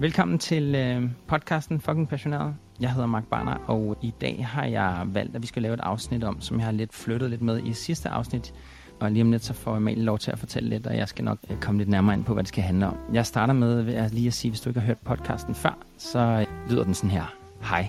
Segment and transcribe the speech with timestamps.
[0.00, 2.54] Velkommen til øh, podcasten Fucking Passioneret.
[2.80, 5.80] Jeg hedder Mark Barner, og i dag har jeg valgt, at vi skal lave et
[5.80, 8.54] afsnit om, som jeg har lidt flyttet lidt med i sidste afsnit.
[9.00, 11.24] Og lige om lidt, så får Amalie lov til at fortælle lidt, og jeg skal
[11.24, 12.96] nok øh, komme lidt nærmere ind på, hvad det skal handle om.
[13.12, 16.18] Jeg starter med at lige at sige, hvis du ikke har hørt podcasten før, så
[16.18, 17.34] øh, lyder den sådan her.
[17.62, 17.88] Hej,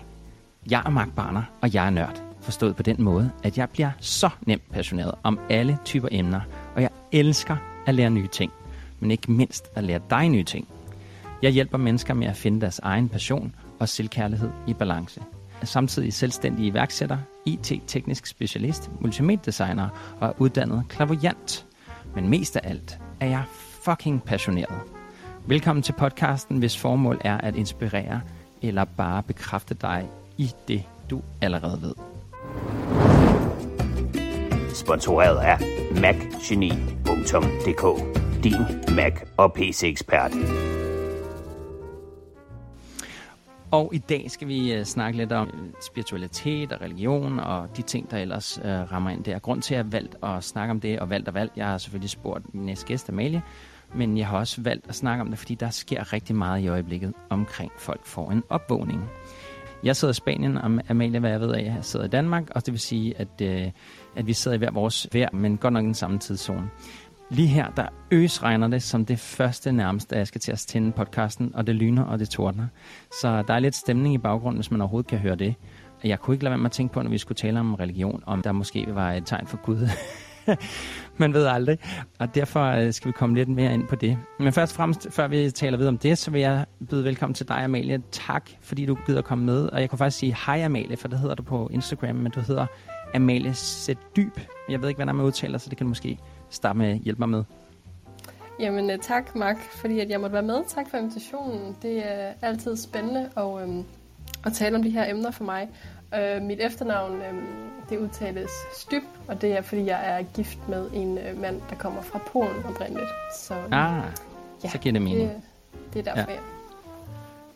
[0.71, 2.23] jeg er Mark Barner, og jeg er nørd.
[2.41, 6.41] Forstået på den måde, at jeg bliver så nemt passioneret om alle typer emner,
[6.75, 7.57] og jeg elsker
[7.87, 8.51] at lære nye ting.
[8.99, 10.67] Men ikke mindst at lære dig nye ting.
[11.41, 15.21] Jeg hjælper mennesker med at finde deres egen passion og selvkærlighed i balance.
[15.63, 21.65] Samtidig selvstændig iværksætter, IT-teknisk specialist, multimediedesigner og er uddannet klavoyant.
[22.15, 23.43] Men mest af alt er jeg
[23.85, 24.79] fucking passioneret.
[25.45, 28.21] Velkommen til podcasten, hvis formål er at inspirere
[28.61, 31.93] eller bare bekræfte dig i det, du allerede ved.
[34.75, 35.57] Sponsoreret af
[36.01, 37.83] macgeni.dk
[38.43, 40.31] Din Mac og PC-ekspert.
[43.71, 47.81] Og i dag skal vi øh, snakke lidt om øh, spiritualitet og religion og de
[47.81, 49.39] ting, der ellers øh, rammer ind der.
[49.39, 51.67] Grund til, at jeg har valgt at snakke om det og valgt og valgt, jeg
[51.67, 53.41] har selvfølgelig spurgt min næste gæst, Amalie,
[53.95, 56.67] men jeg har også valgt at snakke om det, fordi der sker rigtig meget i
[56.67, 59.09] øjeblikket omkring folk får en opvågning.
[59.83, 62.65] Jeg sidder i Spanien, og Amalie, hvad jeg ved af, jeg sidder i Danmark, og
[62.65, 63.71] det vil sige, at, øh,
[64.15, 66.69] at vi sidder i hver vores vejr, men godt nok i den samme tidszone.
[67.31, 70.59] Lige her, der øs regner det som det første nærmest, da jeg skal til at
[70.59, 72.67] tænde podcasten, og det lyner og det tordner.
[73.21, 75.55] Så der er lidt stemning i baggrunden, hvis man overhovedet kan høre det.
[76.03, 78.23] Jeg kunne ikke lade være med at tænke på, når vi skulle tale om religion,
[78.25, 79.89] om der måske var et tegn for Gud.
[81.17, 81.77] man ved aldrig.
[82.19, 84.17] Og derfor øh, skal vi komme lidt mere ind på det.
[84.39, 87.33] Men først og fremmest, før vi taler videre om det, så vil jeg byde velkommen
[87.33, 88.01] til dig, Amalie.
[88.11, 89.67] Tak, fordi du gider komme med.
[89.67, 92.39] Og jeg kunne faktisk sige hej, Amalie, for det hedder du på Instagram, men du
[92.39, 92.65] hedder
[93.15, 94.39] Amalie Sætdyb.
[94.69, 96.17] Jeg ved ikke, hvordan man udtaler, så det kan du måske
[96.51, 97.43] starte med at hjælpe mig med.
[98.59, 100.63] Jamen uh, tak, Mark, fordi at jeg måtte være med.
[100.67, 101.77] Tak for invitationen.
[101.81, 103.85] Det er altid spændende at, um,
[104.45, 105.69] at tale om de her emner for mig.
[106.15, 110.89] Uh, mit efternavn um, det udtales Styb, og det er, fordi jeg er gift med
[110.93, 113.09] en uh, mand, der kommer fra Polen oprindeligt.
[113.35, 114.03] Så, um, ah,
[114.63, 115.29] ja, så giver det mening.
[115.29, 115.41] Det,
[115.93, 116.37] det er derfor, ja.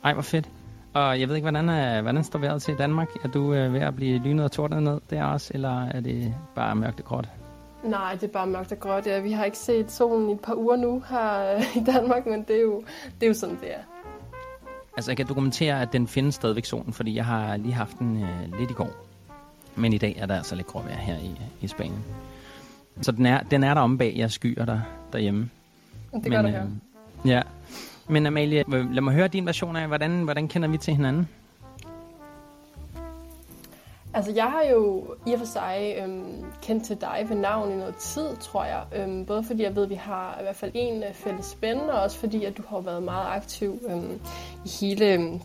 [0.04, 0.50] Ej, hvor fedt.
[0.94, 3.08] Og jeg ved ikke, hvordan, uh, hvordan står vejret til i Danmark?
[3.24, 6.36] Er du uh, ved at blive lynet og tordnet ned der også, eller er det
[6.56, 7.30] bare mørkt og gråt?
[7.86, 9.06] Nej, det er bare mørkt og gråt.
[9.06, 9.20] Ja.
[9.20, 12.44] Vi har ikke set solen i et par uger nu her øh, i Danmark, men
[12.48, 12.84] det er jo,
[13.20, 13.80] det er jo sådan, det er.
[14.98, 18.24] Altså, jeg kan dokumentere, at den findes stadigvæk solen, fordi jeg har lige haft den
[18.24, 18.90] øh, lidt i går.
[19.76, 22.04] Men i dag er der altså lidt gråvejr her i, i Spanien.
[23.02, 24.80] Så den er, den er der om bag jeg skyer der,
[25.14, 25.50] derhjemme.
[26.24, 26.62] Det gør Men, øh,
[27.26, 27.42] Ja.
[28.10, 31.30] Men Amalie, lad mig høre din version af, hvordan, hvordan kender vi til hinanden?
[34.16, 37.76] Altså, jeg har jo i og for sig øhm, kendt til dig ved navn i
[37.76, 38.84] noget tid, tror jeg.
[38.96, 41.94] Øhm, både fordi jeg ved, at vi har i hvert fald en øh, fælles spændende,
[41.94, 44.20] og også fordi, at du har været meget aktiv øhm,
[44.66, 45.42] i hele øhm,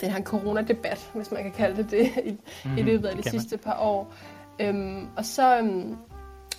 [0.00, 3.16] den her coronadebat, hvis man kan kalde det det, i, mm, i mhm, løbet af
[3.16, 3.62] de sidste man.
[3.64, 4.12] par år.
[4.58, 5.92] Øhm, og så øhm,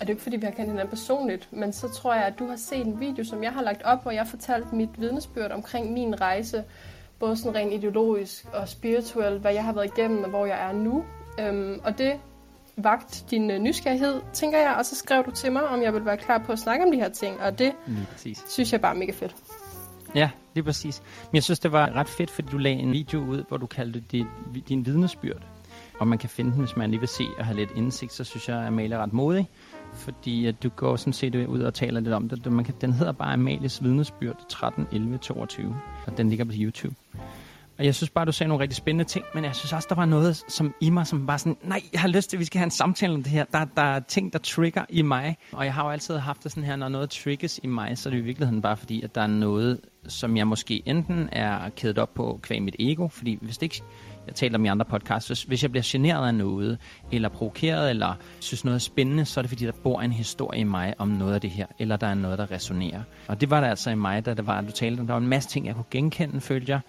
[0.00, 2.46] det jo ikke, fordi vi har kendt hinanden personligt, men så tror jeg, at du
[2.46, 5.50] har set en video, som jeg har lagt op, hvor jeg har fortalt mit vidnesbyrd
[5.50, 6.64] omkring min rejse,
[7.18, 10.72] både sådan rent ideologisk og spirituelt, hvad jeg har været igennem og hvor jeg er
[10.72, 11.04] nu.
[11.38, 12.12] Øhm, og det
[12.76, 16.06] vagt din øh, nysgerrighed, tænker jeg, og så skrev du til mig, om jeg ville
[16.06, 17.72] være klar på at snakke om de her ting, og det
[18.48, 19.36] synes jeg bare er mega fedt.
[20.14, 21.02] Ja, det er præcis.
[21.30, 23.66] Men jeg synes, det var ret fedt, fordi du lagde en video ud, hvor du
[23.66, 24.26] kaldte det
[24.68, 25.42] din vidnesbyrd.
[25.98, 28.24] Og man kan finde den, hvis man lige vil se og have lidt indsigt, så
[28.24, 29.48] synes jeg, at Amalie er ret modig.
[29.92, 32.52] Fordi at du går sådan set ud og taler lidt om det.
[32.52, 35.76] Man kan, den hedder bare Amalies vidnesbyrd 13, 11, 22.
[36.06, 36.94] Og den ligger på YouTube.
[37.78, 39.94] Og jeg synes bare, du sagde nogle rigtig spændende ting, men jeg synes også, der
[39.94, 42.44] var noget som i mig, som var sådan, nej, jeg har lyst til, at vi
[42.44, 43.44] skal have en samtale om det her.
[43.44, 45.36] Der, der er ting, der trigger i mig.
[45.52, 48.08] Og jeg har jo altid haft det sådan her, når noget triggers i mig, så
[48.08, 51.68] er det i virkeligheden bare fordi, at der er noget, som jeg måske enten er
[51.68, 53.82] kædet op på kvæg mit ego, fordi hvis det ikke
[54.26, 56.78] jeg taler om i andre podcasts, hvis, hvis jeg bliver generet af noget,
[57.12, 60.60] eller provokeret, eller synes noget er spændende, så er det fordi, der bor en historie
[60.60, 63.02] i mig om noget af det her, eller der er noget, der resonerer.
[63.28, 65.14] Og det var der altså i mig, da det var, at du talte om, der
[65.14, 66.80] var en masse ting, jeg kunne genkende, følte jeg.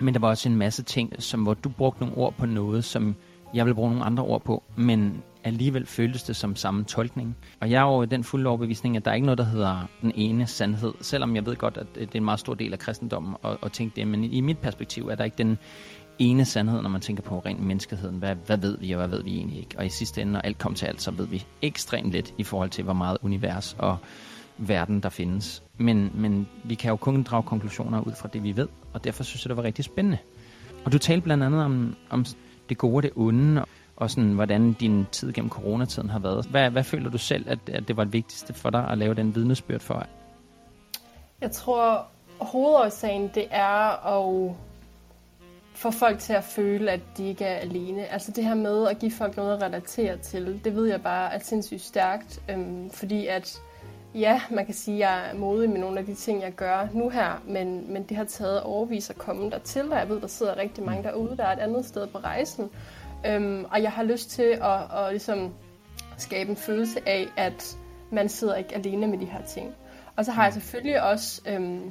[0.00, 2.84] Men der var også en masse ting, som hvor du brugte nogle ord på noget,
[2.84, 3.16] som
[3.54, 7.36] jeg vil bruge nogle andre ord på, men alligevel føltes det som samme tolkning.
[7.60, 10.12] Og jeg er jo den fulde overbevisning, at der er ikke noget, der hedder den
[10.14, 13.34] ene sandhed, selvom jeg ved godt, at det er en meget stor del af kristendommen
[13.44, 15.58] at, at tænke det, men i mit perspektiv er der ikke den
[16.18, 18.16] ene sandhed, når man tænker på rent menneskeheden.
[18.16, 19.78] Hvad, hvad ved vi, og hvad ved vi egentlig ikke?
[19.78, 22.42] Og i sidste ende, når alt kommer til alt, så ved vi ekstremt lidt i
[22.42, 23.96] forhold til, hvor meget univers og
[24.58, 25.62] verden, der findes.
[25.78, 29.24] Men, men vi kan jo kun drage konklusioner ud fra det, vi ved, og derfor
[29.24, 30.18] synes jeg, det var rigtig spændende.
[30.84, 32.24] Og du talte blandt andet om, om
[32.68, 33.64] det gode og det onde,
[33.96, 36.46] og sådan, hvordan din tid gennem coronatiden har været.
[36.46, 39.14] Hvad, hvad føler du selv, at, at det var det vigtigste for dig at lave
[39.14, 40.06] den vidnesbyrd for?
[41.40, 42.06] Jeg tror,
[42.40, 44.54] hovedårsagen, det er at
[45.74, 48.06] få folk til at føle, at de ikke er alene.
[48.06, 51.34] Altså det her med at give folk noget at relatere til, det ved jeg bare
[51.34, 53.60] er sindssygt stærkt, øhm, fordi at
[54.14, 56.88] ja, man kan sige, at jeg er modig med nogle af de ting, jeg gør
[56.92, 60.26] nu her, men, men det har taget overvis at komme dertil, og jeg ved, der
[60.26, 62.70] sidder rigtig mange derude, der er et andet sted på rejsen.
[63.26, 65.54] Øhm, og jeg har lyst til at, at ligesom
[66.16, 67.76] skabe en følelse af, at
[68.12, 69.74] man sidder ikke alene med de her ting.
[70.16, 71.90] Og så har jeg selvfølgelig også øhm,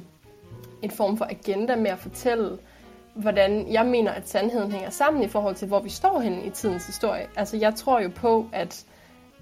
[0.82, 2.58] en form for agenda med at fortælle,
[3.14, 6.50] hvordan jeg mener, at sandheden hænger sammen i forhold til, hvor vi står henne i
[6.50, 7.26] tidens historie.
[7.36, 8.84] Altså, jeg tror jo på, at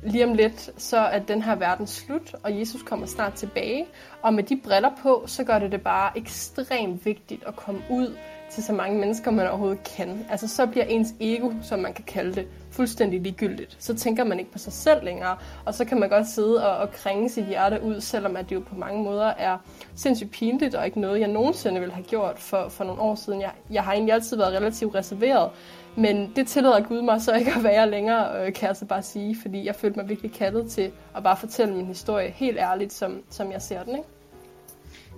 [0.02, 3.86] lige om lidt, så er den her verden slut, og Jesus kommer snart tilbage.
[4.22, 8.16] Og med de briller på, så gør det det bare ekstremt vigtigt at komme ud
[8.50, 10.26] til så mange mennesker, man overhovedet kan.
[10.30, 13.76] Altså så bliver ens ego, som man kan kalde det, fuldstændig ligegyldigt.
[13.78, 16.76] Så tænker man ikke på sig selv længere, og så kan man godt sidde og,
[16.76, 19.58] og kringe sit hjerte ud, selvom at det jo på mange måder er
[19.94, 23.40] sindssygt pinligt, og ikke noget, jeg nogensinde ville have gjort for, for nogle år siden.
[23.40, 25.50] Jeg, jeg har egentlig altid været relativt reserveret,
[25.96, 29.02] men det tillader Gud mig så ikke at være længere, øh, kan jeg så bare
[29.02, 32.92] sige, fordi jeg følte mig virkelig kaldet til at bare fortælle min historie helt ærligt,
[32.92, 33.96] som, som jeg ser den.
[33.96, 34.08] Ikke?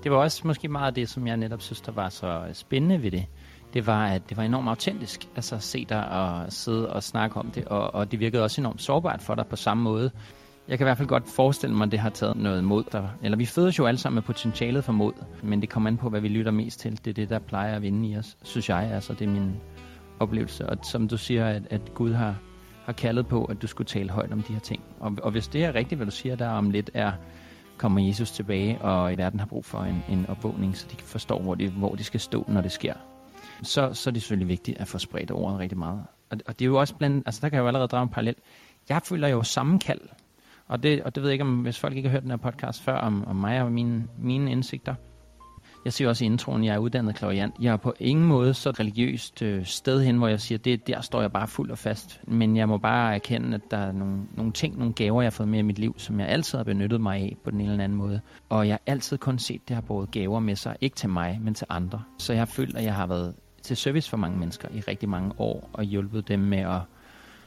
[0.03, 3.03] Det var også måske meget det, som jeg netop synes, der var så øh, spændende
[3.03, 3.27] ved det.
[3.75, 7.37] Det var, at det var enormt autentisk, altså at se dig og sidde og snakke
[7.37, 10.11] om det, og, og det virkede også enormt sårbart for dig på samme måde.
[10.69, 13.11] Jeg kan i hvert fald godt forestille mig, at det har taget noget mod dig.
[13.23, 16.11] Eller vi fødes jo alle sammen med potentialet for mod, men det kommer an på,
[16.11, 17.01] hvad vi lytter mest til.
[17.05, 18.91] Det er det, der plejer at vinde i os, synes jeg.
[18.93, 19.57] Altså, det er min
[20.21, 20.67] oplevelse.
[20.67, 22.37] Og som du siger, at, at Gud har,
[22.85, 24.83] har kaldet på, at du skulle tale højt om de her ting.
[25.01, 27.13] Og, og hvis det er rigtigt, hvad du siger der om lidt, er,
[27.77, 31.07] kommer Jesus tilbage, og i verden har brug for en, en opvågning, så de kan
[31.07, 32.95] forstå, hvor de, hvor de skal stå, når det sker,
[33.63, 36.03] så, så er det selvfølgelig vigtigt at få spredt ordet rigtig meget.
[36.31, 38.09] Og, og det er jo også blandt, altså der kan jeg jo allerede drage en
[38.09, 38.35] parallel.
[38.89, 40.01] Jeg føler jo sammenkald,
[40.67, 42.37] og det, og det ved jeg ikke, om hvis folk ikke har hørt den her
[42.37, 44.95] podcast før, om, om mig og mine, mine indsigter,
[45.85, 47.55] jeg siger også i introen, jeg er uddannet klaviant.
[47.61, 51.01] Jeg er på ingen måde så religiøst øh, sted hen, hvor jeg siger, det der
[51.01, 52.21] står jeg bare fuld og fast.
[52.27, 55.31] Men jeg må bare erkende, at der er nogle, nogle ting, nogle gaver, jeg har
[55.31, 57.71] fået med i mit liv, som jeg altid har benyttet mig af på den ene
[57.71, 58.21] eller anden måde.
[58.49, 61.09] Og jeg har altid kun set, at det har båret gaver med sig, ikke til
[61.09, 62.03] mig, men til andre.
[62.19, 65.09] Så jeg har følt, at jeg har været til service for mange mennesker i rigtig
[65.09, 66.81] mange år, og hjulpet dem med at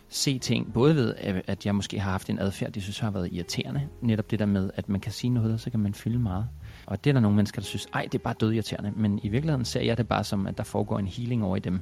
[0.10, 1.16] se ting, både ved,
[1.48, 3.88] at jeg måske har haft en adfærd, de synes har været irriterende.
[4.02, 6.48] Netop det der med, at man kan sige noget, og så kan man fylde meget.
[6.86, 8.92] Og det er der nogle mennesker, der synes, ej, det er bare dødirriterende.
[8.96, 11.60] Men i virkeligheden ser jeg det bare som, at der foregår en healing over i
[11.60, 11.80] dem.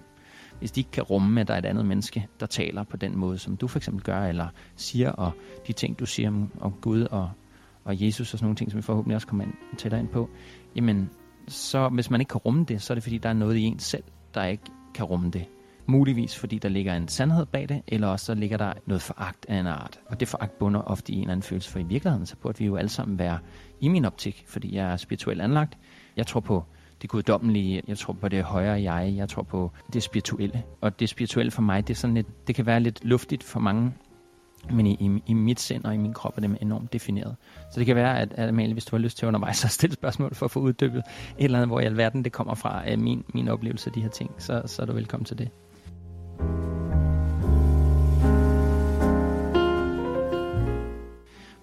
[0.59, 3.17] Hvis de ikke kan rumme, at der er et andet menneske, der taler på den
[3.17, 5.31] måde, som du for eksempel gør, eller siger, og
[5.67, 7.29] de ting, du siger om, om Gud og,
[7.83, 10.29] og Jesus og sådan nogle ting, som vi forhåbentlig også kommer ind, tættere ind på,
[10.75, 11.09] jamen,
[11.47, 13.61] så hvis man ikke kan rumme det, så er det fordi, der er noget i
[13.61, 14.03] en selv,
[14.33, 14.63] der ikke
[14.93, 15.45] kan rumme det.
[15.89, 19.45] Muligvis fordi der ligger en sandhed bag det, eller også så ligger der noget foragt
[19.49, 19.99] af en art.
[20.05, 22.59] Og det foragt bunder ofte i en eller anden følelse, for i virkeligheden så burde
[22.59, 23.39] vi jo alle sammen være
[23.79, 25.77] i min optik, fordi jeg er spirituelt anlagt.
[26.17, 26.63] Jeg tror på
[27.01, 30.63] det guddommelige, jeg tror på det højere jeg, jeg tror på det spirituelle.
[30.81, 33.59] Og det spirituelle for mig, det, er sådan lidt, det kan være lidt luftigt for
[33.59, 33.93] mange,
[34.71, 37.35] men i, i, i mit sind og i min krop er det enormt defineret.
[37.71, 39.93] Så det kan være, at, at Amalie, hvis du har lyst til undervejs at stille
[39.93, 41.03] spørgsmål for at få uddybet
[41.37, 44.09] et eller andet, hvor i alverden det kommer fra min, min oplevelse af de her
[44.09, 45.49] ting, så, så er du velkommen til det.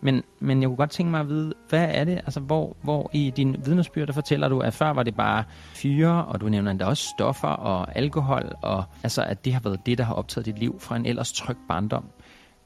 [0.06, 3.10] Men, men jeg kunne godt tænke mig at vide, hvad er det, altså hvor, hvor
[3.12, 6.70] i din vidnesbyrd, der fortæller du, at før var det bare fyre, og du nævner
[6.70, 10.46] endda også stoffer og alkohol, og altså at det har været det, der har optaget
[10.46, 12.04] dit liv fra en ellers tryg barndom.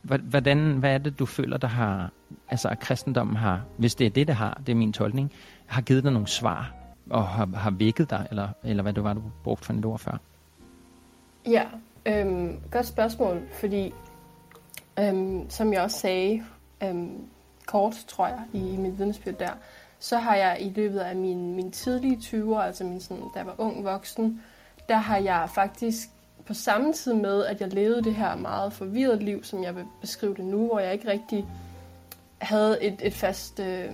[0.02, 2.10] Hvordan, hvad er det, du føler, der har,
[2.48, 5.32] altså at kristendommen har, hvis det er det, der har, det er min tolkning,
[5.66, 6.72] har givet dig nogle svar,
[7.10, 9.98] og har, har vækket dig, eller, eller hvad det var, du brugte for et ord
[9.98, 10.16] før?
[11.46, 11.64] Ja,
[12.06, 13.92] øhm, godt spørgsmål, fordi
[14.98, 16.44] øhm, som jeg også sagde
[16.82, 17.28] øhm,
[17.66, 19.52] kort, tror jeg, i, i mit vidnesbyrd der,
[19.98, 23.46] så har jeg i løbet af min, min tidlige 20'er, altså min, sådan, da jeg
[23.46, 24.42] var ung voksen,
[24.88, 26.08] der har jeg faktisk
[26.46, 29.84] på samme tid med, at jeg levede det her meget forvirret liv, som jeg vil
[30.00, 31.46] beskrive det nu, hvor jeg ikke rigtig
[32.38, 33.90] havde et, et fast øh,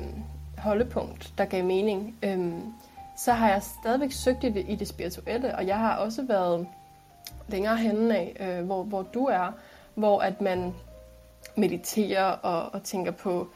[0.58, 2.62] holdepunkt, der gav mening, øhm,
[3.16, 6.66] så har jeg stadigvæk søgt i det, i det spirituelle, og jeg har også været
[7.48, 9.52] længere henne af, øh, hvor, hvor du er,
[9.94, 10.74] hvor at man
[11.56, 13.48] mediterer og, og tænker på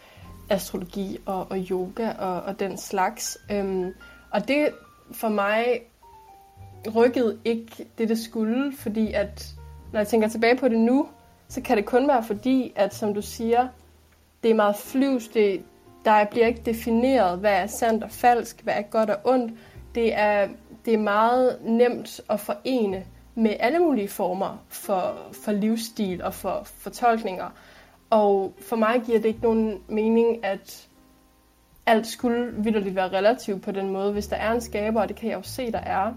[0.50, 3.38] astrologi og, og yoga og, og den slags.
[3.50, 3.94] Øhm,
[4.30, 4.68] og det
[5.12, 5.80] for mig
[6.96, 9.54] rykkede ikke det, det skulle, fordi at
[9.92, 11.08] når jeg tænker tilbage på det nu,
[11.48, 13.68] så kan det kun være fordi, at som du siger,
[14.42, 15.62] det er meget flyvs, det,
[16.04, 19.52] der bliver ikke defineret, hvad er sandt og falsk, hvad er godt og ondt.
[19.94, 20.48] Det er,
[20.84, 23.04] det er meget nemt at forene
[23.34, 27.50] med alle mulige former for, for livsstil og for fortolkninger.
[28.10, 30.88] Og for mig giver det ikke nogen mening, at
[31.86, 34.12] alt skulle vidderligt være relativt på den måde.
[34.12, 36.12] Hvis der er en skaber, og det kan jeg jo se, der er,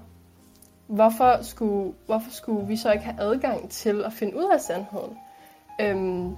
[0.88, 5.18] hvorfor skulle, hvorfor skulle vi så ikke have adgang til at finde ud af sandheden?
[5.82, 6.36] Øhm,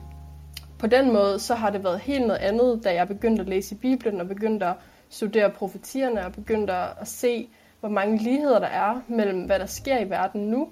[0.79, 3.75] på den måde, så har det været helt noget andet, da jeg begyndte at læse
[3.75, 4.75] i Bibelen og begyndte at
[5.10, 7.50] studere profetierne og begyndte at se,
[7.85, 10.69] hvor mange ligheder der er mellem, hvad der sker i verden nu,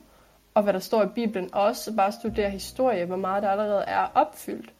[0.53, 1.53] og hvad der står i Bibelen.
[1.53, 4.73] Også bare studere historie, hvor meget der allerede er opfyldt.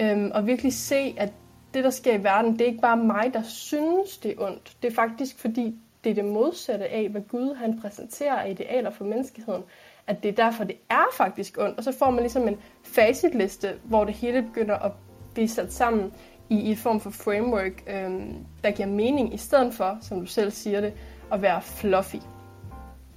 [0.00, 1.32] Øhm, og virkelig se, at
[1.74, 4.76] det, der sker i verden, det er ikke bare mig, der synes, det er ondt.
[4.82, 5.74] Det er faktisk, fordi
[6.04, 9.62] det er det modsatte af, hvad Gud han præsenterer af idealer for menneskeheden.
[10.06, 11.78] At det er derfor, det er faktisk ondt.
[11.78, 14.92] Og så får man ligesom en facitliste, hvor det hele begynder at
[15.34, 16.12] blive sat sammen
[16.50, 20.50] i, i form for framework, øhm, der giver mening, i stedet for, som du selv
[20.50, 20.92] siger det,
[21.32, 22.16] at være fluffy.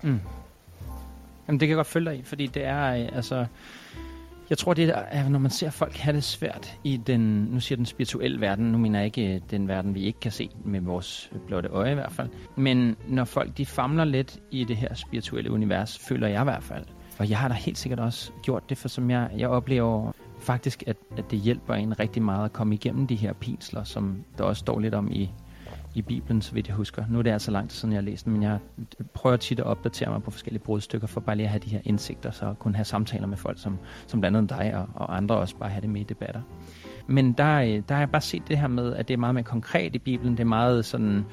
[0.04, 0.20] Mm.
[1.48, 3.46] Jamen, det kan jeg godt følge dig i, fordi det er, øh, altså,
[4.50, 7.20] jeg tror, det er, når man ser folk have det svært i den,
[7.52, 10.32] nu siger den spirituelle verden, nu mener jeg ikke øh, den verden, vi ikke kan
[10.32, 14.64] se med vores blotte øje i hvert fald, men når folk de famler lidt i
[14.64, 16.86] det her spirituelle univers, føler jeg i hvert fald,
[17.18, 20.84] og jeg har da helt sikkert også gjort det, for som jeg, jeg oplever faktisk,
[20.88, 24.44] at, at det hjælper en rigtig meget at komme igennem de her pinsler, som der
[24.44, 25.32] også står lidt om i
[25.96, 27.04] i Bibelen, så vidt jeg husker.
[27.10, 28.60] Nu er det altså lang tid siden, jeg har læst den, men jeg
[29.14, 31.82] prøver tit at opdatere mig på forskellige brudstykker, for bare lige at have de her
[31.84, 35.18] indsigter, så at kunne have samtaler med folk, som, som blandt andet dig og, og
[35.18, 36.42] andre også bare have det med i debatter.
[37.08, 39.36] Men der, øh, der har jeg bare set det her med, at det er meget
[39.36, 40.34] mere konkret i Bibelen.
[40.34, 41.26] Det er meget sådan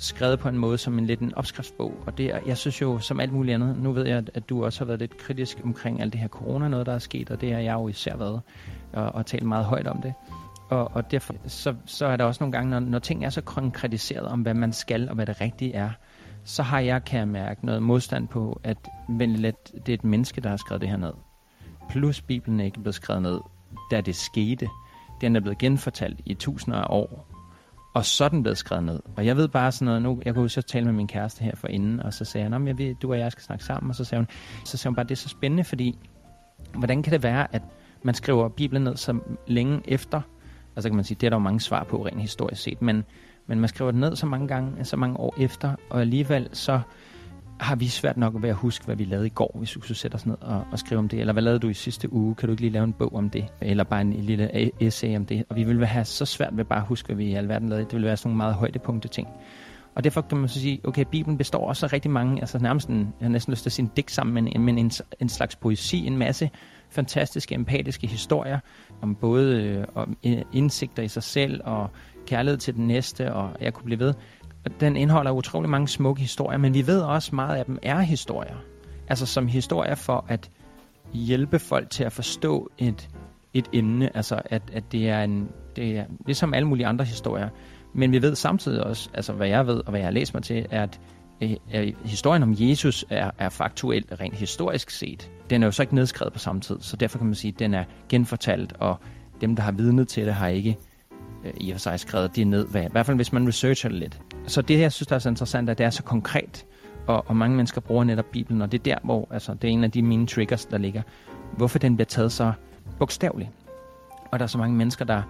[0.00, 1.94] skrevet på en måde som en lidt en opskriftsbog.
[2.06, 4.80] Og det, jeg synes jo, som alt muligt andet, nu ved jeg, at du også
[4.80, 7.52] har været lidt kritisk omkring alt det her corona, noget der er sket, og det
[7.52, 8.40] har jeg jo især været,
[8.92, 10.14] og, og talt meget højt om det.
[10.70, 13.40] Og, og derfor så, så er der også nogle gange, når, når ting er så
[13.40, 15.90] konkretiseret om, hvad man skal og hvad det rigtige er,
[16.44, 18.76] så har jeg, kan jeg mærke, noget modstand på, at
[19.18, 21.12] lidt, det er et menneske, der har skrevet det her ned.
[21.90, 23.40] Plus Bibelen er ikke blevet skrevet ned,
[23.90, 24.68] da det skete.
[25.20, 27.26] Den er blevet genfortalt i tusinder af år.
[27.94, 29.00] Og så er den blevet skrevet ned.
[29.16, 31.56] Og jeg ved bare sådan noget, nu, jeg kunne så tale med min kæreste her
[31.56, 33.96] for inden, og så sagde han, jeg ved, du og jeg skal snakke sammen, og
[33.96, 34.28] så sagde hun,
[34.64, 35.98] så sagde hun bare, det er så spændende, fordi
[36.74, 37.62] hvordan kan det være, at
[38.02, 40.20] man skriver Bibelen ned så længe efter,
[40.76, 43.04] Altså kan man sige, det er der jo mange svar på rent historisk set, men,
[43.46, 46.80] men man skriver det ned så mange gange, så mange år efter, og alligevel så
[47.60, 49.98] har vi svært nok ved at huske, hvad vi lavede i går, hvis du skulle
[49.98, 51.20] sætte os ned og, og skrive om det.
[51.20, 52.34] Eller hvad lavede du i sidste uge?
[52.34, 53.46] Kan du ikke lige lave en bog om det?
[53.60, 55.44] Eller bare en, en lille essay om det?
[55.48, 57.84] Og vi ville have så svært ved bare at huske, hvad vi i alverden lavede.
[57.84, 59.28] Det ville være sådan nogle meget højdepunkte ting.
[59.94, 62.88] Og derfor kan man så sige, okay, Bibelen består også af rigtig mange, altså nærmest
[62.88, 65.28] en, jeg har næsten lyst til at sige en digt sammen, men, men en, en
[65.28, 66.50] slags poesi, en masse
[66.90, 68.58] fantastiske, empatiske historier
[69.02, 70.16] om både øh, om
[70.52, 71.90] indsigter i sig selv og
[72.26, 74.14] kærlighed til den næste, og jeg kunne blive ved.
[74.80, 78.56] Den indeholder utrolig mange smukke historier, men vi ved også meget af dem er historier.
[79.08, 80.50] Altså som historier for at
[81.12, 83.08] hjælpe folk til at forstå et,
[83.54, 87.48] et emne, altså at, at det er en, det er ligesom alle mulige andre historier.
[87.94, 90.42] Men vi ved samtidig også, altså hvad jeg ved og hvad jeg har læst mig
[90.42, 91.00] til, er at
[91.40, 95.30] Øh, øh, historien om Jesus er, er faktuel rent historisk set.
[95.50, 97.58] Den er jo så ikke nedskrevet på samme tid, så derfor kan man sige, at
[97.58, 98.96] den er genfortalt, og
[99.40, 100.76] dem, der har vidnet til det, har ikke
[101.44, 102.66] øh, i og for sig skrevet det ned.
[102.66, 104.20] Hvad, I hvert fald, hvis man researcher det lidt.
[104.46, 106.66] Så det, jeg synes, der er så interessant, er, at det er så konkret,
[107.06, 109.72] og, og mange mennesker bruger netop Bibelen, og det er der, hvor altså, det er
[109.72, 111.02] en af de mine triggers, der ligger.
[111.56, 112.52] Hvorfor den bliver taget så
[112.98, 113.50] bogstaveligt.
[114.30, 115.22] Og der er så mange mennesker, der,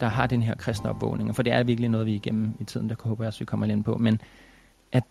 [0.00, 2.88] der har den her kristne opvågning, for det er virkelig noget, vi igennem i tiden,
[2.88, 4.20] der håber jeg også, vi kommer ind på, men
[4.92, 5.02] at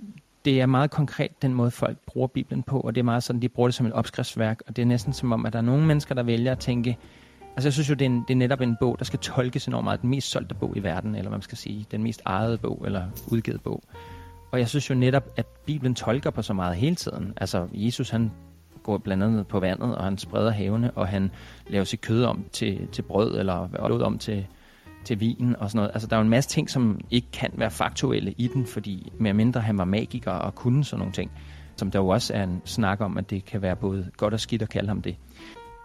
[0.46, 3.42] det er meget konkret den måde, folk bruger Bibelen på, og det er meget sådan,
[3.42, 5.64] de bruger det som et opskriftsværk, og det er næsten som om, at der er
[5.64, 6.98] nogle mennesker, der vælger at tænke,
[7.56, 9.68] altså jeg synes jo, det er, en, det er netop en bog, der skal tolkes
[9.68, 12.22] enormt meget, den mest solgte bog i verden, eller hvad man skal sige, den mest
[12.26, 13.84] ejede bog, eller udgivet bog.
[14.52, 17.34] Og jeg synes jo netop, at Bibelen tolker på så meget hele tiden.
[17.38, 18.32] Altså Jesus, han
[18.84, 21.32] går blandt andet på vandet, og han spreder havene, og han
[21.68, 24.48] laver sit kød om til, til brød, eller blod om til,
[25.08, 25.92] til vinen og sådan noget.
[25.94, 29.12] Altså, der er jo en masse ting, som ikke kan være faktuelle i den, fordi
[29.20, 31.32] mere mindre han var magiker og kunne sådan nogle ting,
[31.76, 34.40] som der jo også er en snak om, at det kan være både godt og
[34.40, 35.16] skidt at kalde ham det.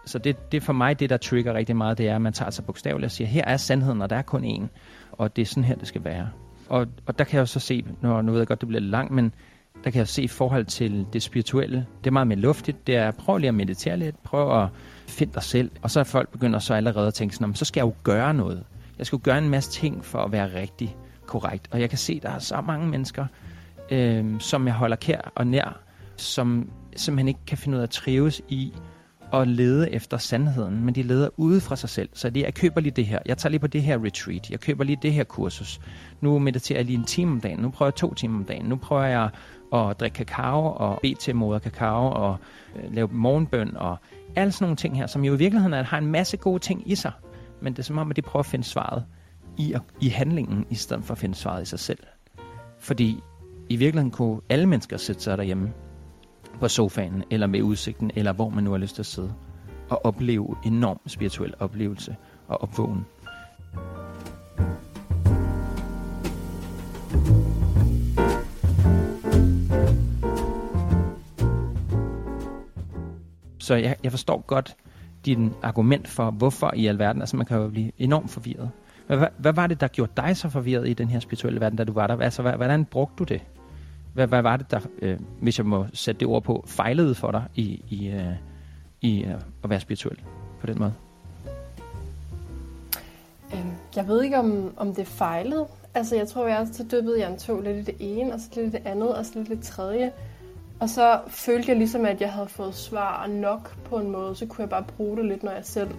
[0.05, 2.51] Så det, det for mig det, der trigger rigtig meget, det er, at man tager
[2.51, 4.67] sig bogstaveligt og siger, her er sandheden, og der er kun én,
[5.11, 6.29] og det er sådan her, det skal være.
[6.69, 8.81] Og, og der kan jeg jo så se, når, nu ved jeg godt, det bliver
[8.81, 9.33] lidt langt, men
[9.83, 11.85] der kan jeg se i forhold til det spirituelle.
[12.03, 12.87] Det er meget mere luftigt.
[12.87, 14.23] Det er, prøv lige at meditere lidt.
[14.23, 14.69] Prøv at
[15.07, 15.71] finde dig selv.
[15.81, 18.33] Og så er folk begynder så allerede at tænke sådan, så skal jeg jo gøre
[18.33, 18.63] noget.
[18.97, 20.95] Jeg skulle gøre en masse ting for at være rigtig
[21.25, 21.67] korrekt.
[21.71, 23.25] Og jeg kan se, at der er så mange mennesker,
[23.91, 25.79] øh, som jeg holder kær og nær,
[26.17, 28.73] som simpelthen ikke kan finde ud af at trives i
[29.33, 32.09] at lede efter sandheden, men de leder ude fra sig selv.
[32.13, 34.59] Så det, jeg køber lige det her, jeg tager lige på det her retreat, jeg
[34.59, 35.79] køber lige det her kursus.
[36.21, 38.65] Nu mediterer jeg lige en time om dagen, nu prøver jeg to timer om dagen,
[38.65, 39.29] nu prøver jeg
[39.73, 42.37] at drikke kakao og bede til moder kakao og
[42.75, 43.97] øh, lave morgenbøn og
[44.35, 46.95] alle sådan nogle ting her, som jo i virkeligheden har en masse gode ting i
[46.95, 47.11] sig
[47.63, 49.05] men det er som om, at de prøver at finde svaret
[49.57, 51.99] i, i handlingen, i stedet for at finde svaret i sig selv.
[52.79, 53.19] Fordi
[53.69, 55.73] i virkeligheden kunne alle mennesker sætte sig derhjemme
[56.59, 59.33] på sofaen, eller med udsigten, eller hvor man nu har lyst til at sidde,
[59.89, 62.15] og opleve enorm spirituel oplevelse
[62.47, 63.05] og opvågen.
[73.59, 74.75] Så jeg, jeg forstår godt
[75.25, 78.69] din argument for, hvorfor i alverden, altså man kan jo blive enormt forvirret.
[79.07, 81.77] Hvad, hvad, hvad var det, der gjorde dig så forvirret i den her spirituelle verden,
[81.77, 82.19] da du var der?
[82.19, 83.41] Altså, hvad, hvordan brugte du det?
[84.13, 87.31] Hvad, hvad var det, der, øh, hvis jeg må sætte det ord på, fejlede for
[87.31, 88.33] dig i, i, øh,
[89.01, 90.17] i øh, at være spirituel
[90.59, 90.93] på den måde?
[93.53, 95.67] Øhm, jeg ved ikke, om, om det fejlede.
[95.93, 98.49] Altså, jeg tror, jeg så dyppede jeg en tog lidt i det ene, og så
[98.55, 100.11] lidt i det andet, og så lidt i det tredje.
[100.83, 104.35] Og så følte jeg ligesom, at jeg havde fået svar nok på en måde.
[104.35, 105.89] Så kunne jeg bare bruge det lidt, når jeg selv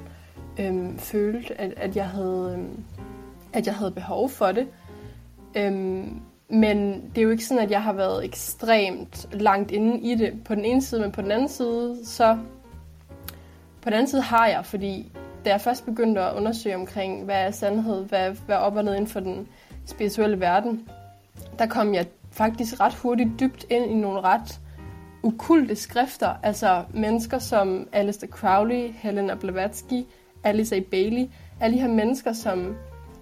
[0.60, 2.84] øhm, følte, at, at, jeg havde, øhm,
[3.52, 4.68] at jeg havde behov for det.
[5.54, 10.14] Øhm, men det er jo ikke sådan, at jeg har været ekstremt langt inde i
[10.14, 12.38] det på den ene side, men på den anden side, så
[13.82, 15.12] på den anden side har jeg, fordi
[15.44, 18.84] da jeg først begyndte at undersøge omkring, hvad er sandhed, hvad, hvad er op og
[18.84, 19.48] ned inden for den
[19.86, 20.88] spirituelle verden,
[21.58, 24.60] der kom jeg faktisk ret hurtigt dybt ind i nogle ret
[25.24, 30.04] ukulte skrifter, altså mennesker som Alistair Crowley, Helena Blavatsky,
[30.44, 30.80] Alice A.
[30.90, 31.28] Bailey,
[31.60, 32.76] alle de her mennesker, som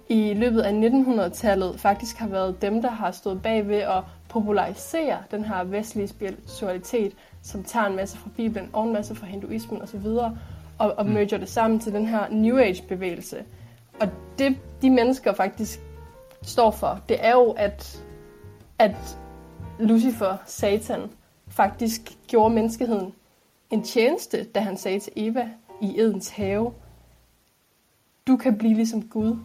[0.09, 5.17] i løbet af 1900-tallet faktisk har været dem, der har stået bag ved at popularisere
[5.31, 9.81] den her vestlige spiritualitet, som tager en masse fra Bibelen og en masse fra hinduismen
[9.81, 10.05] osv.,
[10.77, 11.11] og, og mm.
[11.11, 13.37] merger det sammen til den her New Age-bevægelse.
[14.01, 14.07] Og
[14.39, 15.79] det, de mennesker faktisk
[16.41, 18.03] står for, det er jo, at,
[18.79, 19.17] at
[19.79, 21.01] Lucifer, Satan,
[21.55, 23.13] faktisk gjorde menneskeheden
[23.69, 25.49] en tjeneste, da han sagde til Eva
[25.81, 26.73] i Edens have,
[28.27, 29.37] du kan blive ligesom Gud,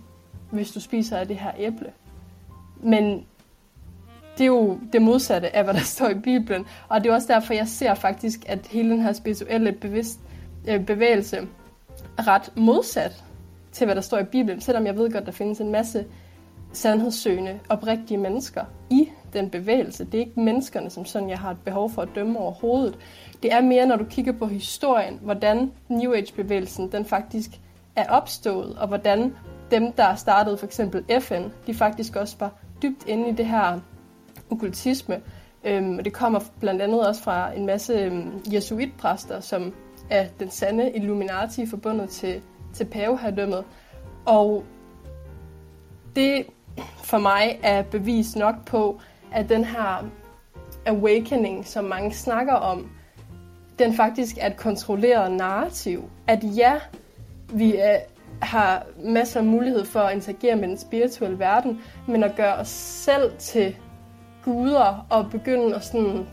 [0.51, 1.93] hvis du spiser af det her æble.
[2.83, 3.27] Men
[4.39, 6.67] det er jo det modsatte af, hvad der står i Bibelen.
[6.89, 10.21] Og det er også derfor, jeg ser faktisk, at hele den her spirituelle bevidst,
[10.69, 11.49] øh, bevægelse
[12.19, 13.25] er ret modsat
[13.73, 14.61] til, hvad der står i Bibelen.
[14.61, 16.05] Selvom jeg ved godt, der findes en masse
[16.73, 20.05] sandhedssøgende, oprigtige mennesker i den bevægelse.
[20.05, 22.99] Det er ikke menneskerne, som sådan, jeg har et behov for at dømme overhovedet.
[23.43, 27.51] Det er mere, når du kigger på historien, hvordan New Age-bevægelsen den faktisk
[27.97, 29.35] er opstået, og hvordan
[29.71, 33.81] dem, der startede for eksempel FN, de faktisk også var dybt inde i det her
[34.51, 35.21] okkultisme.
[35.65, 39.75] Øhm, og det kommer blandt andet også fra en masse øhm, jesuitpræster, som
[40.11, 42.41] er den sande Illuminati forbundet til,
[42.75, 43.65] til paveherredømmet.
[44.27, 44.65] Og
[46.17, 46.47] det
[47.05, 49.01] for mig er bevis nok på,
[49.33, 50.05] at den her
[50.87, 52.91] awakening, som mange snakker om,
[53.79, 56.11] den faktisk er et kontrolleret narrativ.
[56.27, 56.75] At ja,
[57.53, 57.97] vi er,
[58.43, 62.69] har masser af mulighed for at interagere med den spirituelle verden, men at gøre os
[62.69, 63.77] selv til
[64.45, 66.27] guder og begynde at sådan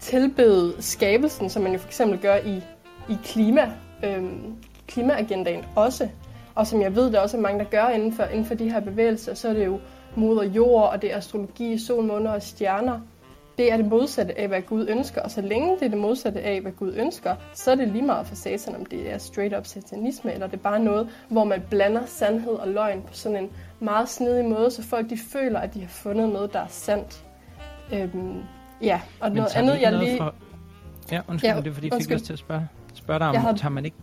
[0.00, 2.62] tilbede skabelsen, som man jo for eksempel gør i,
[3.08, 3.72] i klima,
[4.04, 4.54] øhm,
[4.86, 6.08] klimaagendaen også,
[6.54, 8.70] og som jeg ved, der også er mange, der gør inden for, inden for de
[8.70, 9.78] her bevægelser, så er det jo
[10.14, 13.00] moder jord, og det er astrologi, sol, måner og stjerner.
[13.58, 16.40] Det er det modsatte af, hvad Gud ønsker, og så længe det er det modsatte
[16.40, 19.56] af, hvad Gud ønsker, så er det lige meget for satan, om det er straight
[19.56, 23.44] up satanisme, eller det er bare noget, hvor man blander sandhed og løgn på sådan
[23.44, 26.68] en meget snedig måde, så folk de føler, at de har fundet noget, der er
[26.68, 27.24] sandt.
[27.92, 28.42] Øhm,
[28.82, 30.18] ja, og noget andet, jeg lige...
[30.18, 30.34] Fra...
[31.12, 33.34] Ja, undskyld, ja, det er fordi, jeg fik lyst til at spørge, spørge dig om,
[33.34, 33.52] har...
[33.52, 33.96] tager man ikke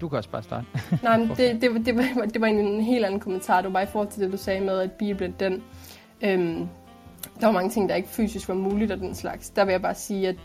[0.00, 0.66] du kan også bare starte.
[1.02, 3.56] Nej, men det, det, det, var, det var en helt anden kommentar.
[3.56, 5.62] Det var bare i forhold til det, du sagde med, at Bibelen, den...
[6.22, 6.68] Øhm,
[7.40, 9.50] der var mange ting, der ikke fysisk var muligt og den slags.
[9.50, 10.36] Der vil jeg bare sige, at,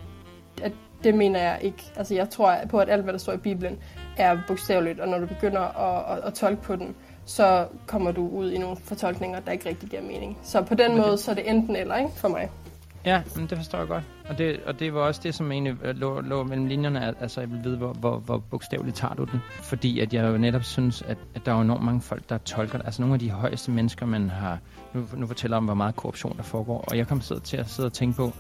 [0.64, 0.72] at
[1.04, 1.84] det mener jeg ikke.
[1.96, 3.78] Altså, jeg tror på, at alt, hvad der står i Bibelen,
[4.18, 8.28] er bogstaveligt, og når du begynder at, at, at tolke på den, så kommer du
[8.28, 10.38] ud i nogle fortolkninger, der ikke rigtig giver mening.
[10.44, 11.02] Så på den okay.
[11.02, 12.50] måde, så er det enten eller, ikke, for mig.
[13.06, 14.04] Ja, men det forstår jeg godt.
[14.30, 17.42] Og det, og det var også det, som egentlig øh, lå, lå mellem linjerne, altså
[17.42, 19.40] jeg vil vide, hvor, hvor, hvor bogstaveligt tager du den.
[19.64, 22.78] Fordi at jeg jo netop synes, at, at der er enormt mange folk, der tolker
[22.78, 22.86] det.
[22.86, 24.60] Altså nogle af de højeste mennesker, man har...
[24.94, 26.86] Nu, nu fortæller om, hvor meget korruption der foregår.
[26.88, 28.32] Og jeg kommer til at sidde og tænke på,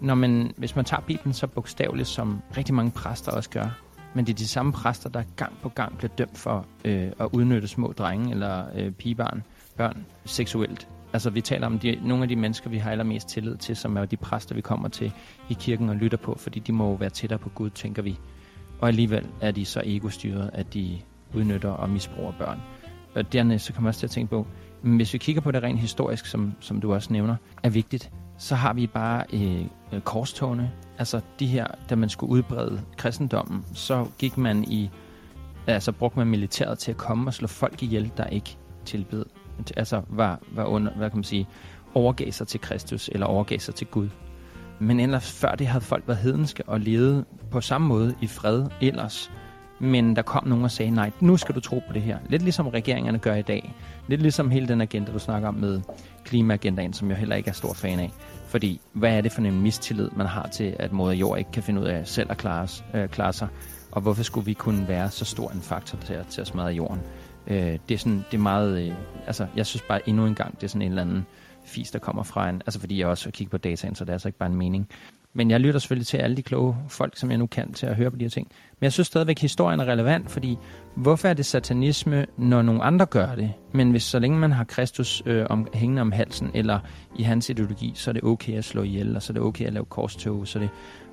[0.00, 3.80] når man, hvis man tager Bibelen så bogstaveligt, som rigtig mange præster også gør,
[4.14, 7.28] men det er de samme præster, der gang på gang bliver dømt for øh, at
[7.32, 9.42] udnytte små drenge eller øh, pigebarn,
[9.76, 13.56] børn seksuelt Altså, vi taler om de, nogle af de mennesker, vi har allermest tillid
[13.56, 15.12] til, som er de præster, vi kommer til
[15.48, 18.18] i kirken og lytter på, fordi de må jo være tættere på Gud, tænker vi.
[18.80, 20.98] Og alligevel er de så egostyret, at de
[21.34, 22.60] udnytter og misbruger børn.
[23.14, 24.46] Og dernæst så kommer jeg også til at tænke på,
[24.82, 28.54] hvis vi kigger på det rent historisk, som, som du også nævner, er vigtigt, så
[28.54, 30.72] har vi bare øh, korstogene.
[30.98, 34.90] Altså de her, da man skulle udbrede kristendommen, så gik man i,
[35.66, 39.24] altså brugte man militæret til at komme og slå folk ihjel, der ikke tilbed,
[39.76, 41.48] altså var, var under, hvad kan man sige,
[41.94, 44.08] overgav sig til Kristus eller overgav sig til Gud.
[44.78, 48.66] Men ellers før det havde folk været hedenske og levet på samme måde i fred
[48.80, 49.30] ellers.
[49.80, 52.18] Men der kom nogen og sagde, nej, nu skal du tro på det her.
[52.28, 53.74] Lidt ligesom regeringerne gør i dag.
[54.08, 55.80] Lidt ligesom hele den agenda, du snakker om med
[56.24, 58.12] klimaagendaen, som jeg heller ikke er stor fan af.
[58.48, 61.62] Fordi hvad er det for en mistillid, man har til, at moder jord ikke kan
[61.62, 63.48] finde ud af selv at klare, øh, klare sig?
[63.92, 67.00] Og hvorfor skulle vi kunne være så stor en faktor til, til at smadre jorden?
[67.46, 68.94] Øh, det er sådan, det er meget, øh,
[69.26, 71.26] altså jeg synes bare endnu en gang, det er sådan en eller anden
[71.64, 74.12] fis, der kommer fra en, altså fordi jeg også kigger på dataen, så det er
[74.12, 74.88] altså ikke bare en mening.
[75.36, 77.96] Men jeg lytter selvfølgelig til alle de kloge folk, som jeg nu kan til at
[77.96, 78.48] høre på de her ting.
[78.80, 80.58] Men jeg synes stadigvæk, at historien er relevant, fordi
[80.94, 83.52] hvorfor er det satanisme, når nogle andre gør det?
[83.72, 86.80] Men hvis så længe man har Kristus øh, om, hængende om halsen, eller
[87.18, 89.66] i hans ideologi, så er det okay at slå ihjel, og så er det okay
[89.66, 90.70] at lave korstog, så er det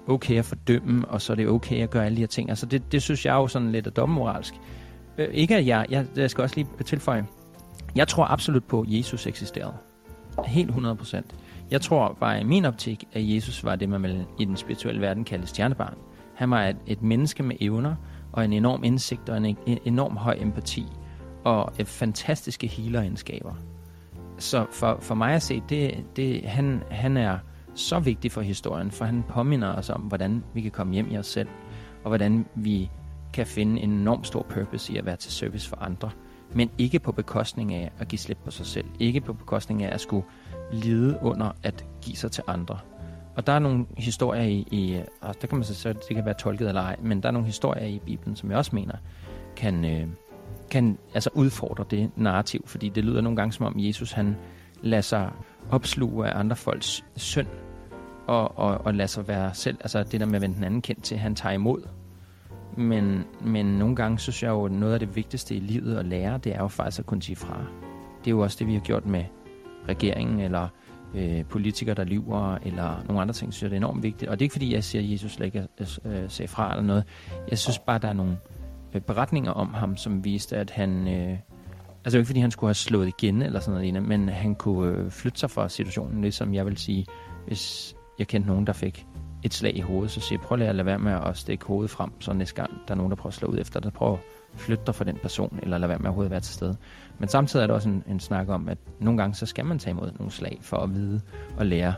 [0.08, 2.50] okay at fordømme, og så er det okay at gøre alle de her ting.
[2.50, 4.54] Altså det, det synes jeg jo sådan lidt er dommoralsk.
[5.18, 7.26] Øh, ikke at jeg, jeg, jeg skal også lige tilføje,
[7.96, 9.74] jeg tror absolut på, at Jesus eksisterede.
[10.46, 11.36] Helt 100 procent.
[11.72, 15.02] Jeg tror bare i min optik, at Jesus var det, man vil i den spirituelle
[15.02, 15.98] verden kalde stjernebarn.
[16.36, 17.96] Han var et, et menneske med evner
[18.32, 20.86] og en enorm indsigt og en, en enorm høj empati
[21.44, 23.54] og et fantastiske healeregenskaber.
[24.38, 27.38] Så for, for mig at se, det, det, han, han er
[27.76, 31.18] så vigtig for historien, for han påminner os om, hvordan vi kan komme hjem i
[31.18, 31.50] os selv,
[32.04, 32.90] og hvordan vi
[33.34, 36.12] kan finde en enorm stor purpose i at være til service for andre,
[36.54, 39.94] men ikke på bekostning af at give slip på sig selv, ikke på bekostning af
[39.94, 40.26] at skulle
[40.74, 42.80] lide under at give sig til andre.
[43.36, 46.16] Og der er nogle historier i, i øh, og der kan man så, så det
[46.16, 48.76] kan være tolket eller ej, men der er nogle historier i Bibelen, som jeg også
[48.76, 48.96] mener,
[49.56, 50.08] kan, øh,
[50.72, 54.36] kan altså udfordre det narrativ, fordi det lyder nogle gange som om Jesus han
[54.82, 55.32] lader sig
[55.72, 57.48] opsluge af andre folks synd,
[58.28, 60.82] og, og, og lader sig være selv, altså det der med at vende den anden
[60.82, 61.88] kendt til, han tager imod.
[62.78, 66.06] Men, men nogle gange synes jeg jo, at noget af det vigtigste i livet at
[66.06, 67.66] lære, det er jo faktisk at kunne sige fra.
[68.20, 69.26] Det er jo også det, vi har gjort med
[69.90, 70.68] regeringen, eller
[71.16, 74.32] øh, politikere, der lyver, eller nogle andre ting, synes jeg, det er enormt vigtigt.
[74.32, 75.68] Og det er ikke, fordi jeg siger, at Jesus slet ikke
[76.06, 77.04] øh, sagde fra eller noget.
[77.50, 78.38] Jeg synes bare, der er nogle
[78.94, 81.08] øh, beretninger om ham, som viste, at han...
[81.08, 81.38] Øh,
[82.06, 85.12] altså ikke, fordi han skulle have slået igen, eller sådan noget, men han kunne øh,
[85.12, 87.06] flytte sig fra situationen, ligesom jeg vil sige,
[87.48, 89.06] hvis jeg kendte nogen, der fik
[89.44, 91.92] et slag i hovedet, så siger prøv lige at lade være med at stikke hovedet
[91.92, 94.14] frem, så næste gang der er nogen, der prøver at slå ud efter dig, prøv
[94.14, 94.20] at
[94.56, 96.78] flytte dig fra den person, eller lade være med at overhovedet være til stede.
[97.20, 99.80] Men samtidig er der også en, en snak om, at nogle gange så skal man
[99.80, 101.22] tage imod nogle slag, for at vide
[101.58, 101.94] og lære,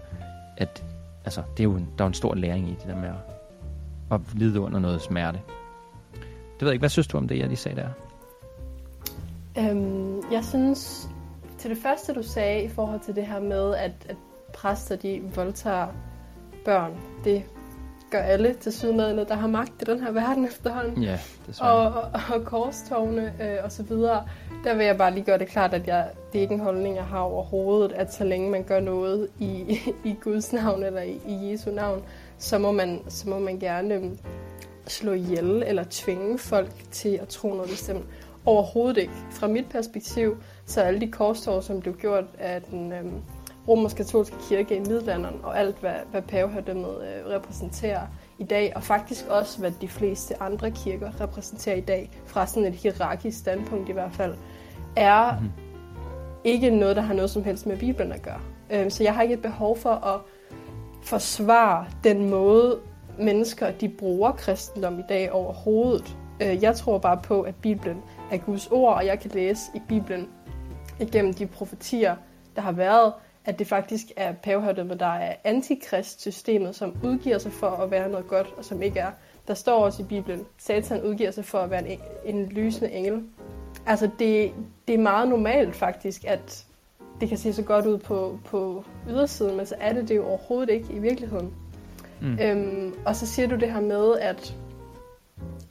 [0.57, 0.85] at
[1.25, 3.15] altså, det er jo en, der er en stor læring i det der med at,
[4.11, 5.39] at lide under noget smerte.
[6.13, 7.89] Det ved jeg ikke, hvad synes du om det, jeg lige sagde der?
[9.57, 11.09] Øhm, jeg synes,
[11.57, 14.15] til det første du sagde i forhold til det her med, at, at
[14.53, 15.87] præster de voldtager
[16.65, 16.91] børn,
[17.23, 17.43] det
[18.11, 21.03] gør alle til sydmadende, der har magt i den her verden efterhånden.
[21.03, 21.19] Ja,
[21.59, 24.23] Og, og, og korstogene øh, og så videre.
[24.63, 26.95] Der vil jeg bare lige gøre det klart, at jeg, det er ikke en holdning,
[26.95, 31.19] jeg har overhovedet, at så længe man gør noget i, i Guds navn eller i,
[31.27, 32.03] i Jesu navn,
[32.37, 34.11] så må man, så må man gerne
[34.87, 38.05] slå ihjel eller tvinge folk til at tro noget bestemt.
[38.45, 39.13] Overhovedet ikke.
[39.31, 43.21] Fra mit perspektiv, så alle de korstog, som blev gjort af den øhm,
[43.67, 48.01] romersk-katolske kirke i middelalderen, og alt, hvad, hvad paveherredømmet øh, repræsenterer
[48.39, 52.69] i dag, og faktisk også, hvad de fleste andre kirker repræsenterer i dag, fra sådan
[52.69, 54.35] et hierarkisk standpunkt i hvert fald,
[54.95, 55.51] er mm-hmm.
[56.43, 58.41] ikke noget, der har noget som helst med Bibelen at gøre.
[58.69, 60.21] Øh, så jeg har ikke et behov for at
[61.03, 62.79] forsvare den måde,
[63.19, 66.17] mennesker de bruger kristendom i dag overhovedet.
[66.41, 68.01] Øh, jeg tror bare på, at Bibelen
[68.31, 70.27] er Guds ord, og jeg kan læse i Bibelen
[70.99, 72.15] igennem de profetier,
[72.55, 73.13] der har været,
[73.45, 78.27] at det faktisk er paveherredømmet, der er antikristsystemet, som udgiver sig for at være noget
[78.27, 79.11] godt, og som ikke er.
[79.47, 83.23] Der står også i Bibelen, Satan udgiver sig for at være en, en lysende engel.
[83.85, 84.51] Altså det,
[84.87, 86.65] det er meget normalt faktisk, at
[87.21, 90.25] det kan se så godt ud på, på ydersiden, men så er det det jo
[90.27, 91.53] overhovedet ikke i virkeligheden.
[92.21, 92.39] Mm.
[92.41, 94.55] Øhm, og så siger du det her med, at,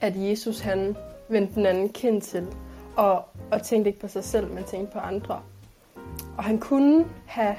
[0.01, 0.95] at Jesus han
[1.29, 2.47] vendte den anden kind til,
[2.95, 5.41] og, og tænkte ikke på sig selv, men tænkte på andre.
[6.37, 7.55] Og han kunne have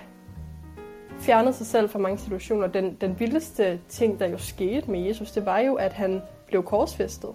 [1.18, 2.66] fjernet sig selv fra mange situationer.
[2.66, 6.62] Den, den vildeste ting, der jo skete med Jesus, det var jo, at han blev
[6.62, 7.30] korsfæstet.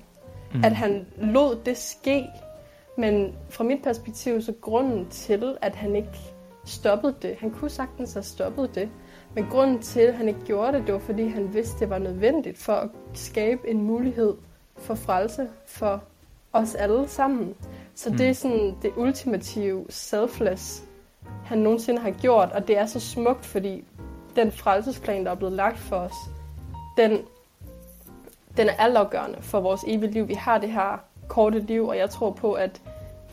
[0.53, 0.63] Mm.
[0.63, 2.27] At han lod det ske.
[2.97, 6.19] Men fra mit perspektiv, så grunden til, at han ikke
[6.65, 8.89] stoppede det, han kunne sagtens have stoppet det,
[9.35, 11.97] men grunden til, at han ikke gjorde det, det var, fordi han vidste, det var
[11.97, 14.33] nødvendigt for at skabe en mulighed
[14.77, 16.03] for frelse for
[16.53, 17.55] os alle sammen.
[17.95, 18.17] Så mm.
[18.17, 20.83] det er sådan det ultimative selfless
[21.51, 23.83] han nogensinde har gjort, og det er så smukt, fordi
[24.35, 26.13] den frelsesplan, der er blevet lagt for os,
[26.97, 27.21] den,
[28.57, 30.27] den er altafgørende for vores evige liv.
[30.27, 32.81] Vi har det her korte liv, og jeg tror på, at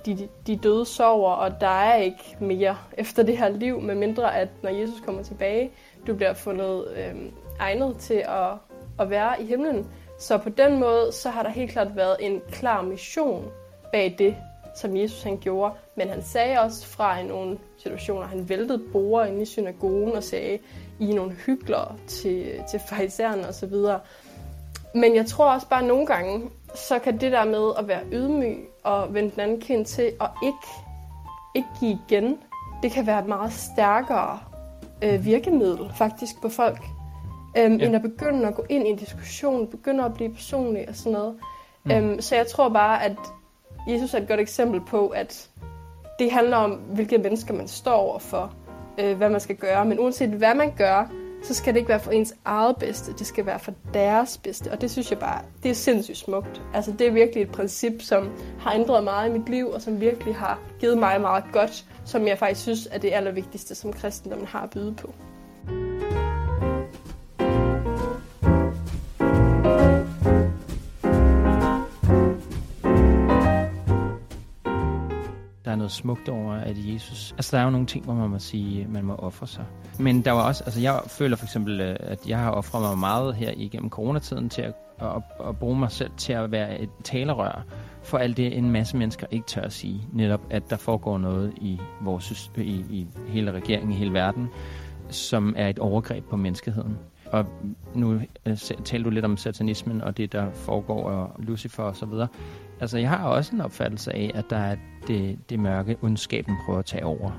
[0.06, 4.48] de, de døde sover, og der er ikke mere efter det her liv, medmindre at
[4.62, 5.70] når Jesus kommer tilbage,
[6.06, 7.14] du bliver fundet øh,
[7.60, 8.52] egnet til at,
[8.98, 9.86] at være i himlen.
[10.18, 13.50] Så på den måde, så har der helt klart været en klar mission
[13.92, 14.36] bag det,
[14.76, 15.74] som Jesus han gjorde.
[15.96, 20.58] Men han sagde også fra nogle situationer, han væltede borer inde i synagogen og sagde,
[20.98, 23.74] I er nogle hyggelere til, til farisæerne osv.
[24.94, 28.68] Men jeg tror også bare nogle gange, så kan det der med at være ydmyg
[28.84, 30.66] og vende den anden kind til og ikke,
[31.54, 32.38] ikke give igen,
[32.82, 34.38] det kan være et meget stærkere
[35.02, 36.80] øh, virkemiddel faktisk på folk,
[37.58, 37.86] øhm, ja.
[37.86, 41.12] end at begynde at gå ind i en diskussion, begynde at blive personlig og sådan
[41.12, 41.36] noget.
[41.84, 41.90] Mm.
[41.90, 43.16] Øhm, så jeg tror bare, at
[43.88, 45.48] Jesus er et godt eksempel på, at
[46.18, 48.54] det handler om, hvilke mennesker man står overfor,
[49.00, 49.84] øh, hvad man skal gøre.
[49.84, 51.10] Men uanset hvad man gør,
[51.42, 54.72] så skal det ikke være for ens eget bedste, det skal være for deres bedste.
[54.72, 56.62] Og det synes jeg bare, det er sindssygt smukt.
[56.74, 60.00] Altså det er virkelig et princip, som har ændret meget i mit liv, og som
[60.00, 64.46] virkelig har givet mig meget godt, som jeg faktisk synes er det allervigtigste, som kristendommen
[64.46, 65.14] har at byde på.
[75.88, 77.32] Noget smukt over, at Jesus...
[77.32, 79.64] Altså, der er jo nogle ting, hvor man må sige, øh, man må ofre sig.
[79.98, 80.64] Men der var også...
[80.64, 84.48] Altså, jeg føler for eksempel, øh, at jeg har offret mig meget her igennem coronatiden
[84.48, 87.64] til at, at, at bruge mig selv til at være et talerør
[88.02, 90.00] for alt det, en masse mennesker ikke tør at sige.
[90.12, 94.48] Netop, at der foregår noget i, vores, i, i hele regeringen, i hele verden,
[95.10, 96.98] som er et overgreb på menneskeheden.
[97.26, 97.46] Og
[97.94, 102.06] nu øh, talte du lidt om satanismen og det, der foregår, og Lucifer og så
[102.06, 102.28] videre.
[102.80, 106.78] Altså, jeg har også en opfattelse af, at der er det, det mørke, ondskaben prøver
[106.78, 107.30] at tage over.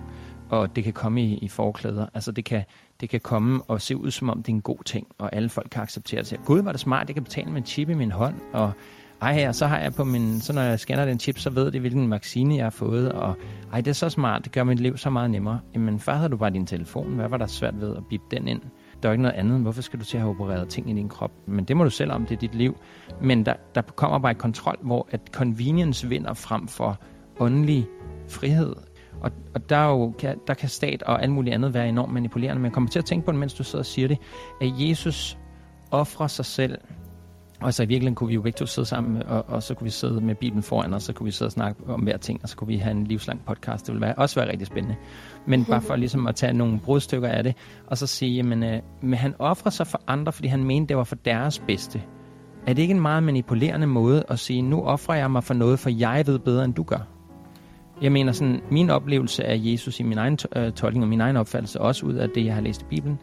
[0.49, 2.05] Og det kan komme i, i forklæder.
[2.13, 2.63] Altså, det kan,
[3.01, 5.49] det kan komme og se ud, som om det er en god ting, og alle
[5.49, 6.39] folk kan acceptere det.
[6.45, 8.71] Gud, var det smart, jeg kan betale med en chip i min hånd, og
[9.21, 11.71] ej, her, så har jeg på min, så når jeg scanner den chip, så ved
[11.71, 13.35] det, hvilken vaccine jeg har fået, og
[13.73, 15.59] ej, det er så smart, det gør mit liv så meget nemmere.
[15.73, 18.47] Jamen, før havde du bare din telefon, hvad var der svært ved at bippe den
[18.47, 18.61] ind?
[19.03, 19.61] Der er ikke noget andet.
[19.61, 21.31] Hvorfor skal du til at have opereret ting i din krop?
[21.45, 22.77] Men det må du selv om, det er dit liv.
[23.21, 26.99] Men der, der kommer bare et kontrol, hvor at convenience vinder frem for
[27.39, 27.87] åndelig
[28.29, 28.75] frihed.
[29.21, 32.13] Og, og der, er jo, kan, der kan stat og alt muligt andet være enormt
[32.13, 32.59] manipulerende.
[32.59, 34.17] Men jeg kommer til at tænke på det, mens du sidder og siger det,
[34.61, 35.37] at Jesus
[35.91, 36.77] offrer sig selv
[37.61, 39.85] og så i virkeligheden kunne vi jo begge to sidde sammen, og, og så kunne
[39.85, 42.39] vi sidde med Bibelen foran, og så kunne vi sidde og snakke om hver ting,
[42.43, 43.87] og så kunne vi have en livslang podcast.
[43.87, 44.95] Det ville være, også være rigtig spændende.
[45.49, 47.55] Men bare for ligesom at tage nogle brudstykker af det,
[47.87, 50.97] og så sige, jamen, øh, men han offrer sig for andre, fordi han mente, det
[50.97, 52.01] var for deres bedste.
[52.67, 55.79] Er det ikke en meget manipulerende måde at sige, nu offrer jeg mig for noget,
[55.79, 57.07] for jeg ved bedre, end du gør?
[58.01, 61.37] Jeg mener sådan, min oplevelse af Jesus i min egen øh, tolkning og min egen
[61.37, 63.19] opfattelse, også ud af det, jeg har læst i Bibelen,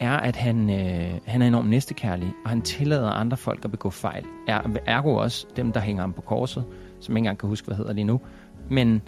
[0.00, 3.90] er, at han, øh, han er enormt næstekærlig, og han tillader andre folk at begå
[3.90, 4.24] fejl.
[4.48, 6.64] Er, ergo også dem, der hænger ham på korset,
[7.00, 8.20] som ikke engang kan huske, hvad hedder lige nu,
[8.70, 9.02] men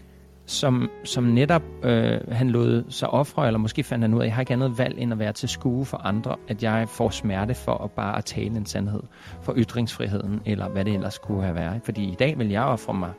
[0.47, 4.27] som, som netop øh, han lod sig ofre, eller måske fandt han ud af, at
[4.27, 7.11] jeg har ikke andet valg end at være til skue for andre, at jeg får
[7.11, 9.01] smerte for at bare at tale en sandhed,
[9.43, 11.81] for ytringsfriheden, eller hvad det ellers kunne have været.
[11.85, 13.13] Fordi i dag vil jeg ofre mig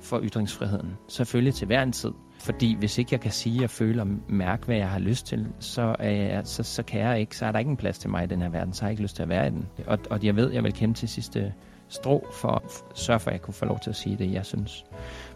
[0.00, 4.02] for ytringsfriheden, selvfølgelig til hver en tid, fordi hvis ikke jeg kan sige og føle
[4.02, 7.46] og mærke, hvad jeg har lyst til, så, øh, så, så kan jeg ikke, så
[7.46, 9.02] er der ikke en plads til mig i den her verden, så har jeg ikke
[9.02, 9.68] lyst til at være i den.
[9.86, 11.52] Og, og jeg ved, jeg vil kæmpe til sidste
[11.88, 14.46] strå for at sørge for, at jeg kunne få lov til at sige det, jeg
[14.46, 14.84] synes.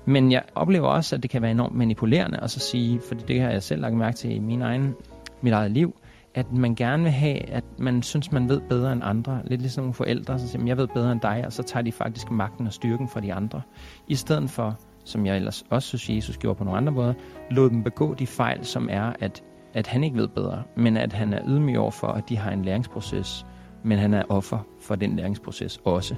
[0.07, 3.41] Men jeg oplever også, at det kan være enormt manipulerende at så sige, for det
[3.41, 4.95] har jeg selv lagt mærke til i min egen,
[5.41, 5.97] mit eget liv,
[6.35, 9.41] at man gerne vil have, at man synes, man ved bedre end andre.
[9.45, 11.93] Lidt ligesom nogle forældre, så siger jeg ved bedre end dig, og så tager de
[11.93, 13.63] faktisk magten og styrken fra de andre.
[14.09, 17.15] I stedet for som jeg ellers også synes, Jesus gjorde på nogle andre måder,
[17.51, 19.43] lod dem begå de fejl, som er, at,
[19.75, 22.51] at han ikke ved bedre, men at han er ydmyg over for, at de har
[22.51, 23.47] en læringsproces,
[23.85, 26.15] men han er offer for den læringsproces også.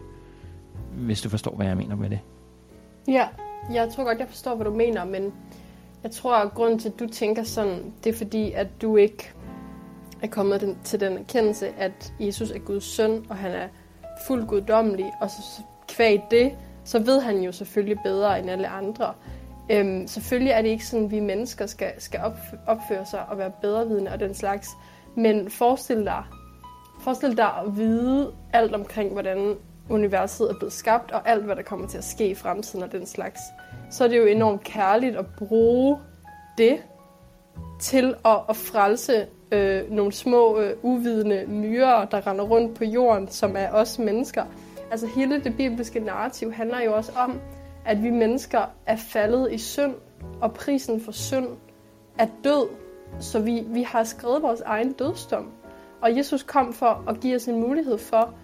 [0.97, 2.21] Hvis du forstår, hvad jeg mener med det.
[3.09, 3.27] Ja,
[3.73, 5.33] jeg tror godt, jeg forstår, hvad du mener, men
[6.03, 9.33] jeg tror, at grunden til, at du tænker sådan, det er fordi, at du ikke
[10.23, 13.69] er kommet til den erkendelse, at Jesus er Guds søn, og han er
[14.27, 16.53] fuldt guddommelig, og så kvæg det,
[16.85, 19.15] så ved han jo selvfølgelig bedre end alle andre.
[19.71, 22.21] Øhm, selvfølgelig er det ikke sådan, at vi mennesker skal, skal
[22.67, 24.69] opføre sig og være bedrevidende og den slags.
[25.17, 26.25] Men forestil dig,
[27.01, 29.57] forestil dig at vide alt omkring, hvordan
[29.91, 32.93] universet er blevet skabt, og alt, hvad der kommer til at ske i fremtiden og
[32.93, 33.41] den slags.
[33.91, 35.99] Så er det jo enormt kærligt at bruge
[36.59, 36.79] det
[37.81, 43.29] til at, at frelse øh, nogle små, øh, uvidende myrer, der render rundt på jorden,
[43.29, 44.45] som er os mennesker.
[44.91, 47.41] Altså hele det bibelske narrativ handler jo også om,
[47.85, 49.95] at vi mennesker er faldet i synd,
[50.41, 51.49] og prisen for synd
[52.19, 52.69] er død.
[53.21, 55.53] Så vi, vi har skrevet vores egen dødsdom.
[56.01, 58.35] Og Jesus kom for at give os en mulighed for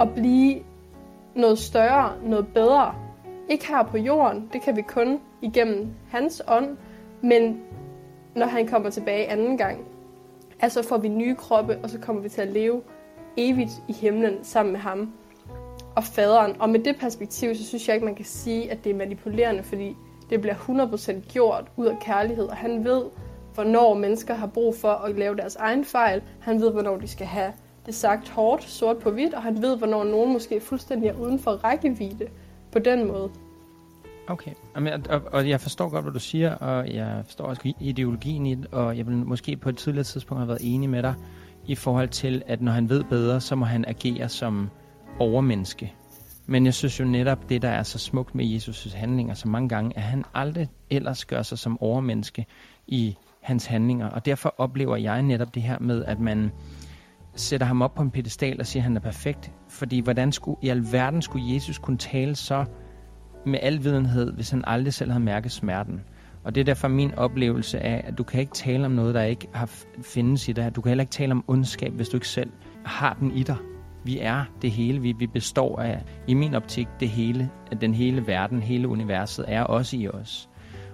[0.00, 0.60] at blive
[1.36, 2.94] noget større, noget bedre.
[3.48, 6.76] Ikke her på jorden, det kan vi kun igennem hans ånd,
[7.22, 7.60] men
[8.36, 9.84] når han kommer tilbage anden gang,
[10.60, 12.82] altså får vi nye kroppe, og så kommer vi til at leve
[13.36, 15.12] evigt i himlen sammen med ham
[15.96, 16.56] og faderen.
[16.60, 19.62] Og med det perspektiv, så synes jeg ikke, man kan sige, at det er manipulerende,
[19.62, 19.96] fordi
[20.30, 23.02] det bliver 100% gjort ud af kærlighed, og han ved,
[23.54, 26.22] hvornår mennesker har brug for at lave deres egen fejl.
[26.40, 27.52] Han ved, hvornår de skal have
[27.86, 31.38] det sagt hårdt, sort på hvidt, og han ved, hvornår nogen måske fuldstændig er uden
[31.38, 32.26] for rækkevidde
[32.72, 33.30] på den måde.
[34.28, 34.50] Okay,
[35.10, 38.66] og, og jeg forstår godt, hvad du siger, og jeg forstår også ideologien i det,
[38.66, 41.14] og jeg vil måske på et tidligere tidspunkt have været enig med dig
[41.66, 44.70] i forhold til, at når han ved bedre, så må han agere som
[45.18, 45.94] overmenneske.
[46.46, 49.68] Men jeg synes jo netop, det der er så smukt med Jesus' handlinger så mange
[49.68, 52.46] gange, at han aldrig ellers gør sig som overmenneske
[52.86, 54.10] i hans handlinger.
[54.10, 56.52] Og derfor oplever jeg netop det her med, at man
[57.36, 59.52] sætter ham op på en pedestal og siger, at han er perfekt.
[59.68, 62.64] Fordi hvordan skulle, i alverden skulle Jesus kunne tale så
[63.46, 66.00] med al videnhed, hvis han aldrig selv havde mærket smerten?
[66.44, 69.22] Og det er derfor min oplevelse af, at du kan ikke tale om noget, der
[69.22, 69.70] ikke har
[70.02, 70.76] findes i dig.
[70.76, 72.50] Du kan heller ikke tale om ondskab, hvis du ikke selv
[72.84, 73.56] har den i dig.
[74.04, 75.00] Vi er det hele.
[75.00, 77.50] Vi, vi består af, i min optik, det hele.
[77.70, 80.48] At Den hele verden, hele universet er også i os.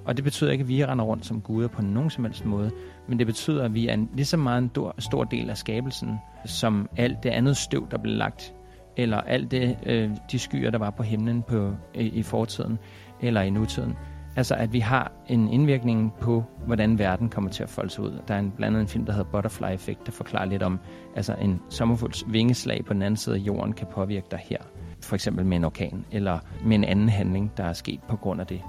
[0.04, 2.70] Og det betyder ikke, at vi render rundt som guder på nogen som helst måde,
[3.08, 5.56] men det betyder, at vi er en, lige så meget en stor, stor del af
[5.56, 8.54] skabelsen, som alt det andet støv, der blev lagt,
[8.96, 12.78] eller alt det, øh, de skyer, der var på himlen på, i, i fortiden,
[13.20, 13.96] eller i nutiden.
[14.36, 18.18] Altså, at vi har en indvirkning på, hvordan verden kommer til at folde sig ud.
[18.28, 20.80] Der er en, blandt andet en film, der hedder Butterfly Effect, der forklarer lidt om,
[21.16, 24.58] altså en sommerfugls vingeslag på den anden side af jorden kan påvirke dig her.
[25.02, 28.40] For eksempel med en orkan, eller med en anden handling, der er sket på grund
[28.40, 28.60] af det.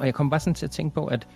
[0.00, 1.26] Og jeg kommer bare sådan til at tænke på, at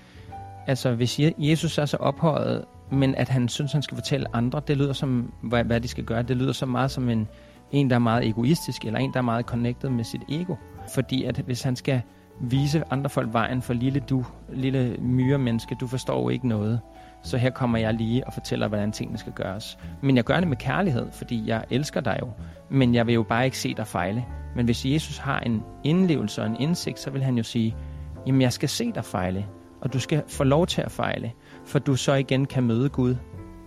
[0.66, 4.76] altså, hvis Jesus er så ophøjet, men at han synes, han skal fortælle andre, det
[4.76, 7.28] lyder som, hvad, hvad de skal gøre, det lyder så meget som en,
[7.70, 10.54] en, der er meget egoistisk, eller en, der er meget connected med sit ego.
[10.94, 12.02] Fordi at hvis han skal
[12.40, 16.80] vise andre folk vejen for lille du, lille myremenneske, du forstår jo ikke noget.
[17.22, 19.78] Så her kommer jeg lige og fortæller, hvordan tingene skal gøres.
[20.00, 22.30] Men jeg gør det med kærlighed, fordi jeg elsker dig jo.
[22.70, 24.24] Men jeg vil jo bare ikke se dig fejle.
[24.56, 27.76] Men hvis Jesus har en indlevelse og en indsigt, så vil han jo sige,
[28.26, 29.46] jamen jeg skal se dig fejle,
[29.80, 31.32] og du skal få lov til at fejle,
[31.64, 33.16] for du så igen kan møde Gud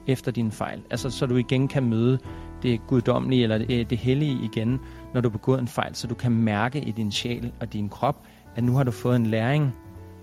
[0.07, 0.81] efter din fejl.
[0.91, 2.19] Altså så du igen kan møde
[2.63, 4.79] det guddommelige eller det, det hellige igen,
[5.13, 8.25] når du begår en fejl, så du kan mærke i din sjæl og din krop,
[8.55, 9.73] at nu har du fået en læring,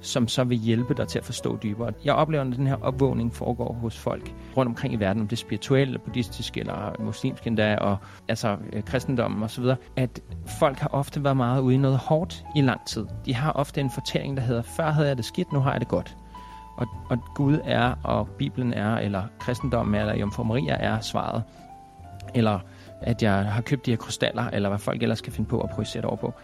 [0.03, 1.93] som så vil hjælpe dig til at forstå dybere.
[2.05, 5.37] Jeg oplever, at den her opvågning foregår hos folk rundt omkring i verden, om det
[5.37, 7.97] er spirituelle, buddhistiske eller muslimske endda, og
[8.29, 9.65] altså øh, kristendommen osv.,
[9.97, 10.21] at
[10.61, 13.07] folk har ofte været meget ude i noget hårdt i lang tid.
[13.27, 15.81] De har ofte en fortælling, der hedder, før havde jeg det skidt, nu har jeg
[15.81, 16.17] det godt.
[16.77, 21.43] Og, og Gud er, og Bibelen er, eller kristendommen er, eller Jomfru Maria er svaret.
[22.35, 22.59] Eller
[23.01, 25.71] at jeg har købt de her krystaller, eller hvad folk ellers kan finde på at
[25.71, 26.35] projicere over på.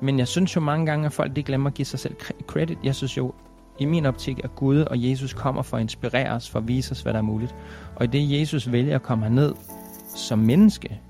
[0.00, 2.14] Men jeg synes jo mange gange, at folk de glemmer at give sig selv
[2.46, 2.78] credit.
[2.84, 3.34] Jeg synes jo,
[3.78, 6.92] i min optik, at Gud og Jesus kommer for at inspirere os, for at vise
[6.92, 7.54] os, hvad der er muligt.
[7.96, 9.54] Og i det Jesus vælger at komme herned
[10.16, 11.00] som menneske,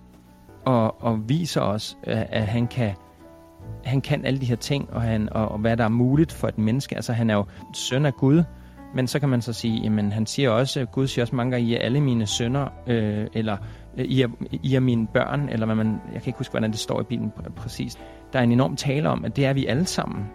[0.64, 2.94] og, og viser os, at han kan,
[3.84, 6.48] han kan alle de her ting, og, han, og, og hvad der er muligt for
[6.48, 6.96] et menneske.
[6.96, 7.44] Altså han er jo
[7.74, 8.42] søn af Gud,
[8.94, 11.68] men så kan man så sige, jamen han siger også, Gud siger også mange gange,
[11.68, 13.56] I er alle mine sønner, øh, eller
[13.96, 14.28] øh, I er,
[14.62, 17.04] I er mine børn, eller hvad man, jeg kan ikke huske, hvordan det står i
[17.04, 17.98] Bibelen præcis
[18.36, 20.26] der er en enorm tale om, at det er vi alle sammen,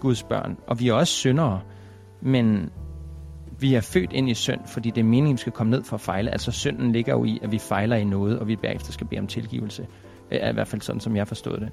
[0.00, 0.56] Guds børn.
[0.66, 1.60] Og vi er også syndere,
[2.20, 2.70] men
[3.60, 5.94] vi er født ind i synd, fordi det er meningen, vi skal komme ned for
[5.94, 6.30] at fejle.
[6.30, 9.20] Altså synden ligger jo i, at vi fejler i noget, og vi bagefter skal bede
[9.20, 9.86] om tilgivelse.
[10.30, 11.68] Er i hvert fald sådan, som jeg forstod det.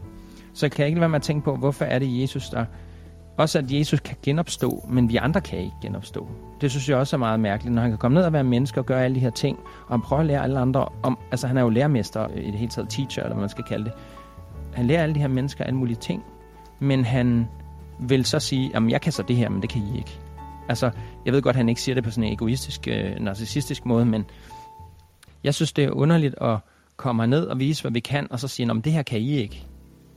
[0.54, 2.66] Så kan jeg ikke være med at tænke på, hvorfor er det Jesus, der...
[3.38, 6.28] Også at Jesus kan genopstå, men vi andre kan ikke genopstå.
[6.62, 8.80] Det synes jeg også er meget mærkeligt, når han kan komme ned og være menneske
[8.80, 11.18] og gøre alle de her ting, og han prøver at lære alle andre om...
[11.32, 13.86] Altså han er jo lærermester, i det hele taget teacher, eller hvad man skal kalde
[13.86, 13.94] det
[14.74, 16.24] han lærer alle de her mennesker alle mulige ting,
[16.80, 17.48] men han
[18.00, 20.20] vil så sige, at jeg kan så det her, men det kan I ikke.
[20.70, 20.92] Altså,
[21.26, 24.06] jeg ved godt, at han ikke siger det på sådan en egoistisk, øh, narcissistisk måde,
[24.06, 24.26] men
[25.44, 26.58] jeg synes, det er underligt at
[26.98, 29.32] komme ned og vise, hvad vi kan, og så sige, at det her kan I
[29.32, 29.68] ikke.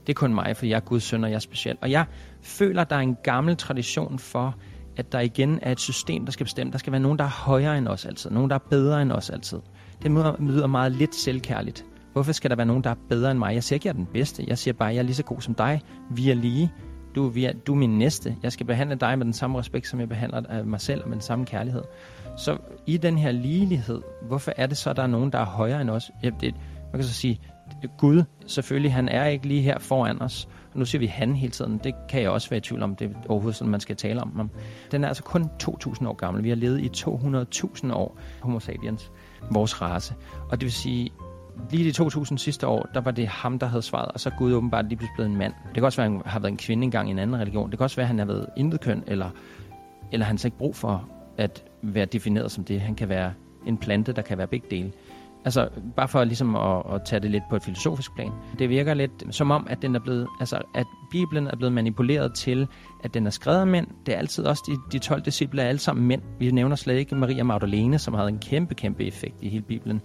[0.07, 1.77] Det er kun mig, for jeg er Guds søn, og jeg er speciel.
[1.81, 2.05] Og jeg
[2.41, 4.55] føler, der er en gammel tradition for,
[4.97, 6.71] at der igen er et system, der skal bestemme.
[6.71, 8.31] Der skal være nogen, der er højere end os altid.
[8.31, 9.59] Nogen, der er bedre end os altid.
[10.03, 11.85] Det møder meget lidt selvkærligt.
[12.15, 13.53] Hvorfor skal der være nogen, der er bedre end mig?
[13.53, 14.45] Jeg siger ikke, jeg er den bedste.
[14.47, 15.81] Jeg siger bare, at jeg er lige så god som dig.
[16.11, 16.71] Vi er lige.
[17.15, 18.35] Du, vi er, du er min næste.
[18.43, 21.13] Jeg skal behandle dig med den samme respekt, som jeg behandler øh, mig selv, med
[21.13, 21.81] den samme kærlighed.
[22.37, 25.45] Så i den her ligelighed, hvorfor er det så, at der er nogen, der er
[25.45, 26.11] højere end os?
[26.23, 26.55] Ja, det,
[26.91, 27.39] man kan så sige,
[27.97, 30.47] Gud, selvfølgelig, han er ikke lige her foran os.
[30.73, 31.79] Og nu siger vi han hele tiden.
[31.83, 34.21] Det kan jeg også være i tvivl om, det er overhovedet sådan, man skal tale
[34.21, 34.51] om.
[34.91, 36.43] Den er altså kun 2.000 år gammel.
[36.43, 39.11] Vi har levet i 200.000 år, homo sapiens,
[39.51, 40.15] vores race.
[40.49, 41.11] Og det vil sige,
[41.71, 44.33] lige de 2000 sidste år, der var det ham, der havde svaret, og så er
[44.37, 45.53] Gud åbenbart lige pludselig blevet en mand.
[45.65, 47.71] Det kan også være, at han har været en kvinde engang i en anden religion.
[47.71, 49.29] Det kan også være, at han har været intet køn, eller,
[50.11, 52.81] eller han har ikke brug for at være defineret som det.
[52.81, 53.33] Han kan være
[53.65, 54.91] en plante, der kan være begge dele.
[55.45, 58.31] Altså, bare for ligesom at, at tage det lidt på et filosofisk plan.
[58.59, 62.33] Det virker lidt som om, at den er blevet, altså, at Bibelen er blevet manipuleret
[62.33, 62.67] til,
[63.03, 63.87] at den er skrevet af mænd.
[64.05, 66.21] Det er altid også de, de 12 disciple er alle sammen mænd.
[66.39, 70.01] Vi nævner slet ikke Maria Magdalene, som havde en kæmpe, kæmpe effekt i hele Bibelen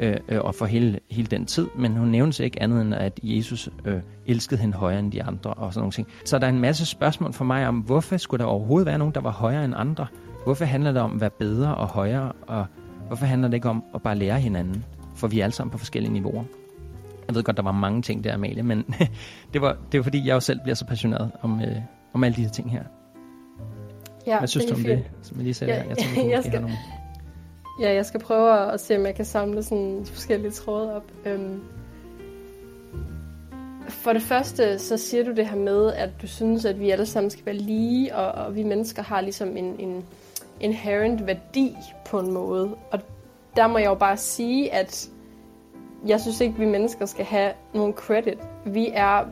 [0.00, 1.66] øh, øh, og for hele, hele den tid.
[1.78, 5.50] Men hun nævnes ikke andet end, at Jesus øh, elskede hende højere end de andre
[5.50, 6.08] og sådan nogle ting.
[6.24, 9.14] Så der er en masse spørgsmål for mig om, hvorfor skulle der overhovedet være nogen,
[9.14, 10.06] der var højere end andre?
[10.44, 12.66] Hvorfor handler det om at være bedre og højere og
[13.06, 14.84] Hvorfor handler det ikke om at bare lære hinanden?
[15.14, 16.44] For vi er alle sammen på forskellige niveauer.
[17.28, 18.94] Jeg ved godt, der var mange ting der, Amalie, men
[19.52, 21.76] det, var, det var fordi, jeg jo selv bliver så passioneret om, øh,
[22.12, 22.82] om alle de her ting her.
[24.26, 24.98] Ja, Hvad synes det du om fint.
[24.98, 25.72] det, som jeg lige sagde?
[25.74, 25.88] Ja, der?
[25.88, 26.76] jeg tænker, jeg måske skal- nogle...
[27.80, 31.12] Ja, jeg skal prøve at se, om jeg kan samle sådan forskellige tråde op.
[31.26, 31.60] Øhm.
[33.88, 37.06] For det første, så siger du det her med, at du synes, at vi alle
[37.06, 40.04] sammen skal være lige, og, og vi mennesker har ligesom en, en
[40.60, 41.76] inherent værdi
[42.06, 42.76] på en måde.
[42.90, 43.00] Og
[43.56, 45.10] der må jeg jo bare sige, at
[46.06, 48.38] jeg synes ikke, vi mennesker skal have nogen credit.
[48.66, 49.24] Vi er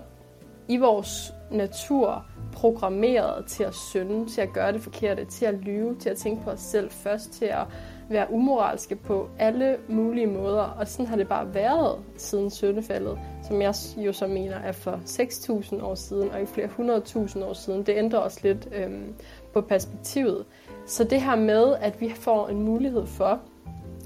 [0.69, 5.97] i vores natur programmeret til at synde, til at gøre det forkerte, til at lyve,
[5.99, 7.67] til at tænke på os selv først, til at
[8.09, 10.63] være umoralske på alle mulige måder.
[10.63, 15.01] Og sådan har det bare været siden syndefaldet, som jeg jo så mener er for
[15.05, 17.83] 6.000 år siden, og ikke flere 100.000 år siden.
[17.83, 19.15] Det ændrer også lidt øhm,
[19.53, 20.45] på perspektivet.
[20.87, 23.41] Så det her med, at vi får en mulighed for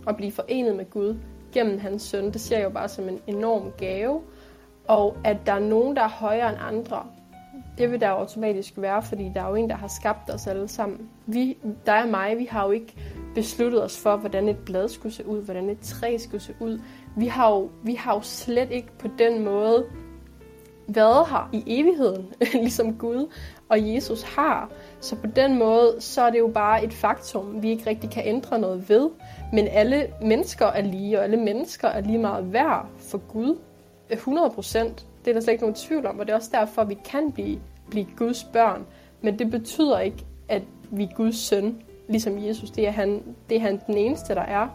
[0.07, 1.16] at blive forenet med Gud
[1.53, 4.20] gennem hans søn, det ser jeg jo bare som en enorm gave.
[4.89, 7.07] Og at der er nogen, der er højere end andre,
[7.79, 10.47] det vil der jo automatisk være, fordi der er jo en, der har skabt os
[10.47, 11.09] alle sammen.
[11.27, 12.95] Vi, dig og mig, vi har jo ikke
[13.35, 16.81] besluttet os for, hvordan et blad skulle se ud, hvordan et træ skulle se ud.
[17.16, 19.85] Vi har jo, vi har jo slet ikke på den måde
[20.89, 22.27] været her i evigheden,
[22.64, 23.33] ligesom Gud
[23.68, 24.70] og Jesus har.
[25.00, 28.22] Så på den måde, så er det jo bare et faktum, vi ikke rigtig kan
[28.26, 29.10] ændre noget ved.
[29.52, 33.56] Men alle mennesker er lige, og alle mennesker er lige meget værd for Gud.
[34.10, 35.06] 100 procent.
[35.24, 36.98] Det er der slet ikke nogen tvivl om, og det er også derfor, at vi
[37.04, 37.60] kan blive,
[37.90, 38.86] blive Guds børn.
[39.20, 42.70] Men det betyder ikke, at vi er Guds søn, ligesom Jesus.
[42.70, 44.68] Det er han, det er han den eneste, der er.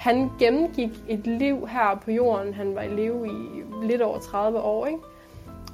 [0.00, 2.54] Han gennemgik et liv her på jorden.
[2.54, 4.98] Han var i live i lidt over 30 år, ikke?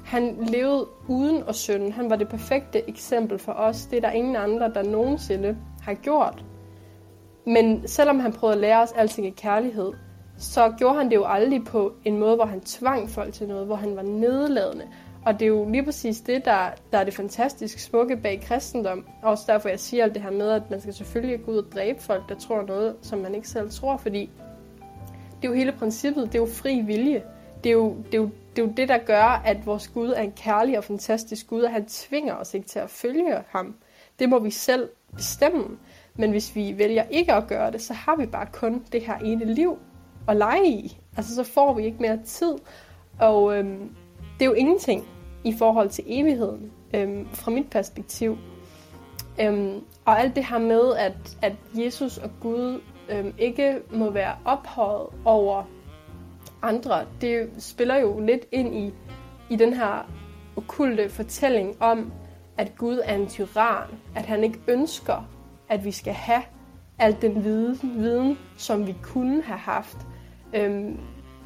[0.09, 1.91] Han levede uden at synde.
[1.91, 3.85] Han var det perfekte eksempel for os.
[3.85, 6.45] Det er der ingen andre, der nogensinde har gjort.
[7.45, 9.91] Men selvom han prøvede at lære os alting i kærlighed,
[10.37, 13.65] så gjorde han det jo aldrig på en måde, hvor han tvang folk til noget,
[13.65, 14.85] hvor han var nedladende.
[15.25, 19.05] Og det er jo lige præcis det, der, der er det fantastisk smukke bag kristendom.
[19.23, 21.71] Også derfor, jeg siger alt det her med, at man skal selvfølgelig gå ud og
[21.73, 24.29] dræbe folk, der tror noget, som man ikke selv tror, fordi
[25.41, 27.23] det er jo hele princippet, det er jo fri vilje.
[27.63, 28.29] Det er jo det, er jo,
[28.59, 31.61] det, er jo det der gør, at vores Gud er en kærlig og fantastisk Gud,
[31.61, 33.75] og han tvinger os ikke til at følge ham.
[34.19, 35.77] Det må vi selv bestemme.
[36.15, 39.17] Men hvis vi vælger ikke at gøre det, så har vi bare kun det her
[39.17, 39.77] ene liv
[40.27, 40.99] at lege i.
[41.17, 42.55] Altså så får vi ikke mere tid.
[43.19, 43.95] Og øhm,
[44.39, 45.07] det er jo ingenting
[45.43, 48.37] i forhold til evigheden, øhm, fra mit perspektiv.
[49.41, 54.35] Øhm, og alt det her med, at, at Jesus og Gud øhm, ikke må være
[54.45, 55.63] ophøjet over
[56.61, 58.93] andre, det spiller jo lidt ind i,
[59.49, 60.11] i den her
[60.55, 62.11] okulte fortælling om,
[62.57, 65.29] at Gud er en tyran, at han ikke ønsker,
[65.69, 66.41] at vi skal have
[66.99, 69.97] al den viden, viden som vi kunne have haft.
[70.53, 70.99] Øhm,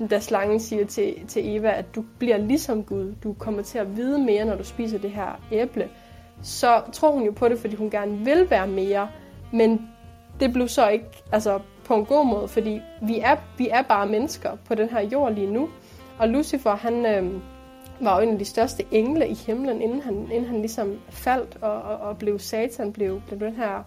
[0.09, 3.97] da slangen siger til, til Eva, at du bliver ligesom Gud, du kommer til at
[3.97, 5.89] vide mere, når du spiser det her æble,
[6.41, 9.09] så tror hun jo på det, fordi hun gerne vil være mere,
[9.53, 9.89] men
[10.39, 14.07] det blev så ikke altså, på en god måde, fordi vi er, vi er bare
[14.07, 15.69] mennesker på den her jord lige nu,
[16.19, 17.41] og Lucifer, han øh,
[17.99, 21.57] var jo en af de største engle i himlen, inden han, inden han ligesom faldt
[21.61, 23.83] og, og, og blev satan, blev, blev den her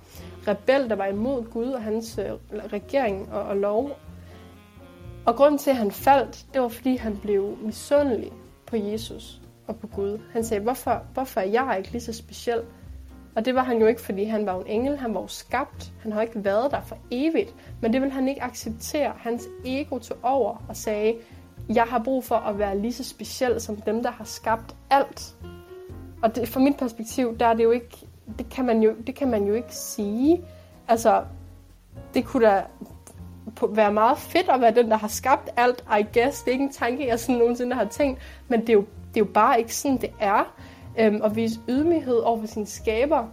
[0.49, 3.91] rebel, der var imod Gud og hans øh, regering og, og lov.
[5.27, 8.33] Og grunden til, at han faldt, det var, fordi han blev misundelig
[8.67, 10.19] på Jesus og på Gud.
[10.33, 12.61] Han sagde, hvorfor, hvorfor er jeg ikke lige så speciel?
[13.37, 15.93] Og det var han jo ikke, fordi han var en engel, han var jo skabt.
[16.03, 17.55] Han har ikke været der for evigt.
[17.83, 19.13] Men det vil han ikke acceptere.
[19.17, 21.15] Hans ego tog over og sagde,
[21.69, 25.37] jeg har brug for at være lige så speciel som dem, der har skabt alt.
[26.23, 28.07] Og det, fra mit perspektiv, der er det jo ikke,
[28.39, 30.45] det kan man jo, det kan man jo ikke sige.
[30.89, 31.25] Altså,
[32.15, 32.63] det kunne da
[33.69, 36.43] være meget fedt at være den, der har skabt alt, I guess.
[36.43, 38.85] Det er ikke en tanke, jeg sådan nogensinde har tænkt, men det er jo,
[39.15, 40.55] det er jo bare ikke sådan, det er.
[40.99, 43.29] Øhm, og vise ydmyghed over for sin skaber,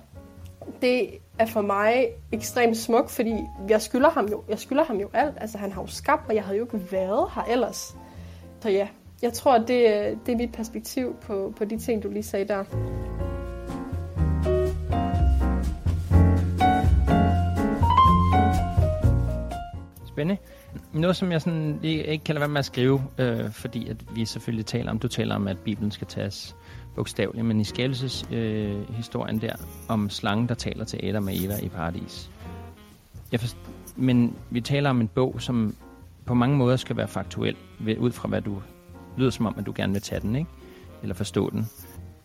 [0.81, 1.09] det
[1.39, 3.35] er for mig ekstremt smukt, fordi
[3.69, 5.35] jeg skylder ham jo, jeg skylder ham jo alt.
[5.41, 7.95] Altså, han har jo skabt, og jeg havde jo ikke været her ellers.
[8.59, 8.87] Så ja,
[9.21, 9.67] jeg tror, det,
[10.25, 12.63] det er mit perspektiv på, på de ting, du lige sagde der.
[20.07, 20.41] Spændende.
[20.93, 24.25] Noget, som jeg sådan ikke kan lade være med at skrive, øh, fordi at vi
[24.25, 26.55] selvfølgelig taler om, du taler om, at Bibelen skal tages
[26.95, 29.55] bogstaveligt, men i skabelseshistorien øh, der,
[29.87, 32.31] om slangen, der taler til Adam og Eva i paradis.
[33.31, 33.57] Jeg forst-
[33.95, 35.75] men vi taler om en bog, som
[36.25, 38.61] på mange måder skal være faktuel, ved, ud fra hvad du
[39.17, 40.49] lyder som om, at du gerne vil tage den, ikke?
[41.01, 41.65] Eller forstå den.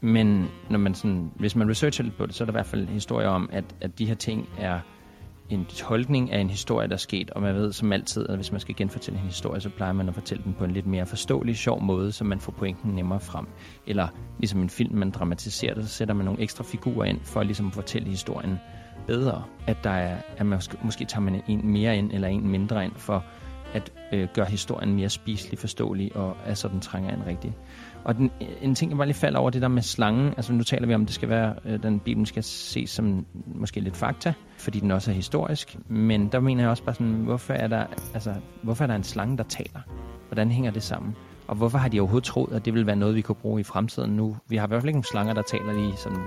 [0.00, 2.66] Men når man sådan, hvis man researcher lidt på det, så er der i hvert
[2.66, 4.80] fald historier om, at, at de her ting er
[5.51, 8.53] en tolkning af en historie, der er sket, og man ved som altid, at hvis
[8.53, 11.07] man skal genfortælle en historie, så plejer man at fortælle den på en lidt mere
[11.07, 13.46] forståelig, sjov måde, så man får pointen nemmere frem.
[13.86, 17.40] Eller ligesom en film, man dramatiserer det, så sætter man nogle ekstra figurer ind, for
[17.40, 18.59] at ligesom at fortælle historien
[19.07, 19.44] bedre.
[19.66, 22.84] At der er, at man måske, måske tager man en mere ind, eller en mindre
[22.84, 23.24] ind, for
[23.72, 27.55] at øh, gøre historien mere spiselig, forståelig, og altså den trænger ind rigtigt.
[28.05, 28.30] Og den,
[28.62, 30.26] en ting, jeg bare lige falder over, det der med slangen.
[30.36, 33.80] Altså nu taler vi om, det skal være, øh, den Bibelen skal ses som måske
[33.80, 35.76] lidt fakta, fordi den også er historisk.
[35.88, 39.05] Men der mener jeg også bare sådan, hvorfor er der, altså, hvorfor er der en
[39.05, 39.80] slange, der taler?
[40.28, 41.16] Hvordan hænger det sammen?
[41.46, 43.64] Og hvorfor har de overhovedet troet, at det vil være noget, vi kunne bruge i
[43.64, 44.36] fremtiden nu?
[44.49, 46.18] Vi har i hvert fald ikke nogen slanger, der taler lige sådan,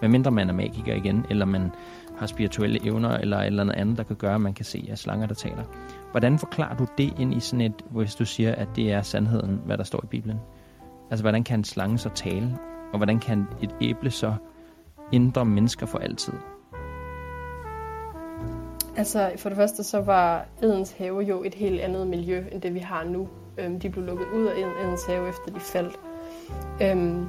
[0.00, 1.70] medmindre man er magiker igen, eller man
[2.18, 4.98] har spirituelle evner, eller eller noget andet, der kan gøre, at man kan se, at
[4.98, 5.64] slanger, der taler.
[6.10, 9.60] Hvordan forklarer du det ind i sådan et, hvis du siger, at det er sandheden,
[9.64, 10.38] hvad der står i Bibelen?
[11.10, 12.58] Altså, hvordan kan en slange så tale?
[12.92, 14.34] Og hvordan kan et æble så
[15.12, 16.32] ændre mennesker for altid?
[18.96, 22.74] Altså, for det første så var Edens have jo et helt andet miljø, end det
[22.74, 23.28] vi har nu.
[23.58, 26.00] Øhm, de blev lukket ud af Edens have, efter de faldt.
[26.82, 27.28] Øhm,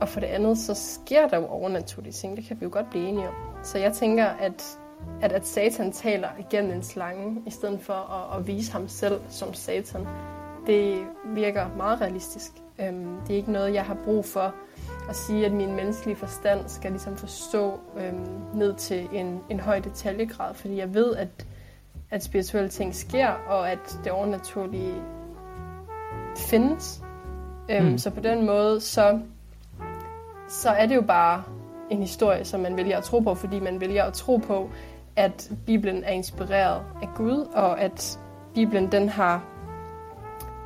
[0.00, 2.36] og for det andet, så sker der jo overnaturlige ting.
[2.36, 3.34] Det kan vi jo godt blive enige om.
[3.62, 4.78] Så jeg tænker, at,
[5.22, 9.20] at, at Satan taler igennem en slange, i stedet for at, at vise ham selv
[9.28, 10.06] som Satan,
[10.66, 12.52] det virker meget realistisk.
[12.78, 14.54] Øhm, det er ikke noget, jeg har brug for
[15.08, 19.78] at sige, at min menneskelige forstand skal ligesom forstå øhm, ned til en, en høj
[19.78, 21.46] detaljegrad, fordi jeg ved, at,
[22.10, 24.94] at spirituelle ting sker, og at det overnaturlige
[26.36, 27.02] findes.
[27.70, 27.98] Øhm, mm.
[27.98, 29.20] Så på den måde, så,
[30.48, 31.42] så er det jo bare
[31.90, 34.70] en historie, som man vælger at tro på, fordi man vælger at tro på,
[35.16, 38.18] at Bibelen er inspireret af Gud, og at
[38.54, 39.44] Bibelen den har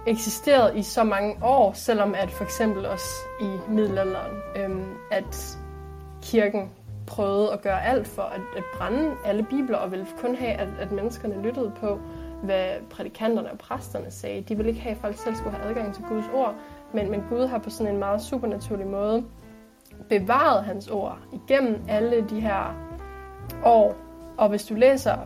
[0.06, 5.58] eksisteret i så mange år, selvom at for eksempel også i middelalderen, øhm, at
[6.22, 6.70] kirken
[7.06, 10.68] prøvede at gøre alt for at, at brænde alle bibler, og ville kun have, at,
[10.80, 11.98] at menneskerne lyttede på,
[12.42, 14.40] hvad prædikanterne og præsterne sagde.
[14.40, 16.54] De ville ikke have, at folk selv skulle have adgang til Guds ord,
[16.94, 19.24] men, men Gud har på sådan en meget supernaturlig måde
[20.08, 22.74] bevaret hans ord igennem alle de her
[23.64, 23.96] år.
[24.38, 25.16] Og hvis du læser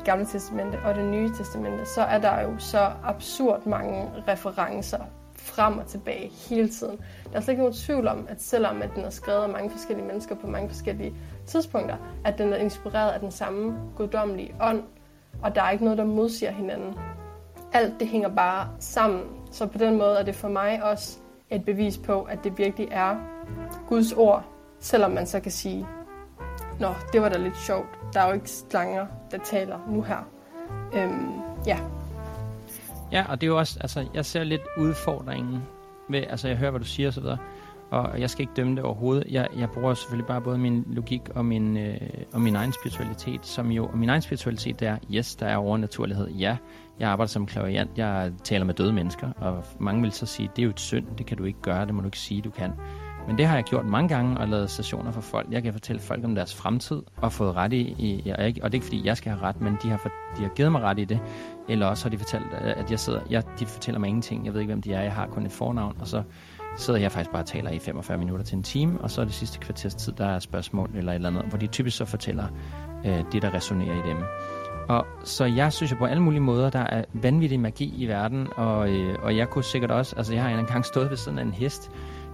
[0.00, 4.98] det gamle testamente og det nye testamente, så er der jo så absurd mange referencer
[5.36, 6.98] frem og tilbage hele tiden.
[7.32, 9.70] Der er slet ikke nogen tvivl om, at selvom at den er skrevet af mange
[9.70, 11.14] forskellige mennesker på mange forskellige
[11.46, 14.82] tidspunkter, at den er inspireret af den samme guddommelige ånd,
[15.42, 16.94] og der er ikke noget, der modsiger hinanden.
[17.72, 19.22] Alt det hænger bare sammen.
[19.50, 21.18] Så på den måde er det for mig også
[21.50, 23.16] et bevis på, at det virkelig er
[23.88, 24.44] Guds ord,
[24.80, 25.86] selvom man så kan sige,
[26.80, 27.99] Nå, det var da lidt sjovt.
[28.12, 30.28] Der er jo ikke slanger, der taler nu her.
[30.94, 31.32] Øhm,
[31.66, 31.78] ja.
[33.12, 35.62] Ja, og det er jo også, altså, jeg ser lidt udfordringen
[36.08, 37.38] med, altså, jeg hører, hvad du siger og så videre,
[37.90, 39.24] og jeg skal ikke dømme det overhovedet.
[39.30, 42.00] Jeg, jeg bruger selvfølgelig bare både min logik og min, øh,
[42.32, 46.28] og min egen spiritualitet, som jo, og min egen spiritualitet er, yes, der er overnaturlighed,
[46.28, 46.56] ja.
[46.98, 50.62] Jeg arbejder som klaviant, jeg taler med døde mennesker, og mange vil så sige, det
[50.62, 52.50] er jo et synd, det kan du ikke gøre, det må du ikke sige, du
[52.50, 52.72] kan.
[53.26, 55.46] Men det har jeg gjort mange gange og lavet stationer for folk.
[55.50, 58.72] Jeg kan fortælle folk om deres fremtid og fået ret i, i og, ikke, og
[58.72, 60.72] det er ikke fordi, jeg skal have ret, men de har, for, de har givet
[60.72, 61.20] mig ret i det.
[61.68, 64.44] Eller også har de fortalt, øh, at jeg sidder, jeg, de fortæller mig ingenting.
[64.44, 65.02] Jeg ved ikke, hvem de er.
[65.02, 66.22] Jeg har kun et fornavn, og så
[66.76, 69.24] sidder jeg faktisk bare og taler i 45 minutter til en time, og så er
[69.24, 72.04] det sidste kvarters tid, der er spørgsmål eller et eller andet, hvor de typisk så
[72.04, 72.44] fortæller
[73.06, 74.16] øh, det, der resonerer i dem.
[74.88, 78.48] Og så jeg synes jo på alle mulige måder, der er vanvittig magi i verden,
[78.56, 81.38] og, øh, og jeg kunne sikkert også, altså jeg har en gang stået ved siden
[81.38, 81.90] af en hest,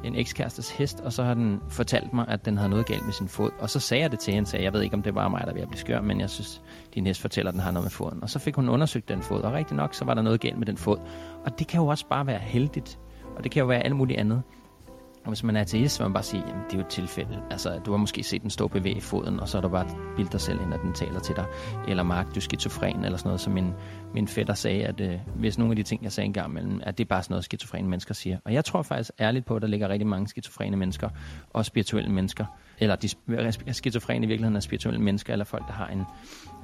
[0.06, 3.12] en ekskærestes hest, og så har den fortalt mig, at den havde noget galt med
[3.12, 3.50] sin fod.
[3.58, 5.42] Og så sagde jeg det til hende, så jeg ved ikke, om det var mig,
[5.46, 6.62] der ville blive skør, men jeg synes,
[6.94, 8.22] din hest fortæller, at den har noget med foden.
[8.22, 10.58] Og så fik hun undersøgt den fod, og rigtig nok, så var der noget galt
[10.58, 10.98] med den fod.
[11.44, 12.98] Og det kan jo også bare være heldigt,
[13.36, 14.42] og det kan jo være alt muligt andet.
[15.26, 16.86] Og hvis man er ateist, så vil man bare sige, at det er jo et
[16.86, 17.42] tilfælde.
[17.50, 19.86] Altså, du har måske set den stå bevæge foden, og så har du bare
[20.16, 21.44] bildt dig selv ind, at den taler til dig.
[21.88, 23.74] Eller Mark, du er skizofren, eller sådan noget, som en
[24.16, 26.98] min fætter sagde, at øh, hvis nogle af de ting, jeg sagde engang imellem, at
[26.98, 28.38] det er bare sådan noget, skizofrene mennesker siger.
[28.44, 31.08] Og jeg tror faktisk ærligt på, at der ligger rigtig mange skizofrene mennesker,
[31.50, 32.44] og spirituelle mennesker,
[32.78, 33.08] eller de
[33.72, 36.02] skizofrene i virkeligheden er spirituelle mennesker, eller folk, der har en,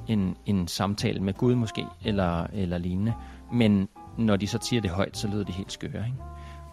[0.09, 3.14] en, en samtale med Gud måske, eller, eller lignende.
[3.53, 3.88] Men
[4.18, 6.07] når de så siger det højt, så lyder det helt skøre.
[6.07, 6.18] Ikke?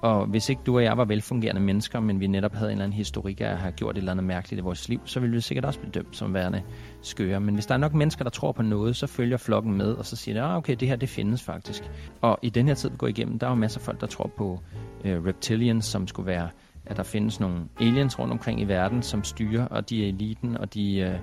[0.01, 2.84] Og hvis ikke du og jeg var velfungerende mennesker, men vi netop havde en eller
[2.84, 5.36] anden historik af at have gjort et eller andet mærkeligt i vores liv, så ville
[5.36, 6.63] vi sikkert også blive dømt som værende
[7.02, 7.39] skøre.
[7.39, 10.06] Men hvis der er nok mennesker, der tror på noget, så følger flokken med, og
[10.06, 11.91] så siger de, ah, okay, det her det findes faktisk.
[12.22, 14.08] Og i den her tid, vi går igennem, der er jo masser af folk, der
[14.08, 14.60] tror på
[15.06, 16.50] øh, reptilians, som skulle være,
[16.86, 20.58] at der findes nogle aliens rundt omkring i verden, som styrer, og de er eliten,
[20.58, 21.20] og de, øh,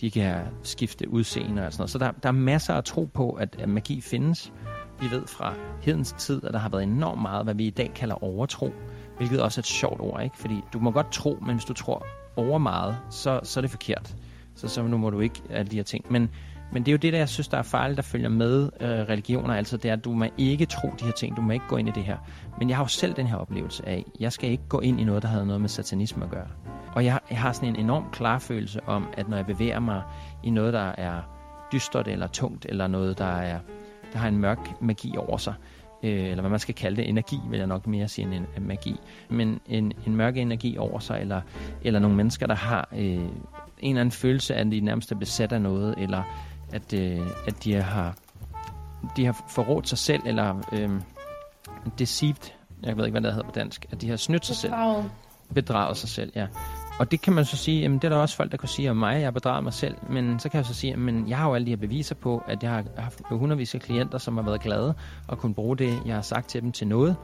[0.00, 1.90] de kan skifte udseende og sådan noget.
[1.90, 4.52] Så der, der er masser at tro på, at, at magi findes.
[5.00, 7.92] Vi ved fra hedens tid, at der har været enormt meget, hvad vi i dag
[7.94, 8.72] kalder overtro,
[9.16, 10.36] hvilket også er et sjovt ord, ikke?
[10.36, 12.06] Fordi du må godt tro, men hvis du tror
[12.36, 14.16] over meget, så, så er det forkert.
[14.58, 16.04] Så, så nu må du ikke alle de her ting.
[16.10, 16.30] Men,
[16.72, 18.88] men det er jo det, der jeg synes, der er farligt, der følger med øh,
[18.88, 19.54] religioner.
[19.54, 21.36] Altså det er, at du må ikke tro de her ting.
[21.36, 22.16] Du må ikke gå ind i det her.
[22.58, 25.04] Men jeg har jo selv den her oplevelse af, jeg skal ikke gå ind i
[25.04, 26.48] noget, der havde noget med satanisme at gøre.
[26.94, 30.02] Og jeg, jeg har sådan en enorm klar følelse om, at når jeg bevæger mig
[30.42, 31.20] i noget, der er
[31.72, 33.58] dystert eller tungt, eller noget, der er
[34.12, 35.54] der har en mørk magi over sig,
[36.02, 38.46] øh, eller hvad man skal kalde det, energi vil jeg nok mere sige end en,
[38.56, 38.96] en magi,
[39.30, 41.40] men en, en mørk energi over sig, eller,
[41.82, 43.28] eller nogle mennesker, der har øh,
[43.80, 46.22] en eller anden følelse af, at de nærmest er besat af noget, eller
[46.72, 48.14] at, øh, at de har
[49.16, 50.90] de har forrådt sig selv, eller øh,
[51.98, 52.52] deceived,
[52.82, 54.72] jeg ved ikke, hvad det hedder på dansk, at de har snydt sig selv.
[55.54, 56.46] Bedraget sig selv, ja.
[57.00, 58.90] Og det kan man så sige, jamen det er der også folk, der kan sige
[58.90, 61.48] om mig, jeg bedrager mig selv, men så kan jeg så sige, men jeg har
[61.48, 64.44] jo alle de her beviser på, at jeg har haft hundredvis af klienter, som har
[64.44, 64.94] været glade
[65.28, 67.16] og kunne bruge det, jeg har sagt til dem til noget.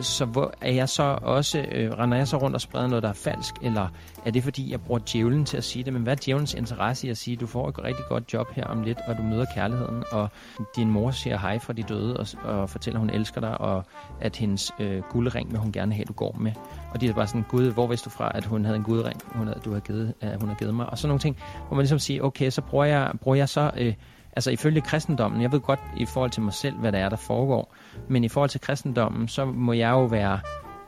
[0.00, 3.08] Så hvor er jeg så også, øh, render jeg så rundt og spreder noget, der
[3.08, 3.88] er falsk, eller
[4.24, 5.92] er det fordi, jeg bruger djævlen til at sige det?
[5.92, 8.64] Men hvad er djævelens interesse i at sige, du får et rigtig godt job her
[8.64, 10.28] om lidt, og du møder kærligheden, og
[10.76, 13.84] din mor siger hej fra de døde, og, og fortæller, at hun elsker dig, og
[14.20, 16.52] at hendes øh, guldring vil hun gerne have, du går med.
[16.94, 19.20] Og de er bare sådan, gud, hvor vidste du fra, at hun havde en guldring,
[19.24, 20.90] hun havde, du har givet, uh, hun har givet mig?
[20.90, 21.36] Og sådan nogle ting,
[21.66, 23.70] hvor man ligesom siger, okay, så bruger jeg, bruger jeg så...
[23.76, 23.94] Øh,
[24.38, 27.16] altså ifølge kristendommen, jeg ved godt i forhold til mig selv, hvad der er, der
[27.16, 27.74] foregår,
[28.08, 30.40] men i forhold til kristendommen, så må jeg jo være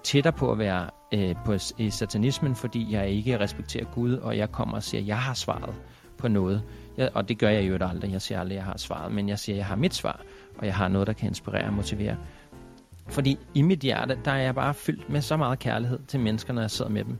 [0.04, 4.52] tættere på at være øh, på, i satanismen, fordi jeg ikke respekterer Gud, og jeg
[4.52, 5.74] kommer og siger, at jeg har svaret
[6.18, 6.62] på noget.
[6.96, 8.12] Jeg, og det gør jeg jo aldrig.
[8.12, 10.20] Jeg siger aldrig, at jeg har svaret, men jeg siger, at jeg har mit svar,
[10.58, 12.16] og jeg har noget, der kan inspirere og motivere.
[13.08, 16.52] Fordi i mit hjerte, der er jeg bare fyldt med så meget kærlighed til mennesker,
[16.52, 17.18] når jeg sidder med dem.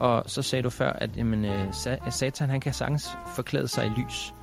[0.00, 1.72] Og så sagde du før, at jamen, øh,
[2.10, 4.34] Satan han kan sagtens forklæde sig i lys.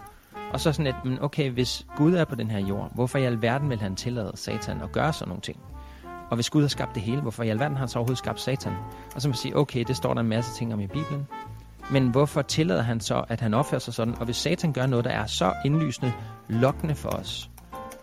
[0.54, 3.24] Og så sådan lidt, men okay, hvis Gud er på den her jord, hvorfor i
[3.24, 5.60] alverden vil han tillade Satan at gøre sådan nogle ting?
[6.30, 8.40] Og hvis Gud har skabt det hele, hvorfor i alverden har han så overhovedet skabt
[8.40, 8.74] Satan?
[9.16, 11.28] Og så må man sige, okay, det står der en masse ting om i Bibelen.
[11.92, 14.16] Men hvorfor tillader han så, at han opfører sig sådan?
[14.20, 16.14] Og hvis Satan gør noget, der er så indlysende
[16.48, 17.50] lokkende for os,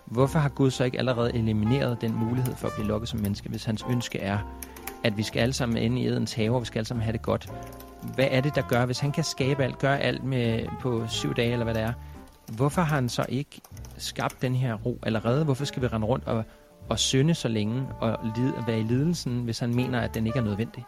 [0.04, 3.48] hvorfor har Gud så ikke allerede elimineret den mulighed for at blive lukket som menneske,
[3.48, 4.38] hvis hans ønske er,
[5.04, 7.12] at vi skal alle sammen inde i edens have, og vi skal alle sammen have
[7.12, 7.52] det godt?
[8.14, 11.34] Hvad er det, der gør, hvis han kan skabe alt, gøre alt med, på syv
[11.34, 11.92] dage, eller hvad det er,
[12.56, 13.60] hvorfor har han så ikke
[13.96, 15.44] skabt den her ro allerede?
[15.44, 16.44] Hvorfor skal vi rende rundt og,
[16.88, 20.38] og synde så længe og lide, være i lidelsen, hvis han mener, at den ikke
[20.38, 20.84] er nødvendig?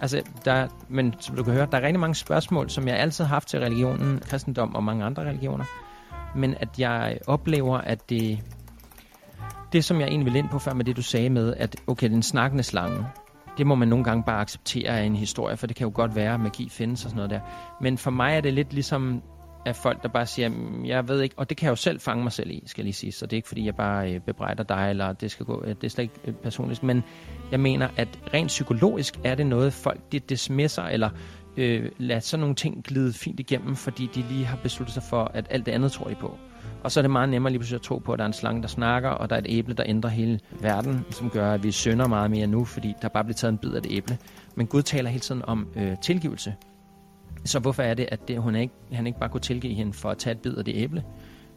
[0.00, 3.24] Altså, der, men som du kan høre, der er rigtig mange spørgsmål, som jeg altid
[3.24, 5.64] har haft til religionen, kristendom og mange andre religioner.
[6.34, 8.38] Men at jeg oplever, at det,
[9.72, 12.10] det som jeg egentlig vil ind på før med det, du sagde med, at okay,
[12.10, 13.06] den snakkende slange,
[13.58, 16.16] det må man nogle gange bare acceptere af en historie, for det kan jo godt
[16.16, 17.40] være, at magi findes og sådan noget der.
[17.80, 19.22] Men for mig er det lidt ligesom
[19.66, 22.00] af folk, der bare siger, mm, jeg ved ikke, og det kan jeg jo selv
[22.00, 24.12] fange mig selv i, skal jeg lige sige, så det er ikke fordi, jeg bare
[24.12, 27.02] øh, bebrejder dig, eller det skal gå, det er slet ikke øh, personligt, men
[27.50, 31.10] jeg mener, at rent psykologisk er det noget, folk de dismisser, eller
[31.56, 35.30] øh, lader sådan nogle ting glide fint igennem, fordi de lige har besluttet sig for,
[35.34, 36.38] at alt det andet tror de på.
[36.82, 38.32] Og så er det meget nemmere lige pludselig at tro på, at der er en
[38.32, 41.62] slange, der snakker, og der er et æble, der ændrer hele verden, som gør, at
[41.62, 44.18] vi synder meget mere nu, fordi der bare bliver taget en bid af det æble.
[44.54, 46.54] Men Gud taler hele tiden om øh, tilgivelse.
[47.44, 50.10] Så hvorfor er det, at det, hun ikke, han ikke bare kunne tilgive hende for
[50.10, 51.04] at tage et bid af det æble?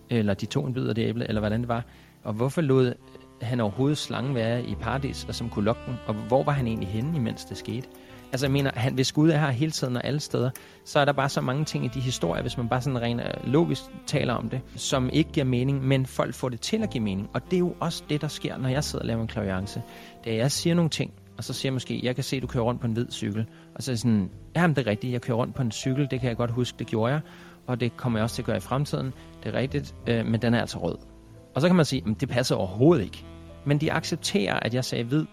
[0.10, 1.84] Eller de tog en bid af det æble, eller hvordan det var?
[2.24, 2.94] Og hvorfor lod
[3.42, 5.96] han overhovedet slangen være i paradis, og som kunne lokke den?
[6.08, 7.88] Og hvor var han egentlig henne, imens det skete?
[8.32, 10.50] Altså jeg mener, han, hvis Gud er her hele tiden og alle steder,
[10.86, 13.22] så er der bare så mange ting i de historier, hvis man bare sådan rent
[13.22, 16.90] øh, logisk taler om det, som ikke giver mening, men folk får det til at
[16.90, 17.30] give mening.
[17.34, 19.82] Og det er jo også det, der sker, når jeg sidder og laver en klaviance.
[20.24, 22.48] Det jeg siger nogle ting, og så siger jeg måske, jeg kan se, at du
[22.48, 23.46] kører rundt på en hvid cykel.
[23.76, 26.20] Og så er sådan, jamen det er rigtigt, jeg kører rundt på en cykel, det
[26.20, 27.22] kan jeg godt huske, det gjorde jeg.
[27.68, 29.14] Og det kommer jeg også til at gøre i fremtiden,
[29.44, 30.98] det er rigtigt, øh, men den er altså rød.
[31.56, 33.26] Og så kan man sige, at det passer overhovedet ikke.
[33.66, 35.26] Men de accepterer, at jeg sagde hvid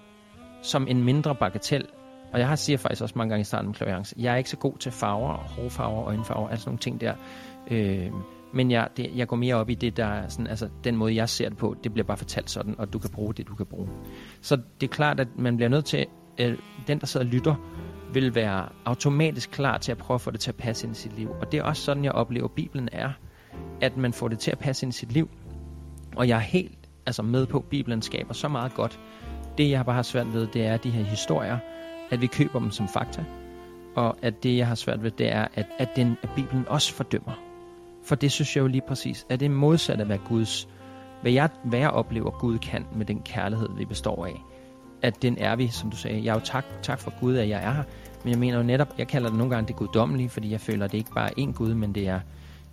[0.62, 1.86] som en mindre bagatel.
[2.32, 4.50] Og jeg har siger faktisk også mange gange i starten med klaviance, jeg er ikke
[4.50, 7.14] så god til farver, hårfarver, øjenfarver, altså nogle ting der.
[7.70, 8.10] Øh,
[8.54, 11.14] men jeg, det, jeg går mere op i det, der er sådan, altså den måde,
[11.14, 13.54] jeg ser det på, det bliver bare fortalt sådan, og du kan bruge det, du
[13.54, 13.88] kan bruge.
[14.40, 16.06] Så det er klart, at man bliver nødt til,
[16.40, 17.54] øh, den der sidder og lytter,
[18.12, 20.98] vil være automatisk klar til at prøve at få det til at passe ind i
[20.98, 21.30] sit liv.
[21.40, 23.10] Og det er også sådan, jeg oplever, at Bibelen er,
[23.80, 25.30] at man får det til at passe ind i sit liv.
[26.16, 29.00] Og jeg er helt altså med på, at Bibelen skaber så meget godt.
[29.58, 31.58] Det, jeg bare har svært ved, det er de her historier,
[32.10, 33.24] at vi køber dem som fakta.
[33.96, 36.94] Og at det, jeg har svært ved, det er, at, at, den, at Bibelen også
[36.94, 37.32] fordømmer.
[38.04, 40.68] For det synes jeg jo lige præcis, at det er modsat af, hvad Guds,
[41.22, 44.42] hvad jeg, hvad jeg oplever, Gud kan med den kærlighed, vi består af.
[45.02, 46.24] At den er vi, som du sagde.
[46.24, 47.82] Jeg er jo tak, tak for Gud, at jeg er her.
[48.24, 50.84] Men jeg mener jo netop, jeg kalder det nogle gange det guddommelige, fordi jeg føler,
[50.84, 52.20] at det ikke bare er én Gud, men det er,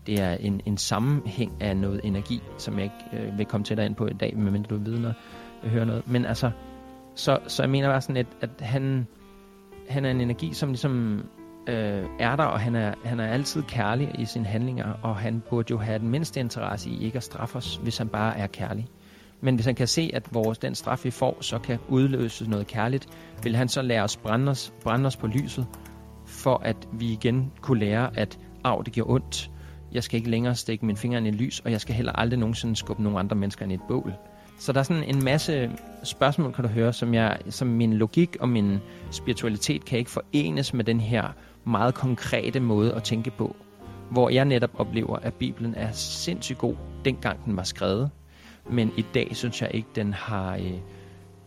[0.07, 3.77] det er en, en sammenhæng af noget energi, som jeg ikke øh, vil komme til
[3.77, 5.15] dig ind på i dag, medmindre du ved noget,
[5.63, 6.07] hører noget.
[6.07, 6.51] Men altså,
[7.15, 9.07] så, så jeg mener bare sådan, at, at han,
[9.89, 11.23] han er en energi, som ligesom
[11.67, 15.43] øh, er der, og han er, han er altid kærlig i sine handlinger, og han
[15.49, 18.47] burde jo have den mindste interesse i ikke at straffe os, hvis han bare er
[18.47, 18.87] kærlig.
[19.41, 22.67] Men hvis han kan se, at vores, den straf, vi får, så kan udløse noget
[22.67, 23.07] kærligt,
[23.43, 25.67] vil han så lære os brænde os, brænde os på lyset,
[26.25, 29.51] for at vi igen kunne lære, at af, det giver ondt.
[29.91, 32.75] Jeg skal ikke længere stikke min finger i lys, og jeg skal heller aldrig nogensinde
[32.75, 34.13] skubbe nogle andre mennesker ind i et bål.
[34.59, 35.71] Så der er sådan en masse
[36.03, 38.77] spørgsmål, kan du høre, som, jeg, som min logik og min
[39.11, 41.23] spiritualitet kan ikke forenes med den her
[41.65, 43.55] meget konkrete måde at tænke på.
[44.11, 46.75] Hvor jeg netop oplever, at Bibelen er sindssygt god,
[47.05, 48.09] dengang den var skrevet.
[48.69, 50.73] Men i dag synes jeg ikke, den har, øh,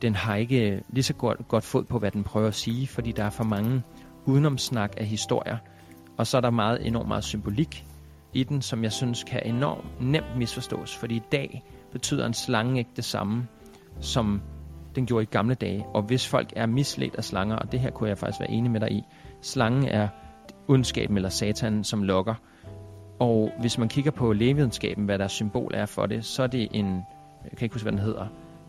[0.03, 2.87] den har ikke øh, lige så godt, godt fod på, hvad den prøver at sige,
[2.87, 3.83] fordi der er for mange
[4.27, 5.57] udenomsnak af historier.
[6.17, 7.85] Og så er der meget, enormt meget symbolik
[8.33, 10.97] i den, som jeg synes kan enormt nemt misforstås.
[10.97, 11.63] Fordi i dag
[11.93, 13.47] betyder en slange ikke det samme,
[14.01, 14.41] som
[14.95, 15.87] den gjorde i gamle dage.
[15.95, 18.71] Og hvis folk er misledt af slanger, og det her kunne jeg faktisk være enig
[18.71, 19.03] med dig i,
[19.43, 20.09] slangen er
[20.69, 22.35] ondskaben eller satan, som lokker.
[23.21, 26.69] Og hvis man kigger på lægevidenskaben, hvad der symbol er for det, så er det
[26.73, 26.87] en,
[27.45, 28.27] jeg kan ikke huske, hvad den hedder,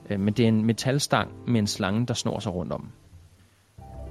[0.09, 2.89] øh, men det er en metalstang med en slange, der snor sig rundt om.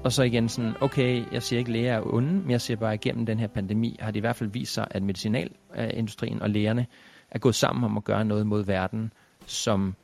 [0.04, 2.92] Og så igen sådan, okay, jeg siger ikke, læger er onde, men jeg siger bare,
[2.92, 6.50] at igennem den her pandemi har det i hvert fald vist sig, at medicinalindustrien og
[6.50, 6.86] lægerne
[7.30, 9.12] er gået sammen om at gøre noget mod verden,
[9.46, 9.94] som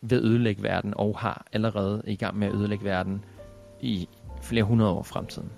[0.00, 3.24] vil ødelægge verden, og har allerede i gang med at ødelægge verden
[3.80, 4.08] i
[4.42, 5.50] flere hundrede år fremtiden.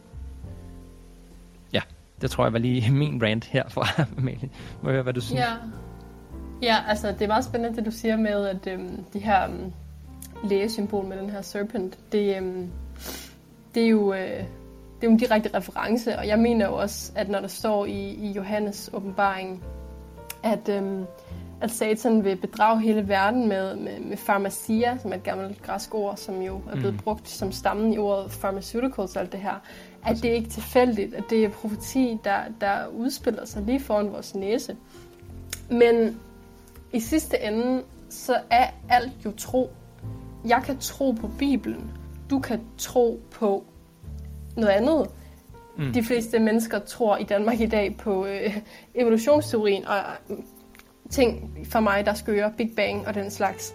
[2.21, 4.51] Det tror jeg var lige min rant herfra, Amalie.
[4.83, 5.41] Må jeg høre, hvad du siger?
[5.41, 5.57] Ja.
[6.63, 9.73] ja, altså det er meget spændende, det du siger med, at øhm, de her øhm,
[10.45, 12.71] lægesymbol med den her serpent, det, øhm,
[13.75, 14.13] det er jo...
[14.13, 14.45] Øh,
[14.97, 17.87] det er jo en direkte reference, og jeg mener jo også, at når der står
[17.87, 19.65] i, i Johannes åbenbaring,
[20.43, 21.05] at, øhm,
[21.61, 25.95] at Satan vil bedrage hele verden med, med, med pharmacia, som er et gammelt græsk
[25.95, 27.01] ord, som jo er blevet mm.
[27.01, 29.61] brugt som stammen i ordet pharmaceuticals og alt det her,
[30.07, 34.13] at det er ikke tilfældigt, at det er profeti, der, der udspiller sig lige foran
[34.13, 34.77] vores næse.
[35.71, 36.21] Men
[36.93, 39.71] i sidste ende, så er alt jo tro.
[40.49, 41.91] Jeg kan tro på Bibelen.
[42.31, 43.65] Du kan tro på
[44.57, 45.11] noget andet.
[45.79, 45.93] Mm.
[45.93, 48.57] De fleste mennesker tror i Danmark i dag på øh,
[48.95, 49.97] evolutionsteorien og
[50.31, 50.37] øh,
[51.11, 53.75] ting for mig, der skører, Big Bang og den slags.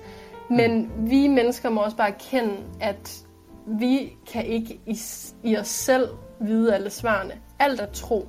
[0.50, 1.10] Men mm.
[1.10, 3.26] vi mennesker må også bare erkende, at
[3.66, 5.00] vi kan ikke i,
[5.44, 6.10] i os selv
[6.40, 7.34] vide alle svarene.
[7.60, 8.28] Alt er tro.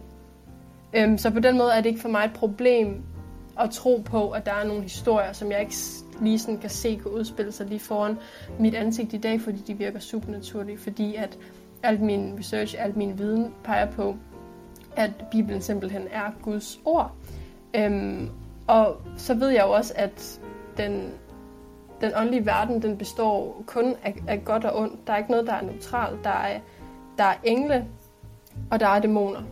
[0.95, 3.03] Øhm, så på den måde er det ikke for mig et problem
[3.61, 5.75] at tro på, at der er nogle historier, som jeg ikke
[6.21, 8.19] lige sådan kan se kan udspille sig lige foran
[8.59, 11.39] mit ansigt i dag, fordi de virker supernaturlige, fordi at
[11.83, 14.17] alt min research, alt min viden peger på,
[14.97, 17.13] at Bibelen simpelthen er Guds ord.
[17.77, 18.31] Øhm,
[18.67, 20.41] og så ved jeg jo også, at
[20.77, 21.11] den,
[22.03, 25.07] den åndelige verden, den består kun af, af godt og ondt.
[25.07, 26.25] Der er ikke noget, der er neutralt.
[26.25, 26.61] Der er,
[27.19, 27.87] der er engle,
[28.71, 29.43] og der er dæmoner.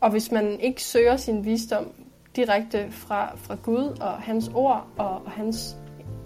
[0.00, 1.92] Og hvis man ikke søger sin visdom
[2.36, 5.76] direkte fra, fra Gud og hans ord og, og hans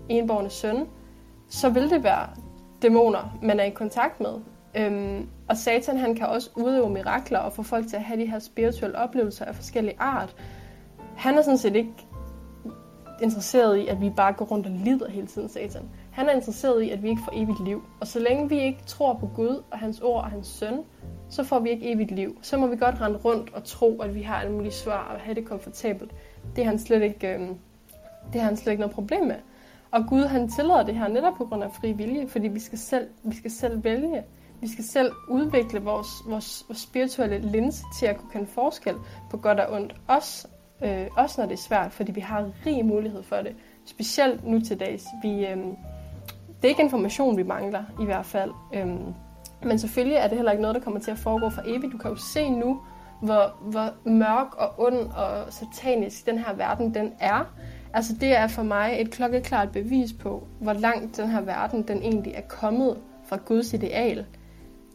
[0.08, 0.86] enborgne søn,
[1.48, 2.28] så vil det være
[2.82, 4.34] dæmoner, man er i kontakt med.
[4.76, 8.26] Øhm, og Satan han kan også udøve mirakler og få folk til at have de
[8.26, 10.36] her spirituelle oplevelser af forskellige art.
[11.16, 12.07] Han er sådan set ikke
[13.22, 15.82] interesseret i, at vi bare går rundt og lider hele tiden, Satan.
[16.10, 17.82] Han er interesseret i, at vi ikke får evigt liv.
[18.00, 20.78] Og så længe vi ikke tror på Gud og hans ord og hans søn,
[21.28, 22.38] så får vi ikke evigt liv.
[22.42, 25.20] Så må vi godt rende rundt og tro, at vi har alle mulige svar og
[25.20, 26.12] have det komfortabelt.
[26.56, 27.40] Det har han slet ikke, øh,
[28.32, 29.36] det har han slet ikke noget problem med.
[29.90, 32.78] Og Gud han tillader det her netop på grund af fri vilje, fordi vi skal
[32.78, 34.22] selv, vi skal selv vælge.
[34.60, 38.94] Vi skal selv udvikle vores, vores, vores spirituelle linse til at kunne kende forskel
[39.30, 39.94] på godt og ondt.
[40.08, 40.48] Også,
[40.84, 43.56] øh, også når det er svært, fordi vi har rig mulighed for det.
[43.84, 45.04] Specielt nu til dags.
[45.22, 45.56] Vi, øh,
[46.56, 48.50] det er ikke information, vi mangler i hvert fald.
[48.74, 48.86] Øh,
[49.62, 51.92] men selvfølgelig er det heller ikke noget, der kommer til at foregå for evigt.
[51.92, 52.80] Du kan jo se nu,
[53.22, 57.52] hvor, hvor mørk og ond og satanisk den her verden den er.
[57.92, 62.02] Altså det er for mig et klokkeklart bevis på, hvor langt den her verden den
[62.02, 62.98] egentlig er kommet
[63.28, 64.26] fra Guds ideal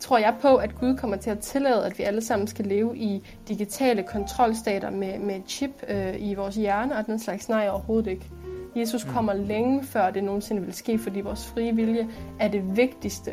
[0.04, 2.97] tror jeg på, at Gud kommer til at tillade, at vi alle sammen skal leve
[2.97, 7.49] i digitale kontrolstater med, med chip øh, i vores hjerne og den slags?
[7.49, 8.30] Nej, overhovedet ikke.
[8.76, 13.32] Jesus kommer længe før det nogensinde vil ske, fordi vores frie vilje er det vigtigste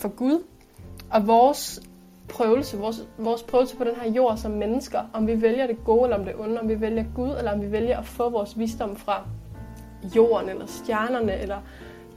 [0.00, 0.42] for Gud.
[1.10, 1.80] Og vores
[2.28, 6.02] prøvelse, vores, vores prøvelse på den her jord som mennesker, om vi vælger det gode
[6.02, 8.58] eller om det onde, om vi vælger Gud, eller om vi vælger at få vores
[8.58, 9.28] visdom fra
[10.16, 11.58] jorden, eller stjernerne, eller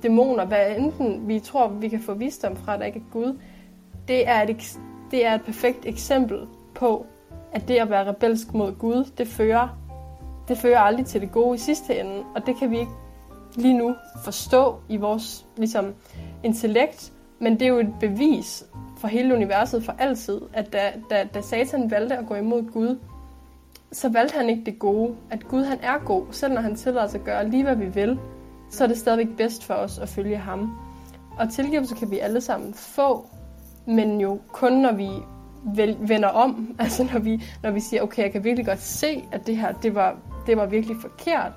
[0.03, 3.39] dæmoner, hvad enten vi tror, vi kan få visdom fra, der ikke er Gud,
[4.07, 4.79] det er et,
[5.11, 7.05] det er et perfekt eksempel på,
[7.51, 9.77] at det at være rebelsk mod Gud, det fører,
[10.47, 12.91] det fører aldrig til det gode i sidste ende, og det kan vi ikke
[13.55, 15.93] lige nu forstå i vores ligesom,
[16.43, 18.65] intellekt, men det er jo et bevis
[18.97, 22.99] for hele universet for altid, at da, da, da Satan valgte at gå imod Gud,
[23.91, 25.15] så valgte han ikke det gode.
[25.31, 27.85] At Gud han er god, selv når han tillader os at gøre lige hvad vi
[27.85, 28.19] vil,
[28.69, 30.77] så er det stadigvæk bedst for os at følge ham.
[31.39, 33.29] Og tilgivelse kan vi alle sammen få,
[33.85, 35.09] men jo kun når vi
[36.07, 39.47] vender om, altså når vi, når vi siger, okay, jeg kan virkelig godt se, at
[39.47, 40.17] det her, det var,
[40.47, 41.51] det var virkelig forkert.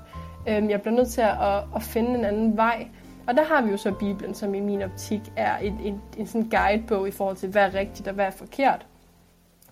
[0.47, 2.87] Øhm, jeg bliver nødt til at, at, at finde en anden vej.
[3.27, 6.27] Og der har vi jo så Bibelen, som i min optik er en, en, en
[6.27, 8.85] sådan guidebog i forhold til, hvad er rigtigt og hvad er forkert.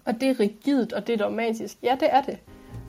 [0.06, 1.78] Og det er rigidt, og det er dogmatisk.
[1.84, 2.38] Ja, det er det.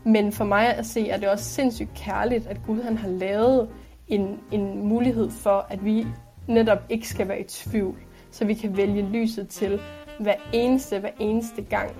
[0.04, 3.68] Men for mig at se, er det også sindssygt kærligt, at Gud han har lavet
[4.08, 6.06] en, en mulighed for, at vi
[6.46, 7.96] netop ikke skal være i tvivl.
[8.38, 9.80] Så vi kan vælge lyset til
[10.20, 11.90] hver eneste, hver eneste gang.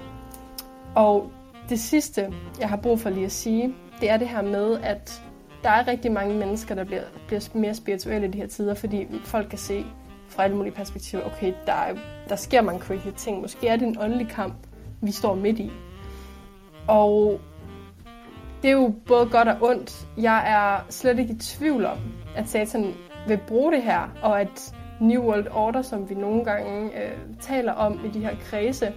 [0.95, 1.31] Og
[1.69, 5.23] det sidste, jeg har brug for lige at sige, det er det her med, at
[5.63, 9.07] der er rigtig mange mennesker, der bliver, bliver mere spirituelle i de her tider, fordi
[9.25, 9.85] folk kan se
[10.29, 11.95] fra alle mulige perspektiver, okay, der, er,
[12.29, 13.41] der sker mange crazy ting.
[13.41, 14.55] Måske er det en åndelig kamp,
[15.01, 15.71] vi står midt i.
[16.89, 17.41] Og
[18.63, 20.09] det er jo både godt og ondt.
[20.17, 21.99] Jeg er slet ikke i tvivl om,
[22.37, 22.95] at Satan
[23.29, 27.73] vil bruge det her, og at New World Order, som vi nogle gange øh, taler
[27.73, 28.93] om i de her kredse,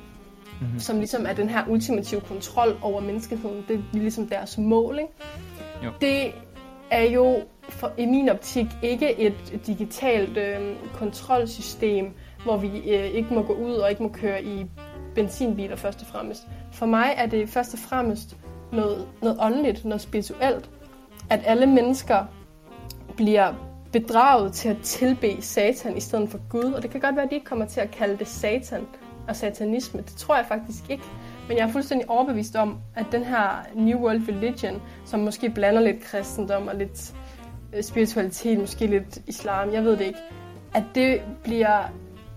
[0.62, 0.80] mm-hmm.
[0.80, 5.00] som ligesom er den her ultimative kontrol over menneskeheden, det er ligesom deres mål.
[5.00, 5.14] Ikke?
[5.86, 5.92] Jo.
[6.02, 6.32] Det
[6.92, 13.34] er jo for, i min optik ikke et digitalt øh, kontrolsystem, hvor vi øh, ikke
[13.34, 14.66] må gå ud og ikke må køre i
[15.16, 16.48] benzinbiler først og fremmest.
[16.72, 18.38] For mig er det først og fremmest
[18.72, 20.70] noget, noget åndeligt, noget spirituelt,
[21.30, 22.26] at alle mennesker
[23.16, 26.74] bliver bedraget til at tilbe Satan i stedet for Gud.
[26.74, 28.88] Og det kan godt være, at de ikke kommer til at kalde det Satan
[29.28, 30.02] og satanisme.
[30.02, 31.04] Det tror jeg faktisk ikke.
[31.48, 35.82] Men jeg er fuldstændig overbevist om, at den her New World Religion, som måske blander
[35.82, 37.14] lidt kristendom og lidt
[37.74, 40.20] øh, spiritualitet, måske lidt islam, jeg ved det ikke,
[40.74, 41.84] at det bliver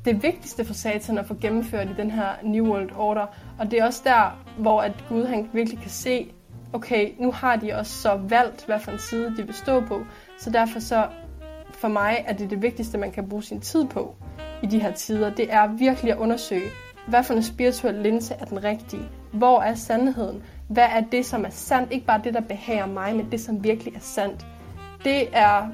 [0.05, 3.27] det vigtigste for satan at få gennemført i den her New World Order.
[3.59, 6.33] Og det er også der, hvor at Gud han virkelig kan se,
[6.73, 10.05] okay, nu har de også så valgt, hvad for en side de vil stå på.
[10.39, 11.07] Så derfor så,
[11.85, 14.15] for mig er det det vigtigste, man kan bruge sin tid på
[14.63, 15.35] i de her tider.
[15.35, 16.69] Det er virkelig at undersøge,
[17.09, 19.03] hvad for en spirituel linse er den rigtige?
[19.33, 20.43] Hvor er sandheden?
[20.69, 21.93] Hvad er det, som er sandt?
[21.93, 24.47] Ikke bare det, der behager mig, men det, som virkelig er sandt.
[25.05, 25.69] Det er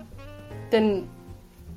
[0.72, 1.08] den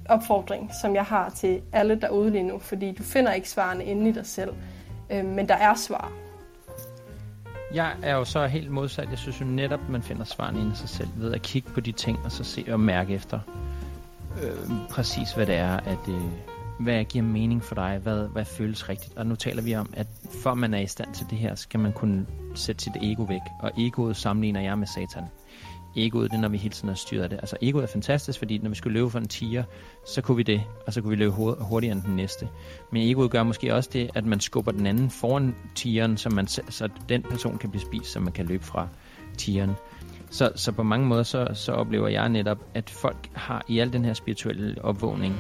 [0.10, 4.10] opfordring, som jeg har til alle derude lige nu, fordi du finder ikke svarene inde
[4.10, 4.54] i dig selv,
[5.10, 6.12] øh, men der er svar.
[7.74, 9.10] Jeg er jo så helt modsat.
[9.10, 11.80] Jeg synes jo netop, man finder svarene inde i sig selv ved at kigge på
[11.80, 13.40] de ting, og så se og mærke efter
[14.42, 16.22] øh, præcis, hvad det er, at, øh,
[16.80, 19.18] hvad giver mening for dig, hvad, hvad føles rigtigt.
[19.18, 20.08] Og nu taler vi om, at
[20.44, 22.26] før man er i stand til det her, skal man kunne
[22.56, 23.42] sætte sit ego væk.
[23.60, 25.24] Og egoet sammenligner jeg med satan.
[25.96, 27.38] Egoet, det er, når vi hele tiden har styret det.
[27.38, 29.64] Altså egoet er fantastisk, fordi når vi skulle løbe for en tiger,
[30.08, 32.48] så kunne vi det, og så kunne vi løbe hurtigere end den næste.
[32.92, 36.48] Men egoet gør måske også det, at man skubber den anden foran tigeren, så, man,
[36.48, 38.88] så den person kan blive spist, så man kan løbe fra
[39.38, 39.72] tigeren.
[40.34, 43.94] Så, så på mange måder, så, så oplever jeg netop, at folk har i al
[43.94, 45.36] den her spirituelle opvågning,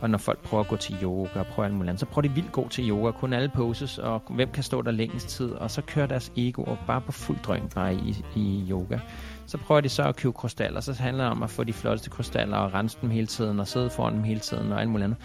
[0.00, 2.28] og når folk prøver at gå til yoga og prøver alt muligt andet, så prøver
[2.28, 5.50] de vildt gå til yoga, kun alle poses, og hvem kan stå der længst tid,
[5.50, 8.98] og så kører deres ego og bare på fuld drøn bare i, i yoga.
[9.46, 12.10] Så prøver de så at købe krystaller, så handler det om at få de flotteste
[12.10, 15.04] krystaller og rense dem hele tiden, og sidde foran dem hele tiden og alt muligt
[15.04, 15.18] andet.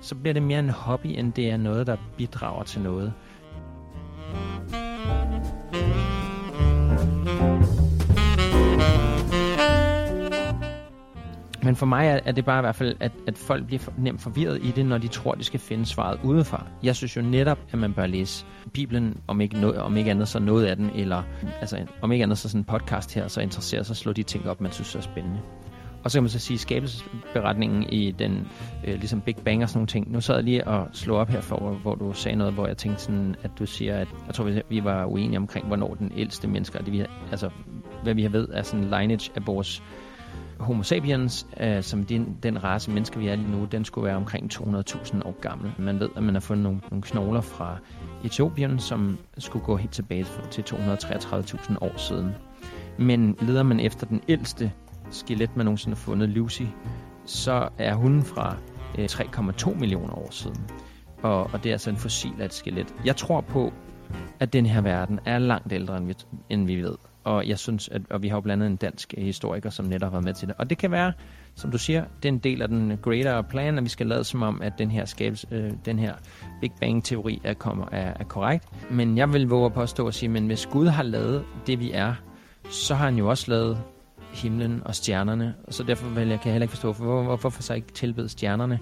[0.00, 3.12] Så bliver det mere en hobby, end det er noget, der bidrager til noget.
[11.62, 13.92] Men for mig er, er det bare i hvert fald, at, at folk bliver for,
[13.98, 16.66] nemt forvirret i det, når de tror, de skal finde svaret udefra.
[16.82, 20.28] Jeg synes jo netop, at man bør læse Bibelen, om ikke, no, om ikke andet
[20.28, 21.22] så noget af den, eller
[21.60, 24.48] altså, om ikke andet så sådan en podcast her, så interesserer sig slå de ting
[24.48, 25.40] op, man synes er spændende.
[26.04, 28.48] Og så kan man så sige, skabelsesberetningen i den,
[28.84, 30.12] øh, ligesom Big Bang og sådan nogle ting.
[30.12, 32.76] Nu sad jeg lige og slog op her for, hvor du sagde noget, hvor jeg
[32.76, 36.48] tænkte sådan, at du siger, at jeg tror, vi var uenige omkring, hvornår den ældste
[36.48, 37.50] mennesker, det vi, altså
[38.02, 39.82] hvad vi har ved, er sådan lineage af vores
[40.60, 44.16] Homo sapiens, øh, som den, den race mennesker, vi er lige nu, den skulle være
[44.16, 45.72] omkring 200.000 år gammel.
[45.78, 47.78] Man ved, at man har fundet nogle, nogle knogler fra
[48.24, 52.30] Etiopien, som skulle gå helt tilbage til 233.000 år siden.
[52.98, 54.72] Men leder man efter den ældste
[55.10, 56.62] skelet, man nogensinde har fundet, Lucy,
[57.24, 58.56] så er hun fra
[58.98, 60.66] øh, 3,2 millioner år siden.
[61.22, 62.94] Og, og det er altså en fossil af et skelet.
[63.04, 63.72] Jeg tror på,
[64.40, 66.14] at den her verden er langt ældre, end vi,
[66.50, 66.94] end vi ved.
[67.30, 70.06] Og jeg synes, at og vi har jo blandt andet en dansk historiker, som netop
[70.06, 70.56] har været med til det.
[70.58, 71.12] Og det kan være,
[71.54, 74.24] som du siger, det er en del af den greater plan, at vi skal lade
[74.24, 76.14] som om, at den her, skabes, øh, den her
[76.60, 78.64] Big Bang-teori er, kommer, er, er korrekt.
[78.90, 81.90] Men jeg vil våge at påstå at sige, men hvis Gud har lavet det, vi
[81.92, 82.14] er,
[82.70, 83.78] så har han jo også lavet
[84.32, 85.54] himlen og stjernerne.
[85.66, 87.92] Og så derfor vil jeg, kan jeg heller ikke forstå, hvor, hvorfor, hvorfor så ikke
[87.92, 88.78] tilbede stjernerne?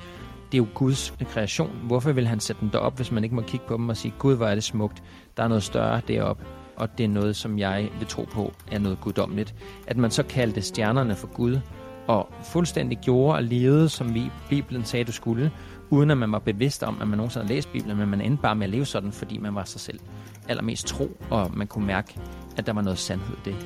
[0.52, 1.70] Det er jo Guds kreation.
[1.82, 4.14] Hvorfor vil han sætte dem derop, hvis man ikke må kigge på dem og sige,
[4.18, 5.02] Gud, hvor er det smukt.
[5.36, 6.44] Der er noget større deroppe
[6.78, 9.54] og det er noget, som jeg vil tro på er noget guddommeligt.
[9.86, 11.60] At man så kaldte stjernerne for Gud,
[12.06, 15.50] og fuldstændig gjorde og levede, som vi Bibelen sagde, du skulle,
[15.90, 18.42] uden at man var bevidst om, at man nogensinde havde læst Bibelen, men man endte
[18.42, 20.00] bare med at leve sådan, fordi man var sig selv
[20.48, 22.20] allermest tro, og man kunne mærke,
[22.56, 23.56] at der var noget sandhed i det.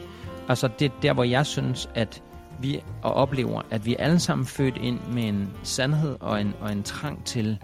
[0.49, 2.23] Altså det er der, hvor jeg synes, at
[2.61, 6.55] vi og oplever, at vi er alle sammen født ind med en sandhed og en,
[6.61, 7.59] og en trang til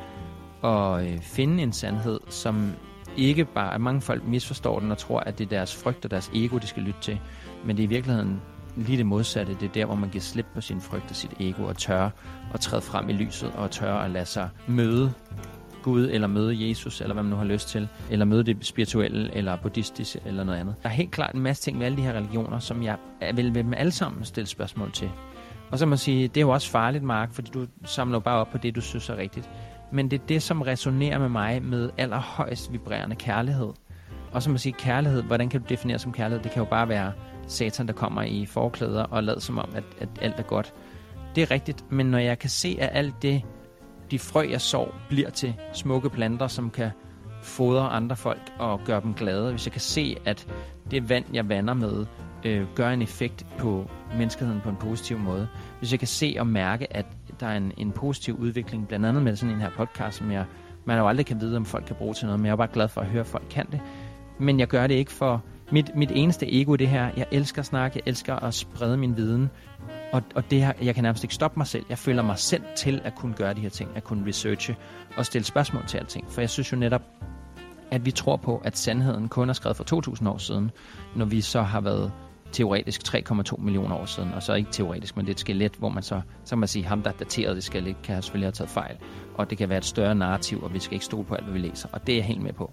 [0.64, 2.72] at øh, finde en sandhed, som
[3.18, 6.10] ikke bare, at mange folk misforstår den og tror, at det er deres frygt og
[6.10, 7.20] deres ego, de skal lytte til.
[7.64, 8.40] Men det er i virkeligheden
[8.76, 9.54] lige det modsatte.
[9.60, 12.10] Det er der, hvor man giver slip på sin frygt og sit ego og tør
[12.54, 15.12] at træde frem i lyset og tør at lade sig møde
[15.82, 19.34] Gud, eller møde Jesus, eller hvad man nu har lyst til, eller møde det spirituelle,
[19.34, 20.74] eller buddhistiske, eller noget andet.
[20.82, 22.96] Der er helt klart en masse ting ved alle de her religioner, som jeg
[23.34, 25.10] vil ved dem alle sammen stille spørgsmål til.
[25.70, 28.38] Og så må man sige, det er jo også farligt, Mark, fordi du samler bare
[28.40, 29.50] op på det, du synes er rigtigt.
[29.92, 33.72] Men det er det, som resonerer med mig med allerhøjst vibrerende kærlighed.
[34.32, 36.42] Og som at sige, kærlighed, hvordan kan du definere som kærlighed?
[36.42, 37.12] Det kan jo bare være
[37.46, 40.74] satan, der kommer i forklæder og lader som om, at, at alt er godt.
[41.34, 43.42] Det er rigtigt, men når jeg kan se, at alt det,
[44.10, 46.90] de frø, jeg sår, bliver til smukke planter, som kan
[47.42, 49.50] fodre andre folk og gøre dem glade.
[49.50, 50.46] Hvis jeg kan se, at
[50.90, 52.06] det vand, jeg vander med,
[52.44, 55.48] øh, gør en effekt på menneskeheden på en positiv måde.
[55.78, 57.06] Hvis jeg kan se og mærke, at
[57.40, 60.44] der er en, en positiv udvikling, blandt andet med sådan en her podcast, som jeg,
[60.84, 62.68] man jo aldrig kan vide, om folk kan bruge til noget, men jeg er bare
[62.72, 63.80] glad for at høre, at folk kan det.
[64.38, 67.10] Men jeg gør det ikke for mit, mit eneste ego det her.
[67.16, 69.50] Jeg elsker at snakke, jeg elsker at sprede min viden,
[70.12, 71.84] og, og det her, jeg kan nærmest ikke stoppe mig selv.
[71.88, 74.76] Jeg føler mig selv til at kunne gøre de her ting, at kunne researche
[75.16, 76.30] og stille spørgsmål til alting.
[76.30, 77.02] For jeg synes jo netop,
[77.90, 80.70] at vi tror på, at sandheden kun er skrevet for 2000 år siden,
[81.16, 82.12] når vi så har været
[82.52, 85.88] teoretisk 3,2 millioner år siden, og så ikke teoretisk, men det er et skelet, hvor
[85.88, 88.70] man så, så kan man sige, ham der daterede det skelet, kan selvfølgelig have taget
[88.70, 88.96] fejl,
[89.34, 91.52] og det kan være et større narrativ, og vi skal ikke stole på alt, hvad
[91.52, 92.72] vi læser, og det er jeg helt med på.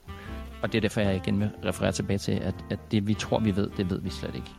[0.61, 3.39] Og det er derfor, jeg igen vil referere tilbage til, at, at det vi tror,
[3.39, 4.51] vi ved, det ved vi slet ikke.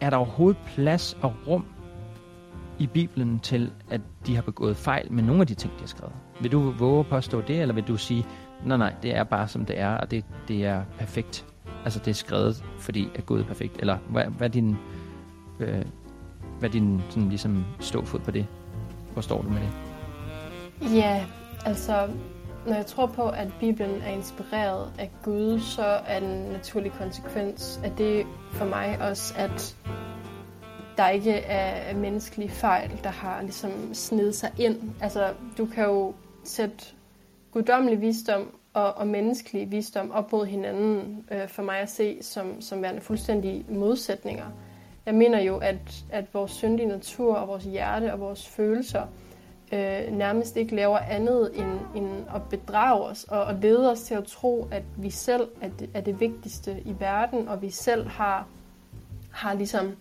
[0.00, 1.64] Er der overhovedet plads og rum
[2.78, 5.86] i Bibelen til, at de har begået fejl med nogle af de ting, de har
[5.86, 6.14] skrevet?
[6.40, 8.26] Vil du våge at påstå det, eller vil du sige,
[8.64, 11.46] nej, nej, det er bare som det er, og det, det er perfekt?
[11.84, 13.76] Altså, det er skrevet, fordi at Gud er perfekt.
[13.78, 14.76] Eller hvad, hvad er din,
[15.60, 15.84] øh,
[16.58, 18.46] hvad er din sådan, ligesom, ståfod på det?
[19.12, 19.70] Hvor står du med det?
[20.94, 21.24] Ja,
[21.64, 22.08] altså,
[22.66, 27.80] når jeg tror på, at Bibelen er inspireret af Gud, så er den naturlig konsekvens
[27.84, 29.76] af det for mig også, at
[30.96, 31.44] der ikke øh,
[31.90, 34.76] er menneskelige fejl, der har ligesom snedet sig ind.
[35.00, 36.84] Altså, du kan jo sætte
[37.50, 42.60] guddommelig visdom og, og menneskelig visdom op mod hinanden, øh, for mig at se, som,
[42.60, 44.46] som værende fuldstændige modsætninger.
[45.06, 49.06] Jeg mener jo, at, at vores syndige natur og vores hjerte og vores følelser
[49.72, 54.14] øh, nærmest ikke laver andet end, end at bedrage os og, og lede os til
[54.14, 58.08] at tro, at vi selv er det, er det vigtigste i verden, og vi selv
[58.08, 58.46] har,
[59.30, 59.96] har ligesom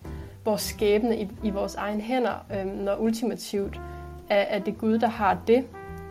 [0.45, 3.79] vores skæbne i, i vores egen hænder, øh, når ultimativt
[4.29, 5.65] er, er det Gud, der har det.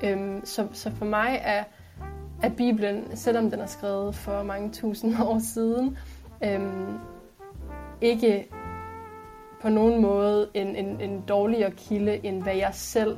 [0.05, 1.64] Øh, så, så for mig er,
[2.43, 5.99] er Bibelen, selvom den er skrevet for mange tusind år siden,
[6.45, 6.61] øh,
[8.01, 8.49] ikke
[9.62, 13.16] på nogen måde en, en, en dårligere kilde, end hvad jeg selv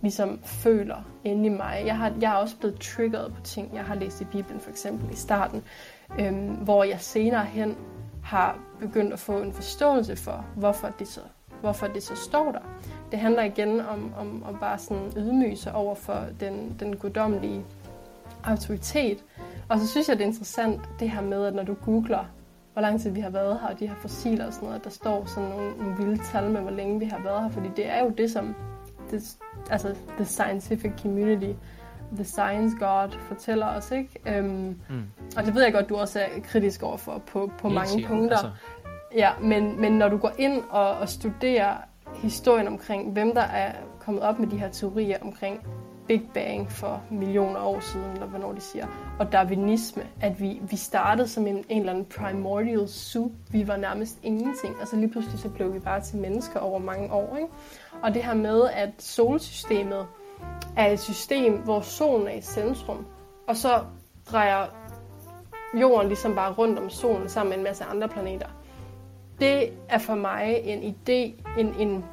[0.00, 1.82] ligesom føler inde i mig.
[1.86, 4.70] Jeg har, jeg er også blevet triggeret på ting, jeg har læst i Bibelen, for
[4.70, 5.62] eksempel i starten,
[6.20, 7.76] øhm, hvor jeg senere hen
[8.28, 11.20] har begyndt at få en forståelse for, hvorfor det så,
[11.60, 12.60] hvorfor det så står der.
[13.10, 17.64] Det handler igen om, om, om bare sådan ydmyge sig over for den, den guddommelige
[18.44, 19.24] autoritet.
[19.68, 22.24] Og så synes jeg, det er interessant det her med, at når du googler,
[22.72, 24.84] hvor lang tid vi har været her, og de her fossiler og sådan noget, at
[24.84, 27.68] der står sådan nogle, nogle vilde tal med, hvor længe vi har været her, fordi
[27.76, 28.54] det er jo det, som
[29.10, 29.36] det,
[29.70, 31.52] altså the scientific community
[32.14, 34.10] The Science God fortæller os, ikke?
[34.26, 35.02] Øhm, mm.
[35.36, 38.36] Og det ved jeg godt, du også er kritisk overfor på, på mange sikkert, punkter.
[38.36, 38.50] altså.
[39.14, 41.76] Ja, men, men når du går ind og, og studerer
[42.14, 45.66] historien omkring, hvem der er kommet op med de her teorier omkring
[46.08, 48.86] Big Bang for millioner år siden, eller hvornår de siger,
[49.18, 53.30] og darwinisme, at vi, vi startede som en, en eller anden primordial soup.
[53.50, 56.78] Vi var nærmest ingenting, og så lige pludselig så blev vi bare til mennesker over
[56.78, 57.36] mange år.
[57.36, 57.48] Ikke?
[58.02, 60.06] Og det her med, at solsystemet
[60.76, 63.06] er et system, hvor solen er i centrum,
[63.48, 63.80] og så
[64.30, 64.66] drejer
[65.80, 68.46] jorden ligesom bare rundt om solen sammen med en masse andre planeter.
[69.40, 72.04] Det er for mig en idé, en, en,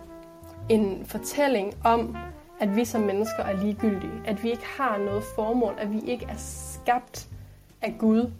[0.69, 2.17] en fortælling om,
[2.59, 4.21] at vi som mennesker er ligegyldige.
[4.25, 5.73] At vi ikke har noget formål.
[5.77, 7.27] At vi ikke er skabt
[7.81, 8.31] af Gud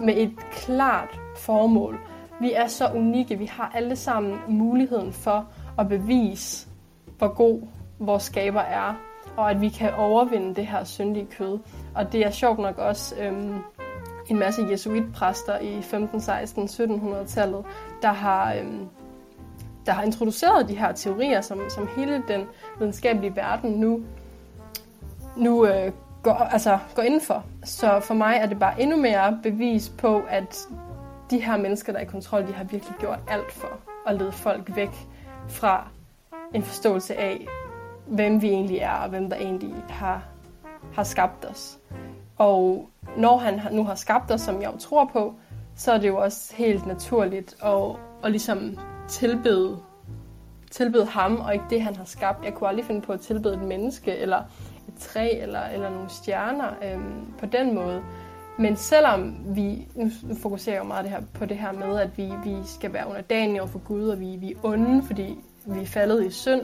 [0.00, 1.98] med et klart formål.
[2.40, 3.38] Vi er så unikke.
[3.38, 5.48] Vi har alle sammen muligheden for
[5.78, 6.68] at bevise,
[7.18, 7.62] hvor god
[7.98, 8.94] vores skaber er.
[9.36, 11.58] Og at vi kan overvinde det her syndige kød.
[11.94, 13.58] Og det er sjovt nok også øhm,
[14.28, 17.64] en masse jesuitpræster i 15, 16, 1700-tallet,
[18.02, 18.88] der har, øhm,
[19.86, 22.46] der har introduceret de her teorier, som, som hele den
[22.78, 24.00] videnskabelige verden nu,
[25.36, 27.44] nu øh, går, altså, går ind for.
[27.64, 30.58] Så for mig er det bare endnu mere bevis på, at
[31.30, 34.32] de her mennesker, der er i kontrol, de har virkelig gjort alt for at lede
[34.32, 34.90] folk væk
[35.48, 35.88] fra
[36.54, 37.46] en forståelse af,
[38.06, 40.22] hvem vi egentlig er, og hvem der egentlig har,
[40.92, 41.78] har skabt os.
[42.36, 45.34] Og når han nu har skabt os, som jeg jo tror på,
[45.76, 48.78] så er det jo også helt naturligt at, at ligesom
[49.08, 49.78] tilbede,
[50.70, 52.44] tilbede ham, og ikke det, han har skabt.
[52.44, 54.38] Jeg kunne aldrig finde på at tilbede et menneske, eller
[54.88, 58.02] et træ, eller, eller nogle stjerner øhm, på den måde.
[58.58, 60.10] Men selvom vi, nu,
[60.42, 63.08] fokuserer jeg jo meget det her, på det her med, at vi, vi skal være
[63.08, 66.62] underdanige over for Gud, og vi, vi er onde, fordi vi er faldet i synd,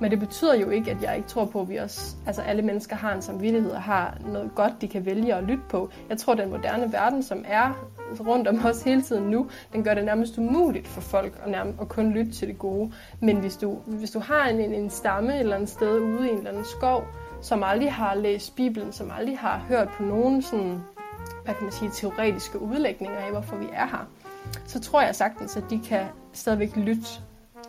[0.00, 2.62] men det betyder jo ikke, at jeg ikke tror på, at vi også, altså alle
[2.62, 5.90] mennesker har en samvittighed og har noget godt, de kan vælge at lytte på.
[6.08, 7.88] Jeg tror, at den moderne verden, som er
[8.20, 11.80] rundt om os hele tiden nu, den gør det nærmest umuligt for folk at, nærmest,
[11.80, 12.92] at kun lytte til det gode.
[13.20, 16.28] Men hvis du, hvis du har en, en, en stamme et eller andet sted ude
[16.28, 17.04] i en eller anden skov,
[17.42, 20.80] som aldrig har læst Bibelen, som aldrig har hørt på nogen sådan,
[21.44, 24.08] hvad kan man sige, teoretiske udlægninger af, hvorfor vi er her,
[24.66, 27.02] så tror jeg sagtens, at de kan stadigvæk lytte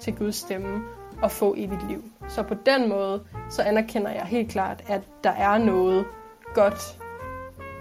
[0.01, 0.83] til Guds stemme
[1.21, 2.03] og få evigt liv.
[2.29, 6.05] Så på den måde, så anerkender jeg helt klart, at der er noget
[6.53, 6.99] godt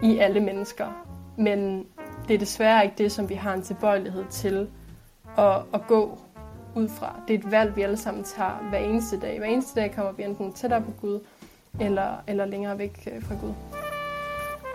[0.02, 0.86] i alle mennesker.
[1.38, 1.86] Men
[2.28, 4.68] det er desværre ikke det, som vi har en tilbøjelighed til
[5.38, 6.18] at, at gå
[6.74, 7.20] ud fra.
[7.28, 9.38] Det er et valg, vi alle sammen tager hver eneste dag.
[9.38, 11.20] Hver eneste dag kommer vi enten tættere på Gud,
[11.80, 13.52] eller, eller længere væk øh, fra Gud.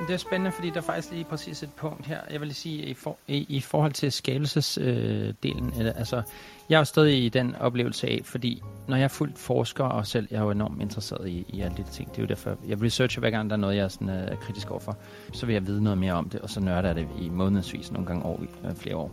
[0.08, 2.20] Det er spændende, fordi der er faktisk lige præcis et punkt her.
[2.32, 6.22] Jeg vil lige sige, i, for, i, i forhold til skabelsesdelen, øh, eller, altså,
[6.70, 10.08] jeg er jo stadig i den oplevelse af, fordi når jeg er fuldt forsker, og
[10.08, 12.58] selv jeg er jo enormt interesseret i, i alle de ting, det er jo derfor,
[12.68, 14.98] jeg researcher hver gang, der er noget, jeg er sådan, øh, kritisk overfor,
[15.34, 17.92] så vil jeg vide noget mere om det, og så nørder jeg det i månedsvis,
[17.92, 19.12] nogle gange år, øh, flere år.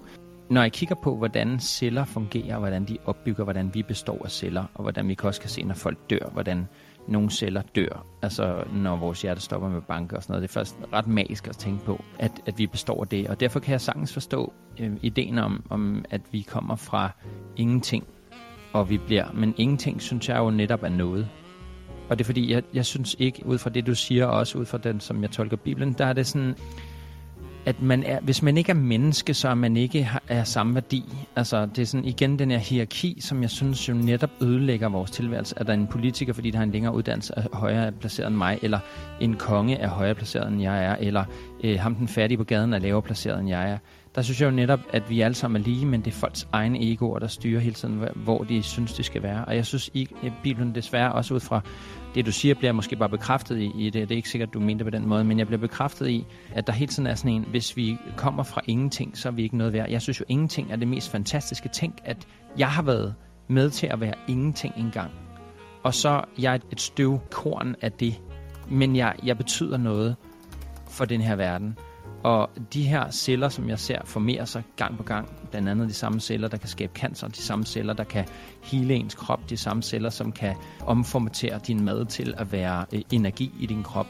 [0.50, 4.64] Når jeg kigger på, hvordan celler fungerer, hvordan de opbygger, hvordan vi består af celler,
[4.74, 6.68] og hvordan vi også kan se, når folk dør, hvordan
[7.08, 10.42] nogle celler dør, altså når vores hjerte stopper med banke og sådan noget.
[10.42, 13.28] Det er først ret magisk at tænke på, at, at vi består af det.
[13.28, 17.10] Og derfor kan jeg sagtens forstå øh, ideen om, om, at vi kommer fra
[17.56, 18.04] ingenting,
[18.72, 19.32] og vi bliver.
[19.34, 21.28] Men ingenting, synes jeg jo netop er noget.
[22.08, 24.58] Og det er fordi, jeg, jeg synes ikke, ud fra det du siger, og også
[24.58, 26.54] ud fra den, som jeg tolker Bibelen, der er det sådan,
[27.66, 30.74] at man er, hvis man ikke er menneske, så er man ikke har, er samme
[30.74, 31.04] værdi.
[31.36, 35.10] Altså, det er sådan igen den her hierarki, som jeg synes jo netop ødelægger vores
[35.10, 35.54] tilværelse.
[35.58, 38.58] Er der en politiker, fordi der har en længere uddannelse, er højere placeret end mig,
[38.62, 38.78] eller
[39.20, 41.24] en konge er højere placeret end jeg er, eller
[41.64, 43.78] øh, ham den fattige på gaden er lavere placeret end jeg er.
[44.14, 46.48] Der synes jeg jo netop, at vi alle sammen er lige, men det er folks
[46.52, 49.44] egne egoer, der styrer hele tiden, hvor de synes, det skal være.
[49.44, 50.08] Og jeg synes, i
[50.42, 51.60] Bibelen desværre også ud fra
[52.14, 54.08] det, du siger, bliver måske bare bekræftet i, i det.
[54.08, 56.66] Det er ikke sikkert, du mente på den måde, men jeg bliver bekræftet i, at
[56.66, 59.56] der hele tiden er sådan en, hvis vi kommer fra ingenting, så er vi ikke
[59.56, 59.90] noget værd.
[59.90, 61.68] Jeg synes jo, ingenting er det mest fantastiske.
[61.68, 62.26] Tænk, at
[62.58, 63.14] jeg har været
[63.48, 65.10] med til at være ingenting engang.
[65.82, 68.20] Og så jeg er et støvkorn af det.
[68.70, 70.16] Men jeg, jeg betyder noget
[70.88, 71.78] for den her verden.
[72.24, 75.28] Og de her celler, som jeg ser, formerer sig gang på gang.
[75.50, 78.24] Blandt andet de samme celler, der kan skabe cancer, de samme celler, der kan
[78.62, 80.54] hele ens krop, de samme celler, som kan
[80.86, 84.06] omformatere din mad til at være øh, energi i din krop.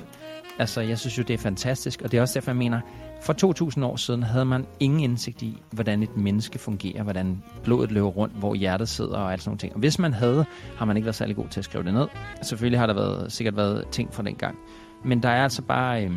[0.58, 2.80] Altså, jeg synes jo, det er fantastisk, og det er også derfor, jeg mener,
[3.22, 7.92] for 2000 år siden havde man ingen indsigt i, hvordan et menneske fungerer, hvordan blodet
[7.92, 9.72] løber rundt, hvor hjertet sidder og alt sådan nogle ting.
[9.72, 10.44] Og hvis man havde,
[10.76, 12.06] har man ikke været særlig god til at skrive det ned.
[12.42, 14.58] Selvfølgelig har der været, sikkert været ting fra den gang.
[15.04, 16.04] Men der er altså bare...
[16.04, 16.12] Øh,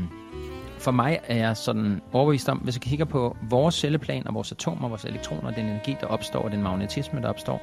[0.78, 4.52] for mig er jeg sådan overbevist om, hvis jeg kigger på vores celleplan og vores
[4.52, 7.62] atomer, vores elektroner, den energi, der opstår, og den magnetisme, der opstår,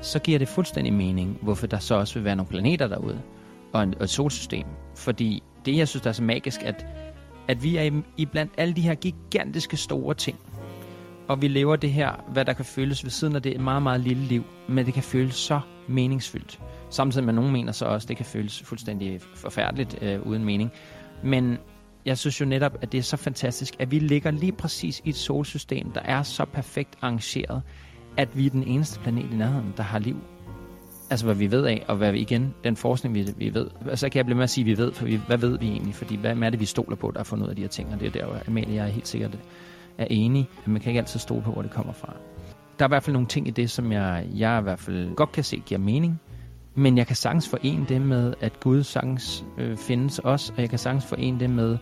[0.00, 3.20] så giver det fuldstændig mening, hvorfor der så også vil være nogle planeter derude,
[3.72, 4.66] og et solsystem.
[4.96, 6.86] Fordi det, jeg synes, der er så magisk, at,
[7.48, 10.38] at vi er i, i blandt alle de her gigantiske store ting,
[11.28, 13.82] og vi lever det her, hvad der kan føles ved siden af det, et meget,
[13.82, 16.60] meget lille liv, men det kan føles så meningsfyldt.
[16.90, 20.72] Samtidig med nogen mener så også, at det kan føles fuldstændig forfærdeligt øh, uden mening.
[21.22, 21.58] Men
[22.06, 25.08] jeg synes jo netop, at det er så fantastisk, at vi ligger lige præcis i
[25.08, 27.62] et solsystem, der er så perfekt arrangeret,
[28.16, 30.16] at vi er den eneste planet i nærheden, der har liv.
[31.10, 33.68] Altså hvad vi ved af, og hvad vi igen, den forskning vi, vi ved.
[33.94, 35.68] Så kan jeg blive med at sige, at vi ved, for vi, hvad ved vi
[35.68, 35.94] egentlig?
[35.94, 37.92] Fordi hvad er det, vi stoler på, der har fundet ud af de her ting?
[37.92, 39.38] Og det er der, Amalie jeg er helt sikkert
[39.98, 40.48] er enig.
[40.62, 42.16] at man kan ikke altid stole på, hvor det kommer fra.
[42.78, 45.14] Der er i hvert fald nogle ting i det, som jeg, jeg i hvert fald
[45.14, 46.20] godt kan se giver mening.
[46.76, 50.70] Men jeg kan sagtens forene det med, at Gud sagtens øh, findes os, og jeg
[50.70, 51.78] kan sagtens forene det med,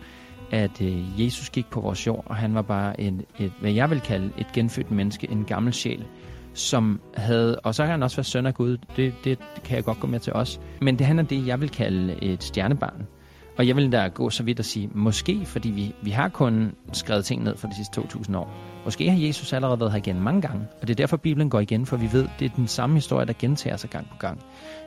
[0.51, 3.89] at øh, Jesus gik på vores jord, og han var bare en, et, hvad jeg
[3.89, 6.05] vil kalde et genfødt menneske, en gammel sjæl,
[6.53, 9.83] som havde, og så kan han også være søn af Gud, det, det kan jeg
[9.83, 13.07] godt gå med til os, men det han er det, jeg vil kalde et stjernebarn.
[13.57, 16.75] Og jeg vil da gå så vidt at sige, måske fordi vi, vi har kun
[16.93, 18.53] skrevet ting ned for de sidste 2000 år.
[18.85, 21.59] Måske har Jesus allerede været her igen mange gange, og det er derfor Bibelen går
[21.59, 24.41] igen, for vi ved, det er den samme historie, der gentager sig gang på gang.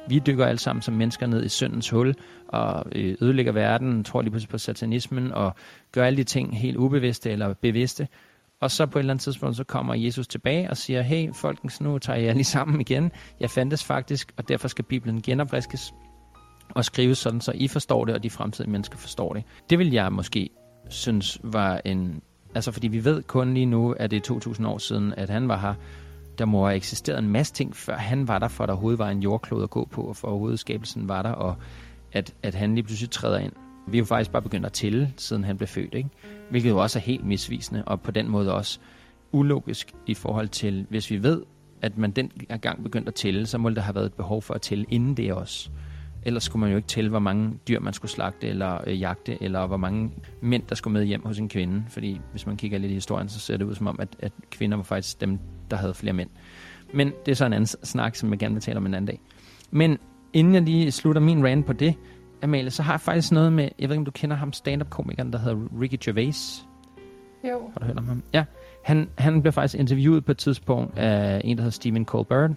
[0.08, 2.14] Vi dykker alle sammen som mennesker ned i syndens hul,
[2.48, 5.54] og øh, ødelægger verden, tror lige på satanismen, og
[5.92, 8.08] gør alle de ting helt ubevidste eller bevidste.
[8.60, 11.80] Og så på et eller andet tidspunkt, så kommer Jesus tilbage og siger, hey folkens,
[11.80, 13.12] nu tager jeg lige sammen igen.
[13.40, 15.92] Jeg fandtes faktisk, og derfor skal Bibelen genopfriskes
[16.70, 19.42] og skrives sådan, så I forstår det, og de fremtidige mennesker forstår det.
[19.70, 20.50] Det vil jeg måske
[20.88, 22.22] synes var en...
[22.54, 25.48] Altså, fordi vi ved kun lige nu, at det er 2000 år siden, at han
[25.48, 25.74] var her.
[26.38, 29.10] Der må have eksisteret en masse ting, før han var der, for der overhovedet var
[29.10, 31.56] en jordklode at gå på, og for overhovedet skabelsen var der, og
[32.12, 33.52] at, at han lige pludselig træder ind.
[33.88, 36.08] Vi er jo faktisk bare begyndt at tælle, siden han blev født, ikke?
[36.50, 38.78] hvilket jo også er helt misvisende, og på den måde også
[39.32, 41.42] ulogisk i forhold til, hvis vi ved,
[41.82, 44.54] at man den gang begyndte at tælle, så må der have været et behov for
[44.54, 45.70] at tælle inden det også.
[46.22, 49.42] Ellers skulle man jo ikke tælle, hvor mange dyr man skulle slagte eller øh, jagte,
[49.42, 50.10] eller hvor mange
[50.42, 51.84] mænd, der skulle med hjem hos en kvinde.
[51.88, 54.32] Fordi hvis man kigger lidt i historien, så ser det ud som om, at, at
[54.50, 55.38] kvinder var faktisk dem,
[55.70, 56.30] der havde flere mænd.
[56.94, 59.06] Men det er så en anden snak, som jeg gerne vil tale om en anden
[59.06, 59.20] dag.
[59.70, 59.98] Men
[60.32, 61.94] inden jeg lige slutter min rant på det,
[62.42, 65.32] Amalie, så har jeg faktisk noget med, jeg ved ikke, om du kender ham, stand-up-komikeren,
[65.32, 66.66] der hedder Ricky Gervais.
[67.44, 67.70] Jo.
[67.72, 68.22] Har du hørt om ham?
[68.34, 68.44] Ja.
[68.84, 72.50] Han, han blev faktisk interviewet på et tidspunkt af en, der hedder Stephen Colbert.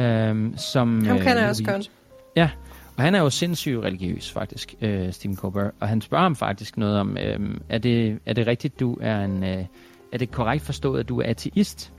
[0.00, 1.90] Øhm, som, Ham kender jeg også godt.
[2.36, 2.50] Ja,
[2.96, 5.70] og han er jo sindssygt religiøs, faktisk, øh, Stephen Colbert.
[5.80, 9.24] Og han spørger ham faktisk noget om, øh, er, det, er det rigtigt, du er
[9.24, 9.44] en...
[9.44, 9.64] Øh,
[10.12, 11.92] er det korrekt forstået, at du er ateist?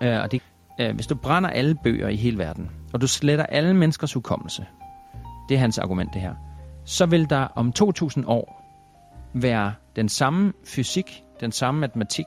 [0.00, 0.42] Øh, og det,
[0.80, 4.66] øh, hvis du brænder alle bøger i hele verden, og du sletter alle menneskers hukommelse,
[5.48, 6.34] det er hans argument det her,
[6.84, 8.62] så vil der om 2000 år
[9.34, 12.26] være den samme fysik, den samme matematik,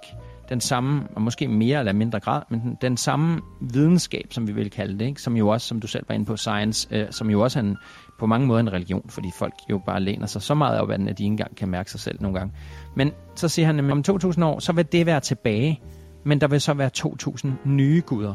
[0.49, 4.51] den samme, og måske mere eller mindre grad, men den, den samme videnskab, som vi
[4.51, 5.21] vil kalde det, ikke?
[5.21, 7.63] som jo også, som du selv var inde på, science, øh, som jo også er
[7.63, 7.77] en,
[8.19, 10.97] på mange måder en religion, fordi folk jo bare læner sig så meget op af
[10.97, 12.53] den, at de ikke engang kan mærke sig selv nogle gange.
[12.95, 15.81] Men så siger han, at om 2000 år, så vil det være tilbage,
[16.23, 18.33] men der vil så være 2000 nye guder.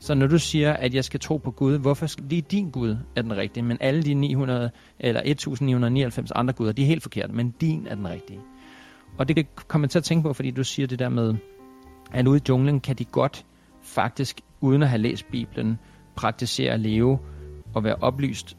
[0.00, 3.22] Så når du siger, at jeg skal tro på Gud, hvorfor lige din Gud er
[3.22, 7.50] den rigtige, men alle de 900 eller 1999 andre guder, de er helt forkerte, men
[7.60, 8.40] din er den rigtige.
[9.18, 11.34] Og det kan man til at tænke på, fordi du siger det der med,
[12.12, 13.46] at ude i junglen kan de godt
[13.82, 15.78] faktisk, uden at have læst Bibelen,
[16.16, 17.18] praktisere at leve
[17.74, 18.56] og være oplyst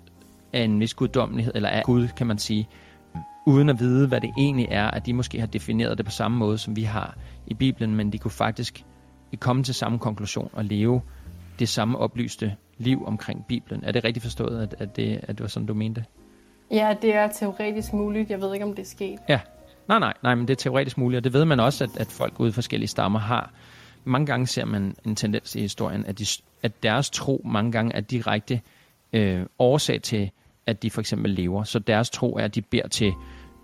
[0.54, 2.68] af en vis guddommelighed, eller af Gud, kan man sige,
[3.50, 6.38] uden at vide, hvad det egentlig er, at de måske har defineret det på samme
[6.38, 7.18] måde, som vi har
[7.48, 8.86] i Bibelen, men de kunne faktisk
[9.40, 11.02] komme til samme konklusion og leve
[11.60, 13.84] det samme oplyste liv omkring Bibelen.
[13.84, 16.06] Er det rigtigt forstået, at, at, det, at det var sådan, du mente?
[16.72, 18.30] Ja, det er teoretisk muligt.
[18.30, 19.20] Jeg ved ikke, om det er sket.
[19.30, 19.40] Ja,
[19.88, 22.08] nej, nej, nej, men det er teoretisk muligt, og det ved man også, at, at
[22.08, 23.54] folk ude i forskellige stammer har.
[24.06, 26.26] Mange gange ser man en tendens i historien, at, de,
[26.64, 28.62] at deres tro mange gange er direkte
[29.14, 30.32] øh, årsag til,
[30.66, 31.64] at de for eksempel lever.
[31.64, 33.14] Så deres tro er, at de beder til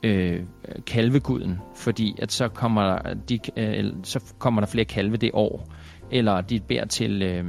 [0.05, 0.43] øh,
[0.87, 2.99] kalveguden, fordi at så kommer,
[3.29, 5.67] de, øh, så kommer der flere kalve det år.
[6.11, 7.45] Eller de beder til øh,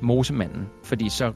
[0.00, 1.32] mosemanden, fordi så,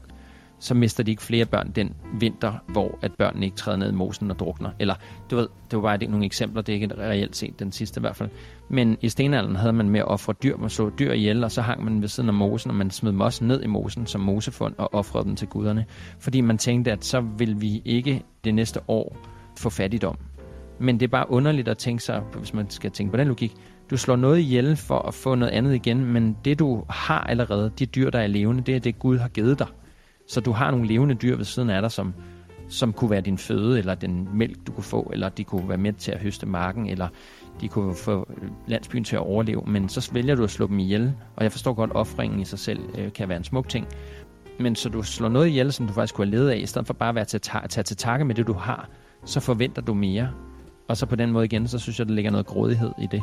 [0.59, 3.95] så mister de ikke flere børn den vinter, hvor at børnene ikke træder ned i
[3.95, 4.69] mosen og drukner.
[4.79, 4.95] Eller,
[5.31, 7.99] du ved, det var bare det, nogle eksempler, det er ikke reelt set den sidste
[7.99, 8.29] i hvert fald.
[8.69, 11.61] Men i stenalderen havde man med at ofre dyr, man så dyr ihjel, og så
[11.61, 14.75] hang man ved siden af mosen, og man smed dem ned i mosen som mosefund
[14.77, 15.85] og ofrede dem til guderne.
[16.19, 19.17] Fordi man tænkte, at så vil vi ikke det næste år
[19.57, 20.17] få fattigdom.
[20.79, 23.55] Men det er bare underligt at tænke sig, hvis man skal tænke på den logik,
[23.89, 27.71] du slår noget ihjel for at få noget andet igen, men det du har allerede,
[27.79, 29.67] de dyr, der er levende, det er det, Gud har givet dig.
[30.27, 32.13] Så du har nogle levende dyr ved siden af dig, som,
[32.69, 35.77] som kunne være din føde, eller den mælk, du kunne få, eller de kunne være
[35.77, 37.07] med til at høste marken, eller
[37.61, 38.29] de kunne få
[38.67, 41.13] landsbyen til at overleve, men så vælger du at slå dem ihjel.
[41.35, 43.87] Og jeg forstår godt, at offringen i sig selv øh, kan være en smuk ting.
[44.59, 46.87] Men så du slår noget ihjel, som du faktisk kunne have levet af, i stedet
[46.87, 48.89] for bare at være til at tage til takke med det, du har,
[49.25, 50.29] så forventer du mere.
[50.89, 53.21] Og så på den måde igen, så synes jeg, der ligger noget grådighed i det.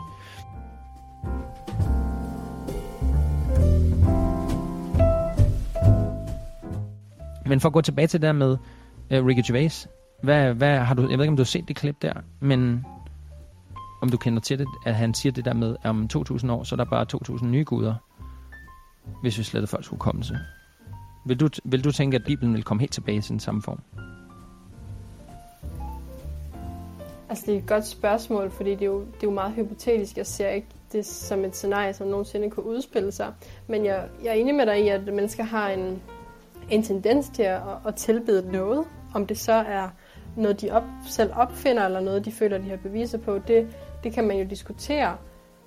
[7.46, 9.88] Men for at gå tilbage til det der med uh, Ricky Gervais,
[10.22, 12.84] hvad, hvad har du, jeg ved ikke, om du har set det klip der, men
[14.02, 16.64] om du kender til det, at han siger det der med, at om 2000 år,
[16.64, 17.94] så er der bare 2000 nye guder,
[19.22, 20.38] hvis vi slettede folks hukommelse.
[21.26, 23.80] Vil du, vil du tænke, at Bibelen vil komme helt tilbage i sin samme form?
[27.28, 30.16] Altså, det er et godt spørgsmål, fordi det er jo, det er jo meget hypotetisk.
[30.16, 33.32] Jeg ser ikke det som et scenarie, som nogensinde kunne udspille sig.
[33.66, 36.02] Men jeg, jeg er enig med dig i, at mennesker har en,
[36.70, 38.84] en tendens til at, at tilbede noget.
[39.14, 39.88] Om det så er
[40.36, 43.68] noget, de op, selv opfinder, eller noget, de føler, de har beviser på, det,
[44.04, 45.16] det kan man jo diskutere.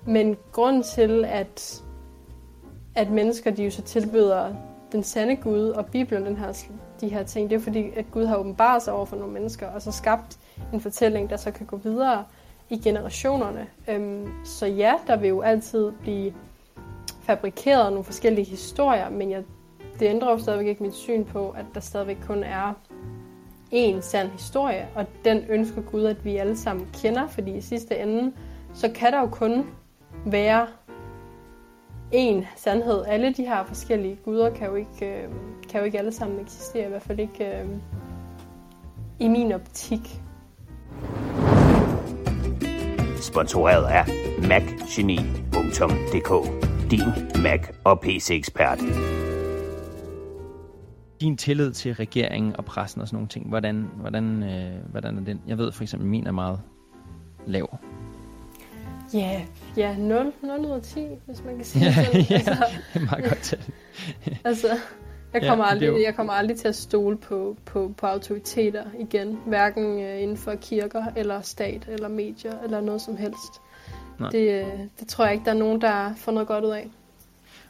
[0.06, 1.82] Men grund til, at,
[2.94, 4.54] at mennesker de jo så tilbyder
[4.92, 6.52] den sande Gud og Bibelen, den her,
[7.00, 9.66] de her ting, det er fordi, at Gud har åbenbaret sig over for nogle mennesker,
[9.66, 10.38] og så skabt
[10.72, 12.24] en fortælling, der så kan gå videre
[12.70, 13.66] i generationerne.
[13.88, 16.32] Øhm, så ja, der vil jo altid blive
[17.22, 19.42] fabrikeret nogle forskellige historier, men jeg,
[20.00, 22.72] det ændrer jo stadigvæk ikke mit syn på, at der stadigvæk kun er
[23.72, 27.98] én sand historie, og den ønsker Gud, at vi alle sammen kender, fordi i sidste
[27.98, 28.32] ende,
[28.74, 29.66] så kan der jo kun
[30.26, 30.66] være
[32.14, 33.04] én sandhed.
[33.06, 35.34] Alle de her forskellige guder kan jo ikke, øhm,
[35.70, 37.68] kan jo ikke alle sammen eksistere, i hvert fald ikke øh,
[39.18, 40.20] i min optik.
[43.20, 44.04] Sponsoreret af
[44.48, 46.30] macgeni.dk
[46.90, 48.78] Din Mac og PC-ekspert.
[51.20, 55.20] Din tillid til regeringen og pressen og sådan nogle ting, hvordan, hvordan, øh, hvordan er
[55.24, 55.40] den?
[55.46, 56.60] Jeg ved for eksempel, at min er meget
[57.46, 57.78] lav.
[59.14, 59.42] Ja,
[59.76, 62.20] ja 0, 0 ud af 10, hvis man kan sige Ja, sådan.
[62.30, 62.64] ja, Altså,
[62.94, 63.58] det er meget godt til.
[64.44, 64.68] altså,
[65.32, 68.06] jeg Ja, kommer, er aldrig, jo- jeg kommer aldrig til at stole på, på, på
[68.06, 69.38] autoriteter igen.
[69.46, 73.60] Hverken øh, inden for kirker, eller stat, eller medier, eller noget som helst.
[74.18, 74.28] Nej.
[74.30, 74.66] Det, øh,
[75.00, 76.88] det tror jeg ikke, der er nogen, der får noget godt ud af.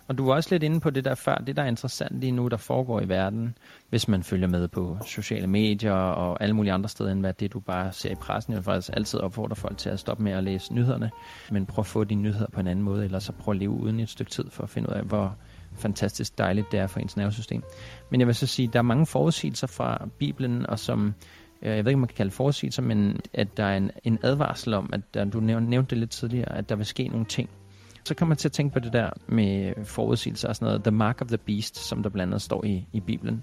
[0.09, 2.33] Og du var også lidt inde på det der før, det der er interessant lige
[2.33, 3.55] nu, der foregår i verden,
[3.91, 7.53] hvis man følger med på sociale medier og alle mulige andre steder, end hvad det
[7.53, 8.53] du bare ser i pressen.
[8.53, 11.11] Jeg vil faktisk altid opfordre folk til at stoppe med at læse nyhederne,
[11.51, 13.71] men prøv at få de nyheder på en anden måde, eller så prøv at leve
[13.71, 15.37] uden i et stykke tid for at finde ud af, hvor
[15.81, 17.63] fantastisk dejligt det er for ens nervesystem.
[18.11, 21.15] Men jeg vil så sige, der er mange forudsigelser fra Bibelen, og som
[21.63, 24.19] øh, jeg ved ikke, om man kan kalde forudsigelser, men at der er en, en
[24.23, 27.27] advarsel om, at der, du nævnte, nævnte det lidt tidligere, at der vil ske nogle
[27.27, 27.51] ting,
[28.05, 30.83] så kommer man til at tænke på det der med forudsigelser og sådan noget.
[30.83, 33.43] The Mark of the Beast, som der blandt andet står i, i Bibelen.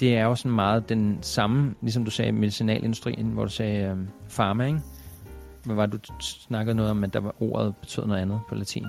[0.00, 3.96] Det er jo sådan meget den samme, ligesom du sagde, medicinalindustrien, hvor du sagde øh,
[4.36, 4.80] pharma, ikke?
[5.64, 8.54] Hvad var det, du snakkede noget om, at der var ordet betød noget andet på
[8.54, 8.86] latin?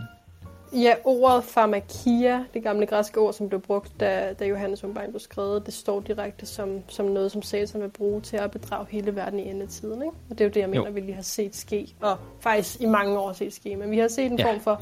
[0.73, 5.19] Ja, ordet pharmakia, det gamle græske ord, som blev brugt, da, da Johannes åbenbaring blev
[5.19, 9.15] skrevet, det står direkte som, som noget, som Satan vil bruge til at bedrage hele
[9.15, 10.01] verden i endetiden.
[10.01, 10.15] Ikke?
[10.29, 10.91] Og det er jo det, jeg mener, Jo.
[10.93, 14.07] vi lige har set ske, og faktisk i mange år set ske, men vi har
[14.07, 14.51] set en Ja.
[14.51, 14.81] form for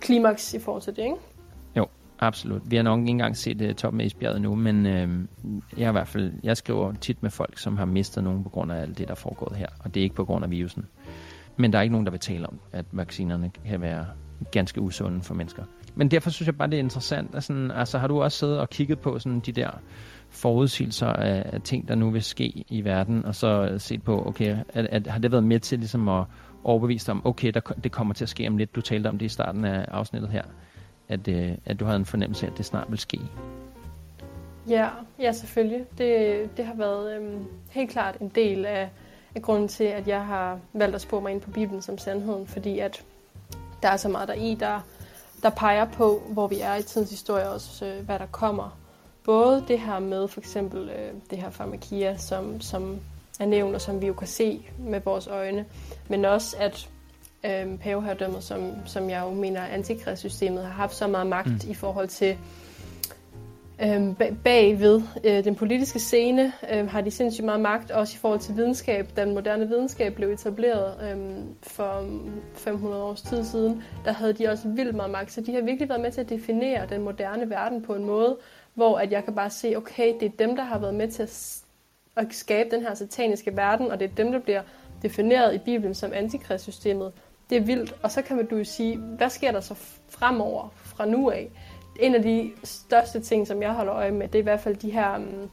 [0.00, 1.16] klimaks i forhold til det, ikke?
[2.24, 2.62] Absolut.
[2.70, 5.08] Vi har nok ikke engang set uh, toppen af isbjerget nu, men øh,
[5.76, 8.72] jeg, i hvert fald, jeg skriver tit med folk, som har mistet nogen på grund
[8.72, 9.66] af alt det, der er foregået her.
[9.84, 10.86] Og det er ikke på grund af virusen.
[11.56, 14.06] Men der er ikke nogen, der vil tale om, at vaccinerne kan være
[14.50, 15.62] ganske usunde for mennesker.
[15.94, 17.34] Men derfor synes jeg bare, det er interessant.
[17.34, 19.70] At sådan, altså, har du også siddet og kigget på sådan, de der
[20.30, 24.56] forudsigelser af, af ting, der nu vil ske i verden, og så set på, okay,
[24.68, 26.24] at, at, har det været med til ligesom at
[26.64, 28.74] overbevise dig om, okay, der, det kommer til at ske om lidt.
[28.74, 30.42] Du talte om det i starten af afsnittet her
[31.12, 33.20] at, øh, at du havde en fornemmelse af, at det snart vil ske.
[34.68, 34.88] Ja,
[35.18, 35.84] ja selvfølgelig.
[35.98, 38.90] Det, det har været øhm, helt klart en del af,
[39.34, 42.46] af grunden til, at jeg har valgt at spore mig ind på Bibelen som sandheden,
[42.46, 43.04] fordi at
[43.82, 44.80] der er så meget der i, der,
[45.42, 48.78] der peger på, hvor vi er i tidens historie, og også øh, hvad der kommer.
[49.24, 53.00] Både det her med for eksempel øh, det her farmakia, som, som
[53.40, 55.64] er nævnt, og som vi jo kan se med vores øjne,
[56.08, 56.88] men også at
[57.44, 61.70] øh, paveherredømmet, som, som jeg jo mener, antikristsystemet har haft så meget magt mm.
[61.70, 62.38] i forhold til
[63.80, 68.40] Øhm, bagved øh, den politiske scene øh, har de sindssygt meget magt, også i forhold
[68.40, 69.08] til videnskab.
[69.16, 72.08] Da den moderne videnskab blev etableret øh, for
[72.54, 75.32] 500 års tid siden, der havde de også vildt meget magt.
[75.32, 78.36] Så de har virkelig været med til at definere den moderne verden på en måde,
[78.74, 81.22] hvor at jeg kan bare se, okay, det er dem, der har været med til
[81.22, 81.62] at,
[82.16, 84.62] at skabe den her sataniske verden, og det er dem, der bliver
[85.02, 87.12] defineret i Bibelen som antikristsystemet.
[87.50, 87.94] Det er vildt.
[88.02, 89.74] Og så kan man du jo sige, hvad sker der så
[90.08, 91.50] fremover fra nu af?
[92.00, 94.76] En af de største ting, som jeg holder øje med, det er i hvert fald
[94.76, 95.50] de her um,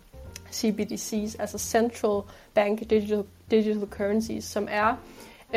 [0.52, 2.22] CBDC's, altså Central
[2.54, 4.96] Bank Digital, Digital Currencies, som er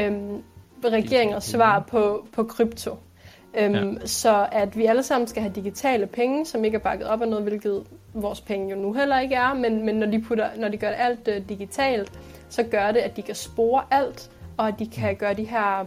[0.08, 0.42] um,
[0.84, 2.90] regeringers svar på, på krypto.
[2.90, 3.84] Um, ja.
[4.04, 7.28] Så at vi alle sammen skal have digitale penge, som ikke er bakket op af
[7.28, 7.84] noget, hvilket
[8.14, 10.88] vores penge jo nu heller ikke er, men, men når, de putter, når de gør
[10.88, 12.12] alt uh, digitalt,
[12.48, 15.86] så gør det, at de kan spore alt, og at de kan gøre de her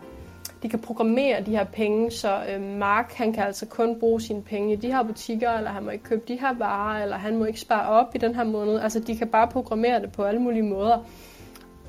[0.65, 4.41] de kan programmere de her penge, så øh, Mark han kan altså kun bruge sine
[4.41, 7.37] penge i de her butikker, eller han må ikke købe de her varer, eller han
[7.37, 8.79] må ikke spare op i den her måned.
[8.79, 10.97] Altså de kan bare programmere det på alle mulige måder.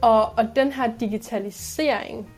[0.00, 2.28] Og, og den her digitalisering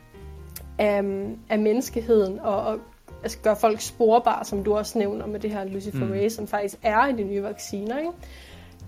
[0.77, 1.03] af,
[1.49, 2.79] af menneskeheden, og, og
[3.23, 6.29] altså, gøre folk sporbare, som du også nævner med det her Luciferase, mm.
[6.29, 8.11] som faktisk er i de nye vacciner, ikke?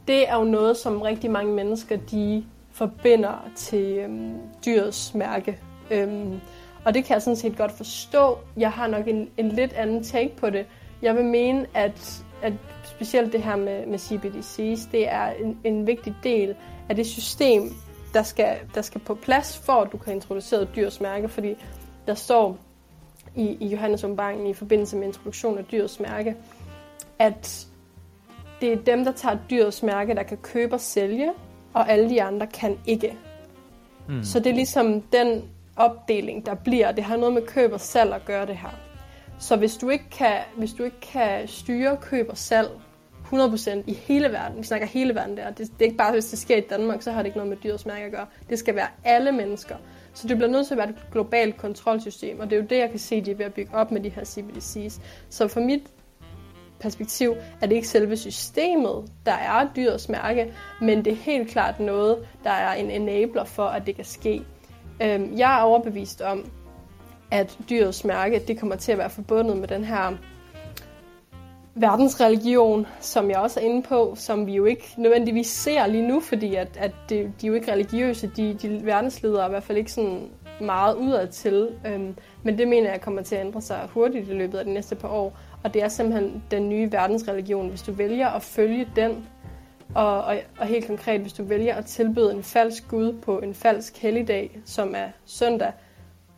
[0.08, 4.34] det er jo noget, som rigtig mange mennesker de forbinder til øhm,
[4.66, 5.58] dyrets mærke.
[5.92, 6.40] Øhm,
[6.86, 8.38] og det kan jeg sådan set godt forstå.
[8.58, 10.66] Jeg har nok en, en lidt anden take på det.
[11.02, 12.54] Jeg vil mene, at, at
[12.84, 16.56] specielt det her med, med CBDC's, det er en, en vigtig del
[16.90, 17.74] af det system,
[18.14, 21.56] der skal, der skal på plads, for at du kan introducere dyrets mærke, fordi
[22.08, 22.58] der står
[23.36, 26.36] i, i Johannes Umbangen i forbindelse med introduktion af dyrets mærke,
[27.20, 27.68] at
[28.62, 31.32] det er dem, der tager dyrets mærke, der kan købe og sælge,
[31.74, 33.18] og alle de andre kan ikke.
[34.10, 34.24] Mm.
[34.24, 35.44] Så det er ligesom den
[35.76, 36.92] opdeling, der bliver.
[36.92, 38.80] Det har noget med køb og salg at gøre det her.
[39.40, 42.70] Så hvis du ikke kan, hvis du ikke kan styre køb og salg
[43.34, 46.26] 100% i hele verden, vi snakker hele verden der, det, det er ikke bare, hvis
[46.26, 48.26] det sker i Danmark, så har det ikke noget med dyrets mærke at gøre.
[48.50, 49.76] Det skal være alle mennesker.
[50.14, 52.78] Så det bliver nødt til at være et globalt kontrolsystem, og det er jo det,
[52.78, 55.02] jeg kan se, de er ved at bygge op med de her CBDC's.
[55.30, 55.82] Så for mit
[56.80, 61.80] perspektiv er det ikke selve systemet, der er dyrets mærke, men det er helt klart
[61.80, 64.42] noget, der er en enabler for, at det kan ske.
[65.02, 66.46] Øhm, jeg er overbevist om,
[67.32, 70.12] at dyrets mærke det kommer til at være forbundet med den her
[71.76, 76.20] verdensreligion, som jeg også er inde på, som vi jo ikke nødvendigvis ser lige nu,
[76.20, 79.64] fordi at, at det, de er jo ikke religiøse, de, de verdensledere er i hvert
[79.64, 80.30] fald ikke sådan
[80.62, 81.70] meget udad til.
[81.88, 84.74] Øhm, men det mener jeg kommer til at ændre sig hurtigt i løbet af de
[84.74, 85.38] næste par år.
[85.64, 87.70] Og det er simpelthen den nye verdensreligion.
[87.70, 89.28] Hvis du vælger at følge den,
[89.96, 93.54] og, og, og helt konkret, hvis du vælger at tilbyde en falsk Gud på en
[93.54, 95.72] falsk helligdag, som er søndag,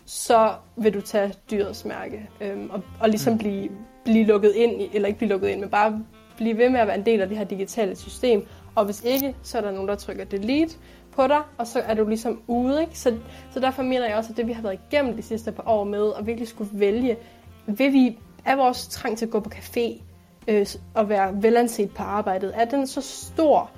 [0.06, 3.40] så vil du tage dyrets mærke øhm, og, og ligesom mm.
[3.40, 3.70] blive,
[4.04, 6.04] blive lukket ind, i, eller ikke blive lukket ind, men bare
[6.38, 8.48] blive ved med at være en del af det her digitale system.
[8.76, 10.76] Og hvis ikke, så er der nogen, der trykker delete
[11.12, 12.82] på dig, og så er du ligesom ude.
[12.82, 13.00] Ikke?
[13.00, 13.18] Så,
[13.52, 15.84] så derfor mener jeg også, at det vi har været igennem de sidste par år
[15.84, 17.18] med, at virkelig skulle vælge,
[17.66, 20.02] vil vi, er vores trang til at gå på café,
[20.48, 23.72] øh, og være velanset på arbejdet, er den så stor,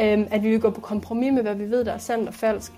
[0.00, 2.34] øh, at vi vil gå på kompromis med, hvad vi ved, der er sandt og
[2.34, 2.72] falsk?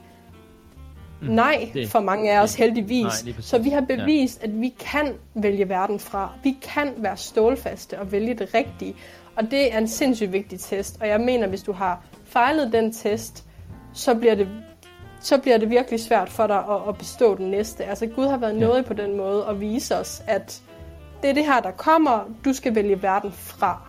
[1.22, 3.24] Mm, Nej, det, for mange af os heldigvis.
[3.24, 4.46] Nej, så vi har bevist, ja.
[4.46, 6.32] at vi kan vælge verden fra.
[6.42, 8.94] Vi kan være stålfaste og vælge det rigtige.
[9.36, 10.98] Og det er en sindssygt vigtig test.
[11.00, 13.44] Og jeg mener, hvis du har fejlet den test,
[13.92, 14.48] så bliver det
[15.20, 17.84] så bliver det virkelig svært for dig at, at bestå den næste.
[17.84, 18.60] Altså Gud har været ja.
[18.60, 20.62] noget på den måde at vise os, at
[21.22, 22.24] det er det her, der kommer.
[22.44, 23.82] Du skal vælge verden fra.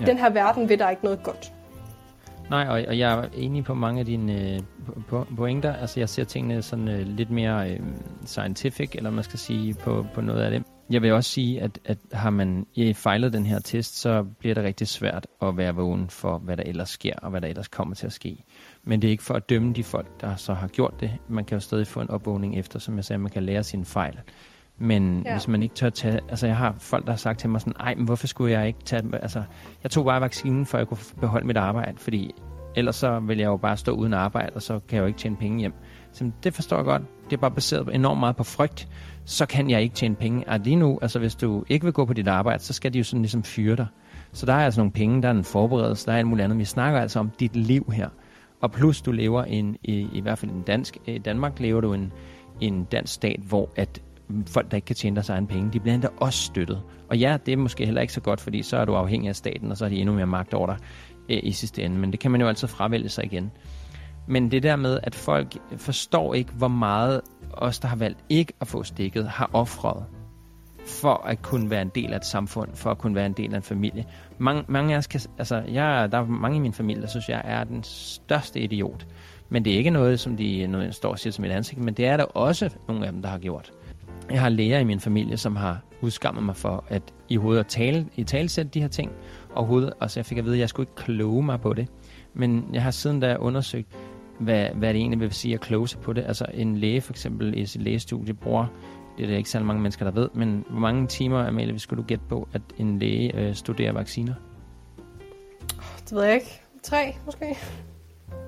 [0.00, 0.04] Ja.
[0.06, 1.52] Den her verden vil der ikke noget godt.
[2.50, 4.60] Nej, og, og jeg er enig på mange af dine øh,
[5.36, 5.74] pointer.
[5.74, 7.80] Altså, jeg ser tingene sådan øh, lidt mere øh,
[8.26, 10.62] scientific, eller man skal sige på, på noget af det.
[10.90, 14.64] Jeg vil også sige, at, at har man fejlet den her test, så bliver det
[14.64, 17.94] rigtig svært at være vågen for, hvad der ellers sker, og hvad der ellers kommer
[17.94, 18.44] til at ske.
[18.84, 21.10] Men det er ikke for at dømme de folk, der så har gjort det.
[21.28, 23.84] Man kan jo stadig få en opvågning efter, som jeg sagde, man kan lære sine
[23.84, 24.20] fejl.
[24.78, 25.32] Men ja.
[25.32, 26.20] hvis man ikke tør tage...
[26.28, 28.66] Altså, jeg har folk, der har sagt til mig sådan, ej, men hvorfor skulle jeg
[28.66, 29.02] ikke tage...
[29.12, 29.42] Altså,
[29.82, 32.34] jeg tog bare vaccinen, for at jeg kunne beholde mit arbejde, fordi
[32.76, 35.18] ellers så vil jeg jo bare stå uden arbejde, og så kan jeg jo ikke
[35.18, 35.72] tjene penge hjem.
[36.12, 37.02] Så det forstår jeg godt.
[37.24, 38.88] Det er bare baseret enormt meget på frygt.
[39.24, 40.48] Så kan jeg ikke tjene penge.
[40.48, 42.98] Og lige nu, altså hvis du ikke vil gå på dit arbejde, så skal de
[42.98, 43.86] jo sådan ligesom fyre dig.
[44.32, 46.58] Så der er altså nogle penge, der er en forberedelse, der er alt muligt andet.
[46.58, 48.08] Vi snakker altså om dit liv her.
[48.60, 51.94] Og plus du lever en, i, i hvert fald en dansk, i Danmark lever du
[51.94, 52.12] en,
[52.60, 54.02] en dansk stat, hvor at
[54.46, 56.82] folk, der ikke kan tjene deres egen penge, de bliver endda også støttet.
[57.08, 59.36] Og ja, det er måske heller ikke så godt, fordi så er du afhængig af
[59.36, 60.76] staten, og så har de endnu mere magt over dig
[61.28, 61.98] øh, i sidste ende.
[61.98, 63.50] Men det kan man jo altid fravælge sig igen.
[64.26, 67.20] Men det der med, at folk forstår ikke, hvor meget
[67.52, 70.04] os, der har valgt ikke at få stikket, har offret
[70.86, 73.52] for at kunne være en del af et samfund, for at kunne være en del
[73.52, 74.04] af en familie.
[74.38, 77.28] Mange, mange af os kan, altså, jeg, der er mange i min familie, der synes,
[77.28, 79.06] jeg er den største idiot.
[79.48, 81.94] Men det er ikke noget, som de noget, står og siger som et ansigt, men
[81.94, 83.72] det er der også nogle af dem, der har gjort.
[84.30, 87.66] Jeg har læger i min familie, som har udskammet mig for at i hovedet at
[87.66, 89.12] tale, i talsætte de her ting,
[89.50, 91.72] og hovedet, og så jeg fik at vide, at jeg skulle ikke kloge mig på
[91.72, 91.88] det.
[92.34, 93.88] Men jeg har siden da undersøgt,
[94.40, 96.24] hvad, hvad det egentlig vil sige at kloge sig på det.
[96.26, 98.66] Altså en læge for eksempel i sit lægestudie bruger,
[99.16, 102.02] det er der ikke så mange mennesker, der ved, men hvor mange timer, Amalie, skulle
[102.02, 104.34] du gætte på, at en læge øh, studerer vacciner?
[106.04, 106.60] Det ved jeg ikke.
[106.82, 107.58] Tre, måske.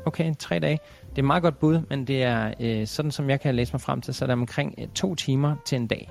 [0.06, 0.78] Okay, tre dage.
[1.16, 3.80] Det er meget godt bud, men det er øh, sådan, som jeg kan læse mig
[3.80, 6.10] frem til, så er der omkring øh, to timer til en dag.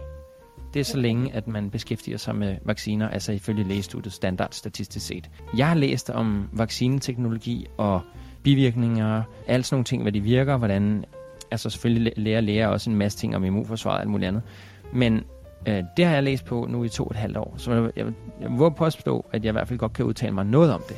[0.74, 5.08] Det er så længe, at man beskæftiger sig med vacciner, altså ifølge lægestudiet standard statistisk
[5.08, 5.30] set.
[5.58, 8.02] Jeg har læst om vaccineteknologi og
[8.44, 11.06] bivirkninger, alle sådan nogle ting, hvad de virker, hvordan,
[11.52, 14.42] altså selvfølgelig lærer lærer også en masse ting om immunforsvaret og alt muligt andet.
[14.94, 15.24] Men
[15.68, 17.92] øh, det har jeg læst på nu i to og et halvt år, så jeg,
[17.96, 18.06] jeg,
[18.42, 20.98] jeg må påstå, at jeg i hvert fald godt kan udtale mig noget om det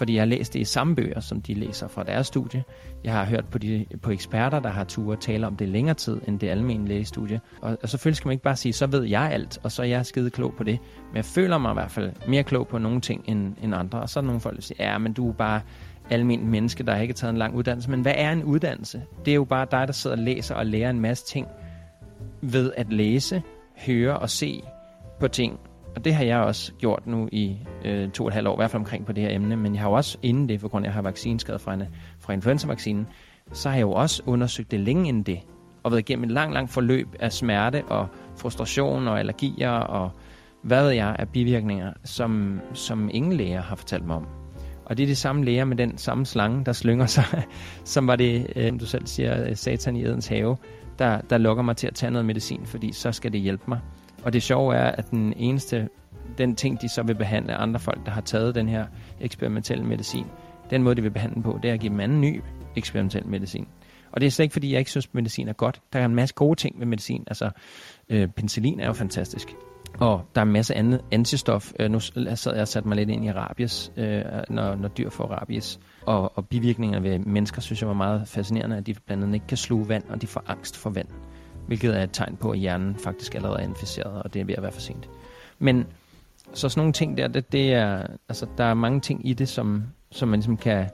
[0.00, 2.64] fordi jeg har læst det i samme bøger, som de læser fra deres studie.
[3.04, 6.20] Jeg har hørt på, de, på eksperter, der har tur tale om det længere tid,
[6.28, 7.40] end det almindelige lægestudie.
[7.62, 9.86] Og, og selvfølgelig skal man ikke bare sige, så ved jeg alt, og så er
[9.86, 10.78] jeg skide klog på det.
[11.08, 14.00] Men jeg føler mig i hvert fald mere klog på nogle ting end, end andre.
[14.00, 15.60] Og så er der nogle folk, der siger, ja, men du er bare
[16.10, 17.90] almindelig menneske, der ikke har taget en lang uddannelse.
[17.90, 19.02] Men hvad er en uddannelse?
[19.24, 21.46] Det er jo bare dig, der sidder og læser og lærer en masse ting
[22.42, 23.42] ved at læse,
[23.86, 24.62] høre og se
[25.20, 25.60] på ting
[25.96, 28.56] og det har jeg også gjort nu i øh, to og et halvt år, i
[28.56, 30.68] hvert fald omkring på det her emne, men jeg har jo også inden det, for
[30.68, 31.82] grund af at jeg har vaccineskade fra, en,
[32.20, 33.06] fra influenza-vaccinen,
[33.52, 35.40] så har jeg jo også undersøgt det længe inden det,
[35.82, 40.10] og været igennem et langt, langt forløb af smerte og frustration og allergier og
[40.62, 44.26] hvad ved jeg af bivirkninger, som, som ingen læger har fortalt mig om.
[44.84, 47.24] Og det er de samme læger med den samme slange, der slynger sig,
[47.84, 50.56] som var det, øh, du selv siger, øh, satan i Edens have,
[50.98, 53.80] der, der lukker mig til at tage noget medicin, fordi så skal det hjælpe mig.
[54.24, 55.88] Og det sjove er, at den eneste,
[56.38, 58.86] den ting, de så vil behandle andre folk, der har taget den her
[59.20, 60.26] eksperimentelle medicin,
[60.70, 62.42] den måde, de vil behandle på, det er at give dem anden ny
[62.76, 63.68] eksperimentel medicin.
[64.12, 65.80] Og det er slet ikke, fordi jeg ikke synes, at medicin er godt.
[65.92, 67.24] Der er en masse gode ting ved medicin.
[67.26, 67.50] Altså,
[68.08, 69.48] øh, penicillin er jo fantastisk.
[70.00, 71.72] Og der er en masse andet antistof.
[71.80, 75.10] Øh, nu sad jeg og sat mig lidt ind i rabies, øh, når, når dyr
[75.10, 75.80] får rabies.
[76.06, 79.46] Og, og bivirkningerne ved mennesker synes jeg var meget fascinerende, at de blandt andet ikke
[79.46, 81.08] kan sluge vand, og de får angst for vand
[81.70, 84.54] hvilket er et tegn på, at hjernen faktisk allerede er inficeret, og det er ved
[84.54, 85.08] at være for sent.
[85.58, 85.86] Men
[86.52, 89.48] så sådan nogle ting der, det, det er, altså, der er mange ting i det,
[89.48, 90.86] som, som man ligesom kan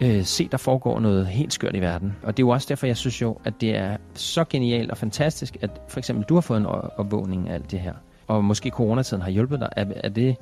[0.00, 2.16] øh, se, der foregår noget helt skørt i verden.
[2.22, 4.98] Og det er jo også derfor, jeg synes jo, at det er så genialt og
[4.98, 7.94] fantastisk, at for eksempel du har fået en opvågning af alt det her.
[8.26, 9.68] Og måske coronatiden har hjulpet dig.
[9.76, 10.36] Er, er, det,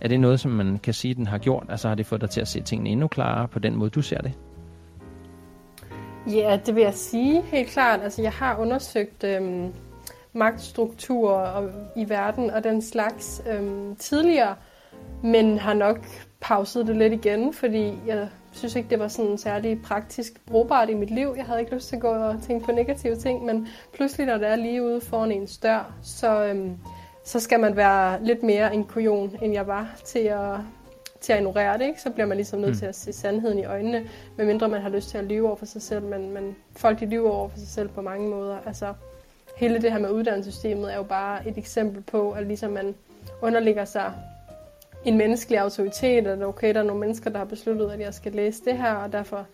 [0.00, 1.66] er det noget, som man kan sige, den har gjort?
[1.68, 4.02] Altså har det fået dig til at se tingene endnu klarere på den måde, du
[4.02, 4.32] ser det?
[6.26, 8.00] Ja, det vil jeg sige helt klart.
[8.02, 9.72] Altså, jeg har undersøgt øhm,
[10.32, 14.54] magtstrukturer i verden og den slags øhm, tidligere,
[15.22, 15.98] men har nok
[16.40, 20.94] pauset det lidt igen, fordi jeg synes ikke, det var sådan særlig praktisk brugbart i
[20.94, 21.34] mit liv.
[21.36, 24.38] Jeg havde ikke lyst til at gå og tænke på negative ting, men pludselig, når
[24.38, 26.76] det er lige ude foran en dør, så, øhm,
[27.24, 30.56] så skal man være lidt mere en kujon, end jeg var til at
[31.22, 32.00] til at ignorere det, ikke?
[32.00, 32.78] så bliver man ligesom nødt mm.
[32.78, 35.66] til at se sandheden i øjnene, medmindre man har lyst til at lyve over for
[35.66, 38.58] sig selv, men, men folk de lyver over for sig selv på mange måder.
[38.66, 38.94] Altså,
[39.56, 42.94] hele det her med uddannelsessystemet er jo bare et eksempel på, at ligesom man
[43.42, 44.12] underligger sig
[45.04, 48.32] en menneskelig autoritet, at okay, der er nogle mennesker, der har besluttet, at jeg skal
[48.32, 49.46] læse det her, og derfor,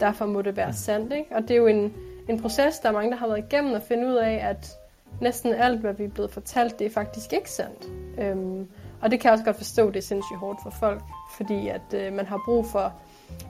[0.00, 1.12] derfor må det være sandt.
[1.12, 1.36] Ikke?
[1.36, 1.94] Og det er jo en,
[2.28, 4.78] en proces, der er mange, der har været igennem at finde ud af, at
[5.20, 7.88] næsten alt, hvad vi er blevet fortalt, det er faktisk ikke sandt.
[8.18, 8.68] Øhm,
[9.02, 11.02] og det kan jeg også godt forstå, det er sindssygt hårdt for folk,
[11.36, 12.92] fordi at øh, man har brug for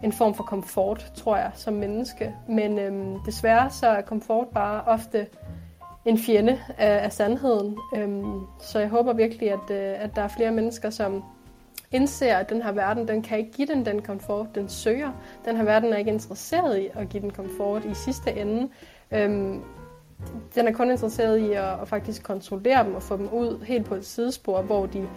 [0.03, 2.35] en form for komfort, tror jeg, som menneske.
[2.49, 5.27] Men øhm, desværre så er komfort bare ofte
[6.05, 7.79] en fjende af, af sandheden.
[7.97, 11.25] Øhm, så jeg håber virkelig, at, øh, at der er flere mennesker, som
[11.93, 15.13] indser, at den her verden, den kan ikke give den den komfort, den søger.
[15.45, 18.69] Den her verden er ikke interesseret i at give den komfort i sidste ende.
[19.11, 19.63] Øhm,
[20.55, 23.87] den er kun interesseret i at, at faktisk kontrollere dem og få dem ud helt
[23.87, 25.09] på et sidespor, hvor de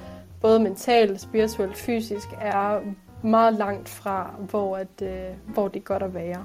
[0.41, 2.79] både mentalt, spirituelt, fysisk, er
[3.23, 6.43] meget langt fra, hvor, at, øh, hvor det er godt at være.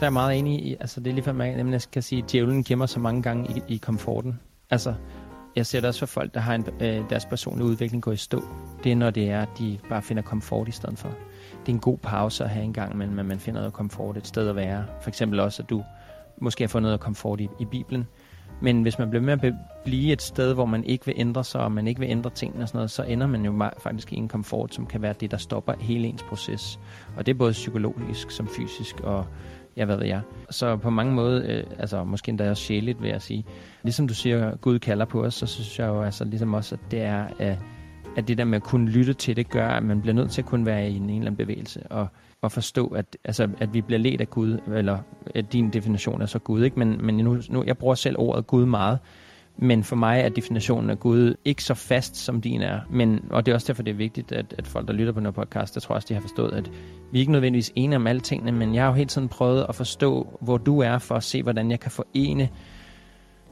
[0.00, 2.22] Der er meget enig i, altså det er lige for mig, nemlig jeg skal sige,
[2.22, 4.40] at djævlen gemmer så mange gange i, i komforten.
[4.70, 4.94] Altså,
[5.56, 8.16] jeg ser det også for folk, der har en, øh, deres personlige udvikling går i
[8.16, 8.42] stå.
[8.84, 11.08] Det er, når det er, at de bare finder komfort i stedet for.
[11.60, 14.26] Det er en god pause at have en gang, men man finder noget komfort et
[14.26, 14.84] sted at være.
[15.00, 15.84] For eksempel også, at du
[16.40, 18.06] måske har fundet noget komfort i, i Bibelen.
[18.60, 19.54] Men hvis man bliver med at
[19.84, 22.64] blive et sted, hvor man ikke vil ændre sig, og man ikke vil ændre tingene
[22.64, 25.30] og sådan noget, så ender man jo faktisk i en komfort, som kan være det,
[25.30, 26.80] der stopper hele ens proces.
[27.16, 29.26] Og det er både psykologisk som fysisk, og
[29.76, 30.20] ja, hvad ved jeg.
[30.50, 33.44] Så på mange måder, øh, altså måske endda også sjæligt, vil jeg sige.
[33.82, 36.90] Ligesom du siger, Gud kalder på os, så synes jeg jo altså ligesom også, at
[36.90, 37.58] det er, at,
[38.16, 40.42] at det der med at kunne lytte til det, gør, at man bliver nødt til
[40.42, 41.86] at kunne være i en, en eller anden bevægelse.
[41.90, 42.08] Og
[42.42, 44.98] at forstå, at, altså, at vi bliver let af Gud, eller
[45.34, 46.78] at din definition er så Gud, ikke?
[46.78, 48.98] men, men nu, nu, jeg bruger selv ordet Gud meget,
[49.58, 52.80] men for mig er definitionen af Gud ikke så fast, som din er.
[52.90, 55.20] Men, og det er også derfor, det er vigtigt, at, at folk, der lytter på
[55.20, 56.70] den podcast, der tror også, de har forstået, at
[57.12, 59.66] vi er ikke nødvendigvis enige om alle tingene, men jeg har jo hele tiden prøvet
[59.68, 62.48] at forstå, hvor du er, for at se, hvordan jeg kan forene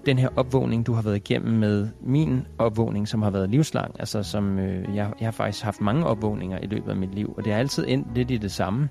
[0.07, 3.95] den her opvågning, du har været igennem med min opvågning, som har været livslang.
[3.99, 7.35] Altså, som, øh, jeg, jeg har faktisk haft mange opvågninger i løbet af mit liv,
[7.37, 8.89] og det har altid endt lidt i det samme.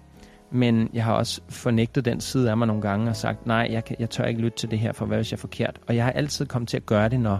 [0.51, 3.85] Men jeg har også fornægtet den side af mig nogle gange og sagt, nej, jeg,
[3.85, 5.79] kan, jeg tør ikke lytte til det her, for hvad hvis jeg er forkert?
[5.87, 7.39] Og jeg har altid kommet til at gøre det, når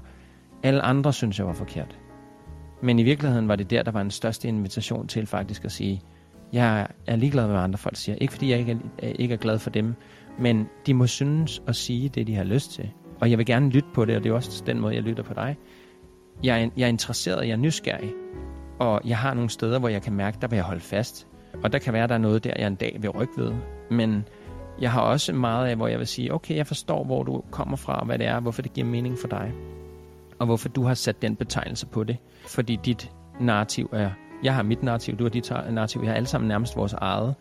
[0.64, 2.00] alle andre synes, jeg var forkert.
[2.84, 6.02] Men i virkeligheden var det der, der var en største invitation til faktisk at sige,
[6.54, 8.16] Jeg er ligeglad med, hvad andre folk siger.
[8.16, 9.94] Ikke fordi jeg ikke er, ikke er glad for dem,
[10.40, 12.92] men de må synes og sige det, de har lyst til.
[13.24, 15.24] Og jeg vil gerne lytte på det, og det er også den måde, jeg lytter
[15.24, 15.58] på dig.
[16.44, 18.14] Jeg er, jeg er interesseret, jeg er nysgerrig,
[18.80, 21.28] og jeg har nogle steder, hvor jeg kan mærke, der vil jeg holde fast.
[21.64, 23.54] Og der kan være, der er noget der, jeg en dag vil rykke ved.
[23.92, 24.26] Men
[24.82, 27.78] jeg har også meget af, hvor jeg vil sige, okay, jeg forstår, hvor du kommer
[27.78, 29.54] fra, og hvad det er, hvorfor det giver mening for dig.
[30.40, 32.18] Og hvorfor du har sat den betegnelse på det.
[32.48, 34.10] Fordi dit narrativ er,
[34.44, 37.36] jeg har mit narrativ, du har dit narrativ, vi har alle sammen nærmest vores eget.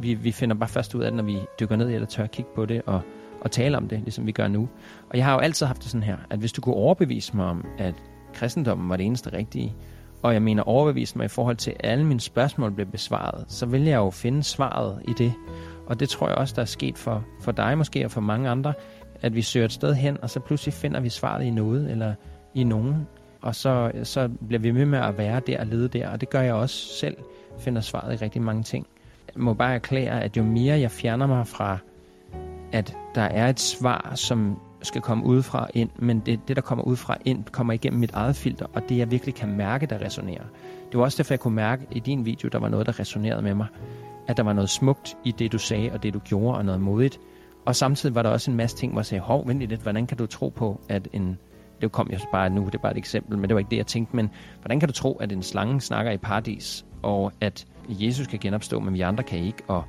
[0.00, 2.26] Vi, vi finder bare først ud af det, når vi dykker ned i eller tør
[2.26, 3.00] kigge på det, og,
[3.44, 4.68] og tale om det, ligesom vi gør nu.
[5.10, 7.46] Og jeg har jo altid haft det sådan her, at hvis du kunne overbevise mig
[7.46, 7.94] om, at
[8.34, 9.74] kristendommen var det eneste rigtige,
[10.22, 13.66] og jeg mener overbevise mig i forhold til, at alle mine spørgsmål blev besvaret, så
[13.66, 15.32] vil jeg jo finde svaret i det.
[15.86, 18.48] Og det tror jeg også, der er sket for, for dig måske, og for mange
[18.48, 18.74] andre,
[19.22, 22.14] at vi søger et sted hen, og så pludselig finder vi svaret i noget, eller
[22.54, 23.06] i nogen.
[23.42, 26.30] Og så, så bliver vi med med at være der og lede der, og det
[26.30, 27.16] gør jeg også selv,
[27.58, 28.86] finder svaret i rigtig mange ting.
[29.34, 31.78] Jeg må bare erklære, at jo mere jeg fjerner mig fra,
[32.74, 36.84] at der er et svar, som skal komme udefra ind, men det, det, der kommer
[36.84, 40.42] udefra ind, kommer igennem mit eget filter, og det jeg virkelig kan mærke, der resonerer.
[40.92, 43.42] Det var også derfor, jeg kunne mærke i din video, der var noget, der resonerede
[43.42, 43.66] med mig.
[44.28, 46.80] At der var noget smukt i det, du sagde, og det, du gjorde, og noget
[46.80, 47.20] modigt.
[47.64, 50.06] Og samtidig var der også en masse ting, hvor jeg sagde, hov, vent lidt, hvordan
[50.06, 51.38] kan du tro på, at en...
[51.80, 53.76] Det kom jeg bare nu, det er bare et eksempel, men det var ikke det,
[53.76, 54.16] jeg tænkte.
[54.16, 54.30] Men
[54.60, 58.80] hvordan kan du tro, at en slange snakker i paradis, og at Jesus kan genopstå,
[58.80, 59.84] men vi andre kan ikke, og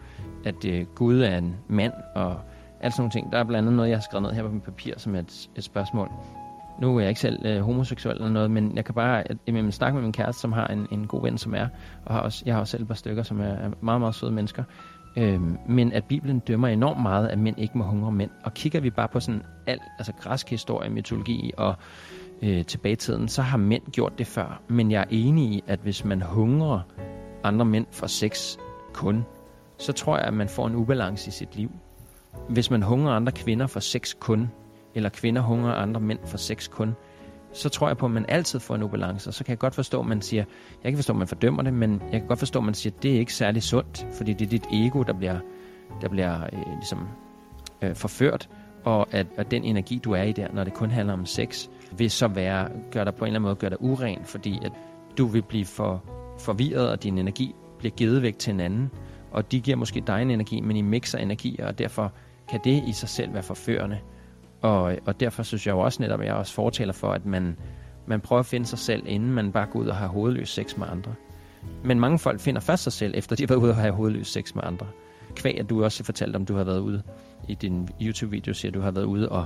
[0.46, 2.40] at øh, Gud er en mand, og
[2.86, 3.32] alt sådan nogle ting.
[3.32, 5.20] Der er blandt andet noget, jeg har skrevet ned her på mit papir, som er
[5.20, 6.10] et, et spørgsmål.
[6.82, 9.96] Nu er jeg ikke selv øh, homoseksuel eller noget, men jeg kan bare jeg, snakke
[9.96, 11.68] med min kæreste, som har en, en god ven, som er,
[12.06, 14.16] og har også, jeg har også selv et par stykker, som er, er meget, meget
[14.16, 14.64] søde mennesker.
[15.18, 18.30] Øhm, men at Bibelen dømmer enormt meget, at mænd ikke må hungre mænd.
[18.44, 21.76] Og kigger vi bare på sådan alt, altså græsk historie, mytologi og
[22.42, 24.62] øh, tilbagetiden, så har mænd gjort det før.
[24.68, 26.80] Men jeg er enig i, at hvis man hungrer
[27.44, 28.58] andre mænd for sex
[28.94, 29.26] kun,
[29.78, 31.72] så tror jeg, at man får en ubalance i sit liv
[32.50, 34.50] hvis man hungrer andre kvinder for sex kun,
[34.96, 36.96] eller kvinder hungrer andre mænd for sex kun,
[37.54, 39.30] så tror jeg på, at man altid får en ubalance.
[39.30, 40.44] Og så kan jeg godt forstå, at man siger,
[40.84, 42.94] jeg kan forstå, at man fordømmer det, men jeg kan godt forstå, at man siger,
[42.98, 45.40] at det er ikke særlig sundt, fordi det er dit ego, der bliver,
[46.02, 47.08] der bliver øh, ligesom,
[47.82, 48.50] øh, forført,
[48.84, 51.68] og at, at den energi, du er i der, når det kun handler om sex,
[51.98, 54.72] vil så være, gør dig på en eller anden måde gør dig uren, fordi at
[55.18, 56.04] du vil blive for
[56.40, 58.92] forvirret, og din energi bliver givet væk til en anden,
[59.32, 62.12] og de giver måske dig en energi, men I mixer energi, og derfor
[62.50, 64.00] kan det i sig selv være forførende.
[64.62, 67.58] Og, og derfor synes jeg jo også netop, at jeg også fortæller for, at man,
[68.08, 70.78] man prøver at finde sig selv, inden man bare går ud og har hovedløs sex
[70.78, 71.14] med andre.
[71.84, 74.28] Men mange folk finder først sig selv, efter de har været ude og have hovedløs
[74.28, 74.88] sex med andre.
[75.36, 77.02] Kvæg, at du også fortalte, om du har været ude
[77.48, 79.46] i din YouTube-video, siger, at du har været ude og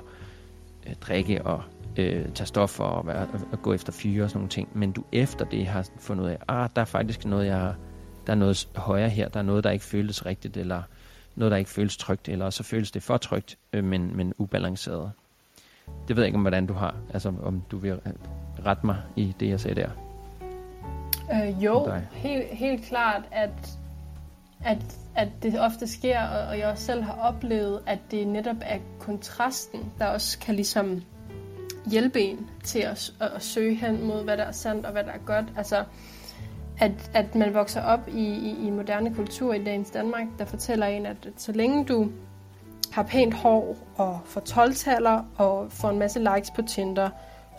[0.88, 1.62] øh, drikke og
[1.98, 4.70] øh, tage stoffer og, være, og gå efter fyre og sådan nogle ting.
[4.74, 7.74] Men du efter det har fundet ud af, ah, der er faktisk noget, jeg,
[8.28, 10.82] der er noget højere her, der er noget, der ikke føles rigtigt, eller
[11.40, 15.12] noget, der ikke føles trygt, eller så føles det for trygt, øh, men, men ubalanceret.
[16.08, 18.00] Det ved jeg ikke, om hvordan du har, altså om du vil
[18.66, 19.90] rette mig i det, jeg sagde der.
[21.34, 23.78] Øh, jo, helt, helt klart, at,
[24.66, 28.80] at, at det ofte sker, og jeg også selv har oplevet, at det netop er
[29.00, 31.02] kontrasten, der også kan ligesom
[31.86, 35.04] hjælpe en til at, at, at søge hen mod, hvad der er sandt og hvad
[35.04, 35.46] der er godt.
[35.58, 35.84] Altså,
[36.80, 40.86] at, at man vokser op i, i, i moderne kultur i dagens Danmark, der fortæller
[40.86, 42.10] en, at, at så længe du
[42.92, 44.74] har pænt hår og får 12
[45.38, 47.10] og får en masse likes på Tinder,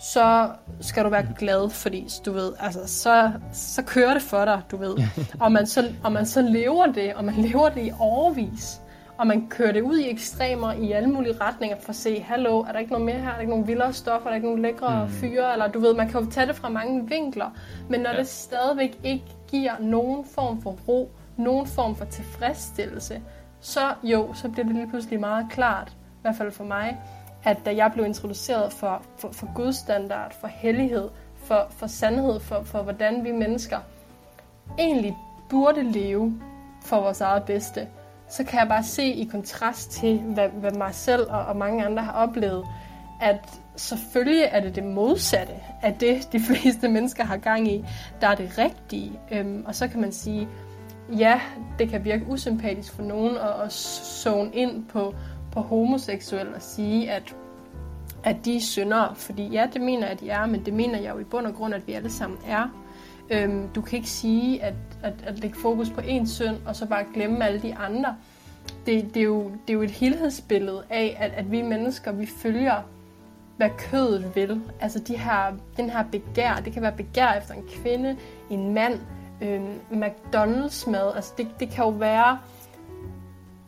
[0.01, 4.63] så skal du være glad, fordi du ved, altså, så, så kører det for dig,
[4.71, 4.97] du ved.
[5.41, 8.80] Og man, så, og man så lever det, og man lever det i overvis,
[9.21, 12.61] og man kører det ud i ekstremer i alle mulige retninger for at se, hallo,
[12.61, 13.29] er der ikke noget mere her?
[13.29, 14.27] Er der ikke nogen vildere stoffer?
[14.27, 15.11] Er der ikke nogen lækre mm.
[15.11, 15.53] fyre?
[15.53, 17.51] Eller du ved, man kan jo tage det fra mange vinkler.
[17.89, 18.17] Men når ja.
[18.17, 23.23] det stadigvæk ikke giver nogen form for ro, nogen form for tilfredsstillelse,
[23.61, 27.01] så jo, så bliver det lige pludselig meget klart, i hvert fald for mig,
[27.45, 32.41] at da jeg blev introduceret for, for, for Guds standard, for hellighed, for, for sandhed,
[32.41, 33.79] for, for hvordan vi mennesker
[34.79, 35.17] egentlig
[35.51, 36.41] burde leve
[36.85, 37.89] for vores eget bedste,
[38.31, 41.85] så kan jeg bare se i kontrast til, hvad, hvad mig selv og, og mange
[41.85, 42.65] andre har oplevet,
[43.21, 45.53] at selvfølgelig er det det modsatte
[45.83, 47.85] af det, de fleste mennesker har gang i,
[48.21, 49.13] der er det rigtige.
[49.33, 50.49] Øhm, og så kan man sige,
[51.19, 51.41] ja,
[51.79, 55.15] det kan virke usympatisk for nogen at, at zone ind på,
[55.53, 57.37] på homoseksuel og sige, at,
[58.25, 59.15] at de er syndere.
[59.15, 61.47] Fordi ja, det mener jeg, at de er, men det mener jeg jo i bund
[61.47, 62.69] og grund, at vi alle sammen er.
[63.31, 66.87] Øhm, du kan ikke sige, at, at, at lægge fokus på én synd, og så
[66.87, 68.17] bare glemme alle de andre.
[68.87, 72.27] Det, det, er, jo, det er jo et helhedsbillede af, at, at vi mennesker, vi
[72.27, 72.83] følger,
[73.57, 74.63] hvad kødet vil.
[74.81, 78.17] Altså de her, den her begær, det kan være begær efter en kvinde,
[78.51, 79.01] en mand,
[79.43, 82.39] øhm, McDonald's mad, altså det, det kan jo være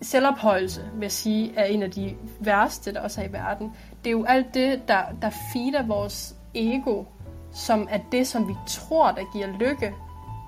[0.03, 3.73] selvophøjelse, vil jeg sige, er en af de værste, der også er i verden.
[4.05, 7.05] Det er jo alt det, der, der feeder vores ego,
[7.53, 9.95] som er det, som vi tror, der giver lykke,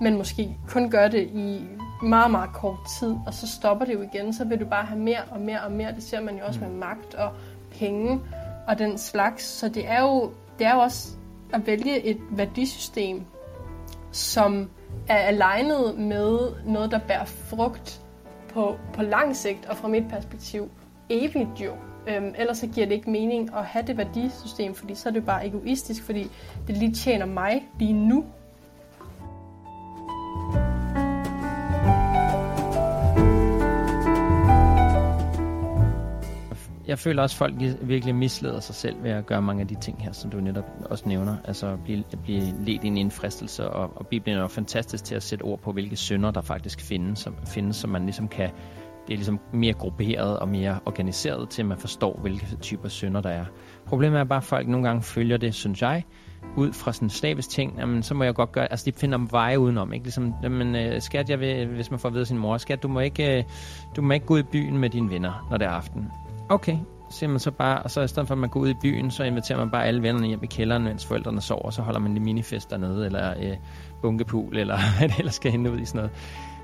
[0.01, 1.61] men måske kun gør det i
[2.03, 4.99] meget, meget kort tid, og så stopper det jo igen, så vil du bare have
[4.99, 5.91] mere og mere og mere.
[5.95, 7.31] Det ser man jo også med magt og
[7.71, 8.21] penge
[8.67, 9.43] og den slags.
[9.43, 11.11] Så det er jo, det er jo også
[11.53, 13.25] at vælge et værdisystem,
[14.11, 14.69] som
[15.07, 18.01] er alignet med noget, der bærer frugt
[18.53, 20.69] på, på lang sigt, og fra mit perspektiv
[21.09, 21.71] evigt jo.
[22.07, 25.25] Øhm, ellers så giver det ikke mening at have det værdisystem, fordi så er det
[25.25, 26.27] bare egoistisk, fordi
[26.67, 28.25] det lige tjener mig lige nu,
[36.87, 39.75] jeg føler også, at folk virkelig misleder sig selv ved at gøre mange af de
[39.75, 41.35] ting her, som du netop også nævner.
[41.45, 44.47] Altså at blive, at blive ledt ind i en fristelse, og, og Bibelen er jo
[44.47, 48.01] fantastisk til at sætte ord på, hvilke synder der faktisk findes, som, findes, som man
[48.01, 48.49] ligesom kan
[49.07, 53.21] det er ligesom mere grupperet og mere organiseret til, at man forstår, hvilke typer synder
[53.21, 53.45] der er.
[53.85, 56.03] Problemet er bare, at folk nogle gange følger det, synes jeg,
[56.57, 59.59] ud fra sådan slavisk ting, jamen, så må jeg godt gøre, altså de finder veje
[59.59, 60.05] udenom, ikke?
[60.05, 62.99] Ligesom, jamen, øh, skat, jeg vil, hvis man får ved sin mor, skat, du må
[62.99, 63.43] ikke, øh,
[63.95, 66.11] du må ikke gå ud i byen med dine venner, når det er aften.
[66.49, 66.77] Okay,
[67.09, 69.11] siger man så bare, og så i stedet for at man går ud i byen,
[69.11, 71.99] så inviterer man bare alle vennerne hjem i kælderen, mens forældrene sover, og så holder
[71.99, 73.57] man en minifest dernede, eller øh,
[74.01, 76.11] bunkepul, eller hvad det ellers skal hende ud i sådan noget.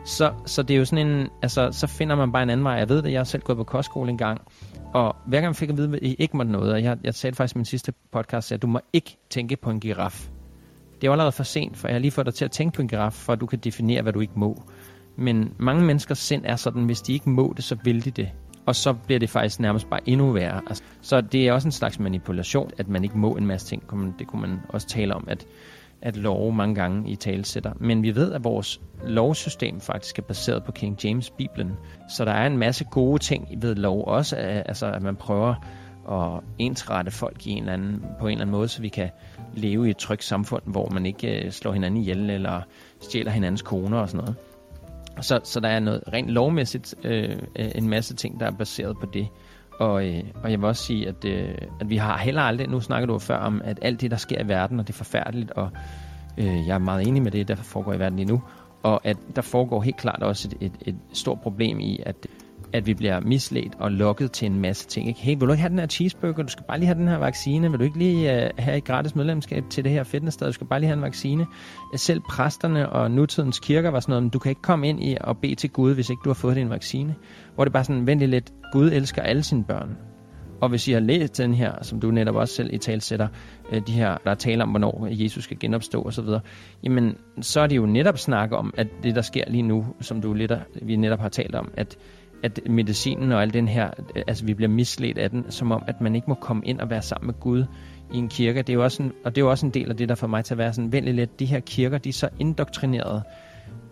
[0.05, 2.73] Så, så det er jo sådan en, altså, så finder man bare en anden vej.
[2.73, 4.41] Jeg ved det, jeg har selv gået på kostskole en gang,
[4.93, 7.13] og hver gang jeg fik at vide, at I ikke måtte noget, og jeg, jeg
[7.13, 10.29] sagde faktisk i min sidste podcast, at du må ikke tænke på en giraf.
[11.01, 12.81] Det er allerede for sent, for jeg har lige fået dig til at tænke på
[12.81, 14.63] en giraf, for at du kan definere, hvad du ikke må.
[15.17, 18.29] Men mange menneskers sind er sådan, hvis de ikke må det, så vil de det
[18.65, 20.61] og så bliver det faktisk nærmest bare endnu værre.
[20.67, 23.83] Altså, så det er også en slags manipulation, at man ikke må en masse ting.
[24.19, 25.45] Det kunne man også tale om, at,
[26.01, 27.73] at lov mange gange i talesætter.
[27.79, 31.71] Men vi ved, at vores lovsystem faktisk er baseret på King James Bibelen.
[32.09, 35.55] Så der er en masse gode ting ved lov også, altså at man prøver
[36.11, 39.09] at ensrette folk i en eller anden, på en eller anden måde, så vi kan
[39.55, 42.61] leve i et trygt samfund, hvor man ikke øh, slår hinanden ihjel eller
[43.01, 44.35] stjæler hinandens koner og sådan noget.
[45.21, 48.95] Så, så der er noget rent lovmæssigt øh, øh en masse ting, der er baseret
[49.01, 49.27] på det.
[49.81, 52.79] Og, øh, og jeg vil også sige, at, øh, at vi har heller aldrig, nu
[52.79, 55.51] snakker du før om, at alt det, der sker i verden, og det er forfærdeligt,
[55.51, 55.69] og
[56.37, 58.41] øh, jeg er meget enig med det, der foregår i verden lige nu,
[58.83, 62.15] og at der foregår helt klart også et, et, et stort problem i, at
[62.73, 65.07] at vi bliver misledt og lokket til en masse ting.
[65.07, 65.19] Ikke?
[65.19, 66.43] Hey, vil du ikke have den her cheeseburger?
[66.43, 67.69] Du skal bare lige have den her vaccine.
[67.69, 70.47] Vil du ikke lige uh, have et gratis medlemskab til det her fitnesssted?
[70.47, 71.45] Du skal bare lige have en vaccine.
[71.95, 75.17] Selv præsterne og nutidens kirker var sådan noget, men du kan ikke komme ind i
[75.21, 77.15] og bede til Gud, hvis ikke du har fået din vaccine.
[77.55, 79.97] Hvor det bare sådan, vent lidt, Gud elsker alle sine børn.
[80.61, 83.27] Og hvis I har læst den her, som du netop også selv i talsætter,
[83.71, 86.25] øh, de her, der taler om, hvornår Jesus skal genopstå osv.,
[86.83, 90.21] jamen, så er det jo netop snak om, at det, der sker lige nu, som
[90.21, 91.97] du lidt, vi netop har talt om, at
[92.43, 93.89] at medicinen og al den her,
[94.27, 96.89] altså vi bliver misledt af den, som om, at man ikke må komme ind og
[96.89, 97.65] være sammen med Gud
[98.13, 98.61] i en kirke.
[98.61, 100.15] Det er jo også en, og det er jo også en del af det, der
[100.15, 103.23] får mig til at være sådan, vældig lidt, de her kirker, de er så indoktrineret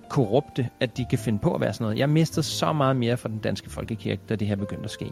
[0.09, 1.99] korrupte, at de kan finde på at være sådan noget.
[1.99, 5.11] Jeg mistede så meget mere fra den danske folkekirke, da det her begyndte at ske.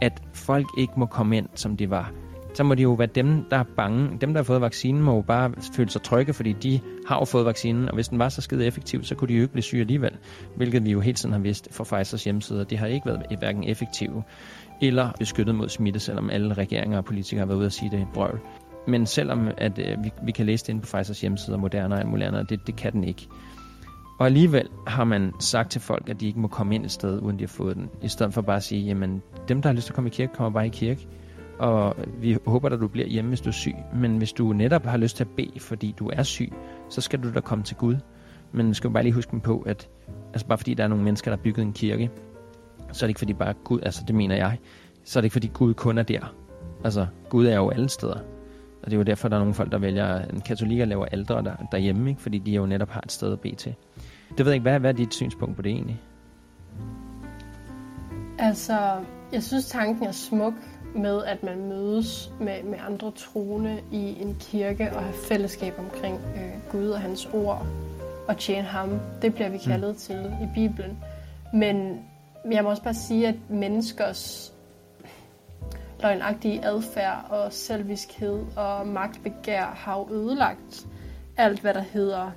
[0.00, 2.12] At folk ikke må komme ind, som de var
[2.54, 4.18] så må det jo være dem, der er bange.
[4.20, 7.24] Dem, der har fået vaccinen, må jo bare føle sig trygge, fordi de har jo
[7.24, 9.62] fået vaccinen, og hvis den var så skide effektiv, så kunne de jo ikke blive
[9.62, 10.12] syge alligevel,
[10.56, 12.64] hvilket vi jo hele tiden har vidst fra Pfizers hjemmeside.
[12.64, 14.22] Det har ikke været hverken effektive
[14.82, 18.06] eller beskyttet mod smitte, selvom alle regeringer og politikere har været ude at sige det
[18.14, 18.38] brøl.
[18.88, 22.00] Men selvom at, øh, vi, vi kan læse det inde på Pfizers hjemmeside, Moderna og
[22.00, 23.28] alt muligt andet, det, det kan den ikke.
[24.18, 27.20] Og alligevel har man sagt til folk, at de ikke må komme ind et sted,
[27.20, 27.88] uden de har fået den.
[28.02, 30.12] I stedet for bare at sige, jamen dem, der har lyst til at komme i
[30.12, 31.08] kirke, kommer bare i kirke
[31.58, 33.74] og vi håber, at du bliver hjemme, hvis du er syg.
[33.94, 36.52] Men hvis du netop har lyst til at bede, fordi du er syg,
[36.88, 37.96] så skal du da komme til Gud.
[38.52, 39.88] Men skal bare lige huske på, at
[40.32, 42.10] altså bare fordi der er nogle mennesker, der har bygget en kirke,
[42.92, 44.58] så er det ikke fordi bare Gud, altså det mener jeg,
[45.04, 46.34] så er det ikke fordi Gud kun er der.
[46.84, 48.18] Altså Gud er jo alle steder.
[48.82, 51.04] Og det er jo derfor, der er nogle folk, der vælger en katolik og laver
[51.04, 52.22] aldre der, derhjemme, ikke?
[52.22, 53.74] fordi de jo netop har et sted at bede til.
[54.38, 56.00] Det ved jeg ikke, hvad, hvad er dit synspunkt på det egentlig?
[58.38, 58.78] Altså,
[59.32, 60.54] jeg synes tanken er smuk,
[60.94, 66.20] med, at man mødes med, med andre troende i en kirke og have fællesskab omkring
[66.36, 67.66] øh, Gud og hans ord
[68.28, 69.00] og tjene ham.
[69.22, 69.70] Det bliver vi mm.
[69.70, 69.96] kaldet mm.
[69.96, 70.98] til i Bibelen.
[71.54, 72.04] Men
[72.50, 74.52] jeg må også bare sige, at menneskers
[76.02, 80.86] løgnagtige adfærd og selviskhed og magtbegær har jo ødelagt
[81.36, 82.30] alt, hvad der hedder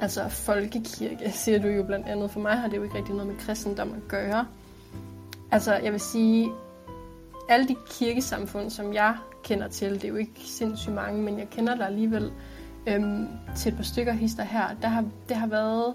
[0.00, 2.30] altså folkekirke, siger du jo blandt andet.
[2.30, 4.46] For mig har det jo ikke rigtig noget med kristendom at gøre.
[5.50, 6.50] Altså, jeg vil sige,
[7.48, 11.50] alle de kirkesamfund, som jeg kender til, det er jo ikke sindssygt mange, men jeg
[11.50, 12.32] kender der alligevel,
[12.86, 15.94] øhm, til et par stykker hister her, der har, det har været,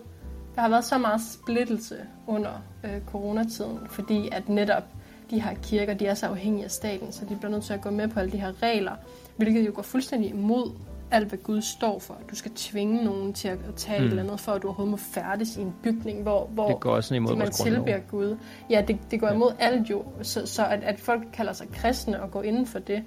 [0.56, 1.98] der har været så meget splittelse
[2.28, 2.52] under
[2.84, 4.84] øh, coronatiden, fordi at netop
[5.30, 7.82] de her kirker, de er så afhængige af staten, så de bliver nødt til at
[7.82, 8.96] gå med på alle de her regler,
[9.38, 10.72] hvilket jo går fuldstændig imod
[11.12, 12.18] alt, hvad Gud står for.
[12.32, 14.06] Du skal tvinge nogen til at tage mm.
[14.06, 16.80] et eller andet, for at du overhovedet må færdes i en bygning, hvor, hvor det
[16.80, 18.38] går også imod man tilbeder Gud.
[18.70, 19.66] Ja, det, det går imod ja.
[19.66, 20.06] alt jo.
[20.22, 23.04] Så, så at, at folk kalder sig kristne og går inden for det,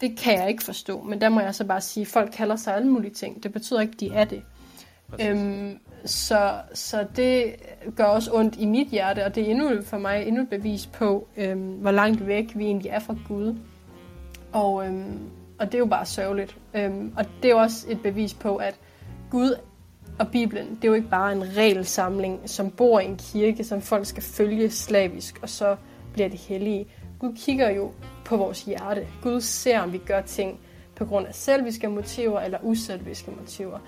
[0.00, 1.02] det kan jeg ikke forstå.
[1.02, 3.42] Men der må jeg så bare sige, at folk kalder sig alle mulige ting.
[3.42, 4.42] Det betyder ikke, at de er det.
[5.20, 7.54] Øhm, så, så det
[7.96, 10.86] gør også ondt i mit hjerte, og det er endnu for mig endnu et bevis
[10.86, 13.56] på, øhm, hvor langt væk vi egentlig er fra Gud.
[14.52, 15.18] Og, øhm,
[15.60, 16.56] og det er jo bare sørgeligt.
[16.74, 18.80] Øhm, og det er også et bevis på, at
[19.30, 19.54] Gud
[20.18, 23.82] og Bibelen, det er jo ikke bare en regelsamling, som bor i en kirke, som
[23.82, 25.76] folk skal følge slavisk, og så
[26.12, 26.86] bliver det hellige.
[27.18, 27.92] Gud kigger jo
[28.24, 29.06] på vores hjerte.
[29.22, 30.60] Gud ser, om vi gør ting
[30.96, 33.78] på grund af selviske motiver eller uselviske motiver.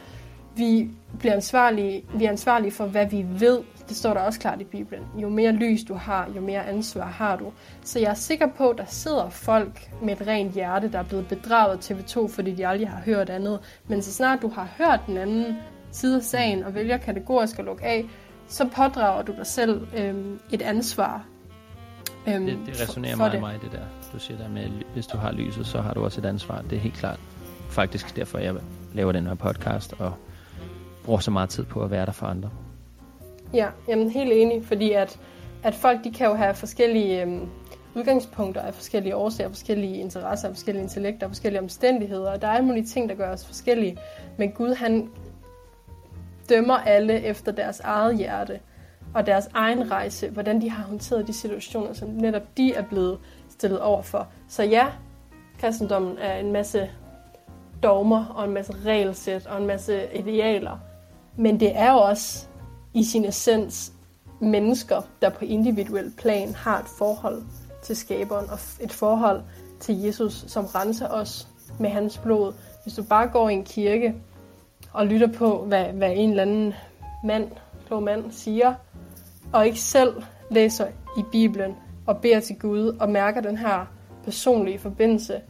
[0.57, 3.59] Vi bliver ansvarlige, vi er ansvarlige for, hvad vi ved.
[3.89, 5.05] Det står der også klart i Bibelen.
[5.17, 7.53] Jo mere lys du har, jo mere ansvar har du.
[7.85, 11.03] Så jeg er sikker på, at der sidder folk med et rent hjerte, der er
[11.03, 13.61] blevet bedraget af TV2, fordi de aldrig har hørt andet.
[13.89, 15.57] Men så snart du har hørt den anden
[15.91, 18.05] side af sagen og vælger kategorisk at lukke af,
[18.49, 21.27] så pådrager du dig selv øhm, et ansvar.
[22.29, 23.85] Øhm, det, det resonerer meget mig, det der.
[24.13, 26.63] Du siger der med, hvis du har lyset, så har du også et ansvar.
[26.63, 27.21] Det er helt klart
[27.69, 28.55] faktisk derfor, jeg
[28.93, 30.13] laver den her podcast og
[31.05, 32.51] bruger så meget tid på at være der for andre.
[33.55, 35.19] Ja, jamen helt enig, fordi at,
[35.63, 37.49] at folk de kan jo have forskellige øhm,
[37.95, 42.87] udgangspunkter af forskellige årsager, forskellige interesser, forskellige intellekter, forskellige omstændigheder, og der er alle mulige
[42.87, 43.99] ting, der gør os forskellige.
[44.39, 45.11] Men Gud, han
[46.49, 48.61] dømmer alle efter deres eget hjerte
[49.15, 53.19] og deres egen rejse, hvordan de har håndteret de situationer, som netop de er blevet
[53.49, 54.29] stillet over for.
[54.49, 54.87] Så ja,
[55.61, 56.91] kristendommen er en masse
[57.83, 60.79] dogmer og en masse regelsæt og en masse idealer,
[61.37, 62.47] men det er jo også
[62.95, 63.93] i sin essens
[64.41, 67.43] mennesker, der på individuel plan har et forhold
[67.83, 69.43] til skaberen og et forhold
[69.81, 71.49] til Jesus, som renser os
[71.79, 72.53] med hans blod.
[72.83, 74.15] Hvis du bare går i en kirke
[74.93, 76.75] og lytter på, hvad, hvad en eller anden
[77.25, 77.51] mand,
[77.87, 78.75] klog mand siger,
[79.53, 80.87] og ikke selv læser
[81.19, 81.77] i Bibelen
[82.07, 83.87] og beder til Gud og mærker den her
[84.25, 85.41] personlige forbindelse,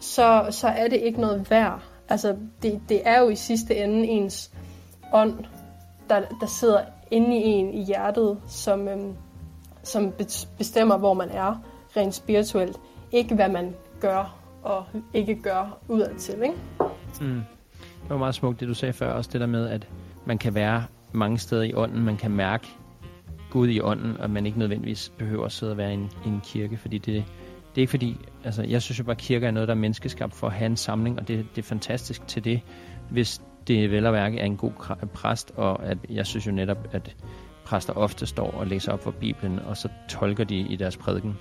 [0.00, 1.80] så, så er det ikke noget værd.
[2.08, 4.50] Altså, det, det er jo i sidste ende ens
[5.12, 5.44] ånd,
[6.08, 6.80] der, der sidder
[7.10, 9.14] inde i en i hjertet, som, øhm,
[9.82, 10.12] som
[10.58, 11.62] bestemmer, hvor man er
[11.96, 12.76] rent spirituelt.
[13.12, 14.84] Ikke hvad man gør og
[15.14, 16.34] ikke gør udadtil.
[16.34, 16.54] Ikke?
[17.20, 17.42] Mm.
[18.02, 19.88] Det var meget smukt, det du sagde før, også det der med, at
[20.26, 22.66] man kan være mange steder i ånden, man kan mærke
[23.50, 26.28] Gud i ånden, og man ikke nødvendigvis behøver at sidde og være i en, i
[26.28, 27.24] en kirke, fordi det,
[27.74, 29.78] det er ikke fordi, altså jeg synes jo bare, at kirker er noget, der er
[29.78, 32.60] menneskeskabt for at have en samling, og det, det er fantastisk til det,
[33.10, 34.72] hvis det vel at værke er en god
[35.14, 37.16] præst, og at jeg synes jo netop, at
[37.64, 41.38] præster ofte står og læser op for Bibelen, og så tolker de i deres prædiken.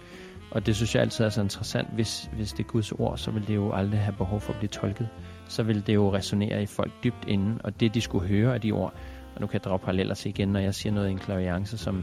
[0.52, 1.88] Og det synes jeg altid er så interessant.
[1.94, 4.60] Hvis, hvis det er Guds ord, så vil det jo aldrig have behov for at
[4.60, 5.10] blive tolket.
[5.48, 8.62] Så vil det jo resonere i folk dybt inden, og det de skulle høre af
[8.62, 8.94] de ord.
[9.36, 11.78] Og nu kan jeg drage paralleller til igen, når jeg siger noget i en klaviance,
[11.78, 11.96] som,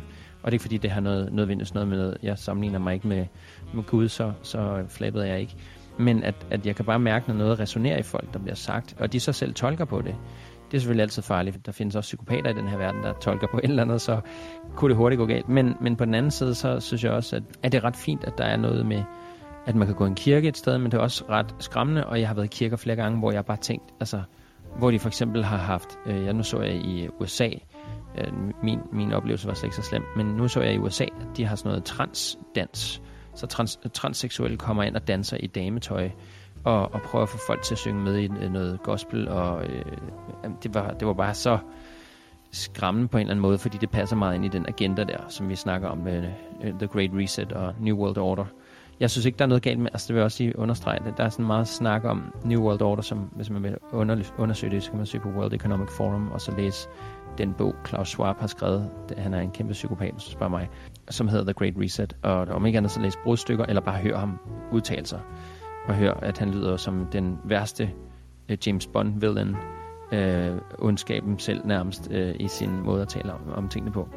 [0.43, 2.17] og det er ikke fordi, det har noget, nødvendigvis noget med.
[2.23, 3.27] Jeg sammenligner mig ikke med,
[3.75, 5.57] med Gud, så, så flabet jeg ikke.
[5.99, 8.95] Men at, at jeg kan bare mærke, når noget resonerer i folk, der bliver sagt,
[8.99, 10.15] og de så selv tolker på det.
[10.71, 11.67] Det er selvfølgelig altid farligt.
[11.67, 14.21] Der findes også psykopater i den her verden, der tolker på et eller andet, så
[14.77, 15.49] kunne det hurtigt gå galt.
[15.49, 17.97] Men, men på den anden side, så synes jeg også, at, at det er ret
[17.97, 19.03] fint, at der er noget med,
[19.67, 22.07] at man kan gå i en kirke et sted, men det er også ret skræmmende,
[22.07, 24.23] og jeg har været i kirker flere gange, hvor jeg bare tænkt, altså,
[24.79, 27.49] hvor de for eksempel har haft, øh, jeg nu så jeg i USA,
[28.19, 28.33] øh,
[28.63, 31.37] min, min oplevelse var slet ikke så slem, men nu så jeg i USA, at
[31.37, 33.03] de har sådan noget transdans,
[33.35, 36.11] så trans, transseksuelle kommer ind og danser i dametøj,
[36.65, 39.85] og, og prøver at få folk til at synge med i noget gospel, og øh,
[40.63, 41.59] det, var, det var bare så
[42.53, 45.19] skræmmende på en eller anden måde, fordi det passer meget ind i den agenda der,
[45.29, 46.25] som vi snakker om med
[46.63, 48.45] øh, The Great Reset og New World Order.
[49.01, 51.07] Jeg synes ikke, der er noget galt med, altså det vil jeg også sige understrege,
[51.07, 53.77] at der er sådan meget snak om New World Order, som hvis man vil
[54.39, 56.89] undersøge det, så kan man søge på World Economic Forum, og så læse
[57.39, 58.91] den bog, Klaus Schwab har skrevet.
[59.19, 60.69] Han er en kæmpe psykopat, så spørger mig
[61.11, 62.17] som hedder The Great Reset.
[62.23, 64.39] Og om ikke andet så læse brudstykker, eller bare høre ham
[64.73, 65.21] udtale sig.
[65.89, 67.91] Og høre, at han lyder som den værste
[68.51, 69.57] uh, James Bond-villain.
[70.13, 74.09] Uh, øh, ondskaben selv nærmest uh, i sin måde at tale om, om tingene på.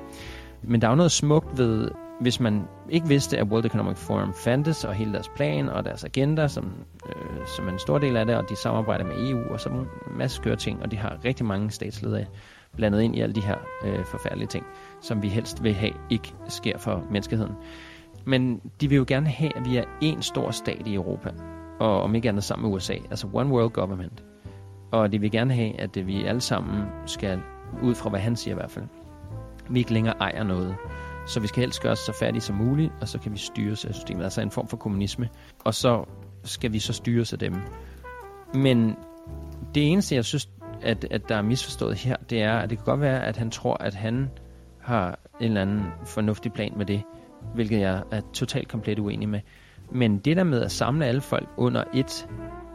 [0.62, 1.92] Men der er jo noget smukt ved,
[2.22, 6.04] hvis man ikke vidste, at World Economic Forum fandtes, og hele deres plan og deres
[6.04, 6.74] agenda, som,
[7.10, 9.88] øh, som en stor del af det, og de samarbejder med EU og så en
[10.18, 12.26] masse skøre ting, og de har rigtig mange statsledere
[12.76, 14.66] blandet ind i alle de her øh, forfærdelige ting,
[15.02, 17.54] som vi helst vil have ikke sker for menneskeheden.
[18.26, 21.30] Men de vil jo gerne have, at vi er en stor stat i Europa,
[21.80, 24.24] og om ikke andet sammen med USA, altså One World Government.
[24.92, 27.40] Og det vil gerne have, at vi alle sammen skal,
[27.84, 28.86] ud fra hvad han siger i hvert fald,
[29.70, 30.76] vi ikke længere ejer noget.
[31.28, 33.86] Så vi skal helst gøre os så færdige som muligt, og så kan vi styres
[33.86, 34.24] af systemet.
[34.24, 35.30] Altså en form for kommunisme.
[35.64, 36.06] Og så
[36.44, 37.54] skal vi så styres af dem.
[38.54, 38.96] Men
[39.76, 40.50] det eneste, jeg synes,
[40.86, 43.52] at, at der er misforstået her, det er, at det kan godt være, at han
[43.52, 44.30] tror, at han
[44.82, 47.04] har en eller anden fornuftig plan med det,
[47.54, 49.40] hvilket jeg er totalt komplet uenig med.
[49.92, 52.28] Men det der med at samle alle folk under et,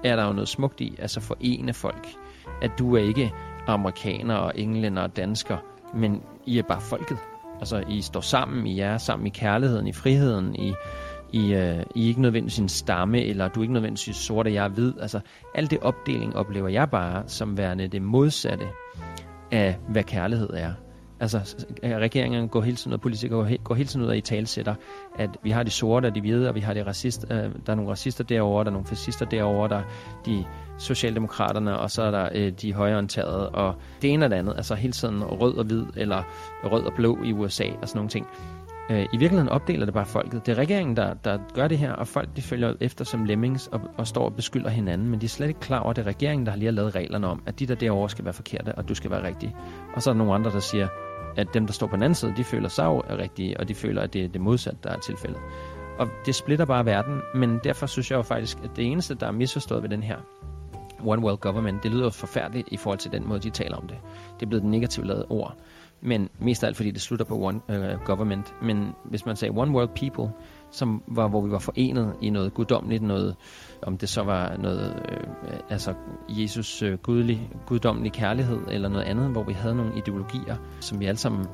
[0.04, 2.06] er der jo noget smukt i, altså forene folk.
[2.62, 3.32] At du er ikke
[3.66, 5.56] amerikaner og englænder og dansker,
[5.94, 7.18] men I er bare folket.
[7.58, 10.74] Altså, I står sammen, I er sammen i kærligheden, i friheden, i,
[11.32, 14.54] i, øh, I er ikke nødvendigvis en stamme, eller du er ikke nødvendigvis sort, og
[14.54, 14.92] jeg er hvid.
[15.00, 15.20] Altså,
[15.54, 18.66] alt det opdeling oplever jeg bare som værende det modsatte
[19.50, 20.72] af, hvad kærlighed er.
[21.20, 24.74] Altså, regeringen går hele tiden, og politikere går hele tiden ud og i talsætter,
[25.18, 27.72] at vi har de sorte og de hvide, og vi har de racist, øh, der
[27.72, 29.82] er nogle racister derovre, der er nogle fascister derovre, der er
[30.26, 30.44] de
[30.78, 34.74] socialdemokraterne, og så er der øh, de højreorienterede, og det ene og det andet, altså
[34.74, 36.22] hele tiden rød og hvid, eller
[36.64, 38.26] rød og blå i USA, og sådan nogle ting.
[38.90, 40.46] Øh, I virkeligheden opdeler det bare folket.
[40.46, 43.66] Det er regeringen, der, der gør det her, og folk de følger efter som lemmings
[43.66, 46.02] og, og står og beskylder hinanden, men de er slet ikke klar over, at det
[46.02, 48.34] er regeringen, der har lige har lavet reglerne om, at de der derovre skal være
[48.34, 49.54] forkerte, og du skal være rigtig.
[49.94, 50.88] Og så er der nogle andre, der siger,
[51.36, 53.74] at dem, der står på den anden side, de føler sig jo rigtige, og de
[53.74, 55.40] føler, at det er det modsatte, der er tilfældet.
[55.98, 59.26] Og det splitter bare verden, men derfor synes jeg jo faktisk, at det eneste, der
[59.26, 60.16] er misforstået ved den her
[61.04, 63.96] One World Government, det lyder forfærdeligt i forhold til den måde, de taler om det.
[64.40, 65.56] Det er blevet et negativt lavet ord.
[66.02, 68.54] Men mest af alt, fordi det slutter på One uh, Government.
[68.62, 70.32] Men hvis man sagde One World People,
[70.70, 73.36] som var, hvor vi var forenet i noget guddommeligt, noget,
[73.82, 75.94] om det så var noget, øh, altså
[76.28, 81.06] Jesus øh, gudlig, guddommelig kærlighed, eller noget andet, hvor vi havde nogle ideologier, som vi
[81.06, 81.46] alle sammen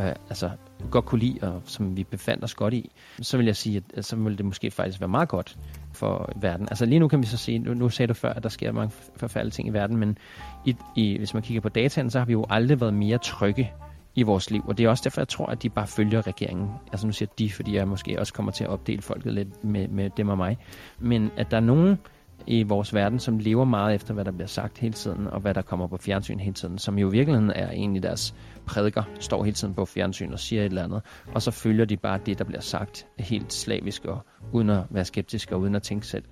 [0.00, 0.50] øh, altså,
[0.90, 2.90] godt kunne lide, og som vi befandt os godt i,
[3.20, 5.58] så vil jeg sige, at så ville det måske faktisk være meget godt
[5.98, 6.68] for verden.
[6.70, 8.72] Altså lige nu kan vi så se, nu, nu sagde du før, at der sker
[8.72, 10.18] mange forfærdelige ting i verden, men
[10.64, 13.72] i, i, hvis man kigger på dataen, så har vi jo aldrig været mere trygge
[14.14, 14.64] i vores liv.
[14.68, 16.70] Og det er også derfor, jeg tror, at de bare følger regeringen.
[16.92, 19.88] Altså nu siger de, fordi jeg måske også kommer til at opdele folket lidt med,
[19.88, 20.58] med dem og mig.
[20.98, 21.98] Men at der er nogen
[22.46, 25.54] i vores verden, som lever meget efter, hvad der bliver sagt hele tiden, og hvad
[25.54, 28.34] der kommer på fjernsyn hele tiden, som jo i virkeligheden er egentlig deres
[28.68, 31.02] prædiker, står hele tiden på fjernsyn og siger et eller andet,
[31.34, 34.20] og så følger de bare det, der bliver sagt helt slavisk og
[34.52, 36.24] uden at være skeptiske og uden at tænke selv.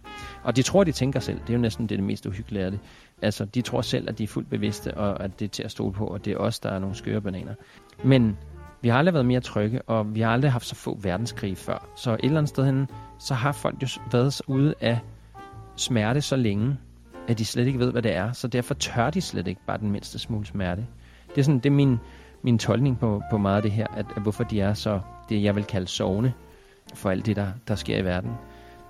[0.43, 1.39] Og de tror, de tænker selv.
[1.41, 2.81] Det er jo næsten det, det mest uhyggelige af det.
[3.23, 5.71] Altså, de tror selv, at de er fuldt bevidste, og at det er til at
[5.71, 7.55] stole på, og det er os, der er nogle skøre bananer.
[8.05, 8.37] Men
[8.83, 11.89] vi har aldrig været mere trygge, og vi har aldrig haft så få verdenskrige før.
[11.97, 12.89] Så et eller andet sted hen,
[13.19, 14.99] så har folk jo været ude af
[15.77, 16.77] smerte så længe,
[17.29, 18.33] at de slet ikke ved, hvad det er.
[18.33, 20.87] Så derfor tør de slet ikke bare den mindste smule smerte.
[21.29, 21.99] Det er, sådan, det er min,
[22.43, 25.43] min tolkning på, på meget af det her, at, at hvorfor de er så, det
[25.43, 26.33] jeg vil kalde sovende
[26.95, 28.31] for alt det, der, der sker i verden.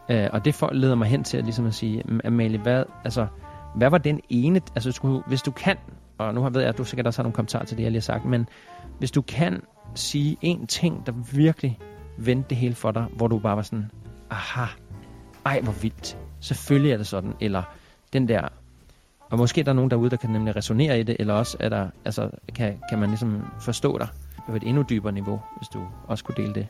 [0.09, 3.27] Øh, og det for, leder mig hen til at, ligesom at sige, Amalie, hvad, altså,
[3.75, 5.77] hvad var den ene, altså skulle, hvis du kan,
[6.19, 8.01] og nu ved jeg, at du sikkert også har nogle kommentarer til det, jeg lige
[8.01, 8.49] har sagt, men
[8.99, 9.63] hvis du kan
[9.95, 11.79] sige en ting, der virkelig
[12.19, 13.91] vendte det hele for dig, hvor du bare var sådan,
[14.31, 14.67] aha,
[15.47, 17.63] ej hvor vildt, selvfølgelig er det sådan, eller
[18.13, 18.49] den der,
[19.31, 21.69] og måske er der nogen derude, der kan nemlig resonere i det, eller også er
[21.69, 24.09] der, altså, kan, kan man ligesom forstå dig
[24.49, 26.69] på et endnu dybere niveau, hvis du også kunne dele det.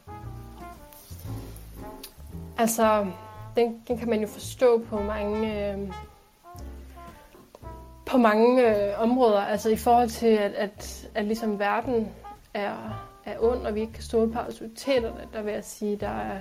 [2.58, 3.06] Altså,
[3.56, 5.78] den, den kan man jo forstå på mange, øh,
[8.06, 9.40] på mange øh, områder.
[9.40, 12.08] Altså i forhold til, at, at, at ligesom verden
[12.54, 12.74] er,
[13.24, 16.38] er ond, og vi ikke kan stå på autoriteterne, der vil jeg sige, der er,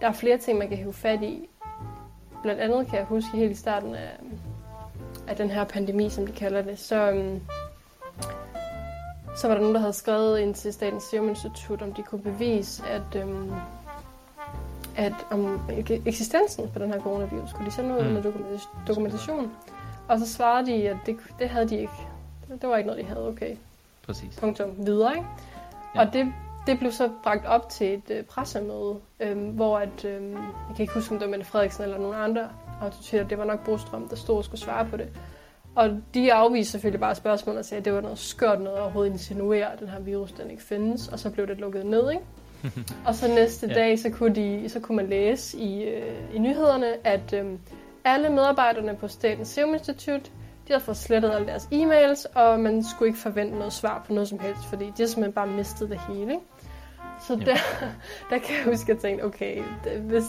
[0.00, 1.48] der er flere ting, man kan hive fat i.
[2.42, 4.10] Blandt andet kan jeg huske helt i starten af,
[5.28, 7.40] af den her pandemi, som de kalder det, så, um,
[9.36, 12.22] så var der nogen, der havde skrevet ind til Statens Serum Institut, om de kunne
[12.22, 13.52] bevise, at, um,
[14.96, 15.70] at om
[16.06, 18.12] eksistensen på den her coronavirus, kunne de sende ud mm.
[18.12, 18.22] med
[18.86, 19.52] dokumentation.
[20.08, 22.08] Og så svarede de, at det, det havde de ikke.
[22.60, 23.28] Det var ikke noget, de havde.
[23.28, 23.56] Okay.
[24.06, 24.36] Præcis.
[24.36, 24.86] Punktum.
[24.86, 25.26] Videre, ikke?
[25.94, 26.00] Ja.
[26.00, 26.32] Og det,
[26.66, 30.82] det blev så bragt op til et øh, pressemøde, øh, hvor at, øh, jeg kan
[30.82, 32.48] ikke huske, om det var Mette Frederiksen eller nogen andre
[32.80, 35.08] autoriteter, det var nok Brostrøm, der stod og skulle svare på det.
[35.76, 39.12] Og de afviste selvfølgelig bare spørgsmålet og sagde, at det var noget skørt noget overhovedet
[39.12, 42.24] insinuere, at den her virus den ikke findes, og så blev det lukket ned, ikke?
[43.06, 43.74] og så næste ja.
[43.74, 47.44] dag, så kunne, de, så kunne man læse i, øh, i nyhederne, at øh,
[48.04, 50.24] alle medarbejderne på Statens Serum Institut,
[50.68, 54.12] de havde fået slettet alle deres e-mails, og man skulle ikke forvente noget svar på
[54.12, 56.32] noget som helst, fordi de har simpelthen bare mistet det hele.
[56.32, 56.44] Ikke?
[57.26, 57.56] Så der,
[58.30, 60.24] der kan jeg huske, at jeg tænkte, okay, det, hvis,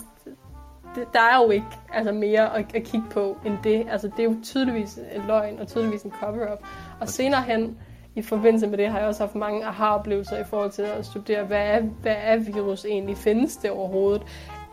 [0.95, 3.87] det, der er jo ikke altså, mere at, at kigge på end det.
[3.91, 6.59] Altså, det er jo tydeligvis en løgn, og tydeligvis en cover-up.
[6.99, 7.77] Og senere hen,
[8.15, 11.43] i forbindelse med det, har jeg også haft mange aha-oplevelser i forhold til at studere,
[11.43, 13.17] hvad er, hvad er virus egentlig?
[13.17, 14.21] Findes det overhovedet?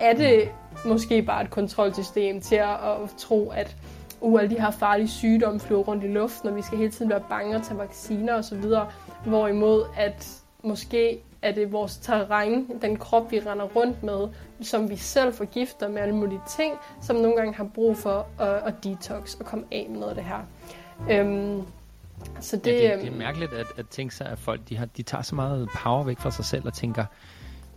[0.01, 0.49] Er det
[0.86, 3.77] måske bare et kontrolsystem til at, at tro, at
[4.20, 7.11] uh, alle de her farlige sygdomme flyver rundt i luften, og vi skal hele tiden
[7.11, 8.65] være bange og tage vacciner osv.
[9.24, 14.28] Hvorimod at måske er det vores terræn, den krop, vi render rundt med,
[14.60, 18.48] som vi selv forgifter med alle mulige ting, som nogle gange har brug for at,
[18.48, 20.40] at detox og komme af med noget af det her.
[21.10, 21.62] Øhm,
[22.40, 24.77] så det, ja, det, det er øhm, mærkeligt at, at tænke sig, at folk de
[24.77, 27.05] har, de tager så meget power væk fra sig selv og tænker,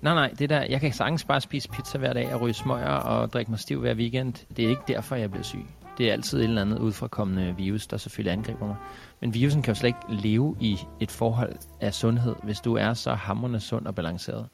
[0.02, 2.88] nej nej, det der, jeg kan sagtens bare spise pizza hver dag og ryge smøger
[2.88, 4.34] og drikke mig stiv hver weekend.
[4.58, 5.66] Det er ikke derfor, jeg bliver syg.
[5.98, 8.76] Det er altid et eller andet udfrakommende virus, der selvfølgelig angriber mig.
[9.22, 12.36] Men virusen kan jo slet ikke leve i et forhold af sundhed.
[12.44, 14.48] Hvis du er så hammerende sund og balanceret,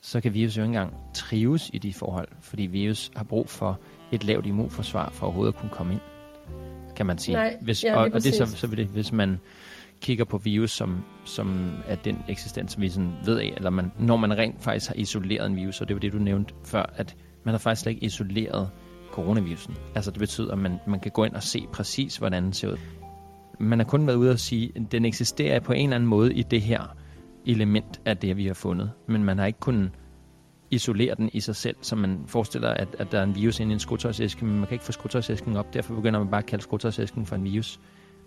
[0.00, 3.80] så kan virus jo ikke engang trives i de forhold, fordi virus har brug for
[4.12, 6.00] et lavt immunforsvar for overhovedet at kunne komme ind,
[6.96, 7.34] kan man sige.
[7.34, 9.38] Nej, hvis, ja, og, og det så, så vil det, hvis man
[10.00, 13.92] kigger på virus, som, som er den eksistens, som vi sådan ved af, eller man,
[13.98, 16.92] når man rent faktisk har isoleret en virus, og det var det, du nævnte før,
[16.96, 18.70] at man har faktisk slet ikke isoleret
[19.16, 19.74] coronavirusen.
[19.94, 22.72] Altså det betyder, at man, man kan gå ind og se præcis, hvordan den ser
[22.72, 22.76] ud.
[23.60, 26.34] Man har kun været ude og sige, at den eksisterer på en eller anden måde
[26.34, 26.96] i det her
[27.46, 28.90] element af det, vi har fundet.
[29.08, 29.90] Men man har ikke kunnet
[30.70, 33.70] isolere den i sig selv, så man forestiller, at, at der er en virus inde
[33.70, 36.46] i en skotøjsæske, men man kan ikke få skotøjsæsken op, derfor begynder man bare at
[36.46, 37.80] kalde skotøjsæsken for en virus.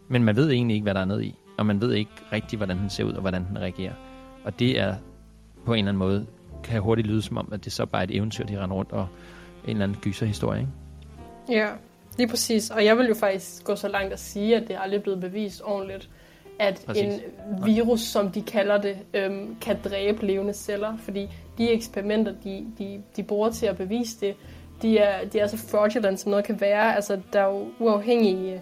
[0.10, 2.60] Men man ved egentlig ikke, hvad der er nede i, og man ved ikke rigtigt,
[2.60, 3.94] hvordan den ser ud, og hvordan den reagerer.
[4.44, 4.95] Og det er
[5.66, 6.26] på en eller anden måde,
[6.64, 8.91] kan hurtigt lyde som om, at det så bare er et eventyr, de render rundt
[8.91, 9.07] og
[9.64, 10.72] en eller anden gyserhistorie, ikke?
[11.49, 11.67] Ja,
[12.17, 12.69] lige præcis.
[12.69, 15.21] Og jeg vil jo faktisk gå så langt at sige, at det er aldrig blevet
[15.21, 16.09] bevist ordentligt,
[16.59, 17.03] at præcis.
[17.03, 17.21] en
[17.65, 20.97] virus, som de kalder det, øhm, kan dræbe levende celler.
[20.97, 24.35] Fordi de eksperimenter, de, de, de bruger til at bevise det,
[24.81, 26.95] de er, de er så fraudulent, som noget kan være.
[26.95, 28.61] Altså, der er jo uafhængige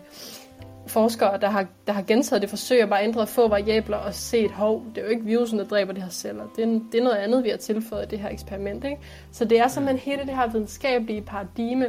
[0.87, 4.51] forskere, der har, der har gentaget det forsøg at bare ændre få variabler og set,
[4.51, 6.43] hov, det er jo ikke virusen, der dræber de her celler.
[6.55, 8.85] Det er, det er noget andet, vi har tilføjet i det her eksperiment.
[8.85, 8.97] Ikke?
[9.31, 11.85] Så det er simpelthen hele det her videnskabelige paradigme,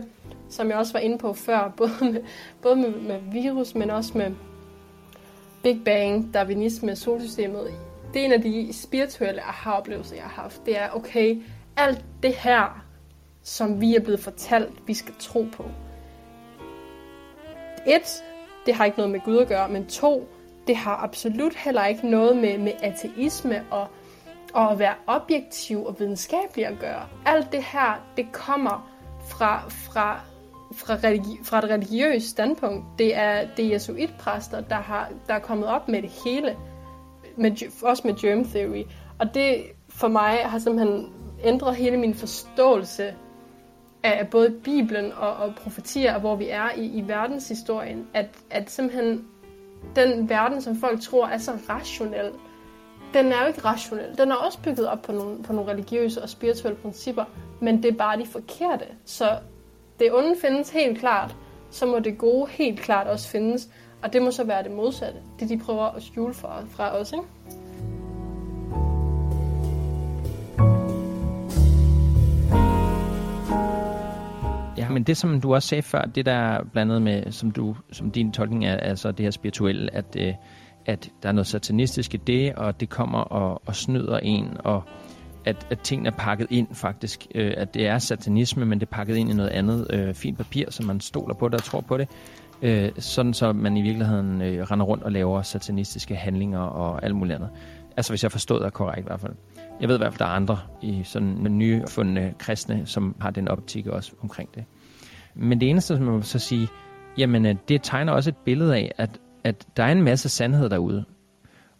[0.49, 2.23] som jeg også var inde på før, både med,
[2.63, 4.31] både med, med virus, men også med
[5.63, 7.75] Big Bang, darwinisme, solsystemet.
[8.15, 10.67] Det er en af de spirituelle aha-oplevelser, jeg har haft.
[10.67, 11.43] Det er, okay,
[11.77, 12.85] alt det her,
[13.43, 15.65] som vi er blevet fortalt, vi skal tro på.
[17.87, 18.25] Et,
[18.67, 20.29] det har ikke noget med Gud at gøre, men to,
[20.67, 23.87] det har absolut heller ikke noget med, med ateisme og,
[24.55, 27.07] og at være objektiv og videnskabelig at gøre.
[27.27, 28.91] Alt det her, det kommer
[29.29, 30.21] fra, fra,
[30.79, 32.85] fra, religi- fra et religiøst standpunkt.
[32.99, 36.57] Det er, det er jesuitpræster, der, har, der er kommet op med det hele,
[37.37, 37.51] med,
[37.83, 38.85] også med germ theory.
[39.19, 41.13] Og det for mig har simpelthen
[41.45, 43.15] ændret hele min forståelse
[44.03, 48.71] af både Bibelen og, og profetier, og hvor vi er i, i verdenshistorien, at, at
[48.71, 49.27] simpelthen
[49.97, 52.31] den verden, som folk tror er så rationel,
[53.15, 54.19] den er jo ikke rationel.
[54.19, 57.25] Den er også bygget op på nogle, på nogle religiøse og spirituelle principper,
[57.61, 58.85] men det er bare de forkerte.
[59.05, 59.39] Så
[59.99, 61.37] det onde findes helt klart,
[61.71, 63.69] så må det gode helt klart også findes,
[64.03, 65.19] og det må så være det modsatte.
[65.41, 67.25] Det de prøver at skjule fra, fra os, ikke?
[74.77, 78.11] Ja, men det, som du også sagde før, det der blandet med, som, du, som
[78.11, 80.35] din tolkning er, altså det her spirituelle, at, øh,
[80.87, 84.83] at der er noget satanistisk i det, og det kommer og, og snyder en, og
[85.49, 87.27] at, at tingene er pakket ind faktisk.
[87.35, 90.39] Øh, at det er satanisme, men det er pakket ind i noget andet øh, fint
[90.39, 92.09] papir, så man stoler på det og tror på det.
[92.63, 97.17] Øh, sådan så man i virkeligheden øh, render rundt og laver satanistiske handlinger og alt
[97.17, 97.51] muligt andet.
[97.97, 99.33] Altså hvis jeg forstod det korrekt i hvert fald.
[99.81, 103.49] Jeg ved i hvert fald, der er andre i sådan nyfundne kristne, som har den
[103.49, 104.65] optik også omkring det.
[105.35, 106.69] Men det eneste, som man må så sige,
[107.19, 110.69] jamen øh, det tegner også et billede af, at, at der er en masse sandhed
[110.71, 111.05] derude.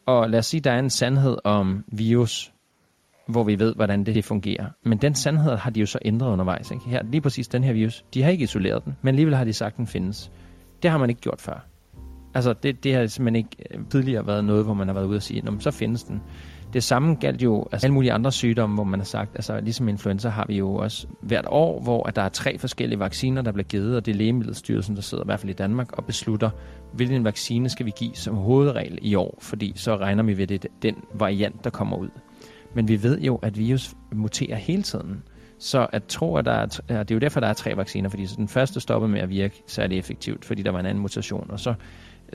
[0.07, 2.53] Og lad os sige, der er en sandhed om virus,
[3.29, 4.67] hvor vi ved, hvordan det fungerer.
[4.85, 6.71] Men den sandhed har de jo så ændret undervejs.
[6.71, 6.85] Ikke?
[6.85, 9.53] Her, lige præcis den her virus, de har ikke isoleret den, men alligevel har de
[9.53, 10.31] sagt, at den findes.
[10.83, 11.67] Det har man ikke gjort før.
[12.35, 15.17] Altså, det, det har simpelthen ikke øh, tidligere været noget, hvor man har været ude
[15.17, 16.23] og sige, så findes den.
[16.73, 19.89] Det samme galt jo altså alle mulige andre sygdomme, hvor man har sagt, altså ligesom
[19.89, 23.53] influenza har vi jo også hvert år, hvor at der er tre forskellige vacciner, der
[23.53, 26.51] bliver givet, og det er Lægemiddelstyrelsen, der sidder i hvert fald i Danmark og beslutter,
[26.93, 30.67] hvilken vaccine skal vi give som hovedregel i år, fordi så regner vi ved det
[30.83, 32.09] den variant, der kommer ud.
[32.75, 35.23] Men vi ved jo, at virus muterer hele tiden.
[35.59, 38.27] Så at tro, at der er, det er jo derfor, der er tre vacciner, fordi
[38.27, 41.61] den første stoppede med at virke særlig effektivt, fordi der var en anden mutation, og
[41.61, 41.75] så,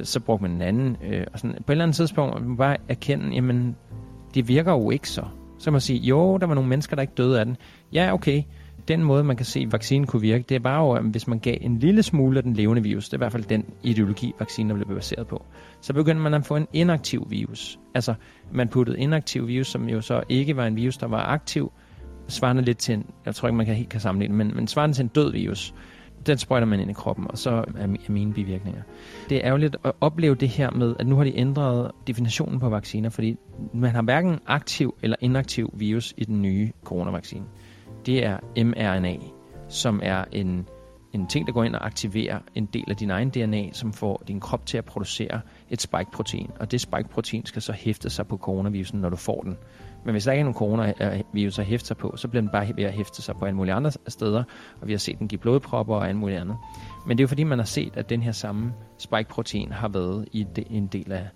[0.04, 0.98] så brugte man en anden.
[1.04, 3.76] Øh, og sådan, på et eller andet tidspunkt man bare erkende, jamen
[4.34, 5.24] det virker jo ikke så.
[5.60, 7.58] Så man sige, jo, der var nogle mennesker, der ikke døde af den.
[7.94, 8.44] Ja, okay,
[8.88, 11.28] den måde, man kan se, at vaccinen kunne virke, det er bare jo, at hvis
[11.28, 13.66] man gav en lille smule af den levende virus, det er i hvert fald den
[13.84, 15.46] ideologi, vaccinen blev baseret på,
[15.82, 17.80] så begyndte man at få en inaktiv virus.
[17.96, 18.14] Altså,
[18.52, 21.72] man puttede inaktiv virus, som jo så ikke var en virus, der var aktiv,
[22.28, 24.96] svarende lidt til en, jeg tror ikke, man kan helt kan sammenligne men, men svarende
[24.96, 25.74] til en død virus.
[26.26, 27.64] den sprøjter man ind i kroppen, og så er,
[28.06, 28.82] er mine bivirkninger.
[29.30, 32.70] Det er ærgerligt at opleve det her med, at nu har de ændret definitionen på
[32.70, 33.38] vacciner, fordi
[33.74, 37.46] man har hverken aktiv eller inaktiv virus i den nye coronavaccine.
[38.06, 39.18] Det er mRNA,
[39.70, 40.68] som er en,
[41.14, 44.24] en ting, der går ind og aktiverer en del af din egen DNA, som får
[44.28, 46.52] din krop til at producere et spike-protein.
[46.60, 49.58] Og det spike-protein skal så hæfte sig på coronavirusen, når du får den.
[50.06, 52.68] Men hvis der ikke er nogen coronavirus at hæfte sig på, så bliver den bare
[52.76, 54.44] ved at hæfte sig på alle mulige andre steder,
[54.82, 56.58] og vi har set den give blodpropper og alt muligt andet.
[57.08, 60.28] Men det er jo fordi, man har set, at den her samme spike-protein har været
[60.32, 61.28] i en del af,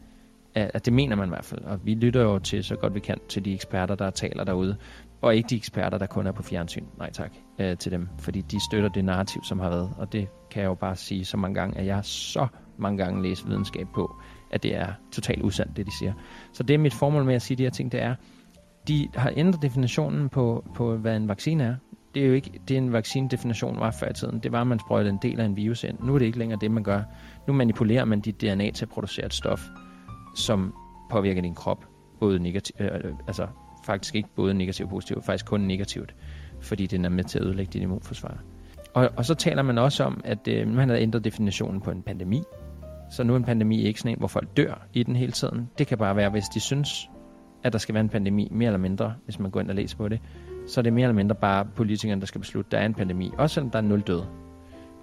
[0.55, 1.61] at det mener man i hvert fald.
[1.61, 4.77] Og vi lytter jo til, så godt vi kan, til de eksperter, der taler derude.
[5.21, 6.85] Og ikke de eksperter, der kun er på fjernsyn.
[6.97, 8.09] Nej tak øh, til dem.
[8.19, 9.93] Fordi de støtter det narrativ, som har været.
[9.97, 13.03] Og det kan jeg jo bare sige så mange gange, at jeg har så mange
[13.03, 14.15] gange læst videnskab på,
[14.51, 16.13] at det er totalt usandt, det de siger.
[16.53, 18.15] Så det er mit formål med at sige de her ting, det er,
[18.87, 21.75] de har ændret definitionen på, på, hvad en vaccine er.
[22.15, 24.39] Det er jo ikke det, en vaccinedefinition var før i tiden.
[24.39, 25.99] Det var, at man sprøjtede en del af en virus ind.
[25.99, 27.01] Nu er det ikke længere det, man gør.
[27.47, 29.61] Nu manipulerer man dit DNA til at producere et stof,
[30.35, 30.73] som
[31.11, 31.85] påvirker din krop.
[32.19, 33.47] Både negativt, øh, øh, altså
[33.87, 36.15] faktisk ikke både negativt og positivt, faktisk kun negativt,
[36.61, 38.43] fordi den er med til at ødelægge dit immunforsvar.
[38.93, 42.01] Og, og så taler man også om, at øh, man har ændret definitionen på en
[42.01, 42.41] pandemi.
[43.11, 45.69] Så nu er en pandemi ikke sådan en, hvor folk dør i den hele tiden.
[45.77, 47.09] Det kan bare være, hvis de synes,
[47.63, 49.97] at der skal være en pandemi, mere eller mindre, hvis man går ind og læser
[49.97, 50.19] på det,
[50.67, 52.93] så er det mere eller mindre bare politikerne, der skal beslutte, at der er en
[52.93, 54.27] pandemi, også selvom der er nul døde.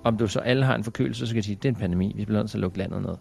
[0.05, 1.81] Om du så alle har en forkølelse, så kan de sige, at det er en
[1.81, 3.15] pandemi, vi bliver nødt til at lukke landet ned.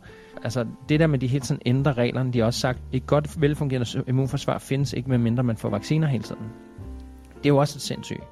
[0.43, 3.41] Altså det der med, de hele tiden ændrer reglerne, de har også sagt, et godt
[3.41, 6.41] velfungerende immunforsvar findes ikke, medmindre man får vacciner hele tiden.
[7.37, 8.23] Det er jo også et sindssygt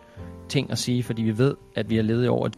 [0.49, 2.49] ting at sige, fordi vi ved, at vi har levet i over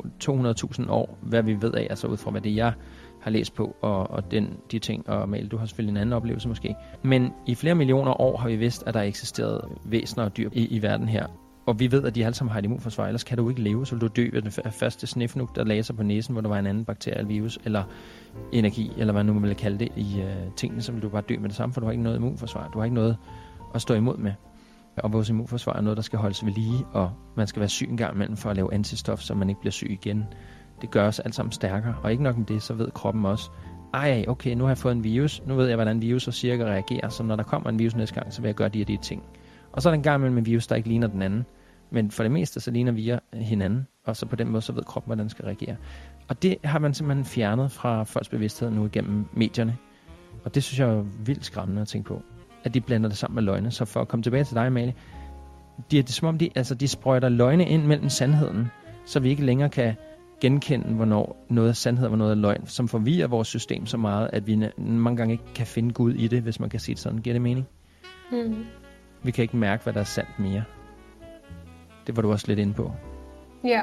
[0.83, 2.73] 200.000 år, hvad vi ved af, altså ud fra hvad det jeg
[3.21, 6.13] har læst på, og, og den, de ting, og Mal, du har selvfølgelig en anden
[6.13, 6.75] oplevelse måske.
[7.03, 10.67] Men i flere millioner år har vi vidst, at der eksisterede væsener og dyr i,
[10.67, 11.27] i verden her.
[11.65, 13.85] Og vi ved, at de alle sammen har et immunforsvar, ellers kan du ikke leve,
[13.85, 16.49] så vil du dø ved den første snifnuk, der lagde sig på næsen, hvor der
[16.49, 17.83] var en anden bakterie eller virus, eller
[18.51, 21.23] energi, eller hvad nu man vil kalde det, i øh, tingene, så vil du bare
[21.29, 22.69] dø med det samme, for du har ikke noget immunforsvar.
[22.73, 23.17] Du har ikke noget
[23.75, 24.31] at stå imod med.
[24.97, 27.89] Og vores immunforsvar er noget, der skal holdes ved lige, og man skal være syg
[27.89, 30.25] en gang imellem for at lave antistof, så man ikke bliver syg igen.
[30.81, 31.95] Det gør os alt sammen stærkere.
[32.03, 33.49] Og ikke nok med det, så ved kroppen også,
[33.93, 35.41] ej, okay, nu har jeg fået en virus.
[35.45, 37.09] Nu ved jeg, hvordan virus og cirka reagerer.
[37.09, 38.97] Så når der kommer en virus næste gang, så vil jeg gøre de her de
[38.97, 39.23] ting.
[39.73, 41.45] Og så er der en gang imellem en virus, der ikke ligner den anden.
[41.91, 43.87] Men for det meste, så ligner vi hinanden.
[44.05, 45.75] Og så på den måde, så ved kroppen, hvordan den skal reagere.
[46.27, 49.77] Og det har man simpelthen fjernet fra folks bevidsthed nu igennem medierne.
[50.43, 52.21] Og det synes jeg er vildt skræmmende at tænke på.
[52.63, 53.71] At de blander det sammen med løgne.
[53.71, 54.93] Så for at komme tilbage til dig, Amalie.
[55.91, 58.67] De er det som om, de, altså, de sprøjter løgne ind mellem sandheden.
[59.05, 59.95] Så vi ikke længere kan
[60.41, 64.29] genkende, hvornår noget er sandhed og hvornår er løgn, som forvirrer vores system så meget,
[64.33, 67.01] at vi mange gange ikke kan finde Gud i det, hvis man kan sige det
[67.01, 67.21] sådan.
[67.21, 67.67] Giver det mening?
[68.31, 68.65] Mm.
[69.23, 70.63] Vi kan ikke mærke, hvad der er sandt mere.
[72.07, 72.91] Det var du også lidt inde på.
[73.63, 73.81] Ja,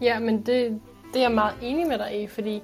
[0.00, 0.80] ja men det,
[1.12, 2.62] det er jeg meget enig med dig i, fordi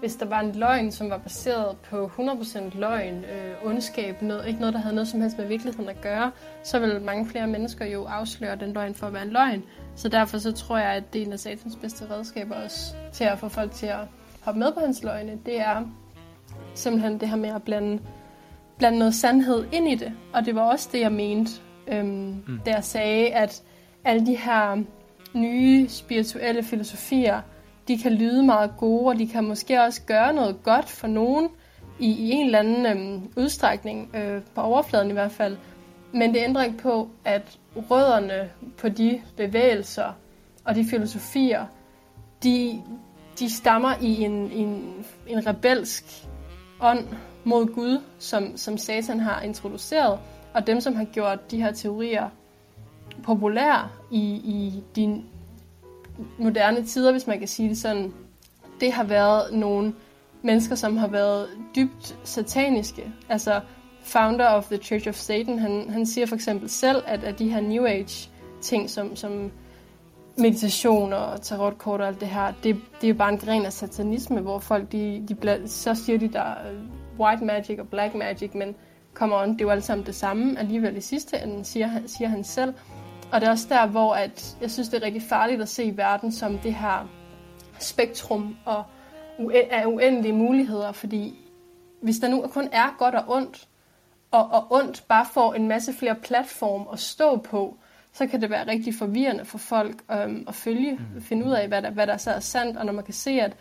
[0.00, 4.60] hvis der var en løgn, som var baseret på 100% løgn, øh, ondskab, noget, ikke
[4.60, 6.30] noget, der havde noget som helst med virkeligheden at gøre,
[6.62, 9.62] så ville mange flere mennesker jo afsløre den løgn for at være en løgn.
[9.96, 13.24] Så derfor så tror jeg, at det er en af satans bedste redskaber også til
[13.24, 14.00] at få folk til at
[14.40, 15.38] hoppe med på hans løgne.
[15.46, 15.82] Det er
[16.74, 18.02] simpelthen det her med at blande,
[18.80, 20.12] blande noget sandhed ind i det.
[20.32, 21.52] Og det var også det, jeg mente,
[21.88, 22.60] øhm, mm.
[22.66, 23.62] da jeg sagde, at
[24.04, 24.82] alle de her
[25.34, 27.40] nye spirituelle filosofier,
[27.88, 31.48] de kan lyde meget gode, og de kan måske også gøre noget godt for nogen
[31.98, 35.56] i, i en eller anden øhm, udstrækning, øh, på overfladen i hvert fald.
[36.12, 37.58] Men det ændrer ikke på, at
[37.90, 40.12] rødderne på de bevægelser
[40.64, 41.66] og de filosofier,
[42.42, 42.82] de,
[43.38, 44.94] de stammer i en, en,
[45.26, 46.04] en rebelsk
[46.80, 47.04] ånd
[47.44, 50.18] mod Gud, som, som Satan har introduceret,
[50.54, 52.28] og dem, som har gjort de her teorier
[53.22, 55.22] populære i, i de
[56.38, 58.12] moderne tider, hvis man kan sige det sådan,
[58.80, 59.94] det har været nogle
[60.42, 63.12] mennesker, som har været dybt sataniske.
[63.28, 63.60] Altså
[64.02, 67.48] founder of the Church of Satan, han, han siger for eksempel selv, at, at de
[67.48, 68.30] her New Age
[68.60, 69.50] ting, som, som
[70.38, 74.40] meditation og tarotkort og alt det her, det, det er bare en gren af satanisme,
[74.40, 76.80] hvor folk, de, de bla, så siger de der øh,
[77.20, 78.74] white magic og black magic, men
[79.14, 82.28] come on, det er jo alt sammen det samme alligevel i sidste ende, siger, siger
[82.28, 82.74] han selv.
[83.32, 85.92] Og det er også der, hvor at jeg synes, det er rigtig farligt at se
[85.96, 87.08] verden som det her
[87.78, 88.84] spektrum og
[89.70, 91.34] af uendelige muligheder, fordi
[92.02, 93.68] hvis der nu kun er godt og ondt,
[94.30, 97.76] og, og ondt bare får en masse flere platform at stå på,
[98.12, 101.22] så kan det være rigtig forvirrende for folk øhm, at følge, mm.
[101.22, 103.30] finde ud af, hvad der, hvad der så er sandt, og når man kan se,
[103.30, 103.56] at,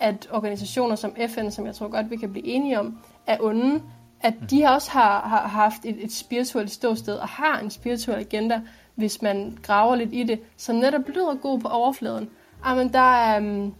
[0.00, 3.82] at organisationer som FN, som jeg tror godt, vi kan blive enige om, er onde,
[4.20, 8.60] at de også har, har haft et, et spirituelt ståsted og har en spirituel agenda,
[8.94, 12.30] hvis man graver lidt i det, som netop lyder god på overfladen.
[12.64, 13.74] Ah, Jamen, der er, mm,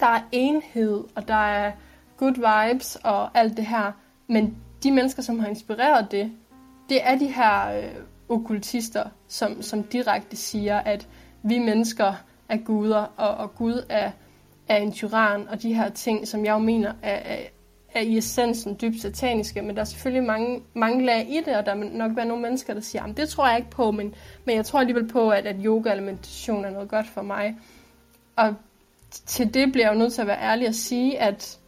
[0.00, 1.72] der er enhed, og der er
[2.16, 3.92] good vibes og alt det her.
[4.26, 6.32] Men de mennesker, som har inspireret det,
[6.88, 7.94] det er de her øh,
[8.28, 11.08] okkultister, som, som direkte siger, at
[11.42, 12.12] vi mennesker
[12.48, 14.10] er guder, og, og Gud er,
[14.68, 17.38] er en tyran, og de her ting, som jeg jo mener er, er,
[17.94, 21.66] er i essensen dybt sataniske, men der er selvfølgelig mange, mange lag i det, og
[21.66, 24.14] der vil nok være nogle mennesker, der siger, det tror jeg ikke på, men,
[24.44, 27.56] men jeg tror alligevel på, at, at yoga eller meditation er noget godt for mig.
[28.36, 28.54] Og
[29.10, 31.58] til det bliver jeg jo nødt til at være ærlig og sige, at,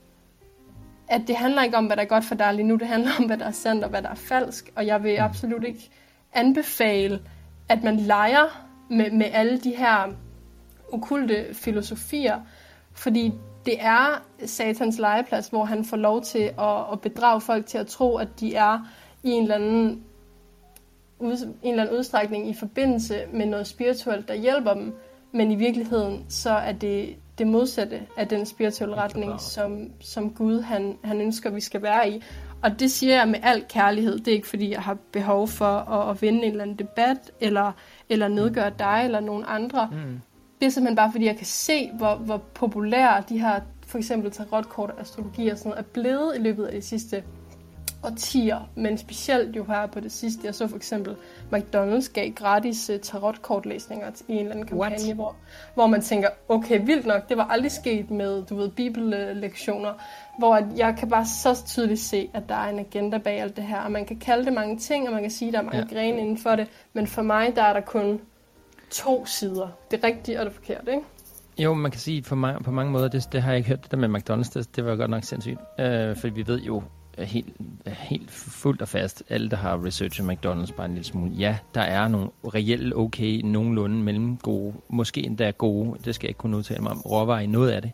[1.08, 3.10] at det handler ikke om, hvad der er godt for dig lige nu, det handler
[3.18, 5.90] om, hvad der er sandt og hvad der er falsk, og jeg vil absolut ikke
[6.32, 7.20] anbefale,
[7.68, 10.12] at man leger med, med alle de her
[10.92, 12.40] okulte filosofier,
[12.98, 13.32] fordi
[13.66, 17.86] det er satans legeplads, hvor han får lov til at, at bedrage folk til at
[17.86, 18.88] tro, at de er
[19.22, 20.04] i en eller anden
[21.18, 24.94] ud, en eller anden udstrækning i forbindelse med noget spirituelt, der hjælper dem,
[25.32, 30.60] men i virkeligheden så er det det modsatte af den spirituelle retning, som, som Gud
[30.60, 32.22] han, han ønsker, vi skal være i.
[32.62, 34.18] Og det siger jeg med al kærlighed.
[34.18, 37.32] Det er ikke, fordi jeg har behov for at, at vinde en eller anden debat,
[37.40, 37.72] eller,
[38.08, 39.88] eller nedgøre dig eller nogen andre.
[39.92, 40.20] Mm.
[40.60, 44.30] Det er simpelthen bare, fordi jeg kan se, hvor, hvor populære de her for eksempel
[44.30, 47.22] tarotkort og astrologi og sådan noget er blevet i løbet af de sidste
[48.05, 50.40] årtier, men specielt jo her på det sidste.
[50.44, 51.16] Jeg så for eksempel,
[51.52, 55.36] McDonald's gav gratis uh, tarotkortlæsninger i en eller anden kampagne, hvor,
[55.74, 59.93] hvor man tænker, okay, vildt nok, det var aldrig sket med, du ved, bibellektioner,
[60.39, 63.64] hvor jeg kan bare så tydeligt se, at der er en agenda bag alt det
[63.64, 65.64] her, og man kan kalde det mange ting, og man kan sige, at der er
[65.64, 65.94] mange ja.
[65.94, 68.20] grene inden for det, men for mig, der er der kun
[68.90, 69.69] to sider.
[69.90, 71.02] Det rigtige og det forkerte, ikke?
[71.59, 73.90] Jo, man kan sige, på, på mange måder, det, det har jeg ikke hørt, det
[73.90, 75.59] der med McDonald's, det, det var godt nok sindssygt.
[75.81, 76.82] Øh, for vi ved jo
[77.19, 77.56] helt,
[77.86, 81.81] helt fuldt og fast, alle der har researchet McDonald's bare en lille smule, ja, der
[81.81, 86.56] er nogle reelle okay, nogenlunde mellem gode, måske endda gode, det skal jeg ikke kunne
[86.56, 87.93] udtale mig om, råvarer i noget af det.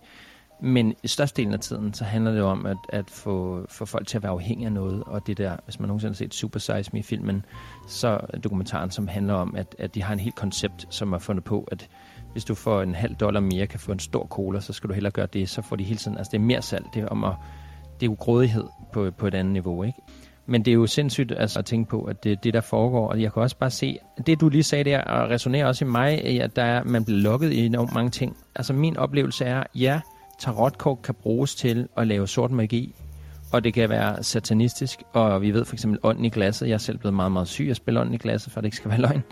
[0.60, 4.16] Men i størstedelen af tiden, så handler det om at, at få, få folk til
[4.16, 5.02] at være afhængige af noget.
[5.06, 7.44] Og det der, hvis man nogensinde har set Super Size Me-filmen,
[7.88, 11.44] så dokumentaren, som handler om, at, at de har en helt koncept, som er fundet
[11.44, 11.88] på, at
[12.32, 14.94] hvis du får en halv dollar mere, kan få en stor cola, så skal du
[14.94, 15.48] hellere gøre det.
[15.48, 16.84] Så får de hele tiden, altså det er mere salg.
[16.94, 17.32] Det er om at,
[18.00, 19.98] det er jo grådighed på, på et andet niveau, ikke?
[20.46, 23.08] Men det er jo sindssygt altså, at tænke på, at det det, der foregår.
[23.08, 25.88] Og jeg kan også bare se, det du lige sagde der, og resonerer også i
[25.88, 28.36] mig, at der er, man bliver lukket i enormt mange ting.
[28.54, 30.00] Altså min oplevelse er, ja,
[30.38, 32.94] tarotkort kan bruges til at lave sort magi,
[33.52, 36.68] og det kan være satanistisk, og vi ved for eksempel ånden i glasset.
[36.68, 38.76] Jeg er selv blevet meget, meget syg at spille ånden i glasset, for det ikke
[38.76, 39.22] skal være løgn.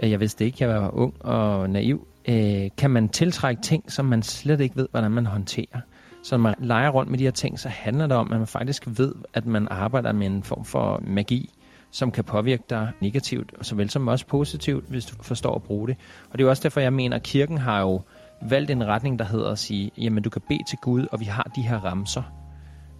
[0.00, 2.06] Øh, jeg vidste ikke, jeg var ung og naiv.
[2.28, 5.80] Øh, kan man tiltrække ting, som man slet ikke ved, hvordan man håndterer?
[6.22, 8.46] Så når man leger rundt med de her ting, så handler det om, at man
[8.46, 11.50] faktisk ved, at man arbejder med en form for magi,
[11.90, 15.96] som kan påvirke dig negativt, såvel som også positivt, hvis du forstår at bruge det.
[16.30, 18.00] Og det er jo også derfor, jeg mener, at kirken har jo
[18.44, 21.24] valgt en retning, der hedder at sige, jamen du kan bede til Gud, og vi
[21.24, 22.22] har de her ramser.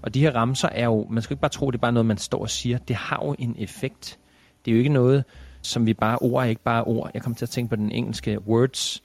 [0.03, 2.07] Og de her ramser er jo, man skal ikke bare tro, det er bare noget,
[2.07, 2.79] man står og siger.
[2.79, 4.19] Det har jo en effekt.
[4.65, 5.25] Det er jo ikke noget,
[5.63, 7.11] som vi bare ord er ikke bare ord.
[7.15, 9.03] Jeg kommer til at tænke på den engelske words.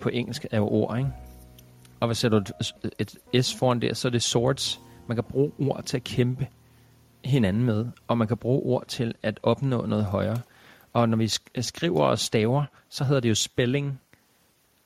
[0.00, 1.10] På engelsk er jo ord, ikke?
[2.00, 2.52] Og hvis sætter du
[2.98, 4.80] et, et S foran der, så er det swords.
[5.08, 6.46] Man kan bruge ord til at kæmpe
[7.24, 10.36] hinanden med, og man kan bruge ord til at opnå noget højere.
[10.92, 11.28] Og når vi
[11.62, 14.00] skriver og staver, så hedder det jo spelling.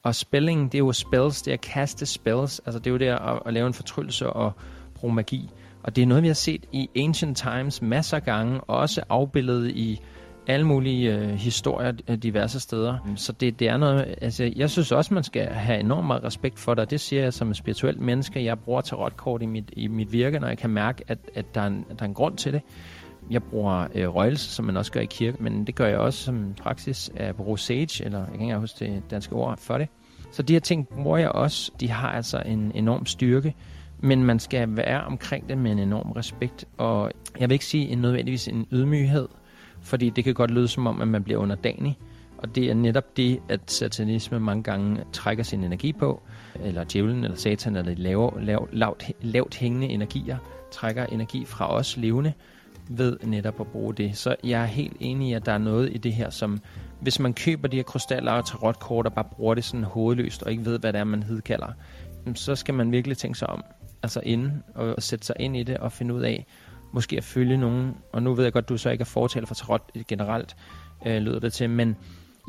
[0.03, 2.61] Og spelling, det er jo spells, det er at kaste spells.
[2.67, 4.53] Altså det er jo det at, at lave en fortryllelse og
[4.95, 5.51] bruge magi.
[5.83, 9.71] Og det er noget, vi har set i Ancient Times masser af gange, også afbildet
[9.71, 10.01] i
[10.47, 12.99] alle mulige øh, historier diverse steder.
[13.07, 13.17] Mm.
[13.17, 16.59] Så det, det er noget, altså jeg synes også, man skal have enormt meget respekt
[16.59, 16.91] for det.
[16.91, 18.45] Det siger jeg som en spirituel menneske.
[18.45, 21.61] Jeg bruger tarotkort i mit, i mit virke, når jeg kan mærke, at, at der,
[21.61, 22.63] er en, der er en grund til det.
[23.33, 26.25] Jeg bruger øh, røgelse, som man også gør i kirke, men det gør jeg også
[26.25, 29.89] som praksis af bruge sage, eller jeg kan ikke huske det danske ord for det.
[30.33, 31.73] Så de her ting bruger jeg også.
[31.81, 33.55] De har altså en enorm styrke,
[34.01, 37.11] men man skal være omkring det med en enorm respekt, og
[37.41, 39.29] jeg vil ikke sige en nødvendigvis en ydmyghed,
[39.81, 41.99] fordi det kan godt lyde som om, at man bliver underdanig.
[42.39, 46.23] Og det er netop det, at satanisme mange gange trækker sin energi på,
[46.65, 50.39] eller djævlen, eller satan, eller de lav, lav, lavt, lavt hængende energier,
[50.71, 52.33] trækker energi fra os levende,
[52.99, 54.17] ved netop at bruge det.
[54.17, 56.61] Så jeg er helt enig i, at der er noget i det her, som
[57.01, 60.51] hvis man køber de her krystaller og tarotkort og bare bruger det sådan hovedløst, og
[60.51, 61.73] ikke ved, hvad det er, man hedkalder,
[62.35, 63.65] så skal man virkelig tænke sig om,
[64.03, 66.47] altså inden, og sætte sig ind i det og finde ud af,
[66.93, 69.55] måske at følge nogen, og nu ved jeg godt, du så ikke er fortaler for
[69.55, 70.57] tarot generelt,
[71.07, 71.97] øh, lyder det til, men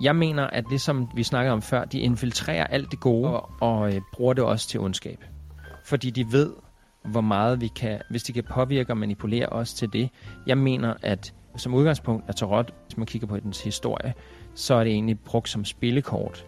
[0.01, 3.49] jeg mener, at det som vi snakkede om før, de infiltrerer alt det gode, og,
[3.61, 5.23] og øh, bruger det også til ondskab.
[5.85, 6.53] Fordi de ved,
[7.05, 10.09] hvor meget vi kan, hvis de kan påvirke og manipulere os til det.
[10.47, 14.13] Jeg mener, at som udgangspunkt er tarot, hvis man kigger på dens historie,
[14.55, 16.45] så er det egentlig brugt som spillekort,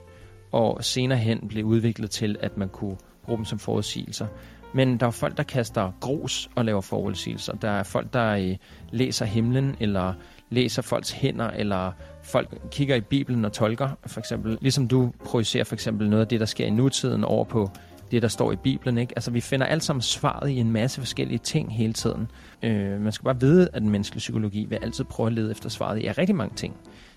[0.52, 4.28] og senere hen blev udviklet til, at man kunne bruge dem som forudsigelser.
[4.74, 7.54] Men der er folk, der kaster grus og laver forudsigelser.
[7.54, 8.56] Der er folk, der øh,
[8.92, 10.14] læser himlen, eller
[10.50, 11.92] læser folks hænder, eller
[12.24, 14.58] folk kigger i Bibelen og tolker, for eksempel.
[14.62, 17.70] Ligesom du projicerer for eksempel noget af det, der sker i nutiden over på
[18.12, 18.98] det, der står i Bibelen.
[18.98, 19.14] Ikke?
[19.16, 22.28] Altså, vi finder alt sammen svaret i en masse forskellige ting hele tiden.
[22.64, 25.70] Øh, man skal bare vide, at den menneskelige psykologi vil altid prøve at lede efter
[25.70, 26.76] svaret i rigtig mange ting.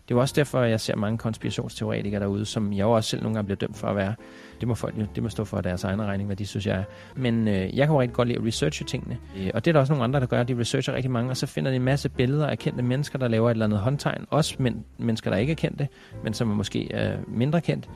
[0.08, 3.22] Det er jo også derfor, jeg ser mange konspirationsteoretikere derude, som jeg jo også selv
[3.22, 4.14] nogle gange bliver dømt for at være.
[4.60, 6.76] Det må folk jo det må stå for deres egen regning, hvad de synes, jeg
[6.76, 6.84] er.
[7.16, 9.18] Men øh, jeg kan jo rigtig godt lide at researche tingene.
[9.38, 10.42] Øh, og det er der også nogle andre, der gør.
[10.42, 13.28] De researcher rigtig mange, og så finder de en masse billeder af kendte mennesker, der
[13.28, 14.26] laver et eller andet håndtegn.
[14.30, 15.88] Også men, mennesker, der ikke er kendte,
[16.24, 17.88] men som er måske øh, mindre kendt.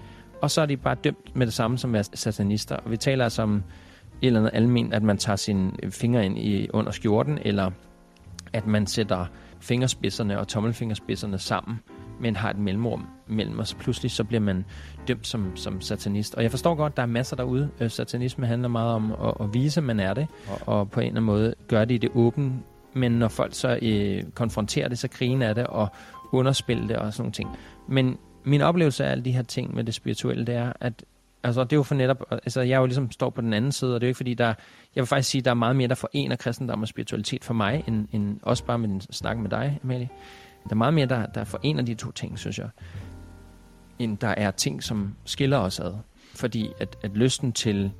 [0.43, 2.77] Og så er de bare dømt med det samme som er satanister.
[2.77, 6.39] Og vi taler altså om et eller andet almen, at man tager sine fingre ind
[6.39, 7.71] i, under skjorten, eller
[8.53, 9.27] at man sætter
[9.61, 11.79] fingerspidserne og tommelfingerspidserne sammen
[12.23, 14.65] men har et mellemrum mellem, og så pludselig så bliver man
[15.09, 16.35] dømt som, som satanist.
[16.35, 17.71] Og jeg forstår godt, der er masser derude.
[17.81, 21.01] Øh, satanisme handler meget om at, at vise, at man er det, og, og på
[21.01, 22.53] en eller anden måde gøre det i det åbne.
[22.95, 25.89] Men når folk så øh, konfronterer det, så griner af det og
[26.33, 27.49] underspiller det og sådan nogle ting.
[27.89, 31.05] Men min oplevelse af alle de her ting med det spirituelle, det er, at
[31.45, 33.73] Altså, det er jo for netop, altså, jeg er jo ligesom står på den anden
[33.73, 35.77] side, og det er jo ikke fordi, der, jeg vil faktisk sige, der er meget
[35.77, 39.39] mere, der forener kristendom og spiritualitet for mig, end, end også bare med den snak
[39.39, 40.09] med dig, Amalie.
[40.65, 42.69] Der er meget mere, der, der forener de to ting, synes jeg,
[43.99, 45.95] end der er ting, som skiller os ad.
[46.35, 47.91] Fordi at, at lysten til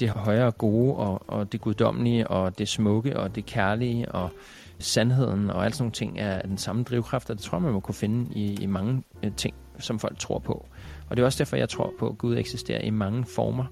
[0.00, 4.30] det højere gode, og, og det guddommelige, og det smukke, og det kærlige, og
[4.78, 7.72] sandheden, og alt sådan nogle ting, er den samme drivkraft, og det tror jeg, man
[7.72, 10.66] må kunne finde i, i mange øh, ting, som folk tror på.
[11.08, 13.64] Og det er også derfor, jeg tror på, at Gud eksisterer i mange former.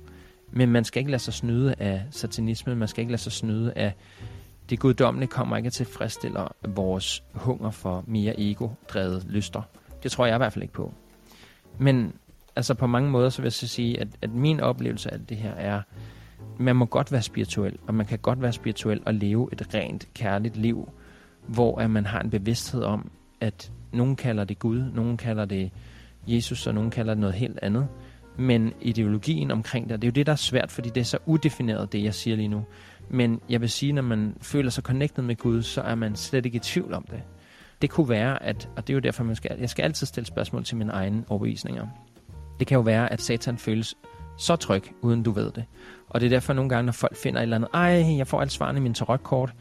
[0.52, 3.72] Men man skal ikke lade sig snyde af satanismen, man skal ikke lade sig snyde
[3.76, 3.92] af
[4.70, 9.62] det guddommelige kommer ikke til at tilfredsstille vores hunger for mere ego-drevet lyster.
[10.02, 10.92] Det tror jeg i hvert fald ikke på.
[11.78, 12.12] Men
[12.56, 15.36] altså på mange måder, så vil jeg så sige, at, at min oplevelse af det
[15.36, 15.82] her er,
[16.58, 20.08] man må godt være spirituel, og man kan godt være spirituel og leve et rent,
[20.14, 20.88] kærligt liv,
[21.46, 23.10] hvor at man har en bevidsthed om,
[23.40, 25.70] at nogen kalder det Gud, nogen kalder det
[26.34, 27.88] Jesus, og nogen kalder det noget helt andet.
[28.38, 31.18] Men ideologien omkring det, det er jo det, der er svært, fordi det er så
[31.26, 32.64] udefineret, det jeg siger lige nu.
[33.10, 36.46] Men jeg vil sige, når man føler sig connected med Gud, så er man slet
[36.46, 37.22] ikke i tvivl om det.
[37.82, 40.26] Det kunne være, at, og det er jo derfor, man skal, jeg skal altid stille
[40.26, 41.86] spørgsmål til mine egne overbevisninger.
[42.58, 43.94] Det kan jo være, at satan føles
[44.38, 45.64] så tryg, uden du ved det.
[46.08, 48.40] Og det er derfor nogle gange, når folk finder et eller andet, ej, jeg får
[48.40, 49.54] alt svarene i min tarotkort.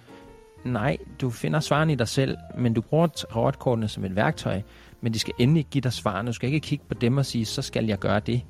[0.66, 4.62] Nej, du finder svarene i dig selv, men du bruger tarotkortene som et værktøj,
[5.02, 6.28] men de skal endelig give dig svarene.
[6.28, 8.42] Du skal ikke kigge på dem og sige, så skal jeg gøre det.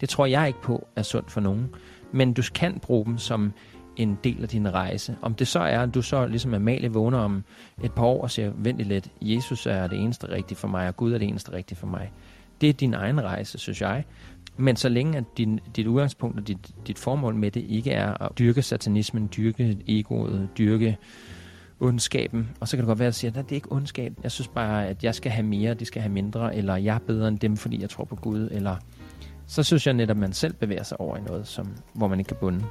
[0.00, 1.68] Det tror jeg ikke på er sundt for nogen.
[2.12, 3.52] Men du kan bruge dem som
[3.96, 5.16] en del af din rejse.
[5.22, 7.44] Om det så er, at du så ligesom Amalie vågner om
[7.84, 10.96] et par år og siger, vent lidt, Jesus er det eneste rigtige for mig, og
[10.96, 12.12] Gud er det eneste rigtige for mig.
[12.60, 14.04] Det er din egen rejse, synes jeg.
[14.56, 18.22] Men så længe at din, dit udgangspunkt og dit, dit formål med det ikke er
[18.22, 20.96] at dyrke satanismen, dyrke egoet, dyrke
[21.80, 24.12] ondskaben, og så kan det godt være, at sige, at det er ikke ondskab.
[24.22, 26.98] Jeg synes bare, at jeg skal have mere, de skal have mindre, eller jeg er
[26.98, 28.76] bedre end dem, fordi jeg tror på Gud, eller
[29.46, 32.18] så synes jeg netop, at man selv bevæger sig over i noget, som, hvor man
[32.18, 32.64] ikke kan bunde.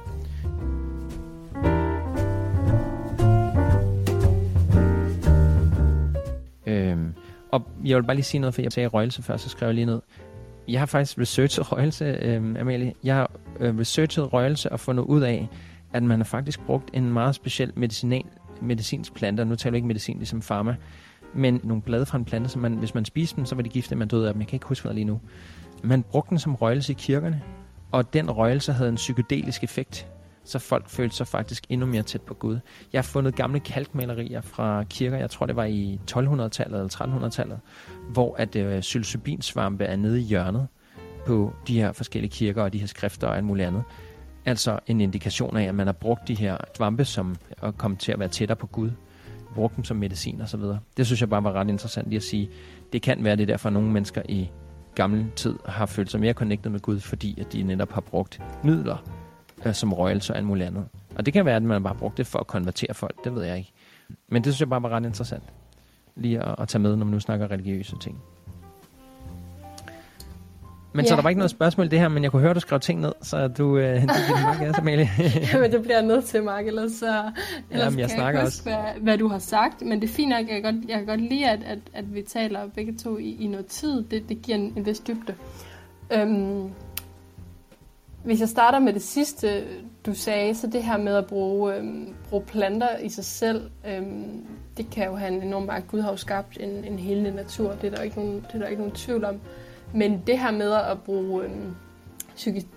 [6.66, 7.14] Øhm,
[7.50, 9.74] og jeg vil bare lige sige noget, for jeg sagde røgelse før, så skrev jeg
[9.74, 10.00] lige ned.
[10.68, 12.92] Jeg har faktisk researchet røgelse, øhm, Amalie.
[13.04, 13.30] Jeg har
[13.60, 15.48] øh, researchet røgelse og fundet ud af,
[15.92, 18.24] at man har faktisk brugt en meget speciel medicinal,
[18.62, 20.76] medicinsk plante, og nu taler vi ikke medicin ligesom pharma,
[21.34, 23.68] men nogle blade fra en plante, som man, hvis man spiste dem, så var de
[23.68, 24.40] gifte, man døde af dem.
[24.40, 25.20] Jeg kan ikke huske, hvad lige nu.
[25.82, 27.42] Man brugte den som røgelse i kirkerne,
[27.92, 30.08] og den røgelse havde en psykedelisk effekt
[30.48, 32.58] så folk følte sig faktisk endnu mere tæt på Gud.
[32.92, 37.60] Jeg har fundet gamle kalkmalerier fra kirker, jeg tror det var i 1200-tallet eller 1300-tallet,
[38.12, 40.66] hvor at øh, psilocybinsvampe er nede i hjørnet
[41.26, 43.82] på de her forskellige kirker og de her skrifter og alt muligt andet.
[44.48, 48.12] Altså en indikation af, at man har brugt de her svampe som at komme til
[48.12, 48.90] at være tættere på Gud.
[49.54, 50.78] Brugt dem som medicin og så videre.
[50.96, 52.50] Det synes jeg bare var ret interessant lige at sige.
[52.92, 54.50] Det kan være det derfor, at nogle mennesker i
[54.94, 58.40] gammel tid har følt sig mere connected med Gud, fordi at de netop har brugt
[58.64, 58.96] midler
[59.66, 60.88] øh, som røgelse og alt muligt andet.
[61.16, 63.44] Og det kan være, at man bare brugt det for at konvertere folk, det ved
[63.44, 63.72] jeg ikke.
[64.28, 65.42] Men det synes jeg bare var ret interessant,
[66.16, 68.22] lige at, at tage med, når man nu snakker religiøse ting.
[70.98, 71.08] Men ja.
[71.08, 73.00] så der var ikke noget spørgsmål det her, men jeg kunne høre, du skrev ting
[73.00, 75.08] ned, så du, øh, du vil nok gerne, Amalie.
[75.52, 77.06] Jamen, det bliver nødt til, Mark, ellers, så,
[77.70, 78.92] ellers Jamen, jeg kan snakker jeg huske, også.
[78.92, 79.82] Hvad, hvad, du har sagt.
[79.82, 82.14] Men det er fint nok, jeg kan godt, jeg kan godt lide, at, at, at
[82.14, 84.02] vi taler begge to i, i noget tid.
[84.02, 85.34] Det, det giver en, en vis dybde.
[86.12, 86.70] Øhm,
[88.24, 89.64] hvis jeg starter med det sidste,
[90.06, 94.46] du sagde, så det her med at bruge, øhm, bruge planter i sig selv, øhm,
[94.76, 95.88] det kan jo have en enorm magt.
[95.88, 98.58] Gud har jo skabt en, en helende natur, det er, der ikke nogen, det er
[98.58, 99.40] der ikke nogen tvivl om.
[99.94, 101.74] Men det her med at bruge øhm,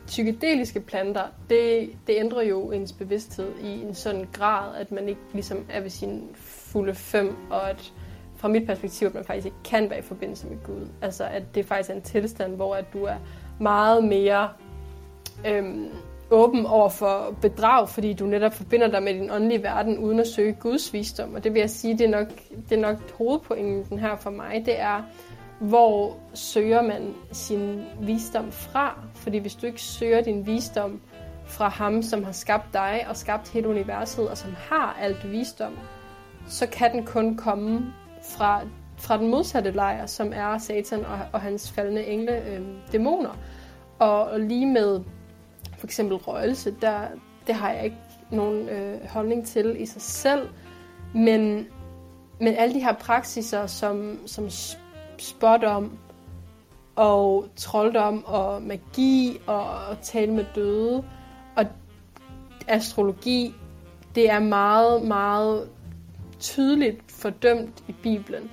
[0.06, 5.22] psykedeliske planter, det, det ændrer jo ens bevidsthed i en sådan grad, at man ikke
[5.34, 7.94] ligesom er ved sin fulde fem, og at
[8.36, 10.88] fra mit perspektiv, at man faktisk ikke kan være i forbindelse med Gud.
[11.02, 13.16] Altså at det faktisk er en tilstand, hvor at du er
[13.60, 14.50] meget mere
[15.48, 15.90] øhm,
[16.32, 20.28] åben over for bedrag, fordi du netop forbinder dig med din åndelige verden uden at
[20.28, 21.34] søge Guds visdom.
[21.34, 22.28] Og det vil jeg sige, det er nok,
[22.70, 24.64] det er nok hovedpointen her for mig.
[24.66, 25.04] Det er,
[25.62, 29.00] hvor søger man sin visdom fra?
[29.14, 31.02] Fordi hvis du ikke søger din visdom
[31.46, 35.78] fra ham, som har skabt dig og skabt hele universet, og som har alt visdom,
[36.48, 37.94] så kan den kun komme
[38.24, 38.62] fra,
[38.98, 42.62] fra den modsatte lejr, som er Satan og, og hans faldende engle, øh,
[42.92, 43.38] dæmoner.
[44.00, 45.02] Og, og lige med
[45.78, 47.02] for eksempel røgelse, der,
[47.48, 47.98] det har jeg ikke
[48.32, 50.50] nogen øh, holdning til i sig selv,
[51.14, 51.68] men,
[52.40, 54.50] men alle de her praksiser, som, som
[55.22, 55.98] spådom
[56.96, 61.04] og trolddom og magi og, og tale med døde
[61.56, 61.66] og
[62.68, 63.56] astrologi,
[64.16, 65.70] det er meget, meget
[66.40, 68.52] tydeligt fordømt i Bibelen.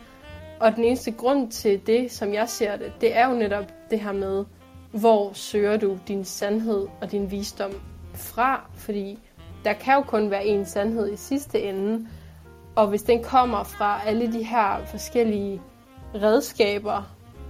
[0.61, 4.01] Og den eneste grund til det, som jeg ser det, det er jo netop det
[4.01, 4.45] her med,
[4.93, 7.73] hvor søger du din sandhed og din visdom
[8.15, 8.70] fra?
[8.74, 9.19] Fordi
[9.65, 12.09] der kan jo kun være en sandhed i sidste ende.
[12.77, 15.61] Og hvis den kommer fra alle de her forskellige
[16.14, 17.02] redskaber,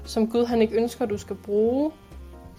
[0.05, 1.93] som Gud han ikke ønsker, du skal bruge,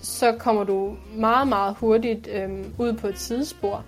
[0.01, 3.83] så kommer du meget, meget hurtigt øhm, ud på et sidespor.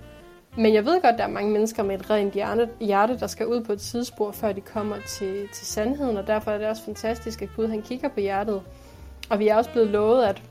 [0.57, 2.33] Men jeg ved godt, at der er mange mennesker med et rent
[2.79, 6.51] hjerte, der skal ud på et sidespor, før de kommer til, til sandheden, og derfor
[6.51, 8.61] er det også fantastisk, at Gud han kigger på hjertet.
[9.29, 10.41] Og vi er også blevet lovet, at,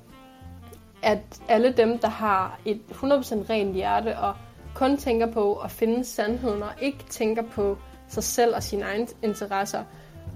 [1.02, 1.18] at
[1.48, 3.04] alle dem, der har et 100%
[3.50, 4.34] rent hjerte, og
[4.74, 7.78] kun tænker på at finde sandheden, og ikke tænker på
[8.08, 9.84] sig selv og sine egne interesser,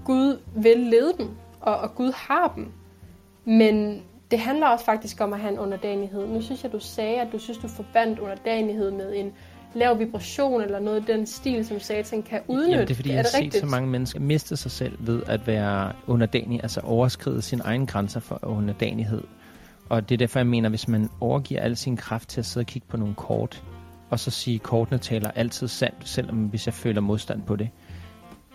[0.05, 1.29] Gud vil lede dem,
[1.61, 2.71] og, og Gud har dem.
[3.45, 6.27] Men det handler også faktisk om at have en underdanighed.
[6.27, 9.31] Nu synes jeg, du sagde, at du synes, du forbandt underdanighed med en
[9.75, 12.71] lav vibration eller noget i den stil, som satan kan udnytte.
[12.71, 15.23] Jamen, det er fordi, er jeg har set så mange mennesker miste sig selv ved
[15.27, 19.23] at være underdanig, altså overskride sine egne grænser for underdanighed.
[19.89, 22.63] Og det er derfor, jeg mener, hvis man overgiver al sin kraft til at sidde
[22.63, 23.63] og kigge på nogle kort,
[24.09, 27.69] og så sige, at kortene taler altid sandt, selvom hvis jeg føler modstand på det,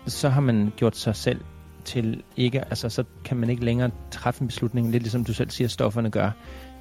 [0.07, 1.41] så har man gjort sig selv
[1.85, 5.49] til ikke, altså så kan man ikke længere træffe en beslutning, lidt ligesom du selv
[5.49, 6.31] siger, stofferne gør.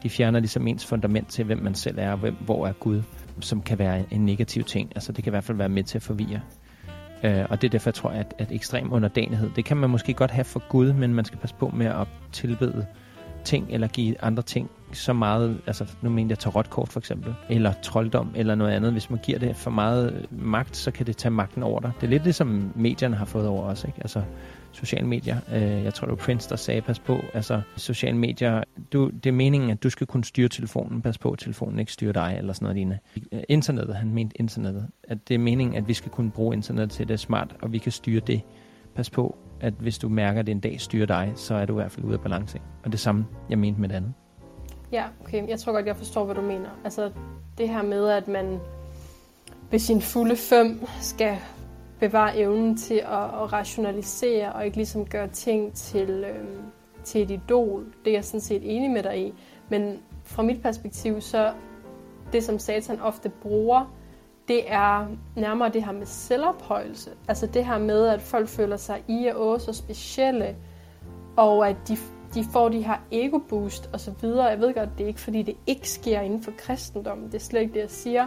[0.02, 3.02] De fjerner ligesom ens fundament til, hvem man selv er, og hvem, hvor er Gud,
[3.40, 4.92] som kan være en negativ ting.
[4.94, 6.40] Altså det kan i hvert fald være med til at forvirre.
[7.24, 10.14] Uh, og det er derfor, jeg tror, at, at ekstrem underdanighed, det kan man måske
[10.14, 12.86] godt have for Gud, men man skal passe på med at tilbede
[13.44, 17.72] ting, eller give andre ting så meget, altså nu mener jeg tarotkort for eksempel, eller
[17.82, 18.92] trolddom, eller noget andet.
[18.92, 21.92] Hvis man giver det for meget øh, magt, så kan det tage magten over dig.
[22.00, 23.98] Det er lidt det, som medierne har fået over os, ikke?
[24.00, 24.22] Altså
[24.72, 25.36] sociale medier.
[25.52, 28.62] Øh, jeg tror, det var Prince, der sagde, pas på, altså sociale medier,
[28.92, 31.92] du, det er meningen, at du skal kunne styre telefonen, pas på, at telefonen ikke
[31.92, 32.98] styrer dig, eller sådan noget lignende.
[33.48, 37.08] Internettet, han mente internettet, at det er meningen, at vi skal kunne bruge internettet til
[37.08, 38.40] det smart, og vi kan styre det.
[38.94, 41.72] Pas på, at hvis du mærker, at det en dag styrer dig, så er du
[41.72, 42.58] i hvert fald ude af balance.
[42.84, 44.12] Og det samme, jeg mente med det andet.
[44.92, 45.48] Ja, okay.
[45.48, 46.68] Jeg tror godt, jeg forstår, hvad du mener.
[46.84, 47.10] Altså
[47.58, 48.60] det her med, at man
[49.70, 51.36] ved sin fulde fem skal
[52.00, 56.62] bevare evnen til at, at rationalisere og ikke ligesom gøre ting til, øhm,
[57.04, 57.84] til et idol.
[58.04, 59.34] Det er jeg sådan set enig med dig i.
[59.68, 61.52] Men fra mit perspektiv, så
[62.32, 63.94] det som satan ofte bruger,
[64.48, 65.06] det er
[65.36, 67.10] nærmere det her med selvophøjelse.
[67.28, 70.56] Altså det her med, at folk føler sig i og så specielle,
[71.36, 71.96] og at de,
[72.34, 74.44] de får de her ego-boost og så videre.
[74.44, 77.26] Jeg ved godt, det er ikke fordi, det ikke sker inden for kristendommen.
[77.26, 78.26] Det er slet ikke det, jeg siger.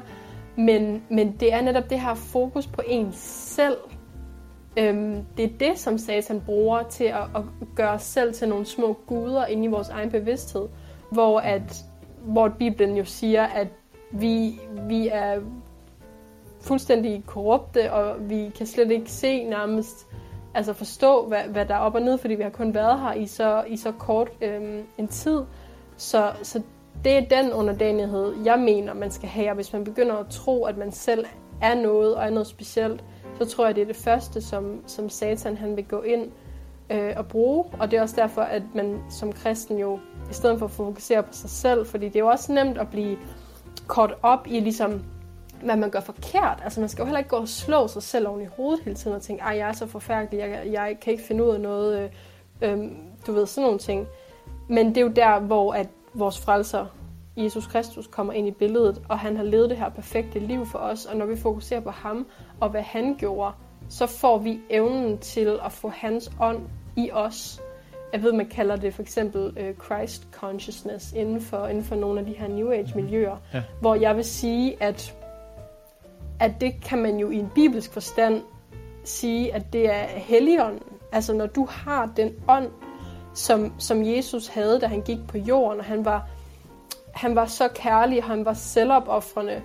[0.55, 3.77] Men, men det er netop det her fokus på en selv.
[4.77, 7.41] Øhm, det er det, som satan bruger til at, at
[7.75, 10.67] gøre os selv til nogle små guder inde i vores egen bevidsthed.
[11.11, 11.85] Hvor, at,
[12.21, 13.67] hvor Bibelen jo siger, at
[14.11, 15.39] vi, vi er
[16.61, 20.07] fuldstændig korrupte, og vi kan slet ikke se nærmest,
[20.53, 23.13] altså forstå, hvad, hvad der er op og ned, fordi vi har kun været her
[23.13, 25.41] i så, i så kort øhm, en tid.
[25.97, 26.61] Så, så
[27.03, 29.49] det er den underdanighed, jeg mener, man skal have.
[29.49, 31.25] Og hvis man begynder at tro, at man selv
[31.61, 33.03] er noget og er noget specielt,
[33.39, 36.31] så tror jeg, det er det første, som, som satan han vil gå ind
[36.89, 37.65] øh, og bruge.
[37.80, 39.99] Og det er også derfor, at man som kristen jo,
[40.30, 42.88] i stedet for at fokusere på sig selv, fordi det er jo også nemt at
[42.88, 43.17] blive
[43.88, 45.05] kort op i ligesom,
[45.65, 46.61] hvad man gør forkert.
[46.64, 48.95] Altså man skal jo heller ikke gå og slå sig selv oven i hovedet hele
[48.95, 51.60] tiden og tænke, ej, jeg er så forfærdelig, jeg, jeg kan ikke finde ud af
[51.61, 52.11] noget,
[52.61, 52.91] øh, øh,
[53.27, 54.07] du ved, sådan nogle ting.
[54.69, 56.85] Men det er jo der, hvor at vores frelser,
[57.38, 60.80] Jesus Kristus, kommer ind i billedet, og han har levet det her perfekte liv for
[60.80, 62.27] os, og når vi fokuserer på ham
[62.60, 63.52] og hvad han gjorde,
[63.90, 66.60] så får vi evnen til at få hans ånd
[66.98, 67.61] i os.
[68.14, 72.19] jeg ved, man kalder det for eksempel øh, Christ consciousness inden for, inden for nogle
[72.19, 73.64] af de her New Age-miljøer, Ja.
[73.81, 75.15] hvor jeg vil sige, at,
[76.44, 78.41] at det kan man jo i en bibelsk forstand
[79.03, 80.84] sige, at det er helligånden.
[81.11, 82.70] Altså når du har den ånd,
[83.34, 86.28] som, som Jesus havde, da han gik på jorden, og han var,
[87.14, 89.61] han var så kærlig, og han var selvopoffrende.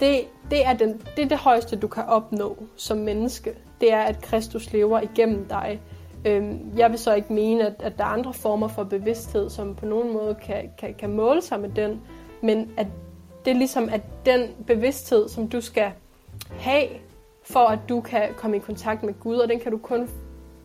[0.00, 0.20] Det,
[0.50, 3.54] det, er den, det er det højeste, du kan opnå som menneske.
[3.80, 5.80] Det er, at Kristus lever igennem dig.
[6.24, 9.74] Øhm, jeg vil så ikke mene, at, at der er andre former for bevidsthed, som
[9.74, 12.00] på nogen måde kan, kan, kan måle sig med den,
[12.42, 12.86] men at
[13.44, 15.92] det er ligesom, at den bevidsthed, som du skal
[16.50, 16.88] have,
[17.42, 20.08] for at du kan komme i kontakt med Gud, og den kan du kun,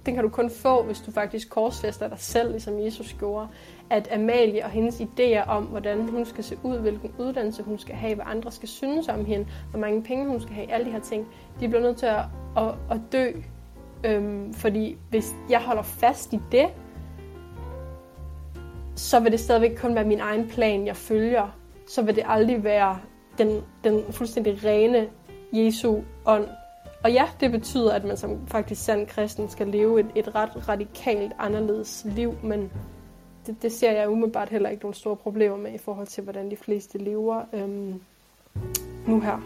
[0.05, 3.47] den kan du kun få, hvis du faktisk korsfæster dig selv, ligesom Jesus gjorde.
[3.89, 7.95] At Amalie og hendes idéer om, hvordan hun skal se ud, hvilken uddannelse hun skal
[7.95, 10.91] have, hvad andre skal synes om hende, hvor mange penge hun skal have, alle de
[10.91, 11.27] her ting,
[11.59, 12.23] de bliver nødt til at,
[12.57, 13.31] at, at dø.
[14.03, 16.67] Øhm, fordi hvis jeg holder fast i det,
[18.95, 21.57] så vil det stadigvæk kun være min egen plan, jeg følger.
[21.87, 22.99] Så vil det aldrig være
[23.37, 25.07] den, den fuldstændig rene
[25.53, 26.47] Jesu ånd.
[27.03, 30.69] Og ja, det betyder, at man som faktisk sand kristen skal leve et, et ret
[30.69, 32.71] radikalt anderledes liv, men
[33.47, 36.51] det, det ser jeg umiddelbart heller ikke nogle store problemer med i forhold til, hvordan
[36.51, 38.01] de fleste lever øhm,
[39.07, 39.37] nu her.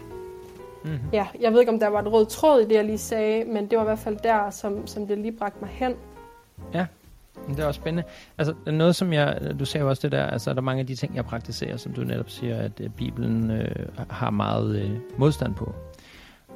[0.84, 0.98] Mm-hmm.
[1.12, 3.44] Ja, jeg ved ikke, om der var et rød tråd i det, jeg lige sagde,
[3.44, 5.94] men det var i hvert fald der, som, som det lige bragte mig hen.
[7.56, 8.08] Det er også spændende.
[8.38, 10.86] Altså, noget som jeg, du sagde jo også det der, altså, der er mange af
[10.86, 14.90] de ting, jeg praktiserer, som du netop siger, at øh, Bibelen øh, har meget øh,
[15.18, 15.74] modstand på.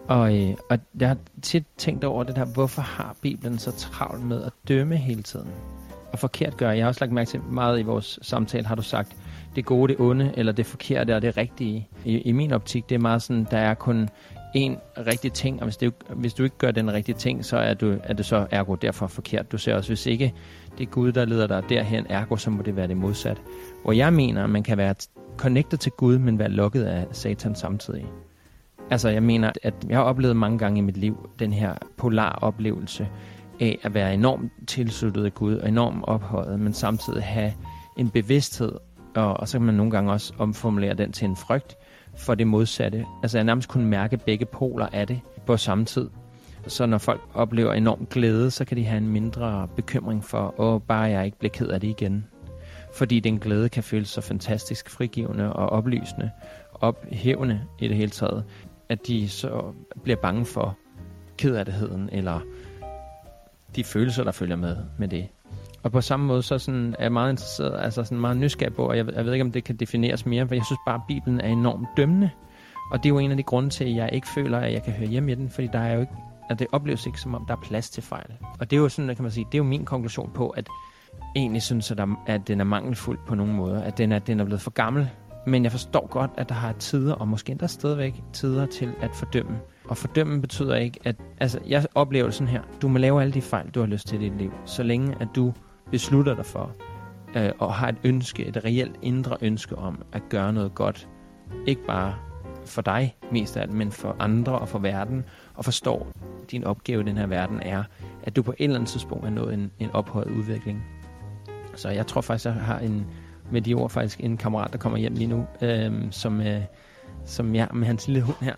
[0.08, 4.24] Og, øh, og jeg har tit tænkt over det der, hvorfor har Bibelen så travlt
[4.26, 5.50] med at dømme hele tiden?
[6.12, 6.70] Og forkert gør.
[6.70, 9.16] Jeg har også lagt mærke til meget i vores samtale, har du sagt,
[9.56, 11.88] det gode, det onde, eller det forkerte og det rigtige.
[12.04, 14.08] I, i min optik, det er meget sådan, der er kun
[14.54, 17.74] en rigtig ting, og hvis, det, hvis du ikke gør den rigtige ting, så er,
[17.74, 19.52] du, er det så ergo derfor forkert.
[19.52, 20.34] Du ser også, hvis ikke
[20.78, 23.42] det er Gud, der leder dig derhen, ergo så må det være det modsatte.
[23.82, 24.94] Hvor jeg mener, at man kan være
[25.36, 28.06] connected til Gud, men være lukket af Satan samtidig.
[28.90, 32.38] Altså, jeg mener, at jeg har oplevet mange gange i mit liv den her polar
[32.42, 33.08] oplevelse
[33.60, 37.52] af at være enormt tilsluttet af Gud og enormt ophøjet, men samtidig have
[37.96, 38.72] en bevidsthed,
[39.14, 41.76] og, og så kan man nogle gange også omformulere den til en frygt
[42.16, 43.06] for det modsatte.
[43.22, 46.10] Altså, jeg nærmest kunne mærke begge poler af det på samme tid.
[46.66, 50.80] Så når folk oplever enorm glæde, så kan de have en mindre bekymring for, åh,
[50.80, 52.24] bare jeg ikke bliver ked af det igen.
[52.94, 56.30] Fordi den glæde kan føles så fantastisk frigivende og oplysende,
[56.74, 58.44] ophævende i det hele taget,
[58.88, 59.62] at de så
[60.02, 60.76] bliver bange for
[61.38, 62.40] kedattigheden, eller
[63.76, 65.28] de følelser, der følger med, med det.
[65.82, 68.88] Og på samme måde, så sådan, er jeg meget interesseret, altså sådan meget nysgerrig på,
[68.88, 70.94] og jeg, ved- jeg ved ikke, om det kan defineres mere, for jeg synes bare,
[70.94, 72.30] at Bibelen er enormt dømmende.
[72.92, 74.82] Og det er jo en af de grunde til, at jeg ikke føler, at jeg
[74.82, 76.12] kan høre hjem i den, fordi der er jo ikke,
[76.50, 78.32] at det opleves ikke, som om der er plads til fejl.
[78.60, 80.68] Og det er jo sådan, kan man sige, det er jo min konklusion på, at
[81.36, 84.44] egentlig synes, at, at den er mangelfuld på nogle måder, at den er, den er
[84.44, 85.10] blevet for gammel.
[85.46, 89.10] Men jeg forstår godt, at der har tider, og måske endda stadigvæk tider til at
[89.14, 89.58] fordømme.
[89.88, 91.16] Og fordømme betyder ikke, at...
[91.40, 92.62] Altså, jeg oplever det sådan her.
[92.82, 94.52] Du må lave alle de fejl, du har lyst til i dit liv.
[94.64, 95.52] Så længe, at du
[95.90, 96.70] beslutter dig for,
[97.36, 101.08] øh, og har et ønske, et reelt indre ønske om at gøre noget godt.
[101.66, 102.14] Ikke bare
[102.66, 105.24] for dig mest af alt, men for andre og for verden.
[105.54, 106.06] Og forstår,
[106.42, 107.84] at din opgave i den her verden er,
[108.22, 110.84] at du på et eller andet tidspunkt er nået en, en ophøjet udvikling.
[111.74, 113.06] Så jeg tror faktisk, jeg har en,
[113.50, 116.60] med de ord faktisk en kammerat, der kommer hjem lige nu, øhm, som, øh,
[117.24, 118.54] som jeg med hans lille hund her.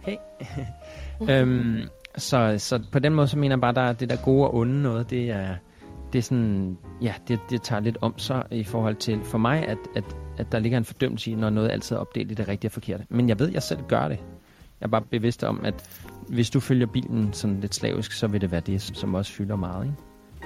[0.00, 0.16] Hey.
[1.30, 1.80] øhm,
[2.16, 4.54] så, så på den måde, så mener jeg bare, der er det der gode og
[4.54, 5.54] onde noget, det er,
[6.12, 9.68] det er sådan, ja, det, det tager lidt om sig i forhold til for mig,
[9.68, 10.04] at, at,
[10.38, 12.72] at der ligger en fordømmelse i, når noget altid er opdelt i det rigtige og
[12.72, 13.06] forkerte.
[13.08, 14.18] Men jeg ved, at jeg selv gør det.
[14.80, 18.40] Jeg er bare bevidst om, at hvis du følger bilen sådan lidt slavisk, så vil
[18.40, 19.96] det være det, som også fylder meget, ikke?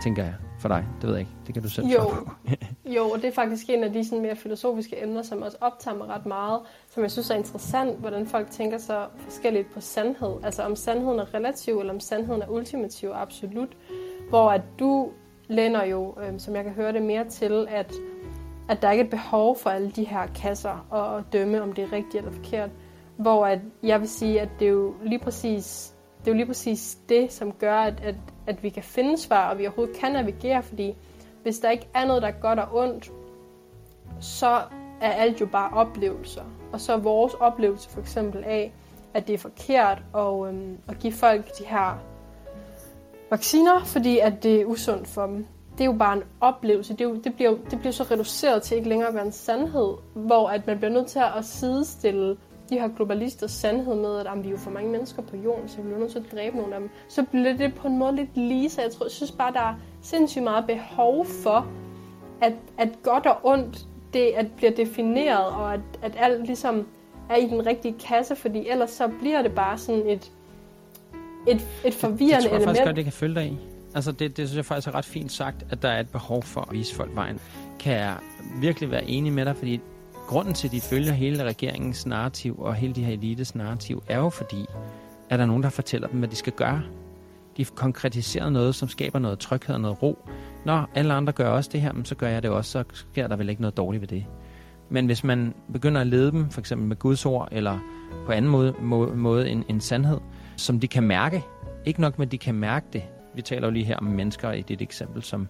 [0.03, 0.87] Tænker jeg for dig.
[1.01, 1.33] Det ved jeg ikke.
[1.47, 2.01] Det kan du selv Jo.
[2.09, 2.31] på.
[2.97, 5.97] Jo, og det er faktisk en af de sådan, mere filosofiske emner, som også optager
[5.97, 10.35] mig ret meget, som jeg synes er interessant, hvordan folk tænker så forskelligt på sandhed.
[10.43, 13.69] Altså om sandheden er relativ, eller om sandheden er ultimativ, absolut.
[14.29, 15.11] Hvor at du
[15.49, 17.93] lænder jo, øhm, som jeg kan høre det, mere til, at,
[18.69, 21.73] at der ikke er et behov for alle de her kasser og at dømme, om
[21.73, 22.71] det er rigtigt eller forkert.
[23.17, 25.95] Hvor at jeg vil sige, at det er jo lige præcis
[26.27, 28.15] det, er jo lige præcis det som gør, at, at,
[28.47, 30.95] at vi kan finde svar, og vi overhovedet kan navigere, fordi
[31.43, 33.13] hvis der ikke er noget, der er godt og ondt,
[34.21, 34.61] så
[35.01, 36.43] er alt jo bare oplevelser.
[36.73, 38.73] Og så er vores oplevelse for eksempel af,
[39.15, 41.99] at det er forkert at, øhm, at give folk de her
[43.31, 45.47] vacciner, fordi at det er usundt for dem.
[45.73, 46.93] Det er jo bare en oplevelse.
[46.93, 49.27] Det, er jo, det, bliver, jo, det bliver så reduceret til ikke længere at være
[49.27, 52.37] en sandhed, hvor at man bliver nødt til at sidestille
[52.71, 55.69] de her globalisters sandhed med, at jamen, vi er jo for mange mennesker på jorden,
[55.69, 57.99] så vi bliver nødt til at dræbe nogle af dem, så bliver det på en
[57.99, 61.67] måde lidt lige, så jeg, tror, jeg synes bare, der er sindssygt meget behov for,
[62.41, 66.87] at, at godt og ondt, det at bliver defineret, og at, at alt ligesom
[67.31, 70.33] er i den rigtige kasse, fordi ellers så bliver det bare sådan et,
[71.49, 72.43] et, et forvirrende element.
[72.43, 73.59] Det tror jeg faktisk godt, det kan følge dig i.
[73.95, 76.43] Altså det, det synes jeg faktisk er ret fint sagt, at der er et behov
[76.43, 77.41] for at vise folk vejen.
[77.79, 78.17] Kan jeg
[78.61, 79.81] virkelig være enig med dig, fordi
[80.27, 84.19] grunden til, at de følger hele regeringens narrativ og hele de her elites narrativ, er
[84.19, 84.67] jo fordi,
[85.31, 86.83] at der er nogen, der fortæller dem, hvad de skal gøre.
[87.57, 90.19] De konkretiserer noget, som skaber noget tryghed og noget ro.
[90.65, 93.37] Når alle andre gør også det her, så gør jeg det også, så sker der
[93.37, 94.25] vel ikke noget dårligt ved det.
[94.89, 97.79] Men hvis man begynder at lede dem, for eksempel med Guds ord, eller
[98.27, 100.19] på anden måde, måde, måde en, en sandhed,
[100.57, 101.45] som de kan mærke,
[101.85, 103.03] ikke nok med, at de kan mærke det.
[103.35, 105.49] Vi taler jo lige her om mennesker i dit eksempel, som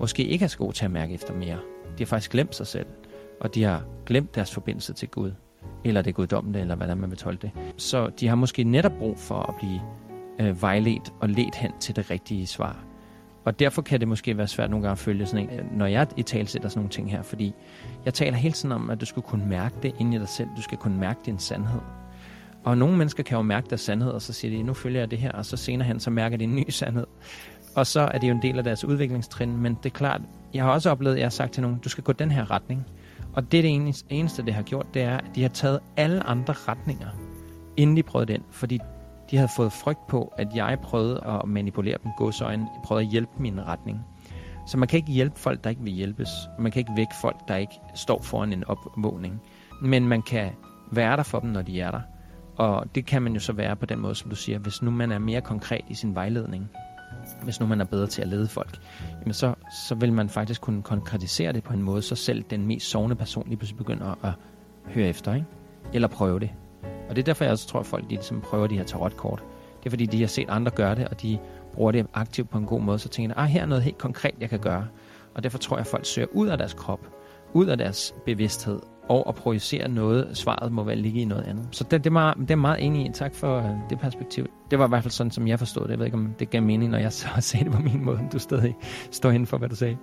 [0.00, 1.58] måske ikke er så gode til at mærke efter mere.
[1.98, 2.86] De har faktisk glemt sig selv
[3.42, 5.32] og de har glemt deres forbindelse til Gud,
[5.84, 7.50] eller det guddommende, eller hvordan man vil tolke det.
[7.76, 9.80] Så de har måske netop brug for at blive
[10.40, 12.84] øh, vejledt og ledt hen til det rigtige svar.
[13.44, 15.86] Og derfor kan det måske være svært nogle gange at følge sådan en, øh, når
[15.86, 17.54] jeg i tale sætter sådan nogle ting her, fordi
[18.04, 20.48] jeg taler hele tiden om, at du skal kunne mærke det inde i dig selv.
[20.56, 21.80] Du skal kunne mærke din sandhed.
[22.64, 25.10] Og nogle mennesker kan jo mærke deres sandhed, og så siger de, nu følger jeg
[25.10, 27.06] det her, og så senere hen, så mærker de en ny sandhed.
[27.74, 30.20] Og så er det jo en del af deres udviklingstrin, men det er klart,
[30.54, 32.50] jeg har også oplevet, at jeg har sagt til nogen, du skal gå den her
[32.50, 32.86] retning.
[33.34, 36.52] Og det, det eneste, det har gjort, det er, at de har taget alle andre
[36.52, 37.08] retninger,
[37.76, 38.42] inden de prøvede den.
[38.50, 38.78] Fordi
[39.30, 43.32] de havde fået frygt på, at jeg prøvede at manipulere dem godsøjne, prøvede at hjælpe
[43.38, 44.00] min retning.
[44.66, 46.28] Så man kan ikke hjælpe folk, der ikke vil hjælpes.
[46.58, 49.40] Man kan ikke vække folk, der ikke står foran en opvågning.
[49.82, 50.50] Men man kan
[50.92, 52.00] være der for dem, når de er der.
[52.56, 54.90] Og det kan man jo så være på den måde, som du siger, hvis nu
[54.90, 56.70] man er mere konkret i sin vejledning
[57.42, 58.78] hvis nu man er bedre til at lede folk,
[59.20, 59.54] jamen så,
[59.88, 63.16] så vil man faktisk kunne konkretisere det på en måde, så selv den mest sovende
[63.16, 64.32] person lige pludselig begynder at,
[64.86, 65.46] høre efter, ikke?
[65.92, 66.50] eller prøve det.
[67.08, 69.44] Og det er derfor, jeg også tror, at folk de ligesom prøver de her tarotkort.
[69.78, 71.38] Det er fordi, de har set andre gøre det, og de
[71.74, 73.98] bruger det aktivt på en god måde, så tænker de, ah, her er noget helt
[73.98, 74.86] konkret, jeg kan gøre.
[75.34, 77.00] Og derfor tror jeg, at folk søger ud af deres krop,
[77.52, 81.68] ud af deres bevidsthed, og at projicere noget, svaret må vel ligge i noget andet.
[81.70, 83.12] Så det, det, er, meget, det er meget enig i.
[83.12, 84.46] Tak for øh, det perspektiv.
[84.72, 85.90] Det var i hvert fald sådan, som jeg forstod det.
[85.90, 88.28] Jeg ved ikke, om det gav mening, når jeg så sagde det på min måde.
[88.32, 88.76] Du stadig
[89.10, 89.98] står inden for, hvad du sagde.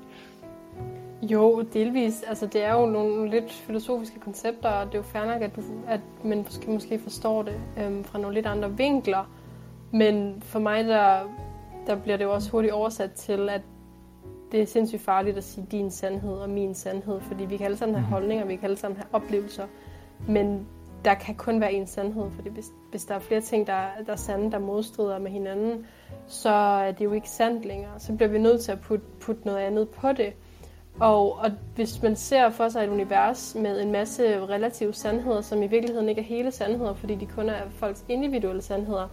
[1.22, 2.24] Jo, delvis.
[2.28, 5.56] Altså, det er jo nogle lidt filosofiske koncepter, og det er jo fair nok, at,
[5.56, 9.32] du, at man måske, måske forstår det øhm, fra nogle lidt andre vinkler.
[9.92, 11.20] Men for mig, der,
[11.88, 13.62] der bliver det jo også hurtigt oversat til, at
[14.52, 17.78] det er sindssygt farligt at sige din sandhed og min sandhed, fordi vi kan alle
[17.78, 18.12] sammen have mhm.
[18.12, 19.66] holdninger, vi kan alle sammen have oplevelser,
[20.28, 20.68] men
[21.06, 24.12] der kan kun være en sandhed, fordi hvis, hvis der er flere ting, der, der
[24.12, 25.86] er sande, der modstrider med hinanden,
[26.28, 28.00] så er det jo ikke sandt længere.
[28.00, 30.34] Så bliver vi nødt til at putte, putte noget andet på det.
[31.00, 35.64] Og, og hvis man ser for sig et univers med en masse relative sandheder, som
[35.64, 39.08] i virkeligheden ikke er hele sandheder, fordi de kun er folks individuelle sandheder,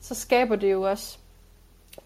[0.00, 1.18] så skaber det jo også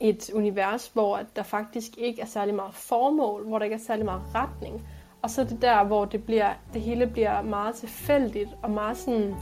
[0.01, 4.05] et univers, hvor der faktisk ikke er særlig meget formål, hvor der ikke er særlig
[4.05, 4.87] meget retning.
[5.23, 8.97] Og så er det der, hvor det, bliver, det hele bliver meget tilfældigt og meget
[8.97, 9.34] sådan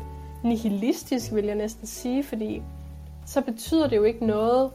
[0.45, 2.63] nihilistisk, vil jeg næsten sige, fordi
[3.27, 4.71] så betyder det jo ikke noget,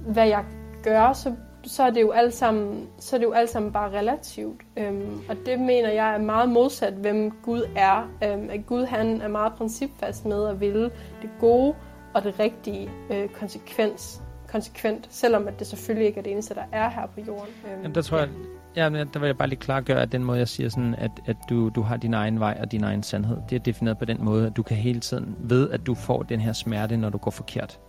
[0.00, 0.44] hvad jeg
[0.82, 3.90] gør, så, så er det jo alt sammen, så er det jo alt sammen bare
[3.90, 4.60] relativt.
[4.76, 8.10] Øhm, og det mener jeg er meget modsat, hvem Gud er.
[8.24, 10.90] Øhm, at Gud han er meget principfast med at ville
[11.22, 11.74] det gode
[12.14, 16.64] og det rigtige øh, konsekvens konsekvent, selvom at det selvfølgelig ikke er det eneste, der
[16.72, 17.54] er her på jorden.
[17.64, 18.28] Øhm, Jamen, der tror jeg,
[18.76, 21.36] ja, der vil jeg bare lige klargøre, at den måde, jeg siger sådan, at, at
[21.48, 24.24] du, du har din egen vej og din egen sandhed, det er defineret på den
[24.24, 27.18] måde, at du kan hele tiden ved, at du får den her smerte, når du
[27.18, 27.80] går forkert.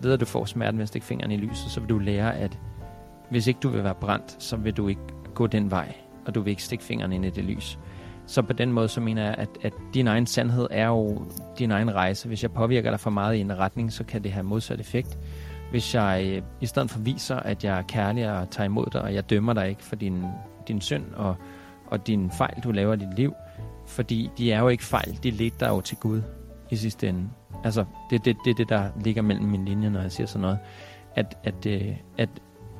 [0.00, 2.36] Ved, at du får smerten ved at stikke fingeren i lyset, så vil du lære,
[2.36, 2.58] at
[3.30, 5.00] hvis ikke du vil være brændt, så vil du ikke
[5.34, 5.94] gå den vej,
[6.26, 7.78] og du vil ikke stikke fingeren ind i det lys.
[8.26, 11.22] Så på den måde, så mener jeg, at, at din egen sandhed er jo
[11.58, 12.28] din egen rejse.
[12.28, 15.18] Hvis jeg påvirker dig for meget i en retning, så kan det have modsat effekt.
[15.70, 19.02] Hvis jeg øh, i stedet for viser, at jeg er kærlig og tager imod dig,
[19.02, 20.24] og jeg dømmer dig ikke for din,
[20.68, 21.36] din synd og,
[21.86, 23.34] og din fejl, du laver i dit liv,
[23.86, 26.22] fordi de er jo ikke fejl, de ledte dig jo til Gud
[26.70, 27.28] i sidste ende.
[27.64, 30.40] Altså, det er det, det, det, der ligger mellem mine linjer, når jeg siger sådan
[30.40, 30.58] noget.
[31.16, 32.28] At, at, øh, at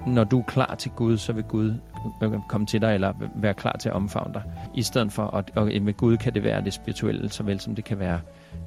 [0.07, 1.75] når du er klar til Gud, så vil Gud
[2.23, 4.43] øh, komme til dig, eller være klar til at omfavne dig.
[4.75, 7.75] I stedet for, at, og øh, med Gud kan det være det spirituelle, såvel som
[7.75, 8.21] det kan være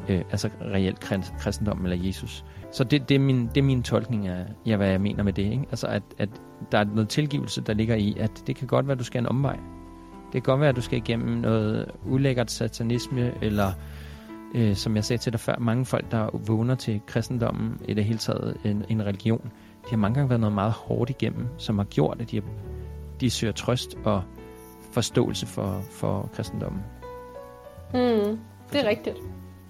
[0.10, 1.00] øh, altså reelt
[1.40, 2.46] kristendom eller Jesus.
[2.72, 5.34] Så det, det, er min, det er min tolkning af, ja, hvad jeg mener med
[5.34, 5.44] det.
[5.44, 5.66] Ikke?
[5.70, 6.30] Altså, at, at
[6.72, 9.20] der er noget tilgivelse, der ligger i, at det kan godt være, at du skal
[9.20, 9.60] en omvej.
[10.26, 13.72] Det kan godt være, at du skal igennem noget ulækkert satanisme, eller
[14.56, 18.06] øh, som jeg sagde til dig før, mange folk, der vågner til kristendommen, i det
[18.06, 19.52] hele taget en, en religion,
[19.86, 22.44] de har mange gange været noget meget hårdt igennem, som har gjort, at de, har,
[23.22, 24.24] de søger trøst og
[24.92, 26.82] forståelse for, for kristendommen.
[27.94, 28.40] Mm,
[28.72, 29.18] det er rigtigt.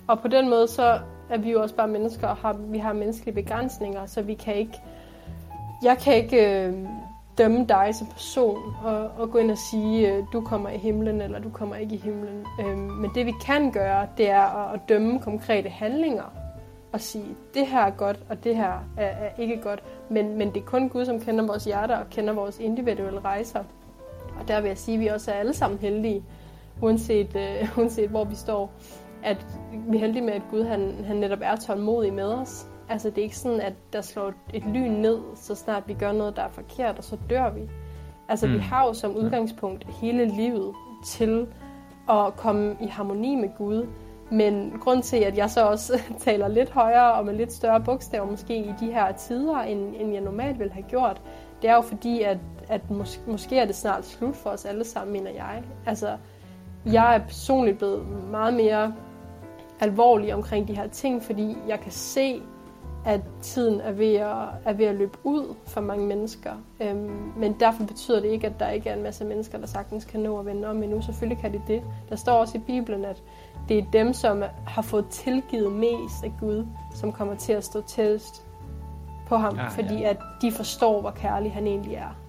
[0.08, 1.00] Og på den måde, så
[1.32, 4.56] er vi jo også bare mennesker, og har, vi har menneskelige begrænsninger, så vi kan
[4.56, 4.82] ikke,
[5.84, 6.74] jeg kan ikke øh,
[7.38, 11.22] dømme dig som person, og, og gå ind og sige, øh, du kommer i himlen,
[11.22, 12.46] eller du kommer ikke i himlen.
[12.60, 16.34] Øh, men det vi kan gøre, det er at, at dømme konkrete handlinger,
[16.92, 19.84] og sige, det her er godt, og det her er, er ikke godt.
[20.10, 23.64] Men, men det er kun Gud, som kender vores hjerter og kender vores individuelle rejser.
[24.40, 26.24] Og der vil jeg sige, at vi også er alle sammen heldige,
[26.82, 28.72] uanset, øh, uanset hvor vi står.
[29.24, 29.46] At
[29.88, 32.68] vi er heldige med, at Gud han, han netop er tålmodig med os.
[32.90, 36.12] Altså det er ikke sådan, at der slår et lyn ned, så snart vi gør
[36.12, 37.62] noget, der er forkert, og så dør vi.
[38.30, 38.54] Altså mm.
[38.54, 40.74] vi har jo som udgangspunkt hele livet
[41.06, 41.48] til
[42.10, 43.88] at komme i harmoni med Gud.
[44.32, 48.26] Men grund til, at jeg så også taler lidt højere og med lidt større bogstaver
[48.26, 51.22] måske i de her tider, end, end jeg normalt ville have gjort,
[51.62, 52.38] det er jo fordi, at,
[52.70, 55.64] at mås- måske er det snart slut for os alle sammen, mener jeg.
[55.86, 56.18] Altså,
[56.86, 58.94] jeg er personligt blevet meget mere
[59.82, 62.42] alvorlig omkring de her ting, fordi jeg kan se,
[63.06, 66.52] at tiden er ved at, er ved at løbe ud for mange mennesker.
[66.82, 70.06] Øhm, men derfor betyder det ikke, at der ikke er en masse mennesker, der sagtens
[70.06, 71.02] kan nå at vende om endnu.
[71.02, 71.84] Selvfølgelig kan det det.
[72.10, 73.24] Der står også i Bibelen, at
[73.70, 77.82] det er dem, som har fået tilgivet mest af Gud, som kommer til at stå
[77.82, 78.46] tættest
[79.28, 80.10] på ham, ja, fordi ja.
[80.10, 82.21] at de forstår, hvor kærlig han egentlig er.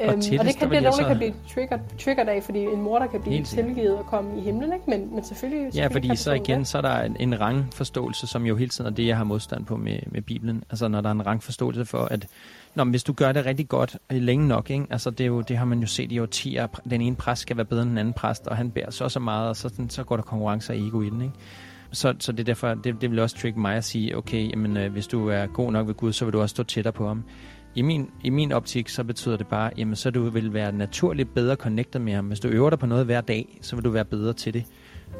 [0.00, 1.04] Og, øhm, og det kan det nogen, så...
[1.06, 4.40] kan blive triggered, triggered af, fordi en mor, der kan blive tilgivet og komme i
[4.40, 4.84] himlen, ikke?
[4.90, 6.66] Men, men selvfølgelig, Ja, fordi så igen, det.
[6.68, 9.64] så er der en, en rangforståelse, som jo hele tiden er det, jeg har modstand
[9.64, 10.64] på med, med Bibelen.
[10.70, 12.26] Altså når der er en rangforståelse for, at
[12.74, 14.86] Nå, men hvis du gør det rigtig godt øh, længe nok, ikke?
[14.90, 16.66] Altså, det, er jo, det har man jo set i årtier.
[16.90, 19.20] Den ene præst skal være bedre end den anden præst, og han bærer så så
[19.20, 21.22] meget, og så, så går der konkurrence og ego i den.
[21.22, 21.34] Ikke?
[21.92, 24.76] Så, så det er derfor, det, det vil også trigge mig at sige, okay, jamen,
[24.76, 27.08] øh, hvis du er god nok ved Gud, så vil du også stå tættere på
[27.08, 27.24] ham.
[27.74, 31.34] I min, I min optik, så betyder det bare, jamen, så du vil være naturligt
[31.34, 32.26] bedre connectet med ham.
[32.26, 34.64] Hvis du øver dig på noget hver dag, så vil du være bedre til det.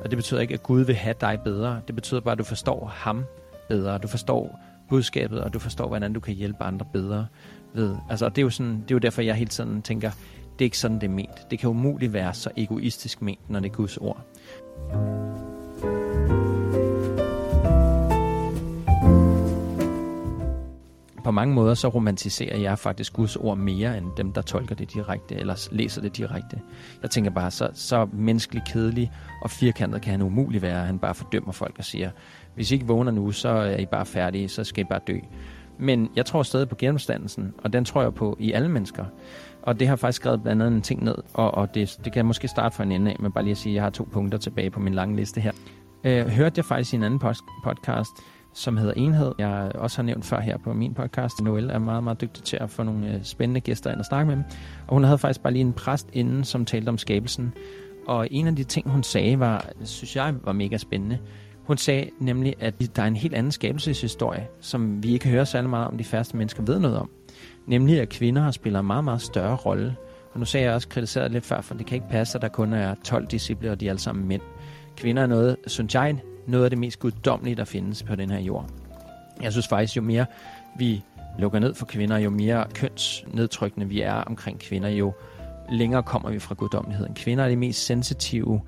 [0.05, 1.81] Og det betyder ikke, at Gud vil have dig bedre.
[1.87, 3.25] Det betyder bare, at du forstår ham
[3.69, 3.99] bedre.
[3.99, 7.27] Du forstår budskabet, og du forstår, hvordan du kan hjælpe andre bedre
[7.75, 7.97] ved.
[8.11, 10.11] Altså, det er jo, sådan, det er jo derfor, jeg hele tiden tænker,
[10.53, 11.51] det er ikke sådan, det er ment.
[11.51, 14.27] Det kan umuligt være så egoistisk ment, når det er Guds ord.
[21.25, 24.95] På mange måder så romantiserer jeg faktisk Guds ord mere end dem, der tolker det
[24.95, 26.61] direkte eller læser det direkte.
[27.03, 30.87] Jeg tænker bare, så, så menneskeligt kedelig og firkantet kan han umuligt være.
[30.87, 32.11] Han bare fordømmer folk og siger,
[32.55, 35.17] hvis I ikke vågner nu, så er I bare færdige, så skal I bare dø.
[35.79, 39.05] Men jeg tror stadig på genopstandelsen, og den tror jeg på i alle mennesker.
[39.63, 42.17] Og det har faktisk skrevet blandt andet en ting ned, og, og det, det kan
[42.17, 43.91] jeg måske starte for en ende af, men bare lige at sige, at jeg har
[43.91, 45.53] to punkter tilbage på min lange liste her.
[46.05, 47.35] Øh, hørte jeg faktisk i en anden
[47.65, 48.11] podcast,
[48.55, 49.33] som hedder Enhed.
[49.39, 51.41] Jeg også har nævnt før her på min podcast.
[51.41, 54.27] Noel er meget, meget dygtig til at få nogle øh, spændende gæster ind og snakke
[54.27, 54.45] med dem.
[54.89, 57.55] Og hun havde faktisk bare lige en præst inden, som talte om skabelsen.
[58.07, 61.19] Og en af de ting, hun sagde, var, synes jeg var mega spændende.
[61.65, 65.71] Hun sagde nemlig, at der er en helt anden skabelseshistorie, som vi ikke hører særlig
[65.71, 67.11] meget om, de færreste mennesker ved noget om.
[67.67, 69.97] Nemlig, at kvinder har spillet en meget, meget større rolle.
[70.33, 72.49] Og nu sagde jeg også kritiseret lidt før, for det kan ikke passe, at der
[72.49, 74.43] kun er 12 disciple, og de er alle sammen mænd.
[74.97, 76.21] Kvinder er noget, synes jeg,
[76.51, 78.71] noget af det mest guddommelige, der findes på den her jord.
[79.43, 80.27] Jeg synes faktisk, jo mere
[80.79, 81.03] vi
[81.39, 85.13] lukker ned for kvinder, jo mere kønsnedtrykkende vi er omkring kvinder, jo
[85.73, 87.15] længere kommer vi fra guddommeligheden.
[87.15, 88.61] Kvinder er de mest sensitive,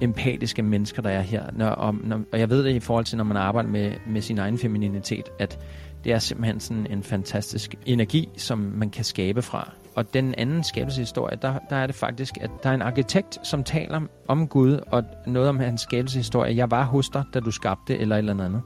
[0.00, 1.44] empatiske mennesker, der er her.
[1.52, 4.22] Når, og, når, og jeg ved det i forhold til, når man arbejder med, med
[4.22, 5.58] sin egen femininitet, at
[6.04, 9.72] det er simpelthen sådan en fantastisk energi, som man kan skabe fra.
[9.98, 13.64] Og den anden skabelseshistorie, der, der er det faktisk, at der er en arkitekt, som
[13.64, 16.56] taler om Gud, og noget om hans skabelseshistorie.
[16.56, 18.62] Jeg var hos dig, da du skabte, eller et eller andet.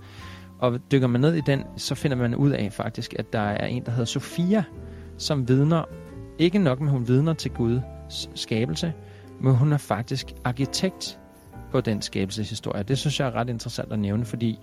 [0.59, 3.67] Og dykker man ned i den, så finder man ud af faktisk, at der er
[3.67, 4.65] en, der hedder Sofia,
[5.19, 5.85] som vidner,
[6.39, 8.93] ikke nok med hun vidner til Guds skabelse,
[9.41, 11.19] men hun er faktisk arkitekt
[11.71, 12.83] på den skabelseshistorie.
[12.83, 14.59] Det synes jeg er ret interessant at nævne, fordi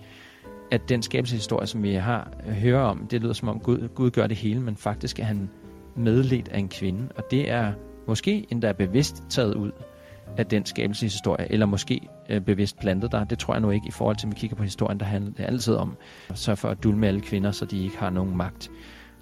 [0.70, 4.10] at den skabelseshistorie, som vi har øh, hører om, det lyder som om Gud, Gud
[4.10, 5.50] gør det hele, men faktisk er han
[5.96, 7.72] medledt af en kvinde, og det er
[8.06, 9.70] måske endda bevidst taget ud
[10.36, 13.24] af den skabelseshistorie, eller måske øh, bevidst plantet der.
[13.24, 15.32] Det tror jeg nu ikke i forhold til, at vi kigger på historien, der handler
[15.32, 15.96] det altid om
[16.28, 18.70] at sørge for at dulme alle kvinder, så de ikke har nogen magt.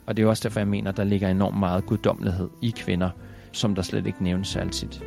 [0.07, 3.11] Og det er også derfor, jeg mener, der ligger enormt meget guddommelighed i kvinder,
[3.53, 5.05] som der slet ikke nævnes særligt.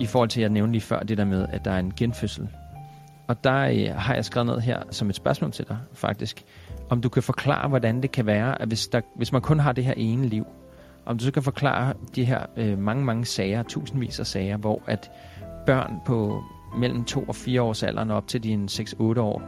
[0.00, 1.92] I forhold til, at jeg nævnte lige før, det der med, at der er en
[1.96, 2.48] genfødsel.
[3.28, 6.44] Og der øh, har jeg skrevet ned her som et spørgsmål til dig, faktisk.
[6.88, 9.72] Om du kan forklare, hvordan det kan være, at hvis, der, hvis man kun har
[9.72, 10.46] det her ene liv,
[11.06, 14.82] om du så kan forklare de her øh, mange, mange sager, tusindvis af sager, hvor
[14.86, 15.10] at
[15.66, 16.42] børn på
[16.78, 19.42] mellem 2 og 4 års alderen op til dine 6-8 år,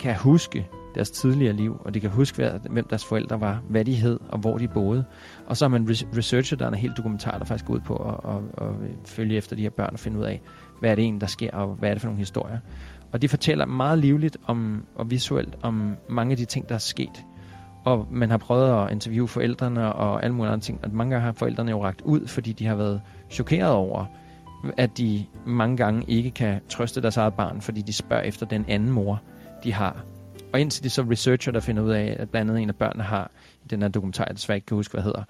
[0.00, 3.94] kan huske deres tidligere liv, og de kan huske, hvem deres forældre var, hvad de
[3.94, 5.04] hed, og hvor de boede.
[5.46, 7.94] Og så har man researchet, der er en helt dokumentar, der faktisk går ud på
[7.94, 10.42] at, at, at følge efter de her børn og finde ud af,
[10.80, 12.58] hvad er det egentlig, der sker, og hvad er det for nogle historier.
[13.12, 16.78] Og de fortæller meget livligt om, og visuelt om mange af de ting, der er
[16.78, 17.24] sket.
[17.84, 21.24] Og man har prøvet at interviewe forældrene og alle mulige andre ting, og mange gange
[21.24, 24.04] har forældrene jo ragt ud, fordi de har været chokeret over,
[24.76, 28.64] at de mange gange ikke kan trøste deres eget barn, fordi de spørger efter den
[28.68, 29.22] anden mor,
[29.64, 30.04] de har.
[30.52, 33.04] Og indtil det så researcher, der finder ud af, at blandt andet en af børnene
[33.04, 33.30] har,
[33.64, 35.22] i den her dokumentar, jeg desværre ikke kan huske, hvad hedder,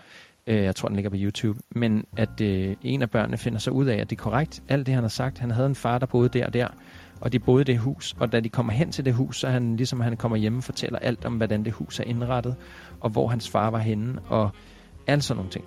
[0.46, 3.70] øh, jeg tror, den ligger på YouTube, men at øh, en af børnene finder så
[3.70, 5.38] ud af, at det er korrekt, alt det, han har sagt.
[5.38, 6.68] Han havde en far, der boede der og der,
[7.20, 9.48] og de boede i det hus, og da de kommer hen til det hus, så
[9.48, 12.54] han ligesom han kommer hjem og fortæller alt om, hvordan det hus er indrettet,
[13.00, 14.50] og hvor hans far var henne, og
[15.06, 15.64] alt sådan nogle ting.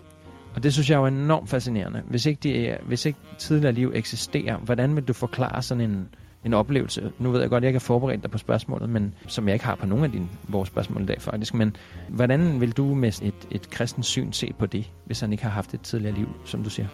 [0.55, 2.01] Og det synes jeg er enormt fascinerende.
[2.09, 6.09] Hvis ikke, de, hvis ikke tidligere liv eksisterer, hvordan vil du forklare sådan en,
[6.45, 7.11] en oplevelse?
[7.19, 9.53] Nu ved jeg godt, at jeg ikke har forberedt dig på spørgsmålet, men som jeg
[9.53, 11.53] ikke har på nogen af dine, vores spørgsmål i dag faktisk.
[11.53, 11.75] Men
[12.09, 15.51] hvordan vil du med et, et kristens syn se på det, hvis han ikke har
[15.51, 16.87] haft et tidligere liv, som du siger?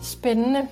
[0.00, 0.68] Spændende.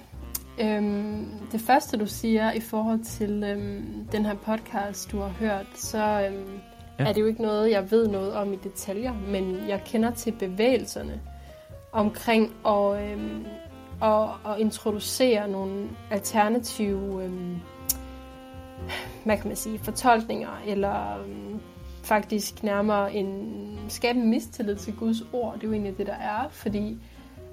[0.60, 5.66] Øhm, det første, du siger i forhold til øhm, den her podcast, du har hørt,
[5.74, 6.60] så øhm,
[6.98, 7.04] ja.
[7.04, 10.32] er det jo ikke noget, jeg ved noget om i detaljer, men jeg kender til
[10.32, 11.20] bevægelserne
[11.92, 13.46] omkring at, øhm,
[14.02, 17.56] at, at introducere nogle alternative øhm,
[19.24, 21.60] hvad kan man sige, fortolkninger, eller øhm,
[22.02, 25.54] faktisk nærmere en skabe en mistillid til Guds ord.
[25.54, 26.98] Det er jo egentlig det, der er, fordi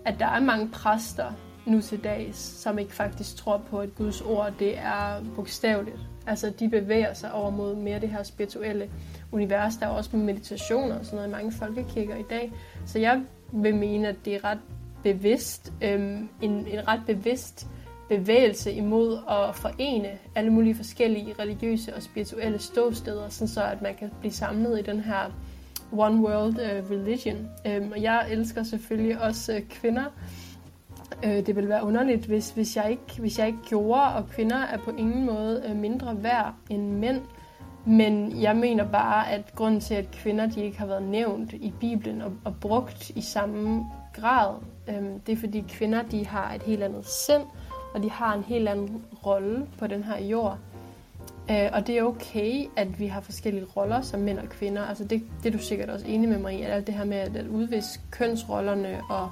[0.05, 1.31] at der er mange præster,
[1.65, 5.97] nu til dags, som ikke faktisk tror på, at Guds ord det er bogstaveligt.
[6.27, 8.89] Altså de bevæger sig over mod mere det her spirituelle
[9.31, 9.75] univers.
[9.75, 12.51] Der er også meditationer og sådan noget i mange folkekirker i dag.
[12.85, 13.21] Så jeg
[13.53, 14.59] vil mene, at det er ret
[15.03, 17.67] bevidst, øhm, en, en ret bevidst
[18.09, 23.95] bevægelse imod at forene alle mulige forskellige religiøse og spirituelle ståsteder, sådan så at man
[23.95, 25.31] kan blive samlet i den her
[25.91, 27.49] one world øh, religion.
[27.67, 30.05] Øhm, og jeg elsker selvfølgelig også øh, kvinder,
[31.25, 34.57] Øh, det ville være underligt, hvis, hvis, jeg ikke, hvis jeg ikke gjorde, og kvinder
[34.57, 37.21] er på ingen måde øh, mindre værd end mænd.
[37.85, 41.73] Men jeg mener bare, at grunden til, at kvinder de ikke har været nævnt i
[41.79, 44.55] Bibelen og, og brugt i samme grad,
[44.87, 47.43] øh, det er fordi kvinder de har et helt andet sind,
[47.93, 50.57] og de har en helt anden rolle på den her jord.
[51.51, 54.85] Øh, og det er okay, at vi har forskellige roller som mænd og kvinder.
[54.85, 57.05] Altså det, det er du sikkert også enig med mig i, at alt det her
[57.05, 59.29] med at, at udvise kønsrollerne og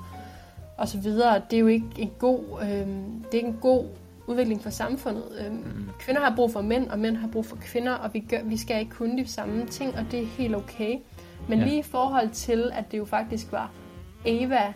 [0.84, 1.42] og så videre.
[1.50, 3.86] Det er jo ikke en god, øh, det er ikke en god
[4.28, 5.24] udvikling for samfundet.
[5.40, 5.90] Øh, mm.
[6.00, 8.58] Kvinder har brug for mænd, og mænd har brug for kvinder, og vi, gør, vi
[8.58, 10.98] skal ikke kunne de samme ting, og det er helt okay.
[11.50, 11.66] Men ja.
[11.66, 13.72] lige i forhold til, at det jo faktisk var
[14.26, 14.74] Eva,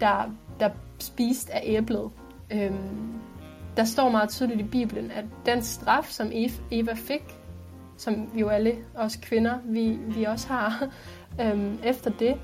[0.00, 2.10] der, der spiste af æblet,
[2.50, 2.72] øh,
[3.76, 6.30] der står meget tydeligt i Bibelen, at den straf, som
[6.70, 7.38] Eva fik,
[7.96, 10.88] som jo alle os kvinder, vi, vi også har,
[11.42, 12.36] øh, efter det,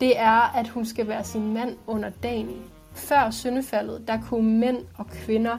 [0.00, 2.62] det er, at hun skal være sin mand under dagen.
[2.92, 5.56] Før syndefaldet, der kunne mænd og kvinder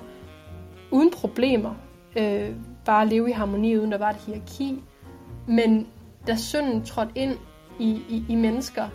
[0.91, 1.75] uden problemer
[2.15, 2.55] øh,
[2.85, 4.83] bare leve i harmoni, uden der var et hierarki.
[5.47, 5.88] Men
[6.27, 7.35] da synden trådte ind
[7.80, 8.88] i, i, i mennesker,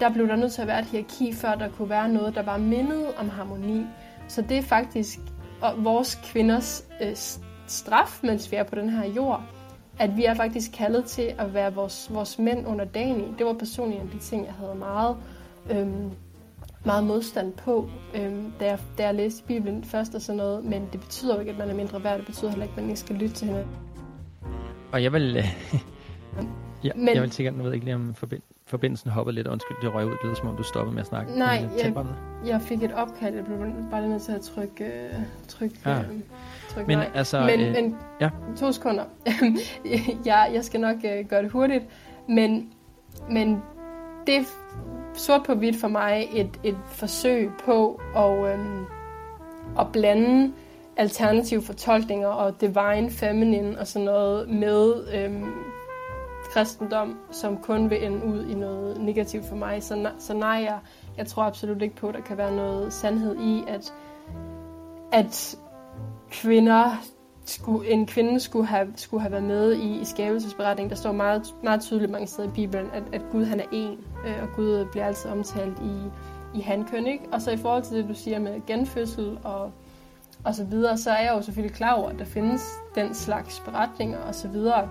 [0.00, 2.42] der blev der nødt til at være et hierarki, før der kunne være noget, der
[2.42, 3.86] var mindet om harmoni.
[4.28, 5.18] Så det er faktisk
[5.76, 7.16] vores kvinders øh,
[7.66, 9.42] straf, mens vi er på den her jord
[9.98, 13.34] at vi er faktisk kaldet til at være vores, vores mænd under dagen i.
[13.38, 15.16] Det var personligt en af de ting, jeg havde meget,
[15.70, 16.10] øhm,
[16.84, 20.64] meget modstand på, øhm, da, jeg, da jeg læste Bibelen først og sådan noget.
[20.64, 22.16] Men det betyder jo ikke, at man er mindre værd.
[22.18, 23.66] Det betyder heller ikke, at man ikke skal lytte til hende.
[24.92, 25.34] Og jeg vil...
[26.84, 29.46] ja, men, jeg vil sikkert, nu ved ikke lige om forbind, forbindelsen hopper lidt.
[29.46, 30.10] Undskyld, det røg ud.
[30.10, 31.38] Det lyder som om, du stoppede med at snakke.
[31.38, 32.06] Nej, jeg,
[32.46, 33.34] jeg fik et opkald.
[33.34, 33.58] Jeg blev
[33.90, 35.14] bare nødt til at trykke, øh,
[35.48, 35.98] trykke ah.
[35.98, 36.20] øh,
[36.68, 37.10] tryk men, nej.
[37.14, 38.30] Altså, men, øh, men ja.
[38.56, 39.04] to sekunder.
[40.26, 41.84] jeg, jeg skal nok øh, gøre det hurtigt.
[42.28, 42.72] Men,
[43.30, 43.62] men
[44.26, 44.42] det er
[45.14, 48.66] sort på hvidt for mig et, et forsøg på at, øh,
[49.78, 50.52] at blande
[50.96, 55.42] alternative fortolkninger og divine feminine og sådan noget med øh,
[56.50, 59.82] kristendom, som kun vil ende ud i noget negativt for mig.
[59.82, 60.78] Så, så nej, jeg,
[61.16, 63.94] jeg tror absolut ikke på, at der kan være noget sandhed i, at,
[65.12, 65.58] at
[66.30, 66.96] kvinder
[67.44, 70.90] skulle, en kvinde skulle have, skulle have været med i, i skabelsesberetningen.
[70.90, 73.98] Der står meget, meget tydeligt mange steder i Bibelen, at, at Gud han er en,
[74.26, 75.96] øh, og Gud bliver altid omtalt i,
[76.58, 77.06] i hankøn.
[77.06, 77.24] Ikke?
[77.32, 79.72] Og så i forhold til det, du siger med genfødsel og,
[80.44, 82.62] og så videre, så er jeg jo selvfølgelig klar over, at der findes
[82.94, 84.88] den slags beretninger og så videre.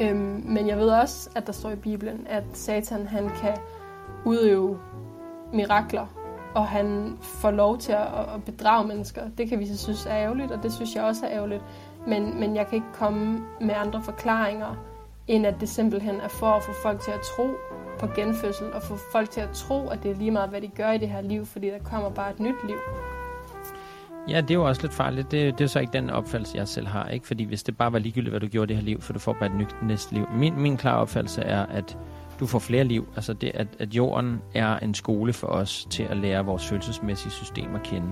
[0.00, 3.56] Øhm, men jeg ved også, at der står i Bibelen, at Satan han kan
[4.24, 4.78] udøve
[5.52, 6.25] mirakler
[6.56, 9.22] og han får lov til at, at bedrage mennesker.
[9.38, 11.62] Det kan vi så synes er ærgerligt, og det synes jeg også er ærgerligt.
[12.06, 14.74] Men, men jeg kan ikke komme med andre forklaringer,
[15.28, 17.48] end at det simpelthen er for at få folk til at tro
[17.98, 20.68] på genfødsel, og få folk til at tro, at det er lige meget, hvad de
[20.68, 22.76] gør i det her liv, fordi der kommer bare et nyt liv.
[24.28, 25.30] Ja, det er jo også lidt farligt.
[25.30, 27.08] Det, det er så ikke den opfattelse, jeg selv har.
[27.08, 27.26] Ikke?
[27.26, 29.18] Fordi hvis det bare var ligegyldigt, hvad du gjorde i det her liv, for du
[29.18, 30.26] får bare et nyt næste liv.
[30.34, 31.98] Min, min klare opfattelse er, at
[32.40, 33.08] du får flere liv.
[33.16, 37.32] Altså det, at, at jorden er en skole for os til at lære vores følelsesmæssige
[37.32, 38.08] system at kende.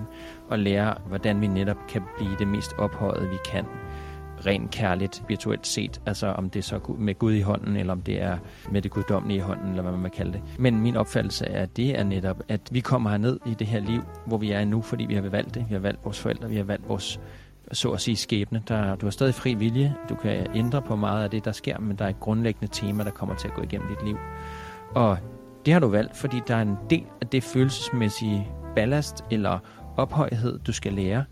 [0.50, 3.64] Og lære, hvordan vi netop kan blive det mest ophøjet, vi kan
[4.46, 6.00] rent kærligt, virtuelt set.
[6.06, 8.38] Altså om det er så med Gud i hånden, eller om det er
[8.70, 10.42] med det guddommelige i hånden, eller hvad man må kalde det.
[10.58, 13.80] Men min opfattelse er, at det er netop, at vi kommer herned i det her
[13.80, 15.64] liv, hvor vi er nu, fordi vi har valgt det.
[15.68, 17.20] Vi har valgt vores forældre, vi har valgt vores
[17.73, 18.62] så at sige skæbne.
[18.68, 19.94] Der, du har stadig fri vilje.
[20.09, 23.05] Du kan ændre på meget af det, der sker, men der er et grundlæggende tema,
[23.05, 24.17] der kommer til at gå igennem dit liv.
[24.94, 25.18] Og
[25.67, 29.59] det har du valgt, fordi der er en del af det følelsesmæssige ballast eller
[29.97, 31.25] ophøjhed, du skal lære.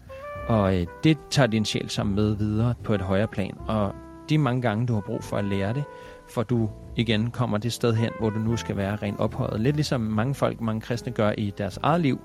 [0.48, 3.54] Og øh, det tager din sjæl sammen med videre på et højere plan.
[3.68, 3.94] Og
[4.28, 5.84] de mange gange, du har brug for at lære det,
[6.30, 9.60] for du igen kommer det sted hen, hvor du nu skal være rent ophøjet.
[9.60, 12.20] Lidt ligesom mange folk, mange kristne gør i deres eget liv,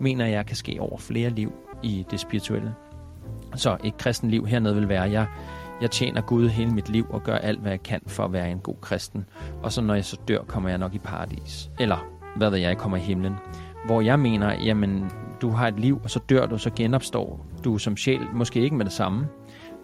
[0.00, 2.74] mener jeg kan ske over flere liv i det spirituelle.
[3.54, 5.26] Så et kristen liv hernede vil være, jeg,
[5.80, 8.50] jeg tjener Gud hele mit liv og gør alt, hvad jeg kan for at være
[8.50, 9.24] en god kristen.
[9.62, 11.70] Og så når jeg så dør, kommer jeg nok i paradis.
[11.80, 12.06] Eller
[12.36, 13.34] hvad ved jeg, kommer i himlen.
[13.86, 15.10] Hvor jeg mener, jamen,
[15.42, 18.20] du har et liv, og så dør du, så genopstår du som sjæl.
[18.34, 19.28] Måske ikke med det samme,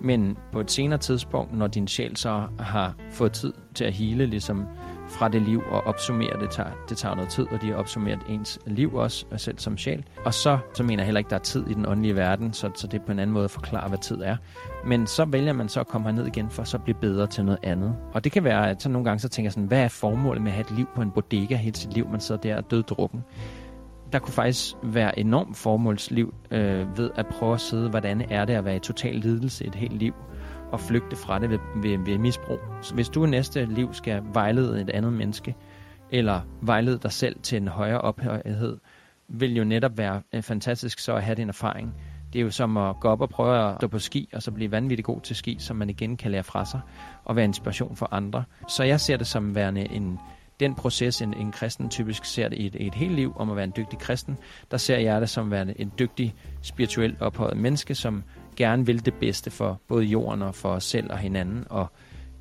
[0.01, 4.27] men på et senere tidspunkt, når din sjæl så har fået tid til at hele,
[4.27, 4.67] ligesom
[5.09, 8.21] fra det liv og opsummere det tager, det tager noget tid, og de har opsummeret
[8.29, 10.05] ens liv også, og selv som sjæl.
[10.25, 12.71] Og så, så mener jeg heller ikke, der er tid i den åndelige verden, så,
[12.75, 14.37] så det er på en anden måde at forklare, hvad tid er.
[14.85, 17.45] Men så vælger man så at komme herned igen, for så at blive bedre til
[17.45, 17.97] noget andet.
[18.13, 20.43] Og det kan være, at så nogle gange så tænker jeg sådan, hvad er formålet
[20.43, 22.09] med at have et liv på en bodega hele sit liv?
[22.11, 23.25] Man sidder der og døddrukken
[24.13, 28.55] der kunne faktisk være enormt formålsliv øh, ved at prøve at sidde, hvordan er det
[28.55, 30.15] at være i total lidelse et helt liv
[30.73, 32.59] og flygte fra det ved, ved, ved misbrug.
[32.83, 35.55] Så hvis du i næste liv skal vejlede et andet menneske,
[36.11, 38.79] eller vejlede dig selv til en højere ophøjhed,
[39.29, 41.95] vil jo netop være øh, fantastisk så at have den erfaring.
[42.33, 44.51] Det er jo som at gå op og prøve at stå på ski, og så
[44.51, 46.81] blive vanvittigt god til ski, som man igen kan lære fra sig,
[47.25, 48.45] og være inspiration for andre.
[48.69, 50.19] Så jeg ser det som værende en,
[50.61, 53.57] den proces, en, en kristen typisk ser det i et, et helt liv om at
[53.57, 54.39] være en dygtig kristen,
[54.71, 58.25] der ser jeg det som værende en dygtig, spirituelt ophøjet menneske, som
[58.59, 61.65] gerne vil det bedste for både jorden og for os selv og hinanden.
[61.71, 61.87] Og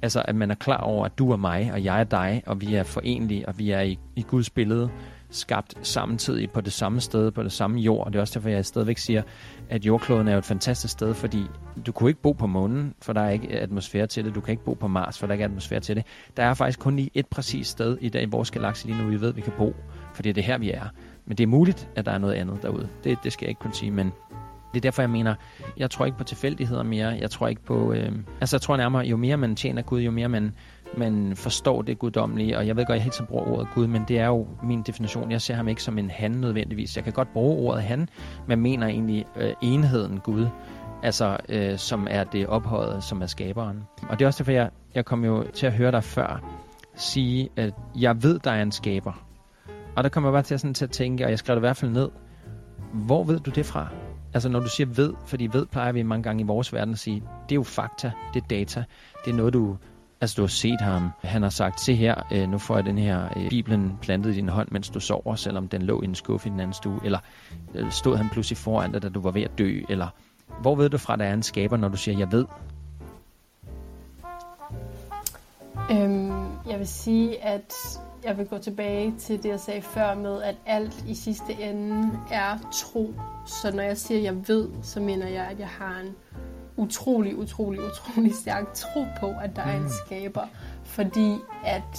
[0.01, 2.61] altså, at man er klar over, at du er mig, og jeg er dig, og
[2.61, 4.89] vi er forenlige, og vi er i, i Guds billede
[5.29, 8.05] skabt samtidig på det samme sted, på det samme jord.
[8.05, 9.21] Og det er også derfor, jeg stadigvæk siger,
[9.69, 11.43] at jordkloden er jo et fantastisk sted, fordi
[11.85, 14.35] du kunne ikke bo på månen, for der er ikke atmosfære til det.
[14.35, 16.05] Du kan ikke bo på Mars, for der er ikke atmosfære til det.
[16.37, 19.09] Der er faktisk kun lige et præcist sted i dag i vores galakse lige nu,
[19.09, 19.75] vi ved, at vi kan bo,
[20.13, 20.87] for det er det her, vi er.
[21.25, 22.89] Men det er muligt, at der er noget andet derude.
[23.03, 24.11] Det, det skal jeg ikke kunne sige, men
[24.77, 25.35] det er derfor, jeg mener,
[25.77, 27.07] jeg tror ikke på tilfældigheder mere.
[27.07, 27.93] Jeg tror ikke på...
[27.93, 30.53] Øh, altså, jeg tror nærmere, jo mere man tjener Gud, jo mere man,
[30.97, 32.57] man forstår det guddommelige.
[32.57, 34.81] Og jeg ved godt, jeg helt så bruger ordet Gud, men det er jo min
[34.81, 35.31] definition.
[35.31, 36.95] Jeg ser ham ikke som en han nødvendigvis.
[36.95, 38.09] Jeg kan godt bruge ordet han,
[38.47, 40.47] men mener egentlig øh, enheden Gud.
[41.03, 43.83] Altså, øh, som er det ophøjet, som er skaberen.
[44.09, 46.43] Og det er også derfor, jeg, jeg kom jo til at høre dig før
[46.95, 49.23] sige, at jeg ved, der er en skaber.
[49.95, 51.67] Og der kommer jeg bare til, sådan, til at tænke, og jeg skrev det i
[51.67, 52.09] hvert fald ned.
[52.93, 53.87] Hvor ved du det fra?
[54.37, 56.99] Altså når du siger ved, fordi ved plejer vi mange gange i vores verden at
[56.99, 58.83] sige, det er jo fakta, det er data,
[59.25, 59.77] det er noget du,
[60.21, 62.97] altså du har set ham, han har sagt, se her, øh, nu får jeg den
[62.97, 66.15] her øh, Bibelen plantet i din hånd, mens du sover, selvom den lå i en
[66.15, 67.19] skuffe i den anden stue, eller
[67.75, 70.07] øh, stod han pludselig foran dig, da du var ved at dø, eller
[70.61, 72.45] hvor ved du fra, at der er en skaber, når du siger, jeg ved?
[75.91, 77.73] Øhm, jeg vil sige, at
[78.27, 82.19] jeg vil gå tilbage til det, jeg sagde før med, at alt i sidste ende
[82.31, 83.13] er tro.
[83.45, 86.15] Så når jeg siger, at jeg ved, så mener jeg, at jeg har en
[86.77, 89.89] utrolig, utrolig, utrolig stærk tro på, at der er en mm.
[90.05, 90.47] skaber.
[90.83, 91.97] Fordi at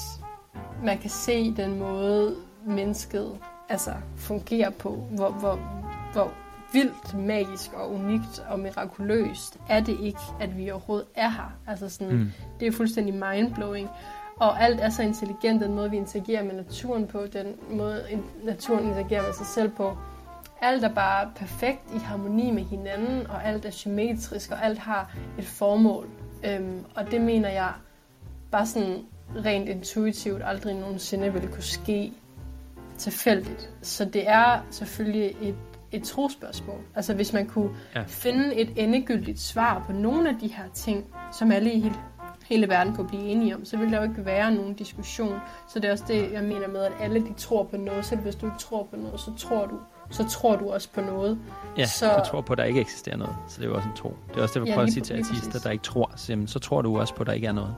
[0.84, 5.54] man kan se den måde, mennesket altså, fungerer på, hvor, hvor,
[6.12, 6.32] hvor
[6.72, 11.52] vildt magisk og unikt og mirakuløst er det ikke, at vi overhovedet er her.
[11.66, 12.32] Altså sådan, mm.
[12.60, 13.88] det er fuldstændig mindblowing.
[14.40, 18.04] Og alt er så intelligent, den måde, vi interagerer med naturen på, den måde,
[18.44, 19.98] naturen interagerer med sig selv på.
[20.60, 25.16] Alt er bare perfekt i harmoni med hinanden, og alt er symmetrisk, og alt har
[25.38, 26.08] et formål.
[26.44, 27.72] Øhm, og det mener jeg
[28.50, 29.06] bare sådan
[29.44, 32.12] rent intuitivt aldrig nogensinde ville kunne ske
[32.98, 33.70] tilfældigt.
[33.82, 35.54] Så det er selvfølgelig et,
[35.92, 36.80] et trospørgsmål.
[36.94, 38.02] Altså hvis man kunne ja.
[38.06, 41.04] finde et endegyldigt svar på nogle af de her ting,
[41.38, 41.80] som alle i
[42.48, 45.34] hele verden kunne blive enige om, så vil der jo ikke være nogen diskussion.
[45.68, 48.04] Så det er også det, jeg mener med, at alle de tror på noget.
[48.04, 49.74] Selv hvis du ikke tror på noget, så tror du
[50.10, 51.38] så tror du også på noget.
[51.78, 53.36] Ja, Så- jeg tror på, at der ikke eksisterer noget.
[53.48, 54.16] Så det er jo også en tro.
[54.28, 56.10] Det er også det, vi Ja, prøver at sige til artister, der ikke tror.
[56.16, 57.74] Så, så tror du også på, at der ikke er noget.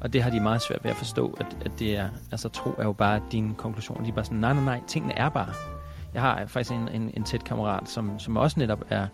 [0.00, 2.70] Og det har de meget svært ved at forstå, at, at det er, altså tro
[2.78, 4.04] er jo bare din konklusion.
[4.04, 5.48] De er bare sådan, nej, nej, nej, tingene er bare.
[6.14, 9.06] Jeg har faktisk en, en, en tæt kammerat, som, som også netop er,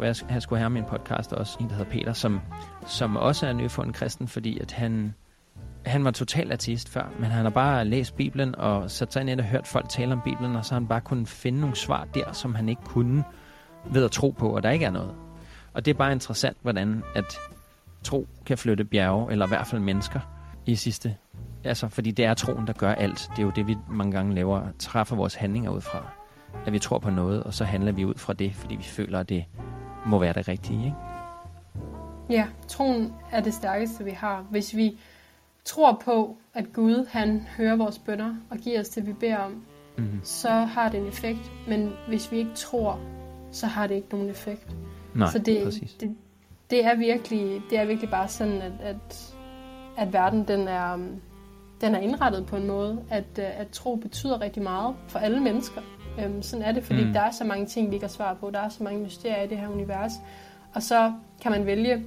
[0.00, 2.40] jeg han skulle have min podcast også, en der hedder Peter, som,
[2.86, 5.14] som også er nyfundet kristen, fordi at han,
[5.86, 9.40] han var total ateist før, men han har bare læst Bibelen og sat sig ind
[9.40, 12.06] og hørt folk tale om Bibelen, og så har han bare kunnet finde nogle svar
[12.14, 13.24] der, som han ikke kunne
[13.92, 15.14] ved at tro på, og der ikke er noget.
[15.74, 17.38] Og det er bare interessant, hvordan at
[18.04, 20.20] tro kan flytte bjerge, eller i hvert fald mennesker
[20.66, 21.16] i sidste.
[21.64, 23.28] Altså, fordi det er troen, der gør alt.
[23.30, 26.21] Det er jo det, vi mange gange laver, træffer vores handlinger ud fra.
[26.66, 29.20] At vi tror på noget, og så handler vi ud fra det, fordi vi føler,
[29.20, 29.44] at det
[30.06, 30.84] må være det rigtige.
[30.84, 30.96] Ikke?
[32.30, 34.46] Ja, troen er det stærkeste, vi har.
[34.50, 34.98] Hvis vi
[35.64, 39.62] tror på, at Gud han hører vores bønder og giver os det, vi beder om,
[39.96, 40.20] Mm-hmm.
[40.22, 41.52] så har det en effekt.
[41.68, 43.00] Men hvis vi ikke tror,
[43.50, 44.76] så har det ikke nogen effekt.
[45.14, 45.94] Nej, så det, præcis.
[45.94, 46.16] det,
[46.70, 49.34] det, er virkelig, det er virkelig bare sådan, at, at,
[49.96, 50.96] at verden den er,
[51.80, 55.80] den er indrettet på en måde, at, at tro betyder rigtig meget for alle mennesker.
[56.26, 57.06] Um, sådan er det, fordi Mm.
[57.06, 57.12] mm.
[57.12, 58.50] der er så mange ting, vi ikke har svar på.
[58.50, 60.12] Der er så mange mysterier i det her univers.
[60.74, 62.02] Og så kan man vælge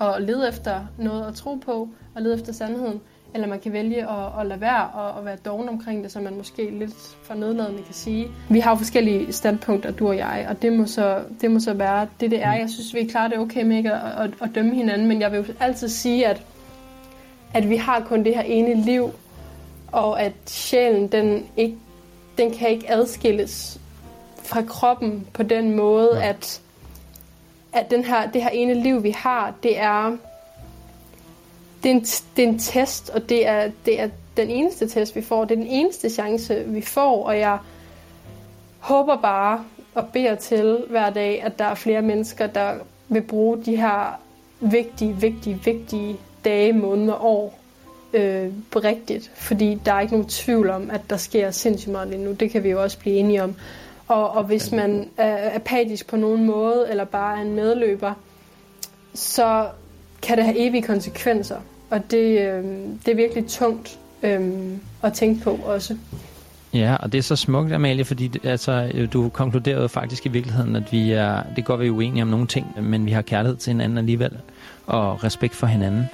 [0.00, 3.00] at lede efter noget at tro på, og lede efter sandheden.
[3.34, 6.20] Eller man kan vælge at, at lade være og at være doven omkring det, så
[6.20, 8.28] man måske lidt for nedladende kan sige.
[8.50, 11.72] Vi har jo forskellige standpunkter, du og jeg, og det må så, det må så
[11.74, 12.52] være det, det er.
[12.52, 15.32] Jeg synes, vi klarer det okay med ikke at, at, at dømme hinanden, men jeg
[15.32, 16.42] vil jo altid sige, at,
[17.54, 19.10] at vi har kun det her ene liv,
[19.92, 21.76] og at sjælen, den, ikke,
[22.38, 23.80] den kan ikke adskilles
[24.42, 26.28] fra kroppen på den måde, Ja.
[26.28, 26.60] at,
[27.72, 30.16] at den her, det her ene liv, vi har, det er,
[31.82, 32.00] det er, en,
[32.36, 35.44] det er en test, og det er, det er den eneste test, vi får.
[35.44, 37.58] Det er den eneste chance, vi får, og jeg
[38.78, 42.74] håber bare og beder til hver dag, at der er flere mennesker, der
[43.08, 44.20] vil bruge de her
[44.60, 47.58] vigtige, vigtige, vigtige dage, måneder, år
[48.12, 49.30] øh, på rigtigt.
[49.34, 52.32] Fordi der er ikke nogen tvivl om, at der sker sindssygt meget lige nu.
[52.32, 53.54] Det kan vi jo også blive enige om.
[54.08, 58.14] Og, og hvis man er apatisk på nogen måde, eller bare er en medløber,
[59.14, 59.66] så
[60.22, 61.56] kan det have evige konsekvenser.
[61.90, 62.64] Og det, øh,
[63.06, 64.50] det er virkelig tungt øh,
[65.02, 65.96] at tænke på også.
[66.74, 70.76] Ja, og det er så smukt, Amalie, fordi altså, øh, du konkluderede faktisk i virkeligheden,
[70.76, 73.56] at vi er, det går vi er uenige om nogle ting, men vi har kærlighed
[73.56, 74.38] til hinanden alligevel,
[74.86, 76.04] og respekt for hinanden.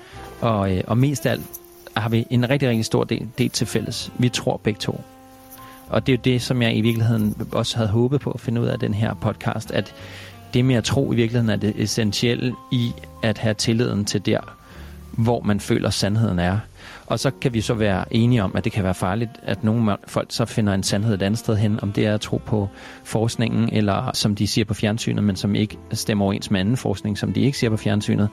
[0.41, 1.58] Og, øh, og mest af alt
[2.01, 4.13] har vi en rigtig, rigtig stor del, del til fælles.
[4.19, 5.01] Vi tror begge to.
[5.89, 8.61] Og det er jo det, som jeg i virkeligheden også havde håbet på at finde
[8.61, 9.95] ud af den her podcast, at
[10.55, 14.41] det med at tro i virkeligheden er det essentielle i at have tilliden til der,
[15.11, 16.59] hvor man føler sandheden er.
[17.07, 19.97] Og så kan vi så være enige om, at det kan være farligt, at nogle
[20.07, 22.69] folk så finder en sandhed et andet sted hen, om det er at tro på
[23.05, 27.19] forskningen, eller som de siger på fjernsynet, men som ikke stemmer overens med anden forskning,
[27.19, 28.29] som de ikke siger på fjernsynet.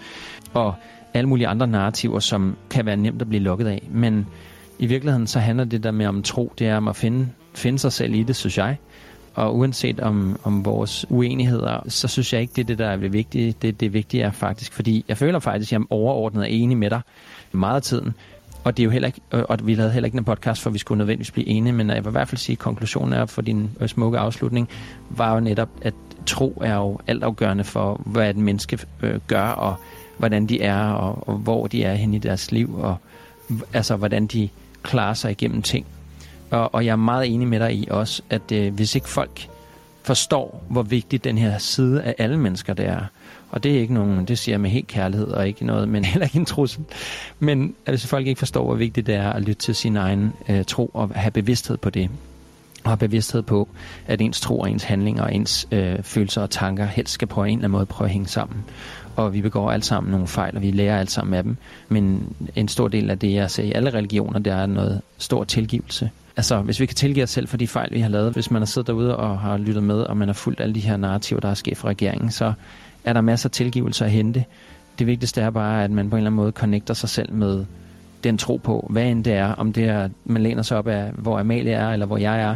[0.53, 0.75] Og
[1.15, 3.87] alle mulige andre narrativer, som kan være nemt at blive lukket af.
[3.91, 4.27] Men
[4.79, 7.79] i virkeligheden så handler det der med om tro, det er om at finde, finde
[7.79, 8.77] sig selv i det, synes jeg.
[9.33, 12.97] Og uanset om, om vores uenigheder, så synes jeg ikke, det er det, der er
[12.97, 13.61] det.
[13.61, 16.89] Det, det vigtige er faktisk, fordi jeg føler faktisk, at jeg overordnet er enig med
[16.89, 17.01] dig
[17.51, 18.13] meget af tiden.
[18.63, 20.77] Og det er jo heller ikke, og vi lavede heller ikke en podcast, for vi
[20.77, 23.41] skulle nødvendigvis blive enige, men jeg vil i hvert fald sige, at konklusionen er for
[23.41, 24.69] din øh, smukke afslutning,
[25.09, 25.93] var jo netop, at
[26.25, 29.75] tro er jo altafgørende for, hvad et menneske øh, gør, og
[30.17, 32.97] hvordan de er, og, og hvor de er henne i deres liv, og
[33.73, 34.49] altså hvordan de
[34.83, 35.85] klarer sig igennem ting.
[36.49, 39.49] Og, og jeg er meget enig med dig i også, at øh, hvis ikke folk
[40.03, 43.01] forstår, hvor vigtig den her side af alle mennesker det er,
[43.49, 46.05] og det er ikke nogen, det siger jeg med helt kærlighed, og ikke noget, men
[46.13, 46.83] heller ikke en trussel.
[47.39, 50.33] Men at hvis folk ikke forstår, hvor vigtigt det er at lytte til sin egen
[50.49, 52.09] øh, tro, og have bevidsthed på det,
[52.83, 53.69] og have bevidsthed på,
[54.07, 57.43] at ens tro og ens handlinger og ens øh, følelser og tanker helst skal på
[57.43, 58.63] en eller anden måde prøve at hænge sammen.
[59.15, 61.57] Og vi begår alt sammen nogle fejl, og vi lærer alt sammen af dem.
[61.89, 65.43] Men en stor del af det, jeg ser i alle religioner, det er noget stor
[65.43, 66.09] tilgivelse.
[66.37, 68.61] Altså, hvis vi kan tilgive os selv for de fejl, vi har lavet, hvis man
[68.61, 71.41] har siddet derude og har lyttet med, og man har fulgt alle de her narrativer,
[71.41, 72.53] der er sket fra regeringen, så
[73.03, 74.45] er der masser af tilgivelse at hente.
[74.99, 77.65] Det vigtigste er bare, at man på en eller anden måde connecter sig selv med
[78.23, 81.11] den tro på, hvad end det er, om det er, man læner sig op af,
[81.11, 82.55] hvor Amalie er, eller hvor jeg er,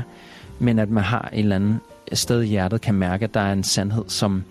[0.59, 1.79] men at man har et eller andet
[2.13, 4.43] sted i hjertet, kan mærke, at der er en sandhed, som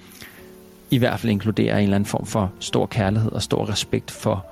[0.91, 4.47] i hvert fald inkluderer en eller anden form for stor kærlighed og stor respekt for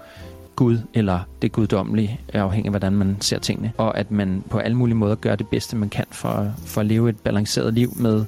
[0.56, 3.72] Gud eller det guddommelige, afhængig af hvordan man ser tingene.
[3.78, 6.86] Og at man på alle mulige måder gør det bedste, man kan for, for at
[6.86, 8.24] leve et balanceret liv med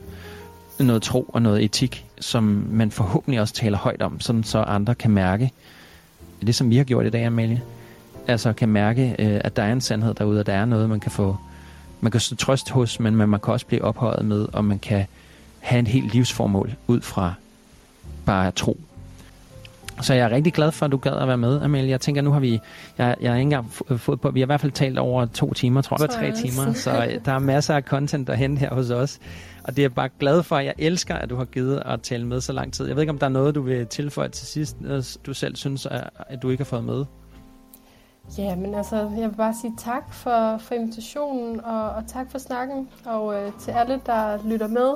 [0.79, 4.95] noget tro og noget etik, som man forhåbentlig også taler højt om, sådan så andre
[4.95, 5.53] kan mærke
[6.47, 7.63] det, som vi har gjort i dag, Amalie.
[8.27, 11.01] Altså kan mærke, øh, at der er en sandhed derude, og der er noget, man
[11.01, 11.37] kan få
[12.01, 15.07] man kan stå trøst hos, men man kan også blive ophøjet med, og man kan
[15.59, 17.35] have en helt livsformål ud fra
[18.29, 18.77] bare tro.
[20.01, 21.91] Så jeg er rigtig glad for, at du gad at være med, Amalie.
[21.91, 22.61] Jeg tænker, nu har vi,
[22.99, 25.55] jeg, jeg har ikke engang fået på, vi har i hvert fald talt over to
[25.55, 28.75] timer, tror jeg, tre timer, så øh, der er masser af content at hente her
[28.75, 29.19] hos os.
[29.65, 30.59] Og det er jeg bare glad for.
[30.59, 32.87] Jeg elsker, at du har givet at tale med så lang tid.
[32.87, 34.77] Jeg ved ikke, om der er noget, du vil tilføje til sidst,
[35.27, 35.87] du selv synes,
[36.27, 37.05] at du ikke har fået med.
[38.39, 42.39] Ja, men altså, jeg vil bare sige tak for, for invitationen, og, og tak for
[42.39, 42.89] snakken.
[43.05, 44.95] Og øh, til alle, der lytter med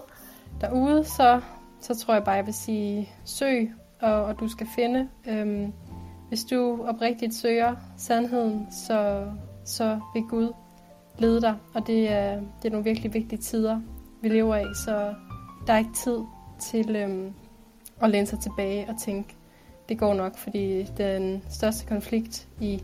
[0.61, 1.41] derude, så,
[1.83, 5.09] så tror jeg bare, jeg vil sige, søg, og, og du skal finde.
[5.29, 5.73] Øhm,
[6.29, 9.27] hvis du oprigtigt søger sandheden, så,
[9.65, 10.53] så vil Gud
[11.19, 11.57] lede dig.
[11.75, 13.81] Og det er, det er nogle virkelig vigtige tider,
[14.23, 15.15] vi lever af, så
[15.67, 16.19] der er ikke tid
[16.61, 17.33] til øhm,
[18.03, 19.35] at læne sig tilbage og tænke,
[19.89, 22.83] det går nok, fordi den største konflikt i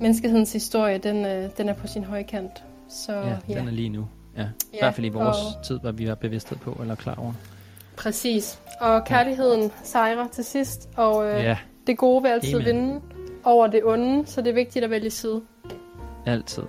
[0.00, 2.64] menneskehedens historie, den, øh, den er på sin højkant.
[2.88, 4.08] Så, ja, ja, den er lige nu.
[4.36, 4.48] Ja.
[4.72, 5.64] I hvert fald i vores og...
[5.64, 7.32] tid, hvor vi har bevidsthed på eller klar over.
[8.02, 8.60] Præcis.
[8.80, 9.68] Og kærligheden ja.
[9.84, 11.56] sejrer til sidst, og øh, ja.
[11.86, 12.66] det gode vil altid Amen.
[12.66, 13.00] vinde
[13.44, 15.40] over det onde, så det er vigtigt at vælge side.
[16.26, 16.62] Altid.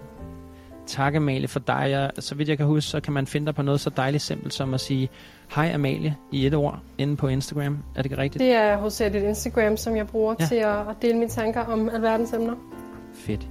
[0.88, 1.88] Tak Amalie for dig.
[1.90, 4.24] Jeg, så vidt jeg kan huske, så kan man finde dig på noget så dejligt
[4.24, 5.10] simpelt som at sige
[5.56, 7.78] Hej Amalie i et ord inde på Instagram.
[7.96, 8.40] Er det ikke rigtigt?
[8.40, 10.46] Det er hos et Instagram, som jeg bruger ja.
[10.46, 12.56] til at, at dele mine tanker om alverdens emner.
[13.14, 13.48] Fedt.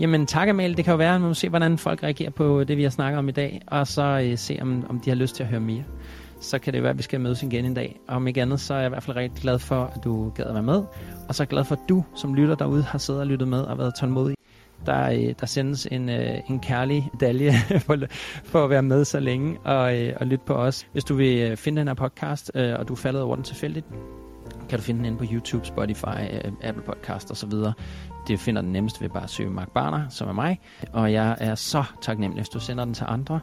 [0.00, 2.64] Jamen tak Amalie, det kan jo være, at man må se, hvordan folk reagerer på
[2.64, 5.14] det, vi har snakket om i dag, og så øh, se, om, om de har
[5.14, 5.84] lyst til at høre mere.
[6.40, 8.00] Så kan det være, at vi skal mødes igen en dag.
[8.08, 10.30] Og om ikke andet, så er jeg i hvert fald rigtig glad for, at du
[10.30, 10.82] gad at være med.
[11.28, 13.48] Og så er jeg glad for, at du, som lytter derude, har siddet og lyttet
[13.48, 14.36] med og været tålmodig.
[14.86, 17.52] Der, øh, der sendes en, øh, en kærlig dalje
[17.86, 17.96] for,
[18.44, 20.86] for at være med så længe og, øh, og lytte på os.
[20.92, 23.86] Hvis du vil finde den her podcast, og du er faldet over den tilfældigt,
[24.68, 26.20] kan du finde den inde på YouTube, Spotify,
[26.62, 27.52] Apple Podcast osv.
[28.28, 30.60] Det finder den nemmest ved bare at søge Mark Barner, som er mig.
[30.92, 33.40] Og jeg er så taknemmelig, hvis du sender den til andre.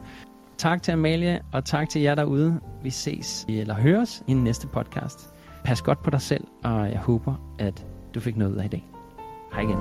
[0.58, 2.60] Tak til Amalie, og tak til jer derude.
[2.82, 5.28] Vi ses eller høres i den næste podcast.
[5.64, 8.68] Pas godt på dig selv, og jeg håber, at du fik noget ud af i
[8.68, 8.86] dag.
[9.52, 9.78] Hej igen.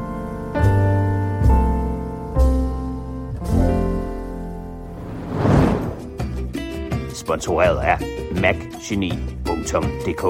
[7.15, 7.97] Sponsoreret af
[8.41, 10.23] macgeni.dk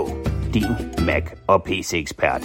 [0.54, 2.42] din Mac og PC-ekspert.